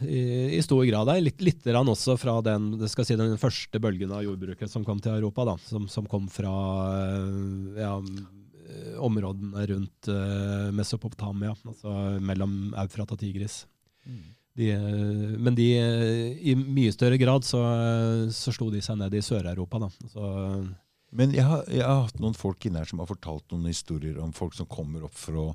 i, 0.00 0.56
i 0.56 0.62
stor 0.64 0.84
grad. 0.88 1.08
Det 1.08 1.16
er 1.16 1.26
litt, 1.26 1.42
litt 1.44 1.68
også 1.68 2.16
fra 2.20 2.38
den, 2.44 2.72
det 2.80 2.88
skal 2.92 3.06
si, 3.06 3.16
den 3.20 3.36
første 3.40 3.80
bølgen 3.82 4.12
av 4.14 4.24
jordbruket 4.24 4.72
som 4.72 4.86
kom 4.86 5.02
til 5.04 5.18
Europa, 5.18 5.44
da, 5.52 5.56
som, 5.68 5.88
som 5.88 6.08
kom 6.10 6.30
fra 6.32 6.54
øh, 7.20 7.76
ja, 7.78 7.94
øh, 8.00 8.94
områdene 9.04 9.66
rundt 9.70 10.08
uh, 10.08 10.70
Mesopotamia, 10.74 11.54
altså 11.64 12.18
mellom 12.24 12.74
Eufrat 12.84 13.12
og 13.12 13.20
Tigris. 13.20 13.64
De, 14.54 14.70
øh, 14.70 15.36
men 15.40 15.56
de, 15.58 15.68
i 16.40 16.56
mye 16.56 16.94
større 16.94 17.18
grad 17.20 17.44
så, 17.44 17.60
så 18.32 18.54
slo 18.54 18.70
de 18.72 18.82
seg 18.84 18.96
ned 19.00 19.14
i 19.14 19.22
Sør-Europa. 19.24 19.84
da. 19.84 19.92
Så, 20.08 20.32
Men 21.14 21.34
jeg 21.34 21.46
har, 21.46 21.62
jeg 21.70 21.86
har 21.86 22.06
hatt 22.08 22.18
noen 22.22 22.34
folk 22.36 22.66
inne 22.66 22.82
her 22.82 22.90
som 22.90 23.00
har 23.02 23.10
fortalt 23.10 23.46
noen 23.52 23.70
historier 23.70 24.18
om 24.22 24.34
folk 24.34 24.56
som 24.56 24.66
kommer 24.70 25.06
opp 25.06 25.14
for 25.14 25.38
å 25.38 25.46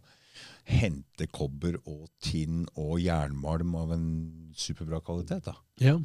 hente 0.70 1.28
kobber 1.34 1.76
og 1.90 2.08
tinn 2.24 2.64
og 2.80 3.00
jernmalm 3.02 3.76
av 3.76 3.94
en 3.96 4.08
superbra 4.56 5.02
kvalitet. 5.04 5.50
da. 5.50 5.58
ja. 5.84 6.00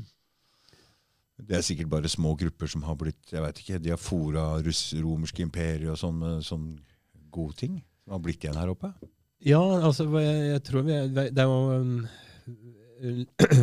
Det 1.34 1.57
er 1.59 1.64
sikkert 1.66 1.90
bare 1.90 2.11
små 2.11 2.36
grupper 2.38 2.70
som 2.70 2.84
har 2.86 2.94
blitt 2.94 3.32
jeg 3.32 3.42
vet 3.42 3.59
ikke, 3.59 3.78
De 3.82 3.90
har 3.90 3.98
fora 3.98 4.44
romerske 4.62 5.42
imperier 5.42 5.90
og 5.90 5.98
sånn 5.98 6.20
med 6.20 6.44
sånn 6.46 6.68
gode 7.34 7.59
ting 7.59 7.80
som 8.05 8.14
har 8.14 8.22
blitt 8.22 8.44
igjen 8.44 8.59
her 8.61 8.70
oppe. 8.70 8.92
Ja, 9.44 9.61
altså 9.61 10.07
jeg, 10.22 10.36
jeg 10.52 10.62
tror 10.64 10.86
vi 10.86 11.00
Det 11.34 11.46
jo 11.48 11.57
um, 11.74 11.96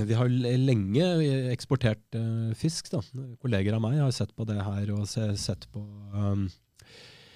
Vi 0.07 0.13
har 0.17 0.27
lenge 0.29 1.05
eksportert 1.53 2.03
uh, 2.19 2.51
fisk. 2.57 2.89
da. 2.91 2.99
Kolleger 3.41 3.73
av 3.77 3.81
meg 3.81 3.99
har 3.99 4.11
sett 4.11 4.33
på 4.35 4.45
det 4.49 4.57
her 4.63 4.91
og 4.95 5.07
se, 5.07 5.29
sett 5.39 5.67
på 5.71 5.83
um, 6.13 6.49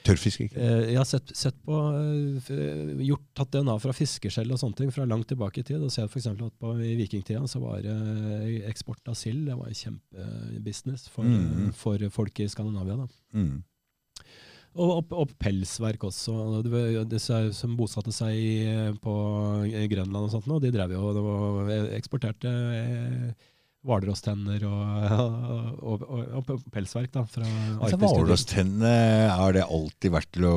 Tørrfisk, 0.05 0.43
ikke 0.45 0.59
Eh, 0.61 0.81
Jeg 0.91 0.97
har 0.99 1.07
sett, 1.09 1.31
sett 1.33 1.55
på 1.65 1.73
uh, 1.73 2.99
gjort, 3.01 3.23
tatt 3.33 3.49
DNA 3.55 3.73
fra 3.81 3.93
fiskeskjell 3.95 4.51
og 4.53 4.59
sånne 4.61 4.77
ting 4.77 4.91
fra 4.93 5.07
langt 5.09 5.25
tilbake 5.31 5.63
i 5.63 5.65
tid. 5.65 5.81
og 5.81 5.89
ser 5.91 6.05
for 6.11 6.19
eksempel 6.21 6.45
at 6.51 6.57
på, 6.61 6.75
I 6.77 6.91
vikingtida 6.99 7.41
så 7.49 7.59
var 7.63 7.79
eh, 7.89 8.59
eksport 8.69 9.01
av 9.09 9.15
sild 9.17 9.47
det 9.49 9.55
var 9.57 9.71
en 9.71 9.79
kjempebusiness 9.81 11.07
for, 11.09 11.23
Mhm. 11.25 11.71
for 11.73 11.97
folk 12.13 12.39
i 12.39 12.47
Skandinavia. 12.47 12.97
da. 13.01 13.07
Mm. 13.33 13.63
Og, 14.75 14.89
og, 14.99 15.13
og 15.23 15.33
pelsverk 15.39 16.03
også. 16.09 16.35
Disse 17.07 17.41
som 17.55 17.75
bosatte 17.79 18.11
seg 18.11 18.99
på 19.03 19.17
Grønland 19.91 20.27
og 20.27 20.31
sånt, 20.33 20.47
nå, 20.51 20.59
de 20.63 20.71
drev 20.75 20.95
jo 20.97 21.11
og 21.15 21.69
eksporterte 21.95 22.51
eh, 22.51 23.51
hvalrosstenner 23.85 24.63
og, 24.69 25.79
og, 25.79 26.03
og, 26.09 26.49
og 26.51 26.63
pelsverk 26.73 27.11
da, 27.13 27.23
fra 27.29 27.45
arktiske. 27.45 27.99
Hvalrosstennene, 28.01 28.93
har 29.37 29.55
det 29.55 29.65
alltid 29.65 30.13
vært 30.15 30.31
til 30.35 30.47
å 30.49 30.55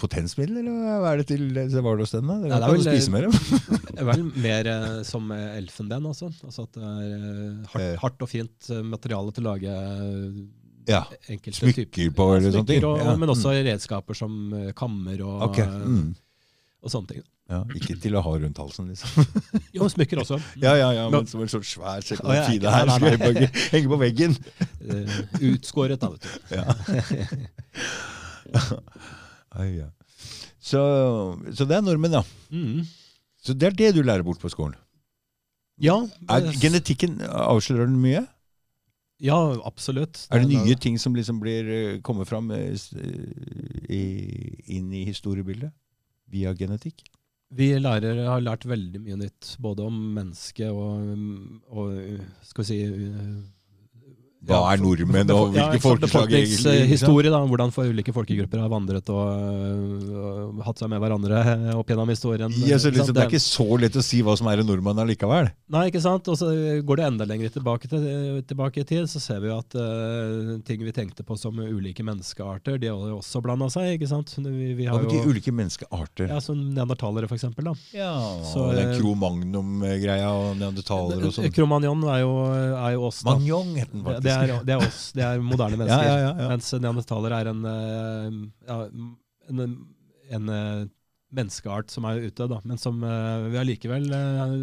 potensmiddel, 0.00 0.60
eller 0.64 1.00
hva 1.04 1.12
er 1.14 1.22
det 1.22 1.28
til 1.30 1.46
disse 1.54 1.82
hvalrosstennene? 1.84 2.40
Det 2.42 2.50
det 2.50 2.58
er 2.58 2.66
kan 2.66 2.74
vel- 2.74 2.88
spise 2.90 3.14
mer 3.14 3.28
av. 3.30 3.38
Er 3.98 4.06
vel 4.06 4.20
mer 4.30 4.68
eh, 4.70 5.00
som 5.02 5.32
elfenben, 5.34 6.04
altså. 6.06 6.28
altså 6.46 6.68
at 6.68 6.76
det 6.76 6.84
er 6.86 7.14
eh, 7.16 7.70
hardt, 7.72 7.96
hardt 8.04 8.20
og 8.22 8.30
fint 8.30 8.68
materiale 8.86 9.32
til 9.34 9.42
å 9.46 9.54
lage 9.56 9.72
Ja, 10.88 11.02
enkelte 11.28 11.58
smykker 11.58 11.88
typer- 11.92 12.14
på, 12.16 12.28
eller 12.36 12.54
sånne 12.54 12.70
ting. 12.70 12.84
Og, 12.88 13.02
Ja, 13.04 13.16
Men 13.20 13.32
også 13.34 13.52
mm. 13.52 13.58
redskaper 13.66 14.16
som 14.16 14.38
eh, 14.56 14.70
kammer 14.76 15.20
og, 15.26 15.42
okay. 15.50 15.66
mm. 15.66 16.14
og 16.82 16.92
sånne 16.94 17.12
ting. 17.12 17.26
ja, 17.48 17.60
ikke 17.76 17.96
til 18.00 18.16
å 18.16 18.22
ha 18.24 18.32
rundt 18.40 18.58
halsen, 18.60 18.88
liksom. 18.92 19.28
Jo, 19.76 19.88
smykker 19.92 20.22
også. 20.24 20.40
Ja, 20.64 20.74
ja, 20.80 20.88
ja, 20.96 21.06
men 21.12 21.28
som 21.28 21.44
en 21.44 21.52
sånn 21.52 21.66
svær 21.66 22.00
se 22.04 22.16
på 22.20 22.32
ja, 22.32 22.46
her, 22.48 22.88
nei, 22.88 22.98
nei. 23.04 23.14
bare 23.20 23.50
henge 23.74 23.92
på 23.92 24.00
veggen. 24.00 24.36
Eh, 24.88 25.20
utskåret, 25.52 26.00
da, 26.00 26.12
vet 26.16 26.24
du. 26.24 26.30
Ja. 26.58 26.64
Ai, 29.60 29.70
ja. 29.82 29.88
Så, 30.58 30.80
så 31.52 31.66
det 31.68 31.76
er 31.76 31.84
nordmenn, 31.84 32.16
ja. 32.16 32.24
Mm. 32.48 32.86
Så 33.44 33.52
det 33.56 33.70
er 33.70 33.76
det 33.76 33.94
du 33.96 34.02
lærer 34.04 34.24
bort 34.24 34.40
på 34.40 34.50
skolen. 34.52 34.76
Ja, 35.78 36.00
Er 36.28 36.48
eh, 36.48 36.56
genetikken 36.58 37.20
avslører 37.22 37.86
den 37.86 38.00
mye? 38.02 38.24
Ja, 39.18 39.38
absolutt. 39.66 40.26
Er 40.30 40.44
det 40.44 40.52
nye 40.52 40.78
ting 40.78 40.98
som 41.02 41.16
liksom 41.18 41.40
blir 41.42 41.68
eh, 41.74 42.00
kommer 42.06 42.28
fram 42.28 42.50
eh, 42.54 42.70
eh, 42.70 43.86
i, 43.90 44.02
inn 44.78 44.92
i 44.94 45.04
historiebildet 45.08 45.72
via 46.30 46.54
genetikk? 46.54 47.02
Vi 47.58 47.70
lærere 47.80 48.28
har 48.28 48.42
lært 48.44 48.66
veldig 48.68 49.00
mye 49.00 49.16
nytt, 49.24 49.54
både 49.64 49.86
om 49.88 49.98
mennesket 50.18 50.68
og, 50.68 51.14
og 51.72 51.94
skal 52.44 52.64
vi 52.64 52.68
si 52.68 52.80
Hva 54.46 54.58
Ja, 54.58 54.72
er 54.72 54.82
nordmenn, 54.82 55.30
og 55.34 55.50
hvilke 55.54 55.78
ja, 55.78 55.82
folkeslag 55.82 56.30
egentlig? 56.30 56.74
Historie, 56.92 57.30
da. 57.32 57.40
Hvordan 57.48 57.72
for 57.74 57.90
ulike 57.90 58.12
folkegrupper 58.14 58.62
har 58.62 58.70
vandret 58.70 59.10
og, 59.10 60.04
og 60.14 60.60
hatt 60.66 60.78
seg 60.78 60.90
med 60.92 61.02
hverandre 61.02 61.40
opp 61.80 61.90
gjennom 61.90 62.12
historien. 62.12 62.54
Ja, 62.62 62.78
så 62.78 62.92
liksom, 62.94 63.10
det 63.16 63.24
er 63.24 63.32
ikke 63.32 63.42
så 63.42 63.66
lett 63.82 63.98
å 63.98 64.04
si 64.04 64.20
hva 64.22 64.36
som 64.38 64.50
er 64.52 64.62
en 64.62 64.70
nordmann 64.70 65.00
allikevel. 65.02 65.50
Nei, 65.74 65.88
ikke 65.90 66.02
sant? 66.04 66.30
Og 66.30 66.38
så 66.38 66.52
går 66.86 67.00
det 67.00 67.08
enda 67.08 67.26
lenger 67.28 67.52
tilbake, 67.56 67.90
til, 67.90 68.06
tilbake 68.48 68.84
i 68.84 68.86
tid, 68.88 69.08
så 69.10 69.22
ser 69.22 69.42
vi 69.42 69.50
jo 69.50 69.58
at 69.58 69.74
uh, 69.78 70.54
ting 70.68 70.86
vi 70.86 70.94
tenkte 70.94 71.26
på 71.26 71.36
som 71.40 71.58
ulike 71.58 72.06
menneskearter, 72.06 72.78
de 72.78 72.92
har 72.92 73.16
også 73.18 73.42
blanda 73.44 73.68
seg, 73.72 73.96
ikke 73.98 74.10
sant? 74.10 74.32
Vi, 74.38 74.70
vi 74.78 74.86
Hva 74.86 75.00
betyr 75.02 75.24
jo, 75.24 75.34
ulike 75.34 75.54
menneskearter? 75.54 76.30
ja, 76.30 76.38
som 76.44 76.60
neandertalere, 76.76 77.28
for 77.30 77.38
eksempel. 77.38 77.72
Da. 77.72 77.74
Ja, 77.96 78.12
Så, 78.46 78.68
og 78.70 78.78
den 78.78 78.94
Cro-Magnum-greia 78.94 80.30
og 80.30 80.56
neandertalere 80.60 81.26
og 81.26 81.34
sånn. 81.34 81.50
Kromagnon 81.54 82.06
er 82.12 82.22
jo, 82.22 82.32
er 82.54 82.94
jo 82.94 83.06
oss, 83.10 83.22
da. 83.26 83.34
heter 83.38 83.82
het 83.82 83.92
den 83.92 84.04
faktisk. 84.06 84.27
Det, 84.28 84.36
er, 84.36 84.62
det 84.68 84.76
er 84.76 84.84
oss. 84.86 85.00
Det 85.16 85.24
er 85.24 85.42
moderne 85.42 85.78
mennesker. 85.80 86.06
ja, 86.08 86.20
ja. 86.28 86.52
Mens 86.52 86.70
neandertaler 86.76 87.34
er 87.40 87.50
en, 87.54 87.66
eh, 87.72 88.38
ja, 88.68 88.78
en, 89.48 89.74
en 90.38 90.54
eh, 90.54 90.86
menneskeart 91.34 91.92
som 91.92 92.06
er 92.08 92.22
ute, 92.24 92.46
men 92.64 92.78
som 92.80 93.02
uh, 93.04 93.44
vi 93.52 93.58
allikevel 93.60 94.06
uh, 94.08 94.54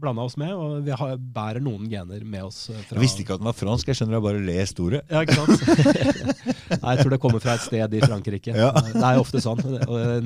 blanda 0.00 0.26
oss 0.28 0.36
med, 0.40 0.52
og 0.52 0.82
vi 0.84 0.92
har, 0.92 1.14
bærer 1.16 1.64
noen 1.64 1.88
gener 1.88 2.24
med 2.28 2.44
oss. 2.44 2.66
fra... 2.68 2.98
Jeg 2.98 3.04
visste 3.06 3.24
ikke 3.24 3.38
at 3.38 3.42
den 3.42 3.48
var 3.48 3.56
fransk, 3.56 3.88
jeg 3.88 4.00
skjønner 4.00 4.18
jeg 4.18 4.26
bare 4.26 4.42
lest 4.44 4.82
ordet. 4.84 5.00
Ja, 5.08 5.24
ikke 5.24 5.38
sant? 5.38 5.64
Nei, 6.82 6.92
jeg 6.92 7.00
tror 7.00 7.14
det 7.14 7.20
kommer 7.24 7.42
fra 7.42 7.56
et 7.56 7.64
sted 7.64 7.96
i 7.96 8.04
Frankrike. 8.04 8.52
Ja. 8.52 8.70
Det 8.84 9.00
er 9.00 9.16
jo 9.16 9.24
ofte 9.24 9.40
sånn. 9.42 9.64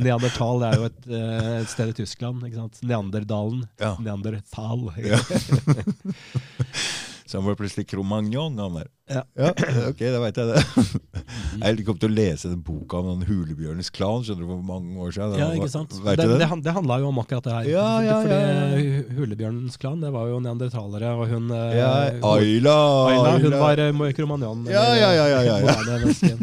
Neandertal 0.03 0.67
er 0.67 0.79
jo 0.81 0.91
et, 0.91 1.01
uh, 1.09 1.55
et 1.63 1.71
sted 1.71 1.95
i 1.95 1.99
Tyskland. 2.03 2.45
Neanderdalen. 2.83 3.65
Ja. 3.81 3.95
Neandertal. 4.03 4.89
Ja. 4.99 5.23
Så 7.27 7.39
han 7.39 7.47
var 7.47 7.57
plutselig 7.57 7.87
Cro-Magnon, 7.91 8.59
han 8.59 8.75
der. 8.75 8.89
Ja. 9.05 9.21
ok, 9.91 10.01
da 10.01 10.21
veit 10.23 10.39
jeg 10.41 10.49
det. 10.49 10.61
Jeg 11.65 11.85
kom 11.87 11.97
til 12.01 12.09
å 12.09 12.15
lese 12.15 12.49
den 12.51 12.61
boka 12.65 12.99
om 12.99 13.11
den 13.11 13.27
hulebjørnens 13.29 13.91
klan, 13.95 14.25
skjønner 14.25 14.43
du, 14.43 14.49
for 14.49 14.63
mange 14.65 14.97
år 15.05 15.13
siden. 15.15 15.35
Ja, 15.39 15.49
ikke 15.55 15.69
sant? 15.71 15.93
Vet 16.05 16.19
det, 16.19 16.27
det, 16.31 16.49
det? 16.65 16.73
handla 16.75 16.97
jo 17.03 17.11
om 17.13 17.21
akkurat 17.21 17.45
det 17.47 17.53
her. 17.55 17.69
Ja, 17.69 17.85
ja, 18.05 18.17
Fordi 18.25 18.39
ja, 18.39 18.81
ja. 18.81 19.03
Hulebjørnens 19.19 19.77
klan, 19.81 20.01
det 20.03 20.11
var 20.15 20.31
jo 20.33 20.41
neandertalere, 20.45 21.13
og 21.15 21.29
hun 21.31 21.53
eh, 21.55 21.77
Ja, 21.79 21.91
Ayla, 22.31 22.77
Ayla, 23.13 23.35
hun 23.45 23.57
var 23.61 23.83
uh, 23.85 24.07
kromagnon. 24.17 24.65
Ja, 24.73 24.87
ja, 24.99 25.11
ja, 25.17 25.27
ja, 25.31 25.43
ja, 25.51 25.59
ja. 25.69 25.77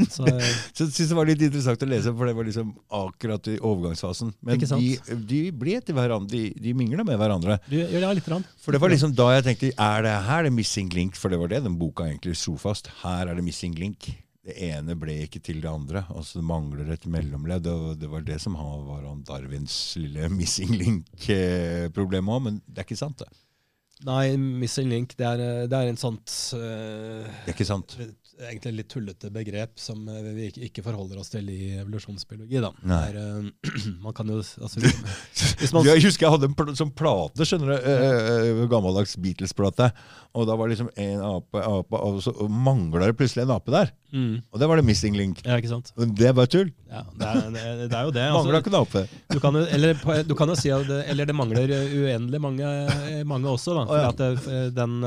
Så, 0.16 0.28
eh, 0.30 0.54
Så 0.72 0.86
jeg 0.86 0.94
synes 0.96 1.12
det 1.12 1.18
var 1.18 1.30
litt 1.32 1.44
interessant 1.50 1.86
å 1.86 1.90
lese, 1.90 2.14
for 2.14 2.30
det 2.30 2.38
var 2.38 2.50
liksom 2.50 2.72
akkurat 3.02 3.52
i 3.52 3.58
overgangsfasen. 3.58 4.34
Men 4.46 4.62
de, 4.62 4.94
de 5.34 5.42
ble 5.52 5.80
til 5.82 5.98
hverandre, 5.98 6.30
de, 6.32 6.46
de 6.62 6.76
mingla 6.78 7.06
med 7.08 7.20
hverandre. 7.20 7.58
du, 7.68 7.80
ja, 7.82 8.14
litt. 8.14 8.30
Rann. 8.32 8.46
For 8.62 8.76
det 8.76 8.80
var 8.84 8.94
liksom 8.94 9.16
da 9.18 9.32
jeg 9.34 9.48
tenkte, 9.50 9.74
er 9.82 10.06
det 10.06 10.16
her 10.30 10.46
det 10.46 10.54
missing 10.56 10.92
link? 10.94 11.18
For 11.20 11.34
det 11.34 11.42
var 11.42 11.50
det 11.52 11.64
den 11.66 11.76
boka 11.80 12.06
egentlig 12.08 12.38
slo 12.52 12.60
fast. 12.60 12.90
Her 13.04 13.30
er 13.30 13.38
det 13.38 13.46
missing 13.46 13.76
link. 13.80 14.12
Det 14.42 14.56
ene 14.58 14.96
ble 14.98 15.22
ikke 15.24 15.40
til 15.40 15.62
det 15.62 15.70
andre. 15.70 16.06
Altså 16.10 16.40
det 16.40 16.48
mangler 16.48 16.92
et 16.92 17.06
mellomledd. 17.06 17.68
Og 17.68 18.00
det 18.00 18.10
var 18.10 18.22
det 18.26 18.40
som 18.42 18.56
var 18.56 19.06
Darwins 19.28 19.96
lille 19.98 20.30
missing 20.30 20.74
link-problem 20.76 22.30
òg, 22.30 22.44
men 22.48 22.62
det 22.68 22.82
er 22.82 22.90
ikke 22.90 23.00
sant, 23.00 23.22
det. 23.22 23.30
Nei, 24.04 24.36
missing 24.36 24.90
link, 24.90 25.14
det 25.14 25.28
er, 25.28 25.42
eh, 25.46 25.68
det 25.70 25.78
er 25.78 25.92
en 25.92 26.00
sånt 26.00 26.26
uh, 26.58 27.22
Det 27.22 27.52
er 27.52 27.54
ikke 27.54 27.68
sant. 27.70 28.00
Egentlig 28.42 28.72
litt 28.80 28.90
tullete 28.90 29.30
begrep 29.34 29.78
som 29.80 30.08
eh, 30.10 30.30
vi 30.34 30.48
ikke, 30.68 30.82
forholder 30.86 31.20
oss 31.22 31.30
til 31.30 31.46
i 31.52 31.76
evolusjonsbiologi. 31.82 32.58
Da. 32.64 32.72
Nei. 32.90 33.02
Det 33.14 33.22
er, 33.22 33.44
eh, 33.68 33.92
man 34.06 34.16
kan 34.18 34.32
jo 34.32 34.40
altså, 34.42 34.82
Hvis 34.82 35.74
man 35.76 35.86
Jeg 35.92 36.02
husker 36.08 36.26
jeg 36.26 36.34
hadde 36.36 36.50
en 36.50 36.56
pl 36.58 36.74
sånn 36.78 36.94
plate, 36.98 37.46
skjønner 37.48 37.74
du. 37.74 37.86
uh, 37.86 38.62
uh, 38.64 38.64
gammeldags 38.72 39.14
Beatles-plate. 39.22 39.92
Og 40.38 40.48
da 40.48 40.56
var 40.58 40.70
det 40.70 40.78
liksom 40.78 40.92
en 41.04 41.24
ape, 41.28 41.62
ape 41.68 42.02
og 42.02 42.22
så 42.26 42.34
mangla 42.48 43.10
det 43.10 43.18
plutselig 43.20 43.44
en 43.46 43.54
ape 43.58 43.74
der. 43.74 43.92
mm, 44.16 44.36
Og 44.54 44.62
det 44.62 44.70
var 44.72 44.80
det 44.80 44.86
missing 44.88 45.18
link. 45.20 45.42
Ja, 45.46 45.58
ikke 45.60 45.74
sant? 45.74 45.92
Det 45.98 46.32
var 46.38 46.48
tull. 46.50 46.72
Ja, 46.92 47.04
det, 47.12 47.28
er, 47.28 47.42
det, 47.56 47.90
det 47.92 47.98
er 48.00 48.08
jo 48.08 48.16
det. 48.16 48.28
Mangla 48.38 48.58
Altså, 48.58 48.64
ikke 48.64 48.74
en 48.74 48.80
ape. 48.82 49.04
du, 49.36 49.40
kan 49.44 49.60
jo, 49.60 49.66
eller, 49.78 50.24
du 50.28 50.34
kan 50.40 50.50
jo 50.54 50.56
si 50.60 50.72
at 50.74 50.88
det, 50.88 51.02
eller 51.12 51.28
det 51.30 51.36
mangler 51.36 51.76
uendelig 51.76 52.42
mange, 52.42 52.72
mange 53.28 53.52
også. 53.52 53.76
Da, 53.78 53.86
Å, 53.86 54.00
ja. 54.02 54.10
at 54.16 54.74
den, 54.78 54.98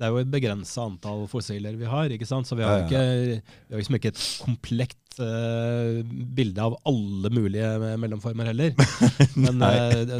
det 0.00 0.06
er 0.06 0.14
jo 0.14 0.22
et 0.22 0.32
begrensa 0.32 0.86
antall 0.88 1.26
fossiler 1.28 1.74
vi 1.76 1.84
har, 1.84 2.08
ikke 2.14 2.24
sant? 2.28 2.48
så 2.48 2.56
vi 2.56 2.64
har 2.64 2.86
ikke, 2.86 3.02
vi 3.36 3.74
har 3.74 3.82
liksom 3.82 3.98
ikke 3.98 4.12
et 4.14 4.22
komplekt 4.40 5.18
uh, 5.20 6.00
bilde 6.38 6.64
av 6.64 6.78
alle 6.88 7.28
mulige 7.36 7.68
mellomformer 8.00 8.48
heller. 8.48 8.72
Men, 9.44 9.60
eh, 9.60 10.14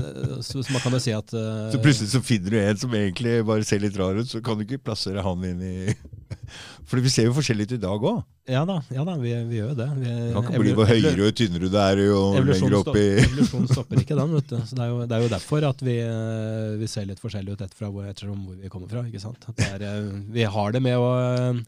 så, 0.44 0.60
så 0.60 0.74
man 0.74 0.84
kan 0.84 0.98
jo 0.98 1.00
si 1.00 1.14
at 1.16 1.32
uh, 1.32 1.70
Så 1.72 1.80
plutselig 1.80 2.12
så 2.12 2.20
finner 2.20 2.52
du 2.52 2.58
en 2.60 2.82
som 2.82 2.98
egentlig 2.98 3.38
bare 3.48 3.64
ser 3.64 3.80
litt 3.80 3.96
rar 3.96 4.20
ut, 4.20 4.28
så 4.28 4.42
kan 4.44 4.60
du 4.60 4.66
ikke 4.66 4.82
plassere 4.90 5.24
han 5.24 5.48
inn 5.48 5.64
i 5.64 5.76
For 6.90 6.98
vi 6.98 7.10
ser 7.12 7.28
jo 7.28 7.34
forskjellig 7.36 7.68
ut 7.68 7.74
i 7.76 7.80
dag 7.80 8.04
òg. 8.10 8.20
Ja 8.50 8.64
da, 8.66 8.80
ja 8.90 9.04
da 9.06 9.14
vi, 9.20 9.30
vi 9.46 9.60
gjør 9.60 9.68
jo 9.70 9.76
det. 9.78 9.86
Vi, 10.00 10.12
kan 10.34 10.46
ikke 10.48 10.62
bli 10.64 10.72
hvor 10.74 10.88
høyere 10.90 11.28
og 11.28 11.36
tynnere 11.38 11.68
du 11.70 11.76
er, 11.78 12.00
jo 12.02 12.22
lenger 12.48 12.76
opp 12.80 12.96
i 12.98 13.04
evolusjonen 13.24 13.68
stopper 13.70 14.00
ikke 14.02 14.16
den. 14.18 14.32
vet 14.34 14.48
du. 14.50 14.56
Så 14.66 14.78
det, 14.78 14.86
er 14.86 14.90
jo, 14.90 14.96
det 15.04 15.16
er 15.16 15.22
jo 15.22 15.32
derfor 15.36 15.66
at 15.68 15.84
vi, 15.86 15.96
eh, 16.02 16.72
vi 16.80 16.88
ser 16.90 17.06
litt 17.06 17.22
forskjellig 17.22 17.54
ut 17.54 17.62
etter 17.66 17.86
hvor, 17.86 18.08
ettersom 18.10 18.40
hvor 18.48 18.56
vi 18.58 18.72
kommer 18.72 18.90
fra. 18.90 19.04
ikke 19.06 19.22
sant? 19.22 19.46
Er, 19.68 19.84
eh, 19.86 20.08
vi 20.34 20.48
har 20.56 20.74
det 20.74 20.82
med 20.82 20.98
å 20.98 21.12
eh, 21.20 21.60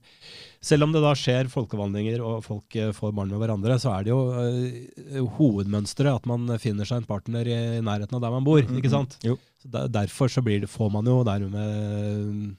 Selv 0.63 0.87
om 0.87 0.93
det 0.95 1.03
da 1.03 1.13
skjer 1.19 1.51
folkevandringer 1.51 2.23
og 2.23 2.43
folk 2.47 2.77
får 2.95 3.15
barn 3.15 3.31
med 3.31 3.43
hverandre, 3.43 3.79
så 3.83 3.95
er 3.97 4.05
det 4.07 4.13
jo 4.13 5.31
hovedmønsteret 5.39 6.21
at 6.21 6.29
man 6.31 6.47
finner 6.63 6.87
seg 6.87 7.03
en 7.03 7.09
partner 7.09 7.51
i 7.51 7.57
nærheten 7.83 8.15
av 8.15 8.23
der 8.23 8.35
man 8.35 8.47
bor. 8.47 8.63
ikke 8.63 8.93
sant? 8.93 9.19
Jo. 9.27 9.35
Så 9.63 9.71
der, 9.75 9.91
derfor 9.91 10.31
så 10.31 10.43
blir 10.43 10.63
det, 10.63 10.71
får 10.71 10.91
man 10.95 11.11
jo 11.11 11.21
dermed 11.27 12.55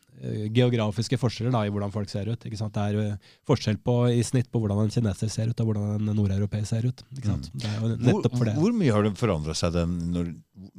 geografiske 0.55 1.17
forskjeller 1.19 1.53
da, 1.53 1.63
i 1.67 1.71
hvordan 1.73 1.91
folk 1.93 2.11
ser 2.11 2.29
ut. 2.31 2.45
ikke 2.47 2.59
sant? 2.59 2.75
Det 2.75 2.83
er 3.03 3.31
forskjell 3.47 3.79
på, 3.83 3.95
i 4.13 4.23
snitt 4.25 4.49
på 4.51 4.61
hvordan 4.63 4.85
en 4.85 4.93
kineser 4.93 5.31
ser 5.31 5.51
ut, 5.51 5.63
og 5.63 5.71
hvordan 5.71 5.95
en 5.97 6.15
nordeuropeer 6.17 6.65
ser 6.67 6.87
ut. 6.87 7.03
ikke 7.17 7.31
sant? 7.31 7.49
Det 7.53 7.69
er 7.69 7.77
jo 7.77 7.83
hvor, 7.87 7.95
nettopp 8.07 8.37
for 8.37 8.49
det. 8.49 8.55
hvor 8.59 8.77
mye 8.77 8.95
har 8.95 9.07
det 9.07 9.13
forandra 9.19 9.55
seg 9.57 9.75
den 9.75 9.97
når, 10.13 10.33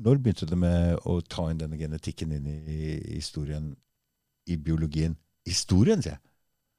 når 0.06 0.22
begynte 0.24 0.48
det 0.50 0.60
med 0.60 1.08
å 1.10 1.18
ta 1.20 1.48
inn 1.50 1.60
denne 1.60 1.80
genetikken 1.80 2.32
inn 2.36 2.48
i, 2.48 2.58
i 2.64 3.18
historien, 3.18 3.72
i 4.48 4.56
biologien? 4.60 5.18
Historien, 5.48 6.00
sier 6.04 6.16
jeg. 6.16 6.24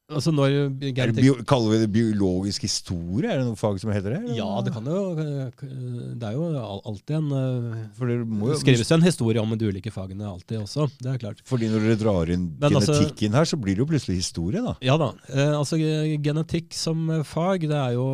Altså 0.06 0.30
Er 0.38 1.40
kaller 1.50 1.72
vi 1.72 1.78
det 1.82 1.88
biologisk 1.90 2.62
historie? 2.68 3.26
Er 3.26 3.40
det 3.40 3.48
noe 3.48 3.58
fag 3.58 3.80
som 3.82 3.90
heter 3.90 4.14
det? 4.14 4.20
eller? 4.22 4.36
Ja, 4.38 4.62
det 4.62 4.74
kan 4.76 4.86
jo 4.86 5.00
Det 5.18 6.28
er 6.28 6.36
jo 6.36 6.46
alltid 6.62 7.16
en 7.18 7.32
eh, 7.34 7.80
For 7.98 8.12
det 8.12 8.60
skrives 8.62 8.92
jo 8.92 9.00
en 9.00 9.08
historie 9.08 9.42
om 9.42 9.56
de 9.58 9.72
ulike 9.72 9.90
fagene 9.90 10.28
alltid 10.30 10.62
også, 10.62 10.86
det 11.02 11.10
er 11.10 11.18
klart. 11.24 11.42
fordi 11.50 11.72
når 11.74 11.88
dere 11.88 11.98
drar 12.04 12.30
inn 12.30 12.46
Men 12.62 12.78
altså- 12.78 12.94
genetikken 12.94 13.34
her, 13.34 13.50
så 13.50 13.58
blir 13.58 13.74
det 13.74 13.82
jo 13.82 13.90
plutselig 13.90 14.22
historie, 14.22 14.62
da. 14.62 14.76
Ja 14.86 15.00
da. 15.02 15.10
Eh, 15.34 15.54
altså 15.58 15.82
Genetikk 16.22 16.74
som 16.78 17.10
eh, 17.10 17.24
fag, 17.26 17.66
det 17.66 17.82
er 17.82 17.98
jo 17.98 18.06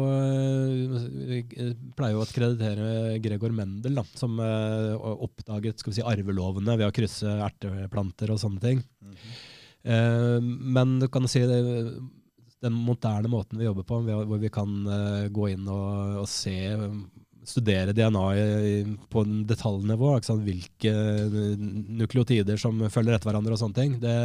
Pleier 2.00 2.16
jo 2.16 2.24
å 2.24 2.32
kreditere 2.32 3.20
Gregor 3.20 3.52
Mendel, 3.52 4.00
da, 4.00 4.04
som 4.16 4.40
oppdaget 4.40 5.80
skal 5.82 5.92
vi 5.92 6.00
si, 6.00 6.08
arvelovene 6.08 6.78
ved 6.80 6.88
å 6.88 6.96
krysse 6.96 7.28
erteplanter 7.44 8.32
og 8.32 8.40
sånne 8.40 8.64
ting. 8.64 8.80
Eh, 9.04 9.51
men 9.84 11.00
du 11.02 11.08
kan 11.10 11.26
si 11.32 11.42
det, 11.50 11.62
den 12.62 12.74
moderne 12.74 13.28
måten 13.28 13.60
vi 13.60 13.66
jobber 13.66 13.84
på, 13.84 14.00
hvor 14.06 14.38
vi 14.38 14.54
kan 14.54 14.70
eh, 14.86 15.28
gå 15.34 15.50
inn 15.56 15.68
og, 15.72 16.22
og 16.22 16.30
se 16.30 16.56
studere 17.48 17.94
DNA 17.98 18.26
på 19.10 19.24
detaljnivå, 19.50 20.14
hvilke 20.46 20.94
eh, 20.94 21.66
nukleotider 22.02 22.62
som 22.62 22.84
følger 22.94 23.18
etter 23.18 23.32
hverandre 23.32 23.58
og 23.58 23.64
sånne 23.64 23.80
ting, 23.80 23.98
det, 24.04 24.16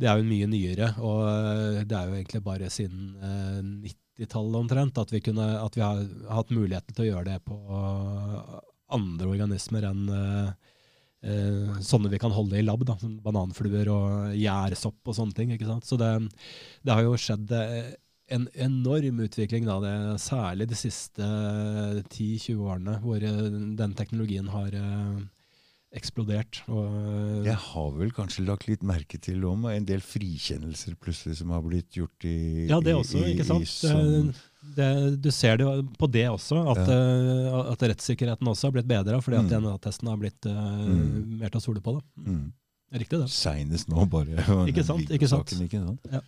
det 0.00 0.08
er 0.08 0.20
jo 0.20 0.28
mye 0.30 0.48
nyere. 0.48 0.92
Og 1.04 1.20
eh, 1.28 1.82
det 1.84 1.98
er 1.98 2.08
jo 2.08 2.16
egentlig 2.16 2.44
bare 2.48 2.72
siden 2.72 3.12
eh, 3.20 3.60
90-tallet 3.92 4.60
omtrent 4.64 5.04
at 5.04 5.12
vi, 5.12 5.20
kunne, 5.24 5.52
at 5.60 5.76
vi 5.76 5.84
har 5.84 6.04
hatt 6.32 6.56
muligheten 6.56 6.96
til 6.96 7.04
å 7.04 7.10
gjøre 7.10 7.34
det 7.34 7.40
på 7.44 7.58
andre 8.92 9.28
organismer 9.28 9.88
enn 9.88 10.08
eh, 10.12 10.71
eh, 11.22 11.80
sånne 11.84 12.10
vi 12.12 12.20
kan 12.22 12.34
holde 12.34 12.58
i 12.58 12.64
lab, 12.66 12.84
da, 12.88 12.96
bananfluer 13.24 13.90
og 13.92 14.36
gjærsopp 14.38 15.12
og 15.12 15.18
sånne 15.18 15.36
ting. 15.38 15.54
Så 15.86 15.98
det, 16.00 16.12
det 16.82 16.96
har 16.96 17.06
jo 17.06 17.18
skjedd 17.20 17.52
eh, 17.56 17.92
en 18.32 18.48
enorm 18.54 19.20
utvikling, 19.24 19.66
da, 19.68 19.78
det, 19.82 19.94
særlig 20.22 20.68
de 20.70 20.78
siste 20.78 21.28
10-20 22.08 22.64
årene, 22.64 22.98
hvor 23.04 23.22
eh, 23.22 23.44
den 23.78 23.96
teknologien 23.98 24.48
har 24.52 24.74
eh, 24.78 25.22
eksplodert. 25.94 26.62
Og, 26.68 26.86
eh, 26.88 27.44
Jeg 27.50 27.56
har 27.56 27.90
vel 27.98 28.10
kanskje 28.16 28.46
lagt 28.46 28.66
litt 28.68 28.82
merke 28.82 29.20
til 29.20 29.44
om 29.44 29.66
en 29.66 29.84
del 29.84 30.00
frikjennelser 30.00 30.96
plutselig 30.96 31.36
som 31.36 31.50
har 31.50 31.60
blitt 31.62 31.90
gjort 31.92 32.24
i 32.24 32.66
Ja, 32.70 32.80
det 32.80 32.94
også, 32.96 33.20
i- 33.24 33.34
ikke 33.34 33.44
sant? 33.44 33.64
sånn- 33.66 34.34
Det, 34.76 35.20
du 35.20 35.30
ser 35.30 35.56
det 35.58 35.66
på 35.98 36.08
det 36.10 36.26
også, 36.30 36.70
at, 36.70 36.88
eh, 36.88 37.72
at 37.72 37.78
rettssikkerheten 37.80 38.46
også 38.46 38.68
har 38.70 38.72
blitt 38.72 38.86
bedra, 38.88 39.20
fordi 39.20 39.38
at 39.38 39.44
Mm. 39.44 39.50
DNA-testen 39.50 40.08
har 40.08 40.16
blitt 40.16 40.46
uh, 40.46 40.86
Mm. 40.86 41.38
mer 41.40 41.48
til 41.50 41.58
å 41.58 41.62
stole 41.62 41.80
på. 41.82 42.00
det. 42.00 42.24
mm. 42.26 42.52
Riktig, 42.94 43.18
det. 43.20 43.28
Seinest 43.28 43.88
nå, 43.88 44.08
bare. 44.08 44.36
Ikke 44.70 44.84
sant, 44.84 45.08
ikke 45.08 45.26
sant. 45.28 45.48
Saken, 45.48 45.66
ikke 45.68 45.84
sant? 45.86 46.24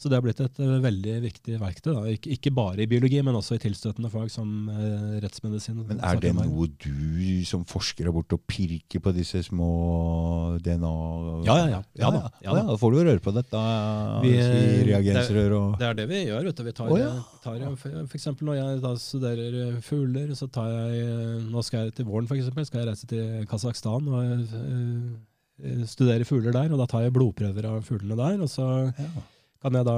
Så 0.00 0.08
det 0.08 0.16
har 0.16 0.22
blitt 0.24 0.38
et 0.40 0.58
eh, 0.64 0.76
veldig 0.80 1.14
viktig 1.26 1.58
verktøy. 1.60 1.90
Da. 1.92 2.02
Ik 2.08 2.24
ikke 2.32 2.50
bare 2.56 2.80
i 2.80 2.88
biologi, 2.88 3.18
men 3.20 3.36
også 3.36 3.58
i 3.58 3.60
tilstøtende 3.60 4.08
fag 4.08 4.30
som 4.32 4.70
eh, 4.72 5.18
rettsmedisin. 5.20 5.82
Men 5.90 5.98
er 6.00 6.20
det 6.22 6.30
noe 6.38 6.68
du 6.80 7.42
som 7.44 7.66
forsker 7.68 8.08
er 8.08 8.14
borte 8.14 8.38
og 8.38 8.46
pirker 8.48 9.02
på 9.04 9.12
disse 9.12 9.42
små 9.44 9.66
DNA... 10.64 10.92
Ja, 11.44 11.56
ja, 11.58 11.66
ja. 11.74 11.80
Ja 12.00 12.12
da, 12.14 12.22
ja 12.40 12.54
da. 12.56 12.62
Da 12.70 12.76
får 12.80 12.94
du 12.94 13.00
røre 13.02 13.20
på 13.20 13.34
dette. 13.36 13.64
Vi, 14.24 14.30
Vi, 14.32 14.38
eh, 14.40 14.80
reagensrør 14.88 15.56
og 15.58 15.74
Det 15.82 15.90
er 15.90 15.98
det 15.98 16.06
vi 16.08 16.22
gjør. 16.30 16.48
vet 16.48 16.62
du. 16.62 16.64
Vi 16.70 16.74
tar, 16.78 16.94
oh, 16.96 17.18
tar 17.44 17.66
for, 17.82 18.16
eksempel 18.16 18.48
når 18.48 18.56
jeg 18.56 18.80
da 18.86 18.92
studerer 19.02 19.58
fugler, 19.84 20.32
så 20.38 20.48
tar 20.48 20.70
jeg 20.72 21.42
Nå 21.50 21.64
skal 21.66 21.90
jeg 21.90 21.98
til 21.98 22.08
våren 22.08 22.30
for 22.30 22.40
eksempel, 22.40 22.64
skal 22.64 22.80
jeg 22.80 22.88
reise 22.88 23.10
til 23.10 23.44
Kasakhstan 23.50 24.08
og 24.08 24.56
eh, 24.56 25.84
studere 25.92 26.24
fugler 26.24 26.56
der. 26.56 26.72
og 26.72 26.80
Da 26.80 26.88
tar 26.88 27.04
jeg 27.04 27.14
blodprøver 27.18 27.68
av 27.68 27.84
fuglene 27.84 28.16
der. 28.16 28.40
og 28.40 28.48
så 28.48 28.70
ja. 28.96 29.10
Kan 29.60 29.76
jeg 29.76 29.84
da 29.84 29.94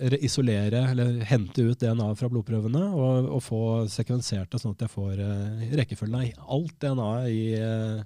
eh, 0.00 0.16
isolere, 0.24 0.86
eller 0.94 1.20
hente 1.28 1.66
ut 1.68 1.80
DNA 1.80 2.08
fra 2.16 2.30
blodprøvene 2.32 2.80
og, 2.96 3.28
og 3.36 3.42
få 3.44 3.62
sekvensert 3.92 4.48
det, 4.52 4.60
sånn 4.62 4.72
at 4.72 4.86
jeg 4.86 4.92
får 4.94 5.20
uh, 5.20 5.64
rekkefølgen 5.80 6.16
av 6.16 6.54
alt 6.56 6.76
DNA 6.80 7.08
i, 7.28 7.42
uh, 7.60 7.98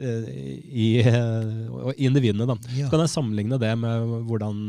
i, 0.00 0.88
uh, 1.04 1.90
individene. 1.96 2.48
Da. 2.48 2.56
Ja. 2.72 2.86
Så 2.86 2.94
kan 2.94 3.04
jeg 3.04 3.12
sammenligne 3.12 3.60
det 3.60 3.74
med 3.82 4.14
hvordan 4.30 4.64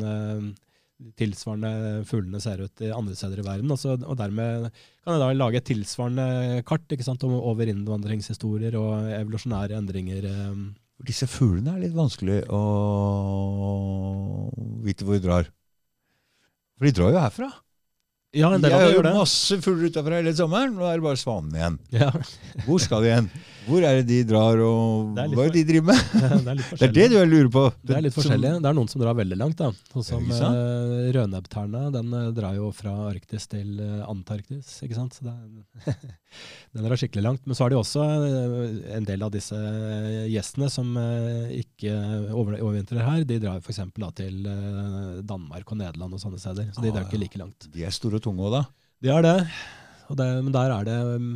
tilsvarende 1.15 2.03
fuglene 2.03 2.41
ser 2.43 2.59
ut 2.59 2.81
i 2.83 2.91
andre 2.91 3.15
steder 3.15 3.39
i 3.39 3.45
verden. 3.45 3.71
Og, 3.71 3.79
så, 3.79 3.95
og 3.95 4.19
dermed 4.19 4.67
kan 5.05 5.15
jeg 5.15 5.23
da 5.23 5.31
lage 5.37 5.61
et 5.61 5.69
tilsvarende 5.69 6.65
kart 6.67 6.91
sant, 7.05 7.23
over 7.23 7.71
innvandringshistorier 7.71 8.75
og 8.75 9.07
evolusjonære 9.21 9.79
endringer. 9.79 10.27
For 10.27 10.88
Disse 11.07 11.29
fuglene 11.31 11.77
er 11.77 11.85
litt 11.85 11.95
vanskelig 11.95 12.41
å 12.51 12.61
vite 14.83 15.05
hvor 15.07 15.15
de 15.15 15.23
drar. 15.23 15.49
For 16.75 16.87
de 16.87 16.95
drar 16.95 17.13
jo 17.13 17.21
herfra. 17.23 17.49
Ja, 18.37 18.51
en 18.53 18.61
del 18.61 18.73
av 18.77 18.83
det 18.85 18.89
gjør 18.93 19.05
det. 19.07 19.13
masse 19.17 19.55
fugler 19.65 19.89
utafor 19.89 20.13
hele 20.13 20.33
sommeren. 20.37 20.75
Nå 20.77 20.85
er 20.85 20.99
det 20.99 21.05
bare 21.07 21.17
svanene 21.17 21.57
igjen. 21.57 21.77
Ja, 21.97 22.11
Hvor 22.67 22.77
skal 22.83 23.01
de 23.07 23.15
hen? 23.15 23.29
Hvor 23.69 23.83
er 23.85 23.99
det 23.99 24.05
de 24.09 24.19
drar, 24.25 24.57
og 24.65 25.15
hva 25.17 25.23
er 25.45 25.49
det 25.53 25.59
de 25.59 25.63
driver 25.71 25.87
med? 25.89 25.99
det 26.45 26.53
er 26.53 26.61
Det 26.77 26.87
er 26.87 26.93
det 26.93 27.07
du 27.09 27.17
lurer 27.29 27.49
på. 27.53 27.63
Det 27.85 27.95
er 27.97 28.03
litt 28.05 28.13
Som- 28.13 28.23
forskjellig. 28.23 28.51
Det 28.61 28.69
er 28.69 28.77
noen 28.77 28.89
som 28.89 29.01
drar 29.01 29.17
veldig 29.17 29.37
langt. 29.37 29.57
da. 29.57 29.71
Sånn 29.93 30.05
som 30.05 30.29
sant? 30.29 31.49
uh. 31.57 31.89
Den 31.93 32.13
eh, 32.13 32.29
drar 32.37 32.53
jo 32.57 32.69
fra 32.73 32.93
Arktis 33.09 33.47
til 33.49 33.79
eh, 33.81 34.05
Antarktis. 34.09 34.71
ikke 34.85 34.97
sant? 34.97 35.17
Er, 35.25 35.97
den 36.77 36.85
drar 36.85 36.97
skikkelig 37.01 37.25
langt. 37.25 37.45
Men 37.49 37.57
så 37.57 37.65
er 37.65 37.73
det 37.73 37.79
også 37.81 38.05
eh, 38.05 38.95
en 38.97 39.09
del 39.09 39.25
av 39.25 39.33
disse 39.33 39.57
eh, 39.57 40.27
gjestene 40.33 40.69
som 40.73 40.93
eh, 41.01 41.57
ikke 41.63 41.93
over- 42.33 42.57
overvintrer 42.61 43.01
her. 43.05 43.25
De 43.25 43.41
drar 43.41 43.57
f.eks. 43.61 43.81
til 44.21 44.39
eh, 44.49 45.19
Danmark 45.29 45.65
og 45.73 45.81
Nederland 45.81 46.13
og 46.17 46.21
sånne 46.21 46.41
steder. 46.41 46.69
Så 46.77 46.85
de 46.85 46.89
Ah, 46.93 46.97
drar 46.99 47.09
ikke 47.09 47.21
like 47.25 47.41
langt. 47.41 47.69
De 47.73 47.85
er 47.85 47.93
store 47.93 48.18
og 48.19 48.25
tunge 48.27 48.51
da. 48.53 48.63
De 49.03 49.11
er 49.15 49.25
det. 49.25 49.37
Og 50.09 50.17
det 50.19 50.27
men 50.43 50.53
der 50.55 50.73
er 50.73 50.87
det 50.87 50.97
um, 51.15 51.31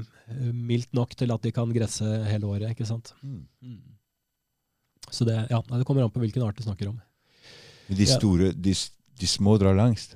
mildt 0.68 0.92
nok 0.98 1.16
til 1.20 1.32
at 1.34 1.44
de 1.46 1.52
kan 1.56 1.72
gresse 1.76 2.08
hele 2.30 2.50
året. 2.50 2.72
ikke 2.74 2.88
sant? 2.90 3.14
Mm. 3.22 3.44
Mm. 3.64 3.80
Så 5.14 5.26
det, 5.28 5.36
ja, 5.52 5.60
det 5.70 5.86
kommer 5.88 6.06
an 6.06 6.14
på 6.14 6.22
hvilken 6.24 6.46
art 6.46 6.58
du 6.58 6.64
snakker 6.66 6.90
om. 6.90 7.00
Men 7.90 7.98
de 8.00 8.08
Ja. 8.08 8.18
store, 8.18 8.52
de, 8.56 8.74
de 9.20 9.28
små 9.30 9.58
drar 9.62 9.76
langst. 9.78 10.16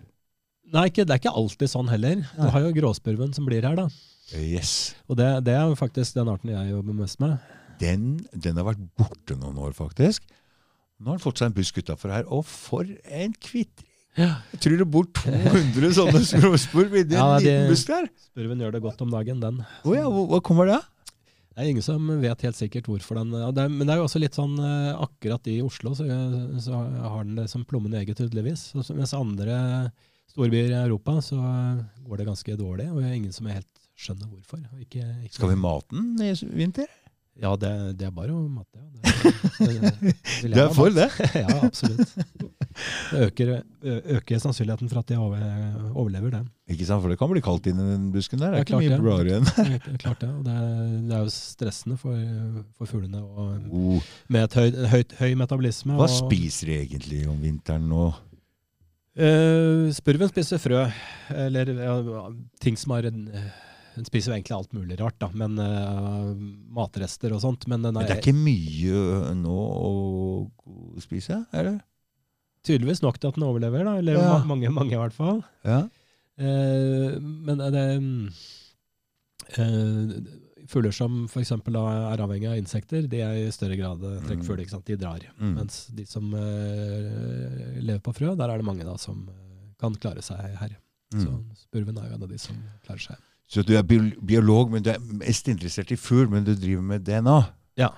Nei, 0.68 0.88
ikke, 0.90 1.06
det 1.08 1.14
er 1.16 1.22
ikke 1.22 1.36
alltid 1.40 1.70
sånn 1.72 1.88
heller. 1.92 2.24
Du 2.36 2.42
Nei. 2.44 2.50
har 2.56 2.64
jo 2.66 2.74
gråspurven 2.76 3.34
som 3.36 3.46
blir 3.48 3.64
her, 3.64 3.76
da. 3.80 3.88
Yes. 4.36 4.96
Og 5.08 5.16
det, 5.20 5.28
det 5.48 5.54
er 5.56 5.76
faktisk 5.80 6.18
den 6.18 6.28
arten 6.32 6.52
jeg 6.52 6.72
jobber 6.74 6.98
mest 6.98 7.22
med. 7.24 7.38
Den, 7.80 8.18
den 8.34 8.58
har 8.60 8.66
vært 8.68 8.82
borte 9.00 9.38
noen 9.40 9.60
år, 9.64 9.76
faktisk. 9.78 10.26
Nå 11.00 11.12
har 11.14 11.20
den 11.20 11.24
fått 11.24 11.40
seg 11.40 11.52
en 11.52 11.56
busk 11.56 11.78
utafor 11.78 12.12
her, 12.12 12.26
og 12.34 12.44
for 12.50 12.84
en 13.06 13.36
kvitring! 13.38 13.87
Ja. 14.18 14.34
Jeg 14.56 14.62
tror 14.64 14.80
det 14.82 14.88
bor 14.90 15.08
200 15.14 15.92
sånne 15.94 16.22
skråspor 16.26 16.88
inni 16.90 17.18
Ja, 17.18 17.36
en 17.36 17.44
liten 17.44 17.68
busk 17.70 17.92
der. 17.92 18.08
Spurven 18.32 18.64
gjør 18.64 18.74
det 18.74 18.82
godt 18.82 19.04
om 19.06 19.12
dagen, 19.14 19.42
den. 19.44 19.60
Oh, 19.84 19.94
ja, 19.94 20.08
hva, 20.10 20.40
kommer 20.46 20.70
det 20.70 20.80
av? 20.80 20.88
Det 21.54 21.64
er 21.64 21.72
ingen 21.72 21.86
som 21.86 22.10
vet 22.22 22.44
helt 22.46 22.58
sikkert 22.58 22.90
hvorfor 22.90 23.18
den 23.18 23.32
ja, 23.34 23.48
det 23.54 23.64
er, 23.66 23.72
Men 23.74 23.88
det 23.90 23.96
er 23.96 24.02
jo 24.02 24.06
også 24.06 24.22
litt 24.22 24.36
sånn 24.38 24.60
eh, 24.62 24.92
akkurat 25.02 25.48
i 25.50 25.56
Oslo 25.66 25.96
så, 25.98 26.06
så 26.62 26.82
har 26.86 27.24
den 27.26 27.40
det 27.40 27.48
som 27.50 27.64
plommen 27.66 27.96
i 27.96 28.02
egget, 28.02 28.20
tydeligvis. 28.22 28.68
Så, 28.76 28.94
mens 28.98 29.16
andre 29.18 29.58
storbyer 30.34 30.70
i 30.74 30.80
Europa 30.84 31.18
så 31.26 31.40
går 32.06 32.22
det 32.22 32.30
ganske 32.30 32.60
dårlig, 32.60 32.92
og 32.92 33.02
det 33.02 33.10
er 33.10 33.18
ingen 33.18 33.34
som 33.34 33.50
helt 33.50 33.70
skjønner 33.98 34.30
hvorfor. 34.30 34.62
Ikke, 34.82 35.02
ikke, 35.26 35.34
Skal 35.38 35.54
vi 35.54 35.60
mate 35.62 35.98
den 35.98 36.14
i 36.26 36.34
vinter? 36.58 36.90
Ja, 37.38 37.54
det, 37.58 37.74
det 37.98 38.10
er 38.10 38.14
bare 38.18 38.34
å 38.34 38.48
mate. 38.50 38.82
Ja. 38.82 39.14
Det, 39.58 39.66
det, 39.68 39.80
det, 39.82 40.12
det, 40.14 40.14
det 40.42 40.54
Du 40.54 40.60
er 40.62 40.74
for 40.74 40.94
det? 40.94 41.08
ja, 41.42 41.50
absolutt. 41.66 42.12
Det 43.12 43.22
øker, 43.28 43.52
øker 44.18 44.42
sannsynligheten 44.44 44.90
for 44.92 45.00
at 45.02 45.10
de 45.10 45.18
over, 45.18 45.42
overlever 45.98 46.34
det. 46.36 46.42
Ikke 46.76 46.86
sant, 46.86 47.02
for 47.02 47.10
det 47.14 47.18
kan 47.20 47.32
bli 47.32 47.42
kaldt 47.42 47.68
inni 47.72 47.86
den 47.88 48.08
busken 48.14 48.40
der. 48.42 48.54
Det 48.54 48.68
Det 48.68 48.74
er 48.76 48.78
er 48.78 48.84
ikke 48.84 49.02
mye 49.02 49.18
ja. 49.18 49.24
igjen. 49.32 49.50
Det 49.88 49.94
er 49.94 50.02
klart 50.04 50.22
det. 50.22 50.30
Og 50.30 50.44
det, 50.46 50.56
det 51.10 51.16
er 51.18 51.24
jo 51.26 51.34
stressende 51.34 51.98
for, 51.98 52.16
for 52.78 52.86
fuglene 52.92 53.24
og 53.24 53.68
Oh, 53.72 54.02
med 54.30 54.44
et 54.48 54.58
høyt, 54.60 54.80
høyt, 54.94 55.18
høy 55.22 55.34
metabolisme. 55.40 55.96
hva 55.98 56.06
og, 56.08 56.14
spiser 56.14 56.72
de 56.74 56.80
egentlig 56.86 57.24
om 57.32 57.40
vinteren 57.42 57.88
nå? 57.90 58.08
Uh, 59.18 59.88
spurven 59.98 60.30
spiser 60.30 60.60
frø, 60.62 60.84
eller 61.34 61.72
uh, 61.80 62.28
ting 62.62 62.76
som 62.78 62.94
har 62.94 63.08
en 63.10 63.24
Den 63.98 64.06
spiser 64.06 64.30
jo 64.30 64.36
egentlig 64.36 64.54
alt 64.54 64.74
mulig 64.78 65.00
rart, 65.00 65.16
da, 65.18 65.32
men 65.34 65.56
uh, 65.58 66.36
matrester 66.70 67.34
og 67.34 67.42
sånt. 67.42 67.66
Men 67.66 67.82
den 67.82 67.96
Men 67.96 68.04
er, 68.04 68.12
det 68.12 68.18
er 68.20 68.22
ikke 68.22 68.38
mye 68.38 69.32
nå 69.40 69.56
å 69.58 69.94
spise, 71.02 71.40
er 71.50 71.72
det? 71.72 71.78
Tydeligvis 72.68 73.02
nok 73.04 73.18
til 73.20 73.32
at 73.32 73.36
den 73.40 73.48
overlever, 73.48 73.84
da, 73.88 73.96
eller 74.02 74.20
Ja. 74.20 74.44
mange, 74.46 74.70
mange 74.76 74.94
i 74.94 75.00
hvert 75.00 75.16
fall. 75.16 75.42
Ja. 75.66 75.80
Eh, 76.38 77.16
men 77.22 77.58
det 77.58 77.86
mm, 78.02 78.28
eh, 79.58 80.20
Fugler 80.68 80.92
som 80.92 81.22
f.eks. 81.32 81.52
er 81.56 82.20
avhengig 82.20 82.50
av 82.52 82.58
insekter, 82.60 83.06
de 83.08 83.22
er 83.24 83.38
i 83.46 83.52
større 83.56 83.78
grad 83.80 84.02
trekkfugler. 84.02 84.26
trekkfugle. 84.28 84.66
ikke 84.66 84.74
sant? 84.76 84.86
De 84.90 84.98
drar. 85.00 85.24
Mm. 85.40 85.54
Mens 85.56 85.78
de 85.96 86.04
som 86.10 86.34
eh, 86.36 87.78
lever 87.80 88.02
på 88.04 88.14
frø, 88.18 88.34
der 88.36 88.52
er 88.52 88.60
det 88.60 88.68
mange 88.68 88.84
da 88.84 88.98
som 89.00 89.22
eh, 89.32 89.72
kan 89.80 89.96
klare 89.96 90.22
seg 90.26 90.42
her. 90.60 90.76
Så 91.16 91.24
Mm. 91.24 91.46
spurven 91.56 91.98
er 92.02 92.10
jo 92.10 92.16
en 92.18 92.24
av 92.24 92.30
de 92.30 92.38
som 92.38 92.56
klarer 92.84 93.00
seg. 93.00 93.16
Så 93.48 93.64
du 93.64 93.78
er 93.78 93.84
biolog, 93.88 94.70
men 94.74 94.84
du 94.84 94.90
er 94.92 95.00
mest 95.00 95.48
interessert 95.48 95.90
i 95.92 95.96
fugl, 95.96 96.28
men 96.30 96.44
du 96.44 96.52
driver 96.54 96.82
med 96.84 97.06
DNA? 97.08 97.38
Ja. 97.80 97.94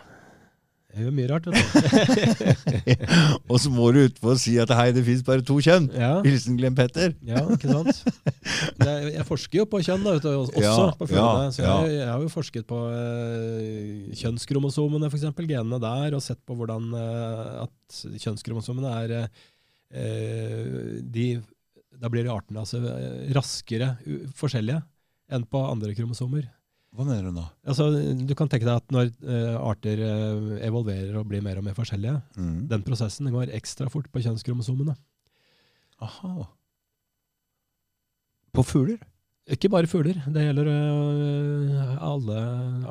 Jeg 0.90 1.06
gjør 1.06 1.14
mye 1.14 1.28
rart, 1.30 1.46
vet 1.46 1.54
du. 1.54 2.80
Og 3.54 3.60
så 3.62 3.70
må 3.70 3.92
du 3.94 4.00
utpå 4.08 4.32
og 4.34 4.40
si 4.42 4.56
at 4.62 4.72
hei, 4.74 4.88
det 4.96 5.04
fins 5.06 5.22
bare 5.28 5.44
to 5.46 5.60
kjønn. 5.62 5.86
ja, 5.94 6.16
Hilsen 6.26 6.58
Glenn 6.58 6.74
Petter. 6.78 7.14
ja, 7.28 7.44
ikke 7.54 7.70
sant? 7.70 8.02
Er- 8.90 9.12
jeg 9.14 9.26
forsker 9.28 9.62
jo 9.62 9.68
på 9.70 9.84
kjønn, 9.86 10.02
da, 10.08 10.16
du, 10.18 10.28
også 10.42 10.64
Ja, 10.64 10.74
på 10.98 11.08
ja, 11.14 11.28
så 11.54 11.62
jeg, 11.62 11.94
jeg 12.00 12.10
har 12.10 12.24
jo 12.26 12.32
forsket 12.34 12.66
på 12.70 12.80
uh, 12.90 14.10
kjønnskromosomene, 14.18 15.12
f.eks. 15.14 15.28
Genene 15.40 15.80
der, 15.84 16.18
og 16.18 16.26
sett 16.26 16.42
på 16.50 16.58
hvordan 16.58 16.90
uh, 16.98 17.68
at 17.68 18.02
kjønnskromosomene 18.26 18.94
er 19.04 19.16
uh, 19.30 21.00
de, 21.06 21.28
Da 22.02 22.10
blir 22.12 22.30
artene 22.34 22.66
altså 22.66 22.82
raskere 23.38 23.94
forskjellige 24.38 24.82
enn 25.30 25.46
på 25.46 25.62
andre 25.70 25.94
kromosomer. 25.94 26.48
Hva 26.96 27.06
mener 27.06 27.28
du 27.30 27.36
nå? 27.36 27.44
Altså, 27.70 27.86
du 28.26 28.32
kan 28.38 28.50
tenke 28.50 28.66
deg 28.66 28.80
at 28.80 28.94
når 28.94 29.12
uh, 29.22 29.60
arter 29.70 30.00
uh, 30.02 30.56
evolverer 30.66 31.20
og 31.20 31.28
blir 31.30 31.44
mer 31.46 31.60
og 31.62 31.66
mer 31.68 31.76
forskjellige, 31.78 32.16
Mm. 32.40 32.64
den 32.72 32.86
prosessen 32.88 33.28
den 33.30 33.36
går 33.36 33.52
ekstra 33.54 33.90
fort 33.94 34.08
på 34.12 34.24
kjønnskromosomene. 34.26 34.96
Aha. 36.02 36.48
På 38.56 38.64
fugler? 38.66 38.98
Ikke 39.50 39.70
bare 39.70 39.90
fugler. 39.90 40.18
Det 40.34 40.48
gjelder 40.48 40.70
uh, 40.72 41.94
alle 42.10 42.40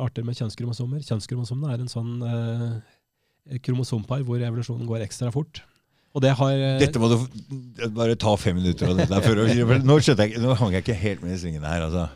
arter 0.06 0.26
med 0.26 0.38
kjønnskromosomer. 0.38 1.02
Kjønnskromosomene 1.06 1.74
er 1.74 1.82
en 1.82 1.90
sånn 1.90 2.14
kromosompar 3.64 4.22
hvor 4.28 4.38
evolusjonen 4.44 4.86
går 4.86 5.02
ekstra 5.06 5.30
fort. 5.34 5.62
Og 6.16 6.22
det 6.24 6.32
har 6.38 6.54
Dette 6.80 7.00
må 7.00 7.08
du 7.12 7.18
bare 7.94 8.14
ta 8.18 8.32
fem 8.40 8.56
minutter 8.58 8.90
av 8.90 8.98
dette. 8.98 9.20
før 9.24 9.42
Nå 9.88 9.98
skjønte 10.02 10.26
jeg 10.28 10.40
nå 10.42 10.54
hang 10.58 10.74
jeg 10.76 10.84
ikke 10.86 10.96
helt 11.02 11.22
med 11.24 11.34
i 11.34 11.40
svingene 11.40 11.68
her. 11.68 11.84
altså. 11.88 12.06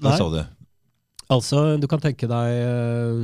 Hva 0.00 0.14
Nei. 0.14 0.18
sa 0.18 0.28
du? 0.32 0.40
Altså, 1.30 1.60
du 1.78 1.86
kan 1.90 2.02
tenke 2.02 2.26
deg 2.26 2.56
øh, 2.64 3.20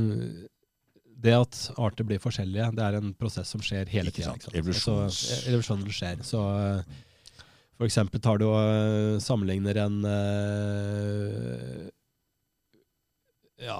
Det 1.25 1.33
at 1.35 1.57
arter 1.75 2.07
blir 2.07 2.21
forskjellige, 2.23 2.69
det 2.77 2.85
er 2.85 2.99
en 2.99 3.11
prosess 3.17 3.49
som 3.51 3.63
skjer 3.63 3.89
hele 3.91 4.13
tida. 4.13 4.35
Evolusjonen 4.53 5.09
altså, 5.09 5.33
eh, 5.33 5.49
evolusjonen 5.51 5.91
skjer. 5.91 6.23
Så 6.23 6.43
øh, 6.53 6.81
for 7.77 7.89
eksempel 7.89 8.21
tar 8.23 8.39
du 8.41 8.47
og 8.47 9.21
sammenligner 9.21 9.83
en 9.83 9.97
ja, 13.57 13.77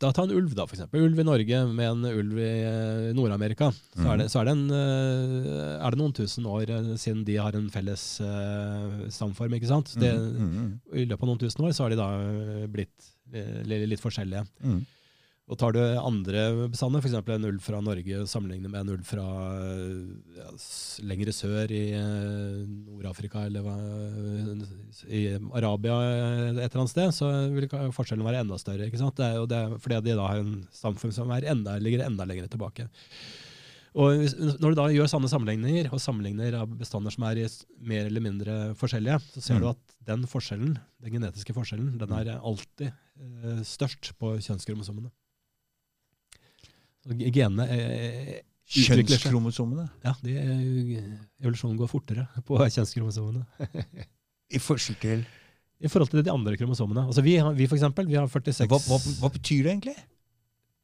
da 0.00 0.10
Ta 0.16 0.24
en 0.24 0.32
ulv, 0.32 0.54
da, 0.56 0.64
for 0.64 0.76
eksempel. 0.78 1.02
Ulv 1.04 1.18
i 1.20 1.24
Norge 1.28 1.58
med 1.68 1.90
en 1.90 2.06
ulv 2.08 2.38
i 2.40 2.48
eh, 2.64 3.08
Nord-Amerika. 3.16 3.68
Så, 3.92 4.06
er 4.08 4.22
det, 4.22 4.28
så 4.32 4.40
er, 4.40 4.48
det 4.48 4.54
en, 4.56 4.62
eh, 4.72 5.74
er 5.76 5.92
det 5.92 6.00
noen 6.00 6.14
tusen 6.16 6.46
år 6.48 6.72
eh, 6.72 6.88
siden 7.00 7.24
de 7.28 7.36
har 7.36 7.58
en 7.58 7.68
felles 7.72 8.06
stamform. 9.12 9.58
ikke 9.58 9.68
sant? 9.68 9.92
Det, 10.00 10.14
Mm, 10.20 10.48
mm, 10.54 10.70
I 11.02 11.04
løpet 11.04 11.22
av 11.26 11.28
noen 11.30 11.42
tusen 11.42 11.66
år 11.66 11.76
så 11.76 11.84
har 11.84 11.92
de 11.92 12.00
da 12.00 12.08
blitt 12.72 13.10
litt 13.68 14.02
forskjellige. 14.02 14.46
mm. 14.64 14.80
Og 15.50 15.58
tar 15.58 15.74
du 15.74 15.80
andre 15.82 16.44
bestander, 16.70 17.02
f.eks. 17.02 17.16
en 17.34 17.46
ulv 17.48 17.58
fra 17.64 17.80
Norge 17.82 18.20
sammenlignet 18.30 18.70
med 18.70 18.84
en 18.84 18.92
ulv 18.94 19.02
fra 19.08 19.24
ja, 20.36 20.46
lengre 21.10 21.34
sør 21.34 21.72
i 21.74 21.80
eh, 21.98 22.60
Nord-Afrika 22.86 23.42
eller 23.48 23.66
i 25.10 25.24
Arabia 25.58 25.96
eh, 26.06 26.44
et 26.54 26.62
eller 26.68 26.84
annet 26.84 26.92
sted, 26.94 27.10
så 27.16 27.32
vil 27.50 27.66
forskjellen 27.96 28.26
være 28.26 28.44
enda 28.44 28.58
større. 28.62 28.86
ikke 28.86 29.02
sant? 29.02 29.18
Det 29.18 29.26
er 29.26 29.50
det, 29.50 29.62
fordi 29.82 30.00
de 30.06 30.16
da 30.20 30.30
har 30.30 30.42
en 30.44 30.56
stamform 30.70 31.14
som 31.18 31.34
er 31.34 31.48
enda, 31.50 31.80
ligger 31.82 32.06
enda 32.06 32.28
lenger 32.30 32.46
tilbake. 32.52 32.86
Og 33.98 34.22
Når 34.62 34.70
du 34.70 34.76
da 34.78 34.84
gjør 34.94 35.08
sanne 35.10 35.26
sammenligninger, 35.26 35.88
og 35.90 35.98
sammenligner 35.98 36.60
av 36.60 36.70
bestander 36.78 37.10
som 37.10 37.24
er 37.26 37.40
mer 37.82 38.06
eller 38.06 38.22
mindre 38.22 38.58
forskjellige, 38.78 39.18
så 39.34 39.42
ser 39.42 39.58
Mm. 39.58 39.60
du 39.64 39.68
at 39.72 39.96
den 40.06 40.22
forskjellen, 40.30 40.76
den 41.02 41.12
genetiske 41.18 41.56
forskjellen 41.56 41.98
den 41.98 42.12
er 42.14 42.38
alltid 42.38 42.92
eh, 42.92 43.64
størst 43.66 44.12
på 44.14 44.36
kjønnskromosomene. 44.38 45.10
Genene 47.08 47.66
eh, 47.72 48.38
seg. 48.70 49.00
Kjønnskromosomene? 49.00 49.86
Ja, 50.04 50.12
de, 50.22 50.34
eh, 50.36 51.06
evolusjonen 51.42 51.78
går 51.80 51.88
fortere 51.90 52.26
på 52.46 52.58
kjønnskromosomene. 52.60 53.44
I 54.50 54.60
forskjell 54.62 54.98
til 55.00 55.24
I 55.80 55.88
forhold 55.88 56.10
til 56.12 56.22
de 56.26 56.30
andre 56.32 56.56
kromosomene. 56.60 57.06
Altså 57.08 57.22
vi, 57.24 57.36
har- 57.40 57.54
vi 57.56 57.66
for 57.70 57.78
eksempel, 57.78 58.06
vi 58.10 58.18
har 58.18 58.28
46 58.28 58.68
hva, 58.68 58.78
hva, 58.84 58.98
hva 59.22 59.30
betyr 59.32 59.64
det 59.64 59.72
egentlig? 59.72 59.96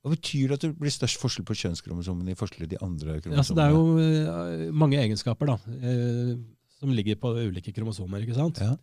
Hva 0.06 0.12
betyr 0.14 0.48
det 0.48 0.56
at 0.56 0.64
det 0.64 0.70
blir 0.78 0.94
størst 0.94 1.18
forskjell 1.20 1.44
på 1.48 1.56
kjønnskromosomene 1.60 2.32
i 2.32 2.38
forskjell 2.38 2.64
til 2.64 2.72
de 2.76 2.80
andre 2.80 3.18
kromosomene? 3.20 3.43
Altså, 3.43 3.56
det 3.59 3.64
er 3.66 3.74
jo 3.74 4.68
uh, 4.70 4.74
mange 4.82 5.01
egenskaper 5.02 5.51
da, 5.51 5.56
uh, 5.59 6.36
som 6.78 6.93
ligger 6.94 7.18
på 7.20 7.32
ulike 7.43 7.74
kromosomer. 7.76 8.22
ikke 8.24 8.38
sant? 8.38 8.60
Ja. 8.62 8.76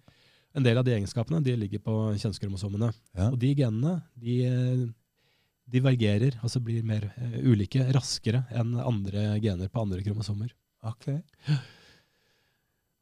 En 0.54 0.66
del 0.68 0.78
av 0.78 0.86
de 0.86 0.94
egenskapene 0.94 1.40
de 1.42 1.56
ligger 1.58 1.82
på 1.82 1.94
kjønnskromosomene. 2.22 2.92
Ja. 3.18 3.32
Og 3.32 3.40
de 3.42 3.54
genene 3.58 3.96
de 4.22 4.36
eh, 4.46 4.84
divergerer, 5.70 6.36
altså 6.44 6.60
blir 6.64 6.84
mer 6.86 7.08
eh, 7.18 7.40
ulike, 7.48 7.86
raskere 7.96 8.44
enn 8.52 8.76
andre 8.80 9.40
gener 9.42 9.70
på 9.72 9.82
andre 9.82 10.04
kromosomer. 10.06 10.52
Ok. 10.84 11.08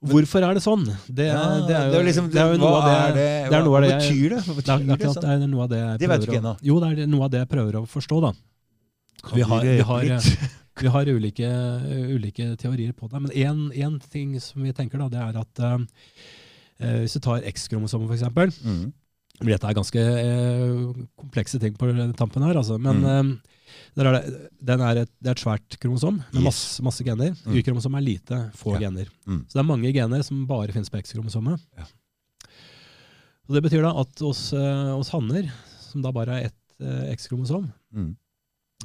Hvorfor 0.01 0.41
er 0.41 0.55
det 0.57 0.63
sånn? 0.65 0.83
Det, 1.05 1.27
Ja, 1.29 1.41
det, 1.67 1.75
er, 1.77 1.91
jo, 1.93 1.99
liksom, 2.07 2.29
det 2.33 2.39
er 2.41 2.55
jo 2.55 2.61
noe 2.61 2.71
av 2.79 2.85
det, 2.87 2.93
er 2.93 3.11
det, 3.17 3.25
det 3.51 3.57
er 3.59 3.65
noe 3.67 3.77
av 3.77 3.83
det 3.85 3.89
jeg- 3.91 3.99
betyr 4.01 4.29
det? 4.33 4.39
Hva 4.41 4.51
er, 4.51 4.57
betyr 4.57 4.71
det, 4.71 4.87
det, 4.87 4.93
er, 5.05 5.11
sånn? 5.13 5.21
det 5.27 5.33
er 5.45 5.51
noe 5.51 5.63
av 5.63 5.69
det 5.69 5.81
jeg 5.81 5.99
Det 6.01 6.09
vet 6.09 6.23
prøver 6.25 6.47
å- 6.51 6.57
Jo, 6.69 6.79
det 6.81 6.87
er 7.03 7.07
noe 7.11 7.23
av 7.27 7.31
det 7.35 7.41
jeg 7.43 7.49
prøver 7.51 7.77
å 7.77 7.83
forstå. 7.85 8.21
da. 8.21 8.31
Vi 9.35 9.41
har, 9.45 9.61
vi 9.61 9.81
har, 9.85 10.01
vi 10.81 10.87
har 10.95 11.05
ulike, 11.05 11.49
ulike 12.17 12.47
teorier 12.57 12.93
på 12.97 13.09
det. 13.11 13.21
Men 13.21 13.69
én 13.77 13.99
ting 14.09 14.39
som 14.41 14.63
vi 14.63 14.73
tenker, 14.73 14.97
da, 14.97 15.07
det 15.09 15.21
er 15.21 15.37
at 15.43 15.59
eh, 15.59 15.77
eh, 16.81 16.97
hvis 17.03 17.13
du 17.13 17.19
tar 17.19 17.45
X-kromosomet 17.45 18.09
f.eks. 18.09 18.57
Mm. 18.65 18.93
Dette 19.41 19.67
er 19.67 19.73
ganske 19.73 20.01
eh, 20.01 21.05
komplekse 21.17 21.59
ting 21.59 21.73
på 21.77 21.89
tampen 22.17 22.43
her, 22.45 22.55
altså. 22.61 22.77
Men 22.79 23.01
Mm. 23.01 23.31
eh, 23.97 24.03
er 24.03 24.11
det, 24.21 24.49
den 24.61 24.81
er 24.81 24.97
et, 25.01 25.09
det 25.21 25.27
er 25.31 25.31
et 25.37 25.43
svært 25.43 25.77
kromosom 25.81 26.19
med 26.33 26.43
masse, 26.43 26.81
masse 26.85 27.03
gener. 27.03 27.33
Mm. 27.45 27.55
Y-kromosom 27.57 27.95
er 27.97 28.01
lite, 28.05 28.51
få 28.55 28.73
Ja. 28.75 28.87
gener. 28.89 29.07
Mm. 29.27 29.45
Så 29.47 29.53
det 29.57 29.63
er 29.63 29.69
mange 29.71 29.91
gener 29.93 30.23
som 30.23 30.45
bare 30.45 30.71
finnes 30.71 30.89
på 30.89 30.99
X-kromosomet. 31.01 31.59
Ja. 31.77 31.85
Og 33.49 33.55
Det 33.57 33.63
betyr 33.65 33.81
da 33.83 33.91
at 33.99 34.19
hos, 34.23 34.53
eh, 34.53 34.91
hos 34.95 35.09
hanner, 35.09 35.49
som 35.81 36.01
da 36.01 36.11
bare 36.11 36.39
er 36.39 36.45
ett 36.51 36.57
X-kromosom, 37.17 37.71
Mm. 37.93 38.15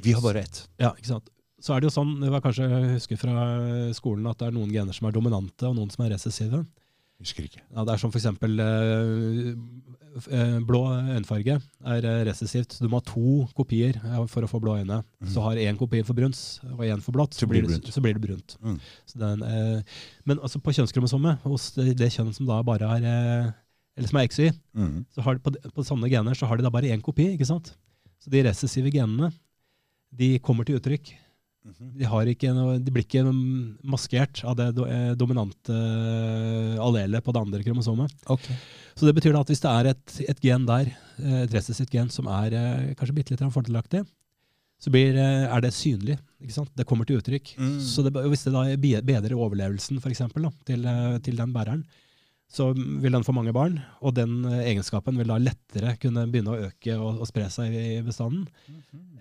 Vi 0.03 0.11
har 0.11 0.21
bare 0.21 0.41
ett. 0.43 0.67
ja, 0.79 0.91
ikke 0.93 1.07
sant? 1.07 1.29
så 1.59 1.73
er 1.75 1.79
det 1.81 1.89
jo 1.91 2.01
sånn, 2.01 2.19
det 2.21 2.29
var 2.29 2.39
kanskje 2.41 2.69
jeg 2.69 2.91
husker 2.99 3.17
fra 3.17 3.93
skolen 3.93 4.27
at 4.29 4.37
det 4.37 4.47
er 4.47 4.51
noen 4.51 4.69
gener 4.71 4.93
som 4.93 5.07
er 5.07 5.11
dominante, 5.11 5.63
og 5.65 5.75
noen 5.75 5.89
som 5.91 6.05
er 6.05 6.11
recessive. 6.13 6.67
Husker 7.19 7.47
ikke. 7.47 7.61
Ja, 7.73 7.83
det 7.83 7.93
er 7.95 7.97
som 8.01 8.11
eksempel 8.13 8.59
eh, 8.61 9.47
eh, 10.29 10.57
blå 10.67 10.81
øyenfarge 10.93 11.55
er 11.57 12.05
resessivt. 12.27 12.27
recessivt. 12.29 12.75
Du 12.83 12.87
må 12.91 12.99
ha 13.01 13.05
to 13.07 13.47
kopier 13.57 13.97
eh, 13.97 14.19
for 14.29 14.45
å 14.45 14.49
få 14.51 14.59
blå 14.61 14.75
øyne. 14.77 14.99
Mm. 15.23 15.31
Så 15.33 15.41
har 15.41 15.57
én 15.57 15.79
kopi 15.79 16.03
for 16.05 16.13
bruns 16.17 16.59
og 16.75 16.83
én 16.85 17.01
for 17.01 17.15
blått, 17.17 17.33
Så 17.33 17.47
blir 17.49 17.63
det 17.65 17.71
brunt. 17.73 17.89
så 17.93 18.01
blir 18.05 18.13
det 18.13 18.21
brunt. 18.21 18.57
Mm. 18.61 18.77
Så 19.09 19.17
den, 19.23 19.41
eh, 19.43 19.81
men 20.29 20.37
altså 20.39 20.61
på 20.61 20.73
kjønnskromosomet, 20.77 21.41
hos 21.47 21.71
det, 21.73 21.95
det 21.97 22.11
kjønn 22.13 22.33
som 22.37 22.45
da 22.45 22.61
bare 22.63 22.91
eh, 23.01 23.51
eller 23.97 24.07
som 24.11 24.19
er 24.21 24.27
XY, 24.29 24.51
Mm. 24.77 25.05
så 25.09 25.21
har 25.25 25.33
de, 25.35 25.41
på, 25.41 25.51
på 25.73 25.83
sånne 25.83 26.09
gener 26.09 26.37
så 26.37 26.45
har 26.45 26.57
de 26.57 26.63
da 26.63 26.69
bare 26.69 26.93
én 26.93 27.01
kopi. 27.01 27.31
ikke 27.33 27.47
sant? 27.49 27.73
Så 28.21 28.29
de 28.29 28.43
recessive 28.45 28.91
genene 28.93 29.31
de 30.13 30.37
kommer 30.39 30.63
til 30.65 30.77
uttrykk. 30.77 31.15
Mhm. 31.67 31.89
De, 31.99 32.05
har 32.07 32.29
ikke 32.31 32.53
noe, 32.55 32.77
de 32.79 32.91
blir 32.95 33.03
ikke 33.03 33.23
maskert 33.91 34.39
av 34.47 34.55
det 34.59 34.69
eh, 34.87 35.13
dominante 35.19 35.73
eh, 35.75 36.77
allelet 36.81 37.23
på 37.25 37.33
det 37.35 37.41
andre 37.43 37.63
kromosomet. 37.65 38.13
Okay. 38.31 38.55
Så 38.97 39.05
det 39.07 39.13
betyr 39.17 39.35
at 39.39 39.51
hvis 39.51 39.61
det 39.63 39.73
er 39.73 39.89
et, 39.91 40.15
et 40.33 40.39
gen 40.47 40.65
der, 40.69 40.93
eh, 41.19 41.41
et 41.43 41.53
recessivt 41.57 41.91
gen 41.93 42.09
som 42.13 42.29
er 42.31 42.55
eh, 42.57 42.93
kanskje 42.97 43.17
bitte 43.19 43.35
litt 43.35 43.43
fordelaktig, 43.53 44.05
så 44.79 44.91
blir, 44.93 45.15
eh, 45.17 45.45
er 45.49 45.61
det 45.65 45.73
synlig. 45.73 46.17
Det 46.77 46.85
kommer 46.85 47.05
til 47.09 47.17
uttrykk. 47.19 47.55
Mm. 47.57 47.77
Så 47.81 48.03
det, 48.05 48.13
hvis 48.13 48.45
det 48.45 48.53
da 48.53 48.65
be- 48.77 49.01
bedrer 49.01 49.33
overlevelsen 49.37 49.99
for 50.03 50.13
eksempel, 50.13 50.45
da, 50.47 50.51
til, 50.69 50.85
eh, 50.85 51.17
til 51.25 51.35
den 51.39 51.53
bæreren, 51.55 51.83
så 52.47 52.69
vil 52.73 53.11
den 53.11 53.25
få 53.27 53.33
mange 53.35 53.51
barn, 53.55 53.75
og 53.99 54.15
den 54.15 54.39
eh, 54.47 54.69
egenskapen 54.71 55.19
vil 55.19 55.27
da 55.27 55.35
lettere 55.41 55.97
kunne 55.99 56.23
begynne 56.31 56.53
å 56.53 56.69
øke 56.69 56.95
og, 56.95 57.19
og 57.21 57.27
spre 57.29 57.49
seg 57.51 57.75
i 57.75 57.99
bestanden 58.05 58.47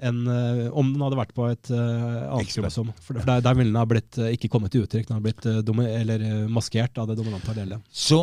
enn 0.05 0.23
uh, 0.29 0.67
om 0.77 0.93
den 0.93 1.01
hadde 1.01 1.19
vært 1.19 1.33
på 1.37 1.47
et 1.49 1.71
uh, 1.73 2.29
annet 2.37 2.51
kromosom. 2.53 2.91
For, 3.01 3.17
for 3.17 3.31
der, 3.31 3.43
der 3.47 3.57
ville 3.57 3.73
den 3.73 3.81
ha 3.81 3.87
blitt, 3.89 4.19
uh, 4.21 4.29
ikke 4.29 4.51
kommet 4.53 4.75
til 4.75 4.85
uttrykk, 4.85 5.09
den 5.09 5.17
har 5.17 5.25
blitt 5.25 5.47
eller 5.49 6.27
maskert 6.53 7.01
av 7.01 7.09
det 7.09 7.17
dominante 7.19 7.55
allelet. 7.55 7.81
Så 7.89 8.21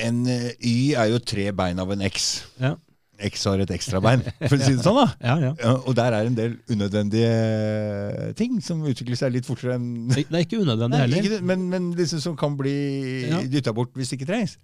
en 0.00 0.22
Y 0.24 0.94
er 0.96 1.10
jo 1.12 1.20
tre 1.20 1.50
bein 1.52 1.82
av 1.82 1.92
en 1.92 2.06
X. 2.08 2.30
Ja. 2.62 2.72
X 3.28 3.44
har 3.50 3.60
et 3.62 3.70
ekstrabein, 3.74 4.22
for 4.48 4.56
å 4.56 4.60
si 4.64 4.72
det 4.76 4.84
sånn. 4.84 4.96
da. 5.00 5.06
Ja, 5.20 5.34
ja. 5.42 5.52
Ja, 5.60 5.74
og 5.84 5.94
der 5.98 6.16
er 6.16 6.26
en 6.30 6.34
del 6.38 6.56
unødvendige 6.72 8.34
ting 8.38 8.60
som 8.64 8.82
utvikler 8.88 9.18
seg 9.20 9.34
litt 9.36 9.46
fortere 9.48 9.76
enn 9.76 10.08
Det 10.12 10.24
er 10.30 10.44
ikke 10.46 10.60
unødvendig 10.62 10.96
Nei, 10.98 11.04
heller. 11.06 11.28
ikke 11.28 11.42
men, 11.52 11.68
men 11.72 11.90
disse 11.98 12.20
som 12.24 12.36
kan 12.40 12.56
bli 12.58 12.74
Ja. 13.28 13.42
dytta 13.44 13.72
bort 13.76 13.92
hvis 13.98 14.10
det 14.12 14.20
ikke 14.20 14.30
trengs. 14.32 14.56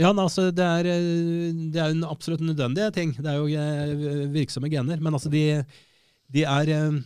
Ja, 0.00 0.08
altså, 0.16 0.46
det 0.56 0.64
er, 0.64 0.86
eh, 0.88 1.52
det 1.72 1.80
er 1.82 1.90
en 1.92 2.04
absolutt 2.08 2.40
nødvendige 2.40 2.90
ting. 2.96 3.10
Det 3.18 3.28
er 3.28 3.36
jo 3.36 3.46
eh, 3.46 4.28
virksomme 4.32 4.70
gener. 4.72 5.00
Men 5.04 5.12
altså, 5.18 5.28
de, 5.32 5.64
de 6.32 6.46
er 6.48 6.70
eh, 6.72 7.00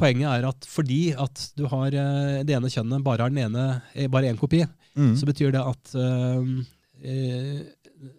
Poenget 0.00 0.24
er 0.40 0.46
at 0.48 0.64
fordi 0.64 1.10
at 1.20 1.42
du 1.58 1.66
har 1.68 1.92
eh, 1.92 2.38
det 2.48 2.54
ene 2.56 2.70
kjønnet 2.72 3.02
bare 3.04 3.26
har 3.26 3.30
den 3.32 3.42
ene, 3.44 3.64
eh, 3.94 4.08
bare 4.08 4.30
én 4.32 4.38
kopi, 4.40 4.64
Mm. 4.98 5.12
så 5.14 5.22
betyr 5.28 5.52
det 5.54 5.60
at 5.62 5.92
øh, 5.94 6.48
eh, 7.06 7.60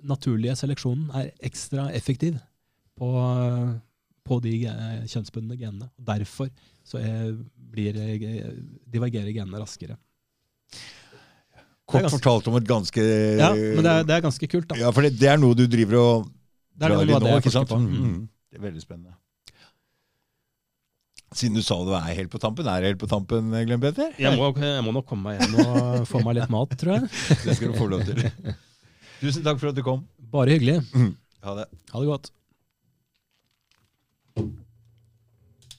naturlige 0.06 0.56
seleksjonen 0.60 1.10
er 1.18 1.32
ekstra 1.48 1.90
effektiv 1.96 2.38
på, 3.00 3.10
på 4.28 4.40
de 4.44 4.56
kjønnsbundne 5.10 5.58
genene. 5.60 5.90
Derfor 5.98 6.52
så 6.86 7.02
er, 7.02 7.32
blir, 7.56 7.98
divergerer 8.92 9.32
genene 9.34 9.62
raskere. 9.62 9.98
Kort 11.92 12.12
fortalt 12.14 12.48
om 12.48 12.56
et 12.60 12.68
ganske 12.68 13.04
Ja, 13.04 13.50
Men 13.52 13.84
det 13.84 13.92
er, 13.92 14.06
det 14.08 14.16
er 14.16 14.24
ganske 14.24 14.48
kult, 14.48 14.70
da. 14.70 14.78
Ja, 14.80 14.92
for 14.96 15.04
det, 15.04 15.18
det 15.20 15.28
er 15.32 15.42
noe 15.42 15.58
du 15.58 15.66
driver 15.68 16.00
og 16.00 16.30
Det 16.72 16.88
er 16.88 16.96
drar 16.96 17.10
i 17.10 17.18
nå, 17.26 17.34
ikke 17.42 17.54
sant? 17.54 17.72
på. 17.72 17.80
Mm. 17.82 18.06
Mm. 18.06 18.22
Det 18.52 18.60
er 18.62 18.66
veldig 18.70 18.84
spennende. 18.84 19.18
Siden 21.32 21.56
du 21.56 21.64
sa 21.64 21.78
du 21.88 21.94
er 21.96 22.10
helt 22.18 22.32
på 22.32 22.40
tampen, 22.44 22.68
er 22.68 22.84
du 22.84 22.90
helt 22.90 23.00
på 23.00 23.08
tampen, 23.08 23.54
Glenn 23.68 23.80
Petter? 23.80 24.12
Jeg 24.20 24.36
må, 24.36 24.50
jeg 24.60 24.84
må 24.84 24.92
nok 24.96 25.08
komme 25.08 25.32
meg 25.32 25.40
hjem 25.40 25.62
og 25.64 26.02
få 26.10 26.20
meg 26.26 26.42
litt 26.42 26.52
mat, 26.52 26.76
tror 26.80 26.98
jeg. 26.98 27.08
Det 27.46 27.56
skal 27.56 27.72
du 27.72 27.80
få 27.80 27.88
lov 27.92 28.04
til. 28.08 28.20
Tusen 29.22 29.44
takk 29.46 29.60
for 29.62 29.70
at 29.70 29.78
du 29.78 29.84
kom. 29.86 30.06
Bare 30.34 30.50
hyggelig. 30.56 30.80
Mm. 30.98 31.12
Ha 31.46 31.54
det. 31.60 31.68
Ha 31.94 32.00
det 32.02 32.08
godt. 32.10 32.32